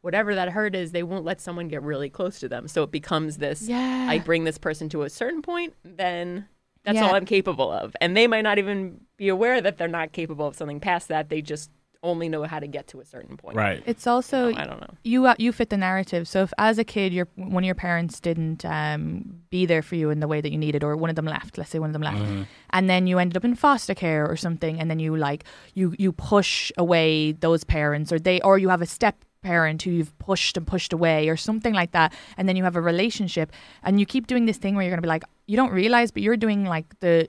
whatever 0.00 0.34
that 0.34 0.50
hurt 0.50 0.74
is, 0.74 0.90
they 0.90 1.04
won't 1.04 1.24
let 1.24 1.40
someone 1.40 1.68
get 1.68 1.82
really 1.82 2.10
close 2.10 2.40
to 2.40 2.48
them. 2.48 2.66
So 2.66 2.82
it 2.82 2.90
becomes 2.90 3.38
this. 3.38 3.68
Yeah. 3.68 4.06
I 4.10 4.18
bring 4.18 4.44
this 4.44 4.58
person 4.58 4.88
to 4.90 5.02
a 5.02 5.10
certain 5.10 5.42
point, 5.42 5.74
then. 5.84 6.48
That's 6.84 6.96
Yeah. 6.96 7.06
all 7.06 7.14
I'm 7.14 7.24
capable 7.26 7.70
of. 7.70 7.94
And 8.00 8.16
they 8.16 8.26
might 8.26 8.40
not 8.42 8.58
even 8.58 9.02
be 9.16 9.28
aware 9.28 9.60
that 9.60 9.78
they're 9.78 9.86
not 9.86 10.10
capable 10.10 10.48
of 10.48 10.56
something 10.56 10.80
past 10.80 11.06
that. 11.06 11.28
They 11.28 11.40
just 11.40 11.70
only 12.02 12.28
know 12.28 12.42
how 12.44 12.58
to 12.58 12.66
get 12.66 12.88
to 12.88 13.00
a 13.00 13.04
certain 13.04 13.36
point. 13.36 13.56
Right. 13.56 13.82
it's 13.86 14.06
also 14.06 14.52
I 14.54 14.66
don't 14.66 14.80
know. 14.80 14.94
you 15.04 15.26
uh, 15.26 15.34
you 15.38 15.52
fit 15.52 15.70
the 15.70 15.76
narrative 15.76 16.26
so 16.26 16.42
if 16.42 16.52
as 16.58 16.78
a 16.78 16.84
kid 16.84 17.12
your 17.12 17.28
one 17.36 17.62
of 17.62 17.66
your 17.66 17.74
parents 17.76 18.18
didn't 18.20 18.64
um, 18.64 19.42
be 19.50 19.66
there 19.66 19.82
for 19.82 19.94
you 19.94 20.10
in 20.10 20.20
the 20.20 20.28
way 20.28 20.40
that 20.40 20.50
you 20.50 20.58
needed 20.58 20.82
or 20.82 20.96
one 20.96 21.10
of 21.10 21.16
them 21.16 21.26
left 21.26 21.58
let's 21.58 21.70
say 21.70 21.78
one 21.78 21.90
of 21.90 21.92
them 21.92 22.02
left 22.02 22.48
and 22.70 22.90
then 22.90 23.06
you 23.06 23.18
ended 23.18 23.36
up 23.36 23.44
in 23.44 23.54
foster 23.54 23.94
care 23.94 24.26
or 24.28 24.36
something 24.36 24.80
and 24.80 24.90
then 24.90 24.98
you 24.98 25.16
like 25.16 25.44
you 25.74 25.94
you 25.98 26.12
push 26.12 26.72
away 26.76 27.32
those 27.32 27.62
parents 27.64 28.10
or 28.12 28.18
they 28.18 28.40
or 28.40 28.58
you 28.58 28.68
have 28.68 28.82
a 28.82 28.86
step 28.86 29.24
parent 29.42 29.82
who 29.82 29.90
you've 29.90 30.16
pushed 30.18 30.56
and 30.56 30.66
pushed 30.66 30.92
away 30.92 31.28
or 31.28 31.36
something 31.36 31.74
like 31.74 31.92
that 31.92 32.12
and 32.36 32.48
then 32.48 32.56
you 32.56 32.64
have 32.64 32.76
a 32.76 32.80
relationship 32.80 33.50
and 33.82 33.98
you 34.00 34.06
keep 34.06 34.26
doing 34.26 34.46
this 34.46 34.56
thing 34.56 34.74
where 34.74 34.84
you're 34.84 34.90
going 34.90 34.98
to 34.98 35.02
be 35.02 35.08
like 35.08 35.24
you 35.46 35.56
don't 35.56 35.72
realize 35.72 36.10
but 36.12 36.22
you're 36.22 36.36
doing 36.36 36.64
like 36.64 36.86
the 37.00 37.28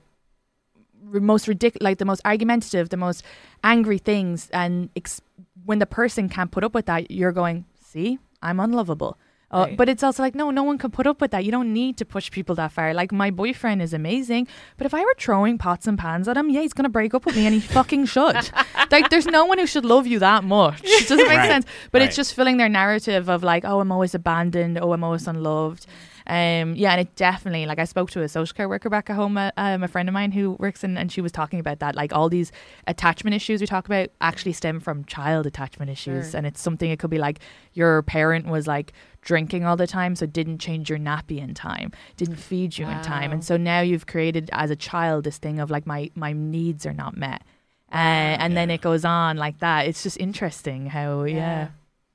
most 1.12 1.46
ridiculous 1.48 1.82
like 1.84 1.98
the 1.98 2.04
most 2.04 2.20
argumentative 2.24 2.88
the 2.88 2.96
most 2.96 3.22
angry 3.62 3.98
things 3.98 4.48
and 4.52 4.88
ex- 4.96 5.20
when 5.64 5.78
the 5.78 5.86
person 5.86 6.28
can't 6.28 6.50
put 6.50 6.64
up 6.64 6.74
with 6.74 6.86
that 6.86 7.10
you're 7.10 7.32
going 7.32 7.64
see 7.80 8.18
i'm 8.42 8.60
unlovable. 8.60 9.16
Uh, 9.50 9.66
Right. 9.68 9.76
but 9.76 9.88
it's 9.88 10.02
also 10.02 10.20
like 10.20 10.34
no 10.34 10.50
no 10.50 10.64
one 10.64 10.78
can 10.78 10.90
put 10.90 11.06
up 11.06 11.20
with 11.20 11.30
that. 11.30 11.44
You 11.44 11.52
don't 11.52 11.72
need 11.72 11.96
to 11.98 12.04
push 12.04 12.28
people 12.30 12.56
that 12.56 12.72
far. 12.72 12.92
Like 12.92 13.12
my 13.12 13.30
boyfriend 13.30 13.82
is 13.82 13.92
amazing 13.94 14.48
but 14.76 14.84
if 14.86 14.92
i 14.94 15.00
were 15.04 15.14
throwing 15.16 15.58
pots 15.58 15.86
and 15.86 15.96
pans 15.96 16.26
at 16.26 16.36
him 16.36 16.50
yeah 16.50 16.62
he's 16.62 16.72
gonna 16.72 16.88
break 16.88 17.14
up 17.14 17.24
with 17.24 17.36
me 17.36 17.46
and 17.46 17.54
he 17.54 17.60
fucking 17.60 18.06
should. 18.06 18.50
Like 18.90 19.10
there's 19.10 19.26
no 19.26 19.44
one 19.44 19.58
who 19.58 19.66
should 19.66 19.84
love 19.84 20.06
you 20.08 20.18
that 20.20 20.42
much. 20.44 20.80
It 20.84 21.08
doesn't 21.08 21.28
make 21.28 21.38
Right. 21.38 21.50
sense? 21.50 21.66
But 21.92 22.00
Right. 22.00 22.08
it's 22.08 22.16
just 22.16 22.34
filling 22.34 22.56
their 22.56 22.68
narrative 22.68 23.28
of 23.28 23.44
like 23.44 23.64
oh 23.64 23.78
i'm 23.80 23.92
always 23.92 24.14
abandoned. 24.14 24.76
Oh 24.82 24.92
i'm 24.92 25.04
always 25.04 25.28
unloved 25.28 25.86
um, 26.26 26.74
yeah, 26.74 26.92
and 26.92 27.00
it 27.02 27.14
definitely 27.16 27.66
like 27.66 27.78
I 27.78 27.84
spoke 27.84 28.10
to 28.12 28.22
a 28.22 28.28
social 28.28 28.54
care 28.54 28.68
worker 28.68 28.88
back 28.88 29.10
at 29.10 29.16
home, 29.16 29.36
uh, 29.36 29.50
um, 29.56 29.82
a 29.82 29.88
friend 29.88 30.08
of 30.08 30.12
mine 30.12 30.32
who 30.32 30.52
works 30.58 30.82
in, 30.82 30.96
and 30.96 31.12
she 31.12 31.20
was 31.20 31.30
talking 31.32 31.60
about 31.60 31.80
that. 31.80 31.94
Like 31.94 32.12
all 32.14 32.28
these 32.28 32.50
attachment 32.86 33.34
issues 33.34 33.60
we 33.60 33.66
talk 33.66 33.86
about 33.86 34.08
actually 34.20 34.52
stem 34.54 34.80
from 34.80 35.04
child 35.04 35.46
attachment 35.46 35.90
issues, 35.90 36.30
Sure. 36.30 36.38
and 36.38 36.46
it's 36.46 36.60
something 36.60 36.90
it 36.90 36.98
could 36.98 37.10
be 37.10 37.18
like 37.18 37.40
your 37.74 38.02
parent 38.02 38.46
was 38.46 38.66
like 38.66 38.92
drinking 39.20 39.64
all 39.64 39.76
the 39.76 39.86
time, 39.86 40.16
so 40.16 40.24
didn't 40.26 40.58
change 40.58 40.88
your 40.88 40.98
nappy 40.98 41.38
in 41.38 41.52
time, 41.54 41.92
didn't 42.16 42.36
feed 42.36 42.78
you 42.78 42.86
in 42.86 43.00
time, 43.02 43.30
and 43.32 43.44
so 43.44 43.56
now 43.56 43.80
you've 43.80 44.06
created 44.06 44.48
as 44.52 44.70
a 44.70 44.76
child 44.76 45.24
this 45.24 45.38
thing 45.38 45.58
of 45.60 45.70
like 45.70 45.86
my 45.86 46.10
my 46.14 46.32
needs 46.32 46.86
are 46.86 46.92
not 46.94 47.16
met, 47.16 47.42
uh, 47.92 47.96
and 48.40 48.56
then 48.56 48.70
it 48.70 48.80
goes 48.80 49.04
on 49.04 49.36
like 49.36 49.58
that. 49.58 49.86
It's 49.86 50.02
just 50.02 50.16
interesting 50.18 50.86
how 50.86 51.24
yeah. 51.24 51.68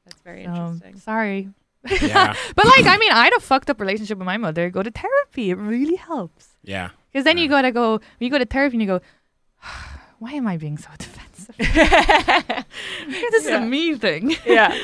That's 0.06 0.22
very 0.22 0.46
Um, 0.48 0.56
interesting. 0.74 0.98
sorry, 1.00 1.50
Yeah, 1.90 2.36
but 2.56 2.66
like, 2.66 2.86
I 2.86 2.98
mean, 2.98 3.12
I 3.12 3.24
had 3.26 3.34
a 3.38 3.40
fucked 3.40 3.70
up 3.70 3.80
relationship 3.80 4.18
with 4.18 4.26
my 4.26 4.38
mother. 4.38 4.70
Go 4.70 4.84
to 4.84 4.92
therapy; 4.92 5.52
it 5.52 5.56
really 5.58 5.96
helps. 5.96 6.50
yeah. 6.64 6.90
Because 7.12 7.24
then 7.26 7.38
you 7.38 7.48
gotta 7.48 7.72
go. 7.72 8.02
You 8.20 8.30
go 8.30 8.38
to 8.38 8.46
therapy 8.46 8.76
and 8.76 8.82
you 8.82 8.88
go, 8.88 9.02
"Why 10.20 10.34
am 10.34 10.46
I 10.48 10.58
being 10.58 10.78
so 10.78 10.90
defensive? 10.98 11.56
this 13.08 13.34
is 13.44 13.50
Yeah. 13.50 13.64
a 13.64 13.66
me 13.66 13.96
thing." 13.96 14.36
yeah, 14.46 14.78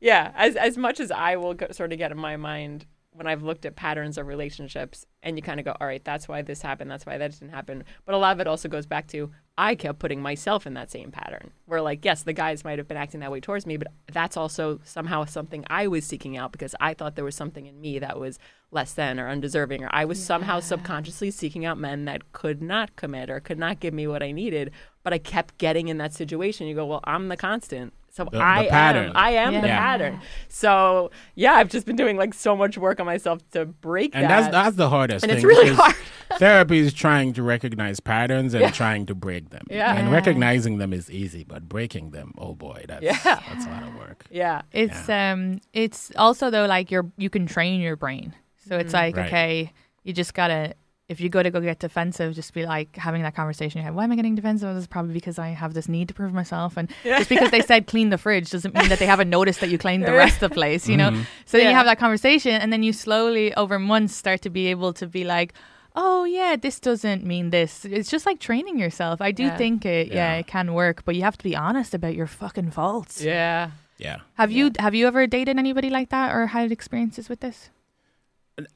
yeah. 0.00 0.32
As 0.34 0.56
as 0.56 0.76
much 0.76 1.00
as 1.00 1.10
I 1.10 1.36
will 1.36 1.54
go, 1.54 1.68
sort 1.70 1.92
of 1.92 1.98
get 1.98 2.10
in 2.10 2.18
my 2.18 2.36
mind 2.36 2.86
when 3.20 3.26
I've 3.26 3.42
looked 3.42 3.66
at 3.66 3.76
patterns 3.76 4.16
of 4.16 4.26
relationships, 4.26 5.04
and 5.22 5.36
you 5.36 5.42
kind 5.42 5.60
of 5.60 5.66
go, 5.66 5.76
"All 5.78 5.86
right, 5.86 6.02
that's 6.02 6.26
why 6.26 6.40
this 6.40 6.62
happened. 6.62 6.90
That's 6.90 7.04
why 7.04 7.18
that 7.18 7.32
didn't 7.32 7.50
happen." 7.50 7.84
But 8.06 8.14
a 8.14 8.18
lot 8.18 8.32
of 8.32 8.40
it 8.40 8.46
also 8.46 8.66
goes 8.66 8.86
back 8.86 9.08
to 9.08 9.30
I 9.58 9.74
kept 9.74 9.98
putting 9.98 10.22
myself 10.22 10.66
in 10.66 10.72
that 10.72 10.90
same 10.90 11.10
pattern, 11.10 11.50
where 11.66 11.82
like, 11.82 12.02
yes, 12.02 12.22
the 12.22 12.32
guys 12.32 12.64
might 12.64 12.78
have 12.78 12.88
been 12.88 12.96
acting 12.96 13.20
that 13.20 13.30
way 13.30 13.40
towards 13.40 13.66
me, 13.66 13.76
but 13.76 13.88
that's 14.10 14.38
also 14.38 14.80
somehow 14.84 15.26
something 15.26 15.66
I 15.68 15.86
was 15.86 16.06
seeking 16.06 16.38
out 16.38 16.50
because 16.50 16.74
I 16.80 16.94
thought 16.94 17.14
there 17.14 17.26
was 17.26 17.34
something 17.34 17.66
in 17.66 17.78
me 17.78 17.98
that 17.98 18.18
was 18.18 18.38
less 18.70 18.94
than 18.94 19.20
or 19.20 19.28
undeserving, 19.28 19.84
or 19.84 19.90
I 19.92 20.06
was 20.06 20.24
somehow 20.24 20.60
subconsciously 20.60 21.30
seeking 21.30 21.66
out 21.66 21.76
men 21.76 22.06
that 22.06 22.32
could 22.32 22.62
not 22.62 22.96
commit 22.96 23.28
or 23.28 23.38
could 23.38 23.58
not 23.58 23.80
give 23.80 23.92
me 23.92 24.06
what 24.06 24.22
I 24.22 24.32
needed. 24.32 24.70
But 25.02 25.12
I 25.12 25.18
kept 25.18 25.58
getting 25.58 25.88
in 25.88 25.98
that 25.98 26.14
situation. 26.14 26.66
You 26.66 26.74
go, 26.74 26.86
well, 26.86 27.00
I'm 27.04 27.28
the 27.28 27.36
constant. 27.36 27.92
So 28.12 28.24
The- 28.24 28.30
the 28.32 28.42
I 28.42 28.66
pattern. 28.68 29.10
am. 29.10 29.16
I 29.16 29.30
am 29.30 29.52
the 29.60 29.68
Yeah. 29.68 29.78
pattern. 29.78 30.20
So 30.48 31.10
yeah, 31.36 31.52
I've 31.54 31.68
just 31.68 31.86
been 31.86 31.96
doing 31.96 32.16
like 32.16 32.34
so 32.34 32.56
much 32.56 32.76
work 32.76 32.98
on 33.00 33.06
myself 33.06 33.38
to 33.52 33.66
break 33.66 34.14
And 34.14 34.24
that. 34.24 34.28
that's 34.28 34.52
that's 34.52 34.76
the 34.76 34.88
hardest 34.90 35.22
And 35.24 35.30
thing. 35.30 35.36
it's 35.38 35.44
really 35.44 35.70
hard. 35.74 35.94
therapy 36.38 36.78
is 36.78 36.92
trying 36.92 37.32
to 37.34 37.42
recognize 37.42 38.00
patterns 38.00 38.52
and 38.54 38.72
trying 38.74 39.06
to 39.06 39.14
break 39.14 39.50
them. 39.50 39.64
Yeah. 39.70 39.94
And 39.94 40.08
Yeah. 40.08 40.14
recognizing 40.14 40.78
them 40.78 40.92
is 40.92 41.10
easy, 41.10 41.44
but 41.44 41.68
breaking 41.68 42.10
them, 42.10 42.34
oh 42.36 42.54
boy, 42.54 42.84
that's 42.88 43.02
Yeah. 43.02 43.16
that's 43.22 43.66
a 43.66 43.70
lot 43.70 43.82
of 43.84 43.94
work. 43.96 44.24
yeah. 44.30 44.62
It's 44.72 45.08
um, 45.08 45.60
it's 45.72 46.10
also 46.16 46.50
though 46.50 46.66
like 46.66 46.90
you're 46.90 47.06
you 47.16 47.30
can 47.30 47.46
train 47.46 47.80
your 47.80 47.96
brain. 47.96 48.34
So 48.68 48.76
it's 48.76 48.92
like 48.92 49.16
Right. 49.16 49.26
okay, 49.26 49.72
you 50.04 50.12
just 50.12 50.34
gotta. 50.34 50.74
If 51.10 51.20
you 51.20 51.28
go 51.28 51.42
to 51.42 51.50
go 51.50 51.60
get 51.60 51.80
defensive, 51.80 52.34
just 52.34 52.54
be 52.54 52.64
like 52.64 52.96
having 52.96 53.22
that 53.24 53.34
conversation. 53.34 53.78
in 53.78 53.82
your 53.82 53.90
head, 53.90 53.96
Why 53.96 54.04
am 54.04 54.12
I 54.12 54.16
getting 54.16 54.36
defensive? 54.36 54.72
This 54.74 54.82
is 54.82 54.86
probably 54.86 55.12
because 55.12 55.38
I 55.38 55.48
have 55.48 55.74
this 55.74 55.88
need 55.88 56.06
to 56.08 56.14
prove 56.14 56.32
myself, 56.32 56.76
and 56.76 56.88
just 57.02 57.28
because 57.28 57.50
they 57.50 57.62
said 57.62 57.86
clean 57.88 58.10
the 58.10 58.18
fridge 58.18 58.48
doesn't 58.50 58.74
mean 58.74 58.88
that 58.88 58.98
they 59.00 59.06
haven't 59.06 59.28
noticed 59.28 59.60
that 59.60 59.70
you 59.70 59.78
cleaned 59.78 60.04
the 60.04 60.12
rest 60.12 60.40
of 60.42 60.50
the 60.50 60.54
place. 60.54 60.88
You 60.88 60.96
know. 60.96 61.10
Mm-hmm. 61.10 61.22
So 61.46 61.58
then 61.58 61.68
you 61.68 61.74
have 61.74 61.86
that 61.86 61.98
conversation, 61.98 62.52
and 62.52 62.72
then 62.72 62.82
you 62.82 62.92
slowly 62.92 63.52
over 63.54 63.78
months 63.78 64.14
start 64.14 64.40
to 64.42 64.50
be 64.50 64.68
able 64.68 64.92
to 64.94 65.06
be 65.08 65.24
like, 65.24 65.52
oh 65.96 66.24
yeah, 66.24 66.54
this 66.54 66.78
doesn't 66.78 67.24
mean 67.24 67.50
this. 67.50 67.84
It's 67.84 68.08
just 68.10 68.24
like 68.24 68.38
training 68.38 68.78
yourself. 68.78 69.20
I 69.20 69.32
do 69.32 69.44
Yeah. 69.44 69.56
think 69.56 69.84
it, 69.84 70.08
yeah. 70.08 70.14
Yeah. 70.14 70.34
it 70.40 70.46
can 70.46 70.74
work, 70.74 71.04
but 71.04 71.16
you 71.16 71.22
have 71.22 71.36
to 71.38 71.44
be 71.44 71.56
honest 71.56 71.94
about 71.94 72.14
your 72.14 72.28
fucking 72.28 72.70
faults. 72.70 73.20
Yeah. 73.20 73.70
Yeah. 73.98 74.18
Have 74.34 74.50
you 74.52 74.70
have 74.78 74.94
you 74.94 75.06
ever 75.08 75.26
dated 75.26 75.58
anybody 75.58 75.90
like 75.90 76.08
that 76.10 76.32
or 76.34 76.46
had 76.46 76.70
experiences 76.72 77.28
with 77.28 77.40
this? 77.40 77.70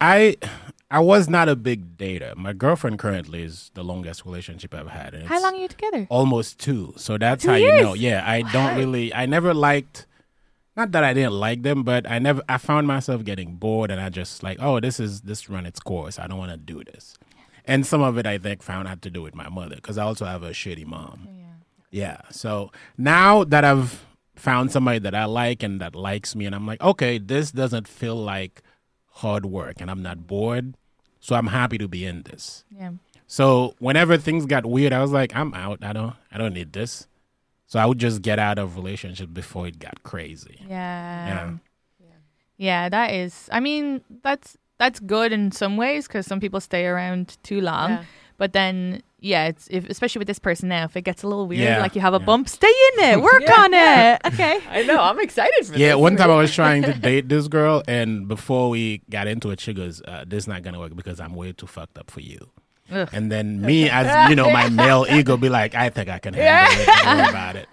I 0.00 0.36
I 0.94 1.00
was 1.00 1.28
not 1.28 1.48
a 1.48 1.56
big 1.56 1.96
dater. 1.96 2.36
My 2.36 2.52
girlfriend 2.52 3.00
currently 3.00 3.42
is 3.42 3.72
the 3.74 3.82
longest 3.82 4.24
relationship 4.24 4.72
I've 4.72 4.90
had. 4.90 5.12
How 5.24 5.42
long 5.42 5.56
are 5.56 5.58
you 5.58 5.66
together? 5.66 6.06
Almost 6.08 6.60
two. 6.60 6.94
So 6.96 7.18
that's 7.18 7.42
Two 7.42 7.50
how 7.50 7.56
you 7.56 7.72
know. 7.82 7.94
Yeah, 7.94 8.22
I 8.24 8.42
don't 8.42 8.76
really. 8.76 9.12
I 9.12 9.26
never 9.26 9.52
liked. 9.52 10.06
Not 10.76 10.92
that 10.92 11.02
I 11.02 11.12
didn't 11.12 11.32
like 11.32 11.64
them, 11.64 11.82
but 11.82 12.08
I 12.08 12.20
never. 12.20 12.42
I 12.48 12.58
found 12.58 12.86
myself 12.86 13.24
getting 13.24 13.56
bored, 13.56 13.90
and 13.90 14.00
I 14.00 14.08
just 14.08 14.44
like, 14.44 14.58
oh, 14.60 14.78
this 14.78 15.00
is 15.00 15.22
this 15.22 15.50
run 15.50 15.66
its 15.66 15.80
course. 15.80 16.20
I 16.20 16.28
don't 16.28 16.38
want 16.38 16.52
to 16.52 16.56
do 16.56 16.84
this. 16.84 17.18
And 17.64 17.84
some 17.84 18.00
of 18.00 18.16
it, 18.16 18.24
I 18.24 18.38
think, 18.38 18.62
found 18.62 18.86
had 18.86 19.02
to 19.02 19.10
do 19.10 19.20
with 19.20 19.34
my 19.34 19.48
mother 19.48 19.74
because 19.74 19.98
I 19.98 20.04
also 20.04 20.26
have 20.26 20.44
a 20.44 20.50
shitty 20.50 20.86
mom. 20.86 21.26
Yeah. 21.28 21.42
Yeah. 21.90 22.20
So 22.30 22.70
now 22.96 23.42
that 23.42 23.64
I've 23.64 24.06
found 24.36 24.70
somebody 24.70 25.00
that 25.00 25.14
I 25.16 25.24
like 25.24 25.64
and 25.64 25.80
that 25.80 25.96
likes 25.96 26.36
me, 26.36 26.46
and 26.46 26.54
I'm 26.54 26.68
like, 26.68 26.80
okay, 26.80 27.18
this 27.18 27.50
doesn't 27.50 27.88
feel 27.88 28.14
like 28.14 28.62
hard 29.08 29.44
work, 29.44 29.80
and 29.80 29.90
I'm 29.90 30.00
not 30.00 30.28
bored. 30.28 30.76
So 31.24 31.34
I'm 31.34 31.46
happy 31.46 31.78
to 31.78 31.88
be 31.88 32.04
in 32.04 32.20
this. 32.24 32.66
Yeah. 32.70 32.90
So 33.26 33.74
whenever 33.78 34.18
things 34.18 34.44
got 34.44 34.66
weird, 34.66 34.92
I 34.92 35.00
was 35.00 35.10
like, 35.10 35.34
I'm 35.34 35.54
out. 35.54 35.82
I 35.82 35.94
don't 35.94 36.14
I 36.30 36.36
don't 36.36 36.52
need 36.52 36.74
this. 36.74 37.06
So 37.66 37.78
I 37.78 37.86
would 37.86 37.96
just 37.96 38.20
get 38.20 38.38
out 38.38 38.58
of 38.58 38.76
relationship 38.76 39.32
before 39.32 39.66
it 39.66 39.78
got 39.78 40.02
crazy. 40.02 40.60
Yeah. 40.68 41.54
Yeah, 42.58 42.90
that 42.90 43.12
is. 43.14 43.48
I 43.50 43.60
mean, 43.60 44.02
that's 44.22 44.58
that's 44.76 45.00
good 45.00 45.32
in 45.32 45.50
some 45.50 45.78
ways 45.78 46.06
because 46.06 46.26
some 46.26 46.40
people 46.40 46.60
stay 46.60 46.84
around 46.84 47.38
too 47.42 47.62
long. 47.62 47.90
Yeah. 47.90 48.04
But 48.36 48.52
then, 48.52 49.02
yeah, 49.20 49.46
it's 49.46 49.68
if, 49.70 49.88
especially 49.88 50.18
with 50.18 50.26
this 50.28 50.38
person 50.40 50.68
now. 50.68 50.84
If 50.84 50.96
it 50.96 51.02
gets 51.02 51.22
a 51.22 51.28
little 51.28 51.46
weird, 51.46 51.62
Yeah, 51.62 51.78
like 51.80 51.94
you 51.94 52.00
have 52.00 52.14
a 52.14 52.18
yeah. 52.18 52.24
bump, 52.26 52.48
stay 52.48 52.66
in 52.98 53.04
it, 53.10 53.20
work 53.22 53.42
Yeah. 53.46 53.60
on 53.62 53.74
it. 53.74 54.20
Okay. 54.26 54.58
I 54.70 54.82
know. 54.82 55.00
I'm 55.00 55.20
excited 55.20 55.64
for 55.66 55.78
Yeah, 55.78 55.92
this. 55.92 55.96
one 55.96 56.16
time 56.16 56.30
I 56.30 56.36
was 56.36 56.52
trying 56.60 56.82
to 56.82 56.92
date 56.94 57.28
this 57.28 57.46
girl, 57.48 57.82
and 57.86 58.26
before 58.28 58.70
we 58.70 59.02
got 59.08 59.26
into 59.28 59.50
it, 59.50 59.60
she 59.60 59.72
goes, 59.72 60.02
uh, 60.06 60.24
"This 60.26 60.44
is 60.44 60.48
not 60.48 60.62
gonna 60.62 60.80
work 60.80 60.96
because 60.96 61.20
I'm 61.20 61.34
way 61.34 61.52
too 61.52 61.66
fucked 61.66 61.96
up 61.96 62.10
for 62.10 62.20
you." 62.20 62.50
Ugh. 62.90 63.08
And 63.12 63.32
then 63.32 63.62
me, 63.62 63.88
as 63.88 64.28
you 64.28 64.36
know, 64.36 64.50
my 64.50 64.68
male 64.68 65.06
ego 65.10 65.36
be 65.36 65.48
like, 65.48 65.74
"I 65.74 65.88
think 65.90 66.08
I 66.10 66.18
can 66.18 66.34
handle 66.34 66.80
it. 66.82 66.86
Don't 66.86 67.16
worry 67.18 67.28
about 67.30 67.56
it." 67.56 67.68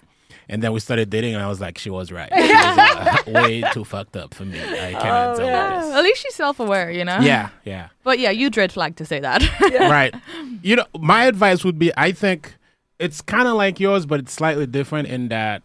And 0.52 0.62
then 0.62 0.74
we 0.74 0.82
started 0.82 1.10
dating, 1.10 1.34
and 1.34 1.41
I 1.41 1.47
was 1.47 1.62
like, 1.62 1.78
"She 1.78 1.89
was 1.89 2.12
right. 2.12 2.30
She 2.36 2.41
was, 2.41 2.78
uh, 2.78 3.32
way 3.32 3.64
too 3.72 3.86
fucked 3.86 4.18
up 4.18 4.34
for 4.34 4.43
me. 4.43 4.60
I 4.60 4.91
cannot 4.91 5.38
deal 5.38 5.45
with 5.45 5.95
At 5.95 6.04
least 6.04 6.22
she's 6.22 6.36
self-aware, 6.36 6.91
you 6.91 7.06
know. 7.06 7.20
Yeah, 7.20 7.49
yeah. 7.64 7.88
But 8.04 8.20
yeah, 8.20 8.32
you 8.32 8.49
dread 8.49 8.74
flag 8.74 8.97
to 8.97 9.06
say 9.06 9.22
that. 9.22 9.41
right. 9.80 10.14
You 10.62 10.76
know, 10.76 10.86
my 10.99 11.24
advice 11.24 11.64
would 11.64 11.80
be 11.80 11.93
I 11.95 12.12
think 12.12 12.56
it's 12.99 13.22
kind 13.22 13.47
of 13.47 13.56
like 13.56 13.80
yours, 13.80 14.06
but 14.06 14.20
it's 14.20 14.34
slightly 14.34 14.68
different 14.68 15.08
in 15.08 15.30
that 15.30 15.64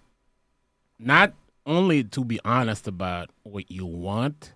not 1.00 1.34
only 1.66 2.04
to 2.04 2.24
be 2.24 2.38
honest 2.44 2.86
about 2.86 3.30
what 3.42 3.68
you 3.68 3.84
want, 3.84 4.54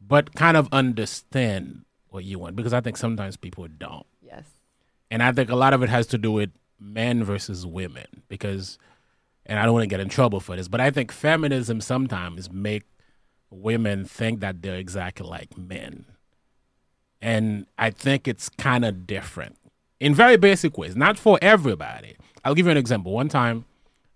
but 0.00 0.36
kind 0.36 0.56
of 0.56 0.68
understand 0.70 1.84
what 2.10 2.22
you 2.22 2.38
want 2.38 2.54
because 2.54 2.72
I 2.72 2.80
think 2.80 2.96
sometimes 2.96 3.36
people 3.36 3.66
don't. 3.66 4.06
Yes. 4.22 4.44
And 5.10 5.20
I 5.20 5.32
think 5.32 5.50
a 5.50 5.56
lot 5.56 5.72
of 5.72 5.82
it 5.82 5.88
has 5.88 6.06
to 6.08 6.18
do 6.18 6.30
with 6.30 6.50
men 6.78 7.24
versus 7.24 7.66
women 7.66 8.06
because 8.28 8.78
and 9.50 9.58
I 9.58 9.64
don't 9.64 9.74
want 9.74 9.82
to 9.82 9.88
get 9.88 9.98
in 9.98 10.08
trouble 10.08 10.38
for 10.38 10.54
this, 10.54 10.68
but 10.68 10.80
I 10.80 10.92
think 10.92 11.10
feminism 11.10 11.80
sometimes 11.80 12.52
make 12.52 12.84
women 13.50 14.04
think 14.04 14.38
that 14.40 14.62
they're 14.62 14.76
exactly 14.76 15.26
like 15.26 15.58
men. 15.58 16.04
And 17.20 17.66
I 17.76 17.90
think 17.90 18.28
it's 18.28 18.48
kind 18.48 18.84
of 18.84 19.08
different 19.08 19.56
in 19.98 20.14
very 20.14 20.36
basic 20.36 20.78
ways, 20.78 20.94
not 20.94 21.18
for 21.18 21.36
everybody. 21.42 22.14
I'll 22.44 22.54
give 22.54 22.66
you 22.66 22.70
an 22.70 22.78
example. 22.78 23.12
One 23.12 23.28
time, 23.28 23.64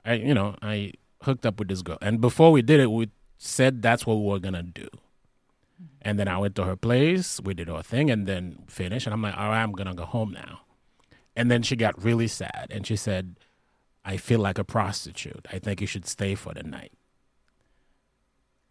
I 0.04 0.14
you 0.14 0.34
know, 0.34 0.54
I 0.62 0.92
hooked 1.22 1.44
up 1.44 1.58
with 1.58 1.66
this 1.66 1.82
girl 1.82 1.98
and 2.00 2.20
before 2.20 2.52
we 2.52 2.62
did 2.62 2.78
it, 2.78 2.92
we 2.92 3.10
said 3.36 3.82
that's 3.82 4.06
what 4.06 4.14
we 4.14 4.26
were 4.26 4.38
going 4.38 4.54
to 4.54 4.62
do. 4.62 4.88
And 6.00 6.16
then 6.16 6.28
I 6.28 6.38
went 6.38 6.54
to 6.54 6.64
her 6.64 6.76
place, 6.76 7.40
we 7.42 7.54
did 7.54 7.68
our 7.68 7.82
thing 7.82 8.08
and 8.08 8.28
then 8.28 8.62
finished 8.68 9.08
and 9.08 9.12
I'm 9.12 9.22
like, 9.22 9.36
"All 9.36 9.48
right, 9.48 9.64
I'm 9.64 9.72
going 9.72 9.88
to 9.88 9.94
go 9.94 10.04
home 10.04 10.30
now." 10.30 10.60
And 11.34 11.50
then 11.50 11.64
she 11.64 11.74
got 11.74 12.00
really 12.00 12.28
sad 12.28 12.68
and 12.70 12.86
she 12.86 12.94
said, 12.94 13.34
I 14.04 14.16
feel 14.16 14.40
like 14.40 14.58
a 14.58 14.64
prostitute. 14.64 15.46
I 15.52 15.58
think 15.58 15.80
you 15.80 15.86
should 15.86 16.06
stay 16.06 16.34
for 16.34 16.52
the 16.52 16.62
night. 16.62 16.92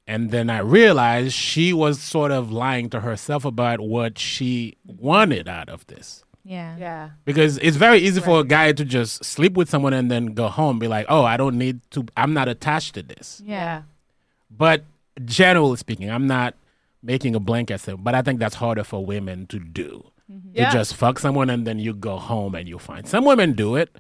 And 0.05 0.31
then 0.31 0.49
I 0.49 0.59
realized 0.59 1.34
she 1.34 1.71
was 1.71 1.99
sort 1.99 2.31
of 2.31 2.51
lying 2.51 2.89
to 2.89 2.99
herself 2.99 3.45
about 3.45 3.79
what 3.79 4.19
she 4.19 4.77
wanted 4.86 5.47
out 5.47 5.69
of 5.69 5.88
this. 5.88 6.23
Yeah. 6.43 6.75
Yeah. 6.77 7.09
Because 7.23 7.57
it's 7.59 7.77
very 7.77 7.99
easy 7.99 8.19
for 8.19 8.41
a 8.41 8.43
guy 8.43 8.73
to 8.73 8.84
just 8.84 9.23
sleep 9.23 9.53
with 9.53 9.69
someone 9.69 9.93
and 9.93 10.11
then 10.11 10.34
go 10.34 10.49
home, 10.49 10.77
be 10.77 10.89
like, 10.89 11.05
"Oh, 11.07 11.23
I 11.23 11.38
don't 11.38 11.57
need 11.57 11.79
to. 11.91 12.05
I'm 12.17 12.34
not 12.34 12.49
attached 12.49 12.95
to 12.95 13.01
this." 13.01 13.41
Yeah. 13.45 13.84
But 14.51 14.84
generally 15.23 15.77
speaking, 15.77 16.11
I'm 16.11 16.27
not 16.27 16.55
making 17.01 17.34
a 17.34 17.39
blanket 17.39 17.79
statement, 17.79 18.03
but 18.03 18.13
I 18.13 18.21
think 18.21 18.39
that's 18.39 18.55
harder 18.55 18.84
for 18.84 19.05
women 19.05 19.47
to 19.47 19.59
do. 19.59 20.11
Mm-hmm. 20.29 20.49
Yeah. 20.53 20.69
To 20.69 20.77
just 20.77 20.95
fuck 20.95 21.17
someone 21.17 21.49
and 21.49 21.65
then 21.65 21.79
you 21.79 21.93
go 21.93 22.17
home 22.17 22.55
and 22.55 22.67
you 22.67 22.77
find 22.77 23.07
some 23.07 23.23
women 23.23 23.53
do 23.53 23.77
it, 23.77 23.95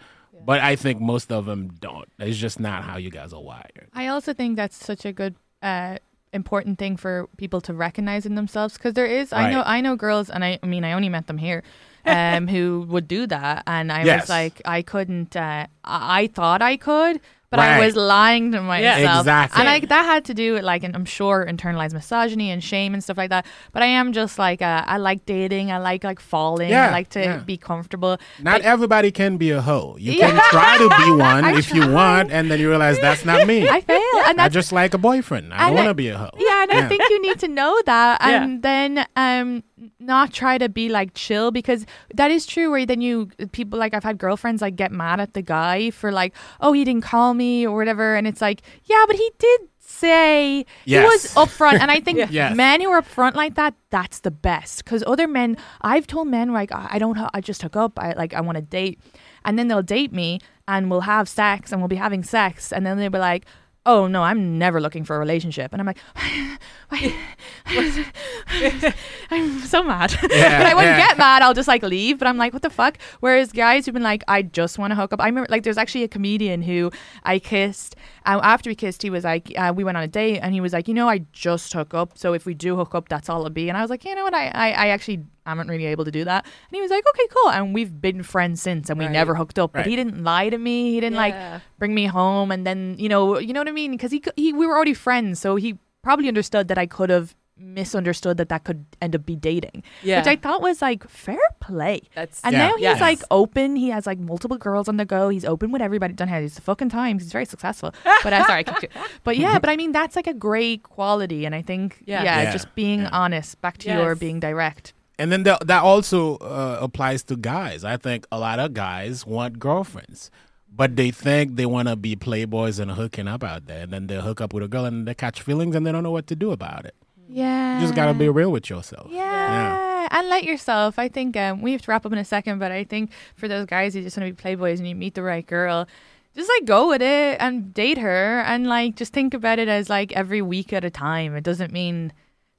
but 0.45 0.59
I 0.61 0.75
think 0.75 0.99
most 1.01 1.31
of 1.31 1.45
them 1.45 1.69
don't. 1.79 2.09
It's 2.19 2.37
just 2.37 2.59
not 2.59 2.83
how 2.83 2.97
you 2.97 3.09
guys 3.09 3.33
are 3.33 3.41
wired. 3.41 3.87
I 3.93 4.07
also 4.07 4.33
think 4.33 4.55
that's 4.55 4.75
such 4.75 5.05
a 5.05 5.11
good, 5.13 5.35
uh, 5.61 5.97
important 6.33 6.79
thing 6.79 6.97
for 6.97 7.27
people 7.37 7.61
to 7.61 7.73
recognize 7.73 8.25
in 8.25 8.33
themselves 8.35 8.73
because 8.75 8.93
there 8.95 9.05
is. 9.05 9.31
I 9.31 9.51
know. 9.51 9.63
I 9.65 9.81
know 9.81 9.95
girls, 9.95 10.29
and 10.29 10.43
I, 10.43 10.59
I 10.63 10.65
mean, 10.65 10.83
I 10.83 10.93
only 10.93 11.09
met 11.09 11.27
them 11.27 11.37
here, 11.37 11.61
um, 12.05 12.47
who 12.47 12.85
would 12.89 13.07
do 13.07 13.27
that, 13.27 13.63
and 13.67 13.91
I 13.91 14.03
Yes. 14.03 14.23
was 14.23 14.29
like, 14.29 14.61
I 14.65 14.81
couldn't. 14.81 15.35
Uh, 15.35 15.67
I, 15.83 16.21
I 16.23 16.27
thought 16.27 16.61
I 16.61 16.77
could. 16.77 17.21
But 17.53 17.59
Right. 17.59 17.77
I 17.77 17.85
was 17.85 17.95
lying 17.95 18.51
to 18.53 18.61
myself, 18.61 19.19
Exactly. 19.19 19.59
and 19.59 19.67
like 19.67 19.87
that 19.89 20.05
had 20.05 20.25
to 20.25 20.33
do 20.33 20.53
with 20.55 20.63
like, 20.63 20.83
and 20.83 20.95
I'm 20.95 21.05
sure 21.05 21.45
internalized 21.47 21.93
misogyny 21.93 22.49
and 22.49 22.63
shame 22.63 22.95
and 22.95 23.03
stuff 23.03 23.15
like 23.17 23.29
that. 23.29 23.45
But 23.73 23.83
I 23.83 23.85
am 23.85 24.11
just 24.11 24.39
like, 24.39 24.61
uh, 24.63 24.83
I 24.87 24.97
like 24.97 25.25
dating, 25.27 25.71
I 25.71 25.77
like 25.77 26.03
like 26.03 26.19
falling, 26.19 26.69
Yeah, 26.71 26.87
I 26.87 26.91
like 26.91 27.09
to 27.11 27.19
yeah. 27.21 27.37
be 27.37 27.57
comfortable. 27.57 28.17
Not 28.41 28.61
everybody 28.61 29.11
can 29.11 29.37
be 29.37 29.51
a 29.51 29.61
hoe. 29.61 29.95
You 29.99 30.13
Yeah. 30.13 30.31
can 30.31 30.41
try 30.49 30.77
to 30.79 30.89
be 31.05 31.11
one 31.31 31.45
I 31.45 31.57
if 31.59 31.71
you 31.73 31.85
want, 31.99 32.31
and 32.31 32.49
then 32.49 32.59
you 32.59 32.69
realize 32.73 32.97
that's 32.99 33.23
not 33.23 33.45
me. 33.45 33.69
I 33.69 33.81
fail, 33.81 34.17
and 34.27 34.41
I 34.41 34.45
that's 34.49 34.53
just 34.61 34.71
like 34.71 34.93
a 34.95 35.01
boyfriend. 35.09 35.53
I 35.53 35.67
don't 35.67 35.75
want 35.75 35.87
to 35.89 35.93
be 35.93 36.09
a 36.09 36.17
hoe. 36.17 36.31
Yeah, 36.47 36.63
and 36.63 36.71
I 36.71 36.87
think 36.89 37.03
you 37.11 37.21
need 37.21 37.37
to 37.45 37.47
know 37.47 37.73
that 37.85 38.17
Yeah. 38.21 38.43
and 38.43 38.63
then 38.63 39.05
um 39.15 39.63
not 39.99 40.31
try 40.41 40.57
to 40.57 40.69
be 40.79 40.87
like 40.97 41.09
chill 41.13 41.51
because 41.59 41.85
that 42.19 42.29
is 42.31 42.45
true 42.53 42.67
where 42.71 42.85
then 42.91 43.01
you 43.01 43.29
people 43.51 43.77
like 43.77 43.93
I've 43.93 44.03
had 44.09 44.17
girlfriends 44.17 44.61
like 44.65 44.75
get 44.83 44.91
mad 45.03 45.19
at 45.19 45.33
the 45.37 45.41
guy 45.57 45.89
for 45.99 46.09
like, 46.11 46.33
oh 46.61 46.71
he 46.77 46.83
didn't 46.87 47.03
call 47.13 47.33
me 47.33 47.42
or 47.67 47.75
whatever. 47.75 48.15
And 48.15 48.25
it's 48.27 48.41
like, 48.41 48.61
yeah, 48.85 49.03
but 49.07 49.15
he 49.15 49.29
did 49.39 49.61
say 49.79 50.65
he 50.85 50.97
was 50.99 51.23
Yes. 51.25 51.33
upfront. 51.35 51.79
And 51.79 51.89
I 51.91 51.99
think 52.05 52.19
Yes. 52.31 52.55
men 52.55 52.81
who 52.81 52.89
are 52.89 53.01
upfront 53.01 53.35
like 53.35 53.55
that 53.55 53.73
that's 53.89 54.19
the 54.21 54.31
best. 54.31 54.83
Because 54.83 55.03
other 55.05 55.27
men 55.27 55.57
I've 55.81 56.07
told 56.07 56.27
men 56.27 56.51
like 56.53 56.71
I 56.71 56.87
I 56.95 56.99
don't 56.99 57.17
I 57.33 57.41
just 57.41 57.61
hook 57.61 57.75
up. 57.75 57.99
I 57.99 58.13
like 58.13 58.33
I 58.33 58.41
want 58.41 58.57
to 58.57 58.61
date. 58.61 58.99
And 59.45 59.57
then 59.59 59.67
they'll 59.67 59.83
date 59.83 60.13
me 60.13 60.39
and 60.67 60.89
we'll 60.89 61.01
have 61.01 61.27
sex 61.27 61.71
and 61.71 61.81
we'll 61.81 61.89
be 61.89 61.97
having 62.07 62.23
sex. 62.23 62.71
And 62.71 62.85
then 62.85 62.97
they'll 62.97 63.09
be 63.09 63.19
like 63.19 63.45
oh 63.85 64.07
no 64.07 64.23
I'm 64.23 64.57
never 64.57 64.79
looking 64.79 65.03
for 65.03 65.15
a 65.15 65.19
relationship 65.19 65.73
and 65.73 65.81
I'm 65.81 65.85
like 65.85 65.99
I'm 69.31 69.59
so 69.61 69.83
mad. 69.83 70.15
but 70.21 70.31
I 70.31 70.73
wouldn't 70.73 70.97
yeah. 70.97 71.07
get 71.07 71.17
mad. 71.17 71.41
I'll 71.41 71.53
just 71.53 71.67
like 71.67 71.83
leave. 71.83 72.19
But 72.19 72.27
I'm 72.27 72.37
like, 72.37 72.53
what 72.53 72.61
the 72.61 72.69
fuck? 72.69 72.97
Whereas 73.19 73.51
guys 73.51 73.85
who've 73.85 73.93
been 73.93 74.03
like, 74.03 74.23
I 74.27 74.43
just 74.43 74.77
want 74.77 74.91
to 74.91 74.95
hook 74.95 75.13
up. 75.13 75.21
I 75.21 75.25
remember 75.25 75.47
like 75.49 75.63
there's 75.63 75.77
actually 75.77 76.03
a 76.03 76.07
comedian 76.07 76.61
who 76.61 76.91
I 77.23 77.39
kissed. 77.39 77.95
Uh, 78.25 78.39
after 78.43 78.69
we 78.69 78.75
kissed, 78.75 79.01
he 79.01 79.09
was 79.09 79.23
like, 79.23 79.51
uh, 79.57 79.73
we 79.75 79.83
went 79.83 79.97
on 79.97 80.03
a 80.03 80.07
date, 80.07 80.39
and 80.39 80.53
he 80.53 80.61
was 80.61 80.73
like, 80.73 80.87
you 80.87 80.93
know, 80.93 81.09
I 81.09 81.19
just 81.31 81.73
hook 81.73 81.93
up. 81.93 82.17
So 82.17 82.33
if 82.33 82.45
we 82.45 82.53
do 82.53 82.75
hook 82.75 82.95
up, 82.95 83.09
that's 83.09 83.29
all 83.29 83.39
it'll 83.39 83.49
be. 83.49 83.69
And 83.69 83.77
I 83.77 83.81
was 83.81 83.89
like, 83.89 84.05
you 84.05 84.15
know 84.15 84.23
what? 84.23 84.33
I 84.33 84.47
I, 84.47 84.71
I 84.71 84.87
actually 84.89 85.23
haven't 85.51 85.67
really 85.67 85.85
able 85.85 86.05
to 86.05 86.11
do 86.11 86.23
that. 86.25 86.45
And 86.45 86.75
he 86.75 86.81
was 86.81 86.91
like, 86.91 87.03
okay, 87.07 87.27
cool. 87.35 87.51
And 87.51 87.73
we've 87.73 88.01
been 88.01 88.23
friends 88.23 88.61
since, 88.61 88.89
and 88.89 88.97
we 88.99 89.05
Right. 89.05 89.11
never 89.11 89.35
hooked 89.35 89.59
up. 89.59 89.73
But 89.73 89.79
Right. 89.79 89.87
he 89.87 89.95
didn't 89.95 90.23
lie 90.23 90.49
to 90.49 90.57
me. 90.57 90.91
He 90.93 90.99
didn't 90.99 91.15
Yeah. 91.15 91.21
like 91.21 91.61
bring 91.79 91.93
me 91.93 92.05
home, 92.05 92.51
and 92.51 92.65
then 92.65 92.95
you 92.97 93.09
know, 93.09 93.39
you 93.39 93.53
know 93.53 93.59
what 93.61 93.67
I 93.67 93.71
mean? 93.73 93.91
Because 93.91 94.11
he 94.11 94.23
he 94.35 94.53
we 94.53 94.65
were 94.67 94.75
already 94.75 94.93
friends, 94.93 95.39
so 95.39 95.55
he 95.55 95.77
probably 96.01 96.27
understood 96.27 96.67
that 96.69 96.77
I 96.77 96.85
could 96.85 97.09
have 97.09 97.35
misunderstood 97.55 98.37
that 98.37 98.49
that 98.49 98.63
could 98.63 98.85
end 99.01 99.15
up 99.15 99.25
be 99.25 99.35
dating 99.35 99.83
Yeah. 100.01 100.17
which 100.19 100.27
i 100.27 100.35
thought 100.35 100.61
was 100.61 100.81
like 100.81 101.07
fair 101.07 101.37
play 101.59 102.01
That's 102.15 102.41
and 102.43 102.53
Yeah. 102.53 102.67
now 102.67 102.73
he's 102.75 102.81
Yes. 102.81 102.99
like 103.01 103.19
open 103.31 103.75
he 103.75 103.89
has 103.89 104.05
like 104.07 104.19
multiple 104.19 104.57
girls 104.57 104.87
on 104.89 104.97
the 104.97 105.05
go 105.05 105.29
he's 105.29 105.45
open 105.45 105.71
with 105.71 105.81
everybody 105.81 106.13
done 106.13 106.27
has 106.29 106.55
the 106.55 106.61
fucking 106.61 106.89
times 106.89 107.23
he's 107.23 107.31
very 107.31 107.45
successful 107.45 107.93
but 108.23 108.33
uh, 108.33 108.45
sorry 108.47 108.59
I 108.61 108.63
kicked 108.63 108.83
you. 108.83 108.89
but 109.23 109.37
yeah 109.37 109.59
but 109.59 109.69
i 109.69 109.75
mean 109.77 109.91
that's 109.91 110.15
like 110.15 110.27
a 110.27 110.33
great 110.33 110.83
quality 110.83 111.45
and 111.45 111.53
i 111.55 111.61
think 111.61 112.01
Yeah. 112.05 112.23
yeah, 112.23 112.41
Yeah. 112.43 112.51
just 112.51 112.73
being 112.75 113.05
honest 113.05 113.61
back 113.61 113.77
to 113.79 113.89
your 113.93 114.15
being 114.15 114.39
direct 114.39 114.93
And 115.19 115.31
then 115.31 115.43
that 115.43 115.67
that 115.67 115.83
also 115.83 116.37
uh, 116.37 116.79
applies 116.81 117.23
to 117.25 117.35
guys. 117.35 117.83
I 117.83 117.97
think 117.97 118.25
a 118.31 118.39
lot 118.39 118.59
of 118.59 118.73
guys 118.73 119.25
want 119.27 119.59
girlfriends, 119.59 120.31
but 120.73 120.95
they 120.95 121.11
think 121.11 121.55
they 121.55 121.67
want 121.67 121.87
to 121.87 121.95
be 121.95 122.15
playboys 122.15 122.79
and 122.79 122.91
hooking 122.91 123.27
up 123.27 123.43
out 123.43 123.67
there, 123.67 123.83
and 123.83 123.93
then 123.93 124.07
they 124.07 124.19
hook 124.19 124.41
up 124.41 124.53
with 124.53 124.63
a 124.63 124.67
girl 124.67 124.85
and 124.85 125.07
they 125.07 125.13
catch 125.13 125.41
feelings 125.41 125.75
and 125.75 125.85
they 125.85 125.91
don't 125.91 126.03
know 126.03 126.11
what 126.11 126.27
to 126.27 126.35
do 126.35 126.51
about 126.51 126.85
it. 126.85 126.95
yeah 127.29 127.75
You 127.75 127.81
just 127.85 127.95
gotta 127.95 128.13
be 128.13 128.27
real 128.29 128.51
with 128.51 128.69
yourself. 128.69 129.07
Yeah. 129.11 130.07
And 130.11 130.29
let 130.29 130.43
yourself. 130.43 130.99
I 130.99 131.07
think 131.07 131.37
um, 131.37 131.61
we 131.61 131.71
have 131.71 131.81
to 131.83 131.91
wrap 131.91 132.05
up 132.05 132.11
in 132.11 132.17
a 132.17 132.25
second, 132.25 132.59
but 132.59 132.71
I 132.71 132.83
think 132.83 133.11
for 133.35 133.47
those 133.47 133.65
guys 133.65 133.93
who 133.93 134.01
just 134.01 134.17
want 134.17 134.27
to 134.27 134.33
be 134.33 134.41
playboys 134.43 134.77
and 134.77 134.87
you 134.87 134.95
meet 134.95 135.13
the 135.15 135.23
right 135.23 135.45
girl, 135.45 135.87
just 136.35 136.49
like 136.49 136.65
go 136.65 136.89
with 136.89 137.01
it 137.01 137.37
and 137.39 137.73
date 137.73 137.97
her 137.99 138.41
and 138.41 138.67
like 138.67 138.95
just 138.95 139.13
think 139.13 139.33
about 139.33 139.59
it 139.59 139.67
as 139.67 139.89
like 139.89 140.11
every 140.13 140.41
week 140.41 140.73
at 140.73 140.83
a 140.83 140.89
time. 140.89 141.35
It 141.35 141.43
doesn't 141.43 141.71
mean 141.71 142.11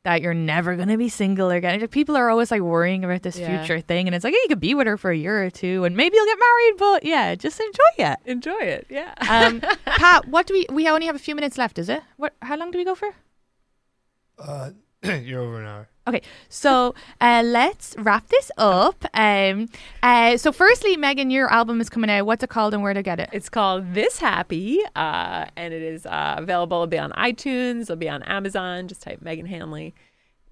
that 0.05 0.20
you're 0.22 0.34
never 0.34 0.76
gonna 0.76 0.96
be 0.98 1.09
single 1.09 1.50
again. 1.50 1.80
Like, 1.80 1.90
People 1.90 2.16
are 2.16 2.28
always 2.30 2.50
like 2.50 2.61
worrying 2.62 3.05
about 3.05 3.22
this 3.22 3.38
Yeah. 3.38 3.59
future 3.59 3.80
thing, 3.80 4.07
and 4.07 4.14
it's 4.14 4.22
like 4.24 4.32
yeah, 4.34 4.38
you 4.42 4.48
could 4.48 4.61
be 4.61 4.74
with 4.74 4.86
her 4.86 4.96
for 4.96 5.11
a 5.11 5.16
year 5.16 5.44
or 5.44 5.50
two, 5.50 5.84
and 5.84 5.96
maybe 5.96 6.16
you'll 6.16 6.26
get 6.26 6.38
married. 6.38 6.74
But 6.78 7.05
yeah, 7.05 7.34
just 7.34 7.59
enjoy 7.61 8.11
it. 8.12 8.18
Enjoy 8.26 8.61
it. 8.61 8.86
Yeah. 8.90 9.14
Um, 9.28 9.61
Pat, 9.86 10.28
what 10.28 10.46
do 10.46 10.55
we? 10.55 10.66
We 10.70 10.88
only 10.88 11.07
have 11.07 11.16
a 11.16 11.18
few 11.18 11.34
minutes 11.34 11.59
left. 11.59 11.78
Is 11.78 11.88
it? 11.88 12.02
What? 12.16 12.34
How 12.42 12.57
long 12.57 12.70
do 12.70 12.78
we 12.78 12.84
go 12.84 12.94
for? 12.94 13.11
Uh, 14.38 14.70
you're 15.02 15.40
over 15.40 15.61
an 15.61 15.66
hour. 15.66 15.88
Okay, 16.07 16.20
so 16.50 16.94
uh, 17.22 17.42
let's 17.44 17.94
wrap 17.98 18.28
this 18.28 18.50
up. 18.59 19.07
Um, 19.14 19.68
uh, 20.02 20.36
so, 20.36 20.52
firstly, 20.52 20.98
Meghan, 20.98 21.32
your 21.32 21.50
album 21.50 21.80
is 21.80 21.88
coming 21.88 22.11
out. 22.11 22.26
What's 22.26 22.44
it 22.44 22.50
called 22.50 22.74
and 22.74 22.82
where 22.82 22.92
to 22.92 23.02
get 23.02 23.20
it? 23.20 23.30
It's 23.32 23.48
called 23.48 23.94
This 23.94 24.18
Happy, 24.18 24.80
uh, 24.94 25.46
and 25.57 25.72
it 25.72 25.80
is 25.80 26.05
uh, 26.05 26.34
available. 26.36 26.76
It'll 26.78 26.86
be 26.88 26.98
on 26.98 27.12
iTunes. 27.12 27.82
It'll 27.82 27.96
be 27.96 28.11
on 28.11 28.22
Amazon. 28.24 28.86
Just 28.86 29.00
type 29.00 29.20
Meghan 29.24 29.48
Hanley 29.48 29.94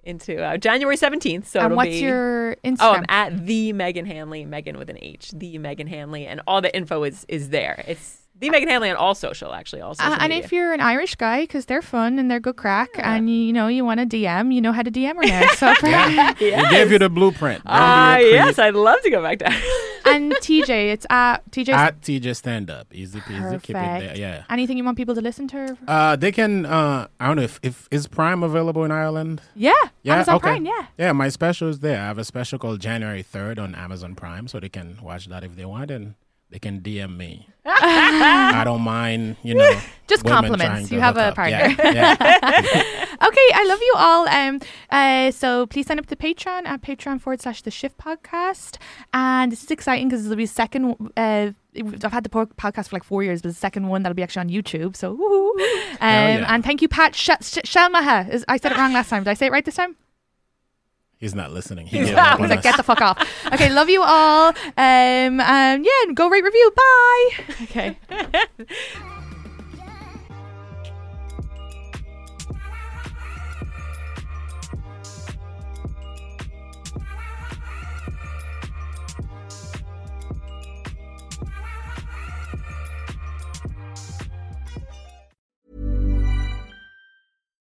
into 0.03 0.43
uh, 0.43 0.57
January 0.57 0.97
seventeenth. 0.97 1.47
So 1.47 1.59
and 1.59 1.75
what's 1.75 1.89
be, 1.91 1.99
your 1.99 2.53
Oh, 2.53 2.69
Instagram? 2.69 2.95
I'm 2.97 3.05
at 3.09 3.45
the 3.45 3.73
Meghan 3.73 4.07
Hanley, 4.07 4.45
Meghan 4.45 4.77
with 4.77 4.89
an 4.89 4.97
H, 5.01 5.31
the 5.35 5.59
Meghan 5.59 5.87
Hanley, 5.87 6.25
and 6.25 6.41
all 6.47 6.61
the 6.61 6.75
info 6.75 7.03
is 7.03 7.25
is 7.29 7.49
there. 7.49 7.83
It's 7.87 8.22
the 8.39 8.49
Meghan 8.49 8.67
Hanley 8.67 8.89
on 8.89 8.95
all 8.97 9.15
social, 9.15 9.53
actually, 9.53 9.81
all 9.81 9.93
social 9.95 10.11
Uh, 10.11 10.17
and 10.19 10.29
media. 10.31 10.43
if 10.43 10.51
you're 10.51 10.73
an 10.73 10.81
Irish 10.81 11.15
guy, 11.15 11.41
because 11.41 11.65
they're 11.65 11.81
fun 11.81 12.19
and 12.19 12.29
they're 12.29 12.39
good 12.39 12.55
craic, 12.57 12.89
and 12.97 13.29
you, 13.29 13.35
you 13.35 13.53
know 13.53 13.67
you 13.67 13.85
want 13.85 13.99
to 13.99 14.05
DM, 14.05 14.53
you 14.53 14.59
know 14.59 14.71
how 14.73 14.81
to 14.81 14.91
DM 14.91 15.15
her 15.15 15.23
now. 15.23 15.47
So, 15.55 15.73
for- 15.79 15.87
We 16.43 16.69
gave 16.69 16.91
you 16.91 16.99
the 16.99 17.09
blueprint. 17.09 17.63
Don't 17.63 17.73
be 17.73 17.79
a 17.79 17.81
Ah, 17.81 18.15
creep. 18.17 18.33
yes, 18.33 18.59
I'd 18.59 18.73
love 18.75 18.99
to 19.03 19.09
go 19.09 19.21
back 19.21 19.39
to. 19.39 19.45
and 20.05 20.33
TJ, 20.33 20.91
it's 20.93 21.05
at 21.09 21.49
TJ. 21.51 21.69
At 21.69 22.01
TJ 22.01 22.35
Stand 22.35 22.69
Up. 22.69 22.87
Easy 22.93 23.19
peasy. 23.19 23.61
Keep 23.61 23.75
it 23.75 23.79
there. 23.79 23.99
Perfect. 23.99 24.17
Yeah. 24.17 24.43
Anything 24.49 24.77
you 24.77 24.83
want 24.83 24.97
people 24.97 25.15
to 25.15 25.21
listen 25.21 25.47
to? 25.49 25.77
Uh, 25.87 26.15
they 26.17 26.31
can. 26.31 26.65
Uh, 26.65 27.07
I 27.19 27.27
don't 27.27 27.37
know 27.37 27.43
if, 27.43 27.59
if 27.63 27.87
is 27.91 28.07
Prime 28.07 28.43
available 28.43 28.83
in 28.83 28.91
Ireland. 28.91 29.41
Yeah, 29.55 29.71
Yeah, 30.01 30.15
Amazon 30.15 30.35
okay. 30.35 30.41
Prime. 30.49 30.65
Yeah. 30.65 30.85
Yeah, 30.97 31.11
my 31.13 31.29
special 31.29 31.69
is 31.69 31.79
there. 31.79 32.01
I 32.01 32.05
have 32.07 32.17
a 32.17 32.25
special 32.25 32.59
called 32.59 32.81
January 32.81 33.21
third 33.23 33.57
on 33.59 33.73
Amazon 33.75 34.15
Prime, 34.15 34.47
so 34.49 34.59
they 34.59 34.69
can 34.69 34.97
watch 35.01 35.27
that 35.27 35.43
if 35.43 35.55
they 35.55 35.65
want, 35.65 35.89
and 35.91 36.15
they 36.53 36.59
can 36.59 36.81
DM 36.81 37.17
me. 37.17 37.49
I 37.65 38.61
don't 38.63 38.81
mind, 38.83 39.37
you 39.41 39.55
know. 39.55 39.79
Just 40.07 40.23
compliments. 40.23 40.91
You 40.91 40.99
have 40.99 41.17
a 41.17 41.25
up. 41.29 41.35
partner. 41.35 41.73
Yeah, 41.79 41.91
yeah. 41.91 43.05
Okay, 43.23 43.49
I 43.55 43.65
love 43.65 43.79
you 43.81 43.93
all. 43.95 44.27
Um, 44.27 44.59
uh, 44.89 45.31
so 45.31 45.65
please 45.65 45.87
sign 45.87 45.97
up 45.97 46.07
to 46.07 46.15
Patreon 46.15 46.65
at 46.67 46.81
Patreon 46.81 47.21
forward 47.21 47.41
slash 47.41 47.61
The 47.61 47.71
Shift 47.71 47.97
Podcast. 47.97 48.77
And 49.13 49.51
this 49.51 49.63
is 49.63 49.71
exciting 49.71 50.09
because 50.09 50.25
it'll 50.25 50.35
be 50.35 50.45
second. 50.45 51.11
Uh, 51.15 51.51
I've 51.75 52.11
had 52.11 52.25
the 52.25 52.29
podcast 52.29 52.89
for 52.89 52.97
like 52.97 53.03
four 53.05 53.23
years, 53.23 53.41
but 53.41 53.47
the 53.47 53.55
second 53.55 53.87
one 53.87 54.03
that'll 54.03 54.13
be 54.13 54.23
actually 54.23 54.41
on 54.41 54.49
YouTube. 54.49 54.95
So, 54.97 55.11
um, 55.11 55.59
yeah. 56.01 56.45
and 56.53 56.63
thank 56.65 56.81
you, 56.81 56.89
Pat 56.89 57.15
Sh- 57.15 57.29
Sh- 57.41 57.63
Shelmaha. 57.65 58.29
Is- 58.29 58.45
I 58.47 58.57
said 58.57 58.73
it 58.73 58.77
wrong 58.77 58.91
last 58.93 59.09
time. 59.09 59.23
Did 59.23 59.31
I 59.31 59.35
say 59.35 59.45
it 59.47 59.51
right 59.51 59.63
this 59.63 59.75
time? 59.75 59.95
He's 61.23 61.33
not 61.33 61.53
listening. 61.53 61.87
He 61.87 61.99
He's 61.99 62.07
gave 62.07 62.15
not. 62.17 62.33
up 62.33 62.39
He's 62.39 62.43
on 62.43 62.49
like, 62.49 62.59
us. 62.59 62.63
get 62.65 62.75
the 62.75 62.83
fuck 62.83 62.99
off. 62.99 63.17
Okay, 63.53 63.69
love 63.71 63.89
you 63.89 64.03
all. 64.03 64.49
Um, 64.75 65.39
um, 65.39 65.83
yeah, 65.85 66.03
and 66.03 66.17
go 66.17 66.27
rate 66.29 66.43
review. 66.43 66.71
Bye. 66.75 67.29
Okay. 67.63 67.97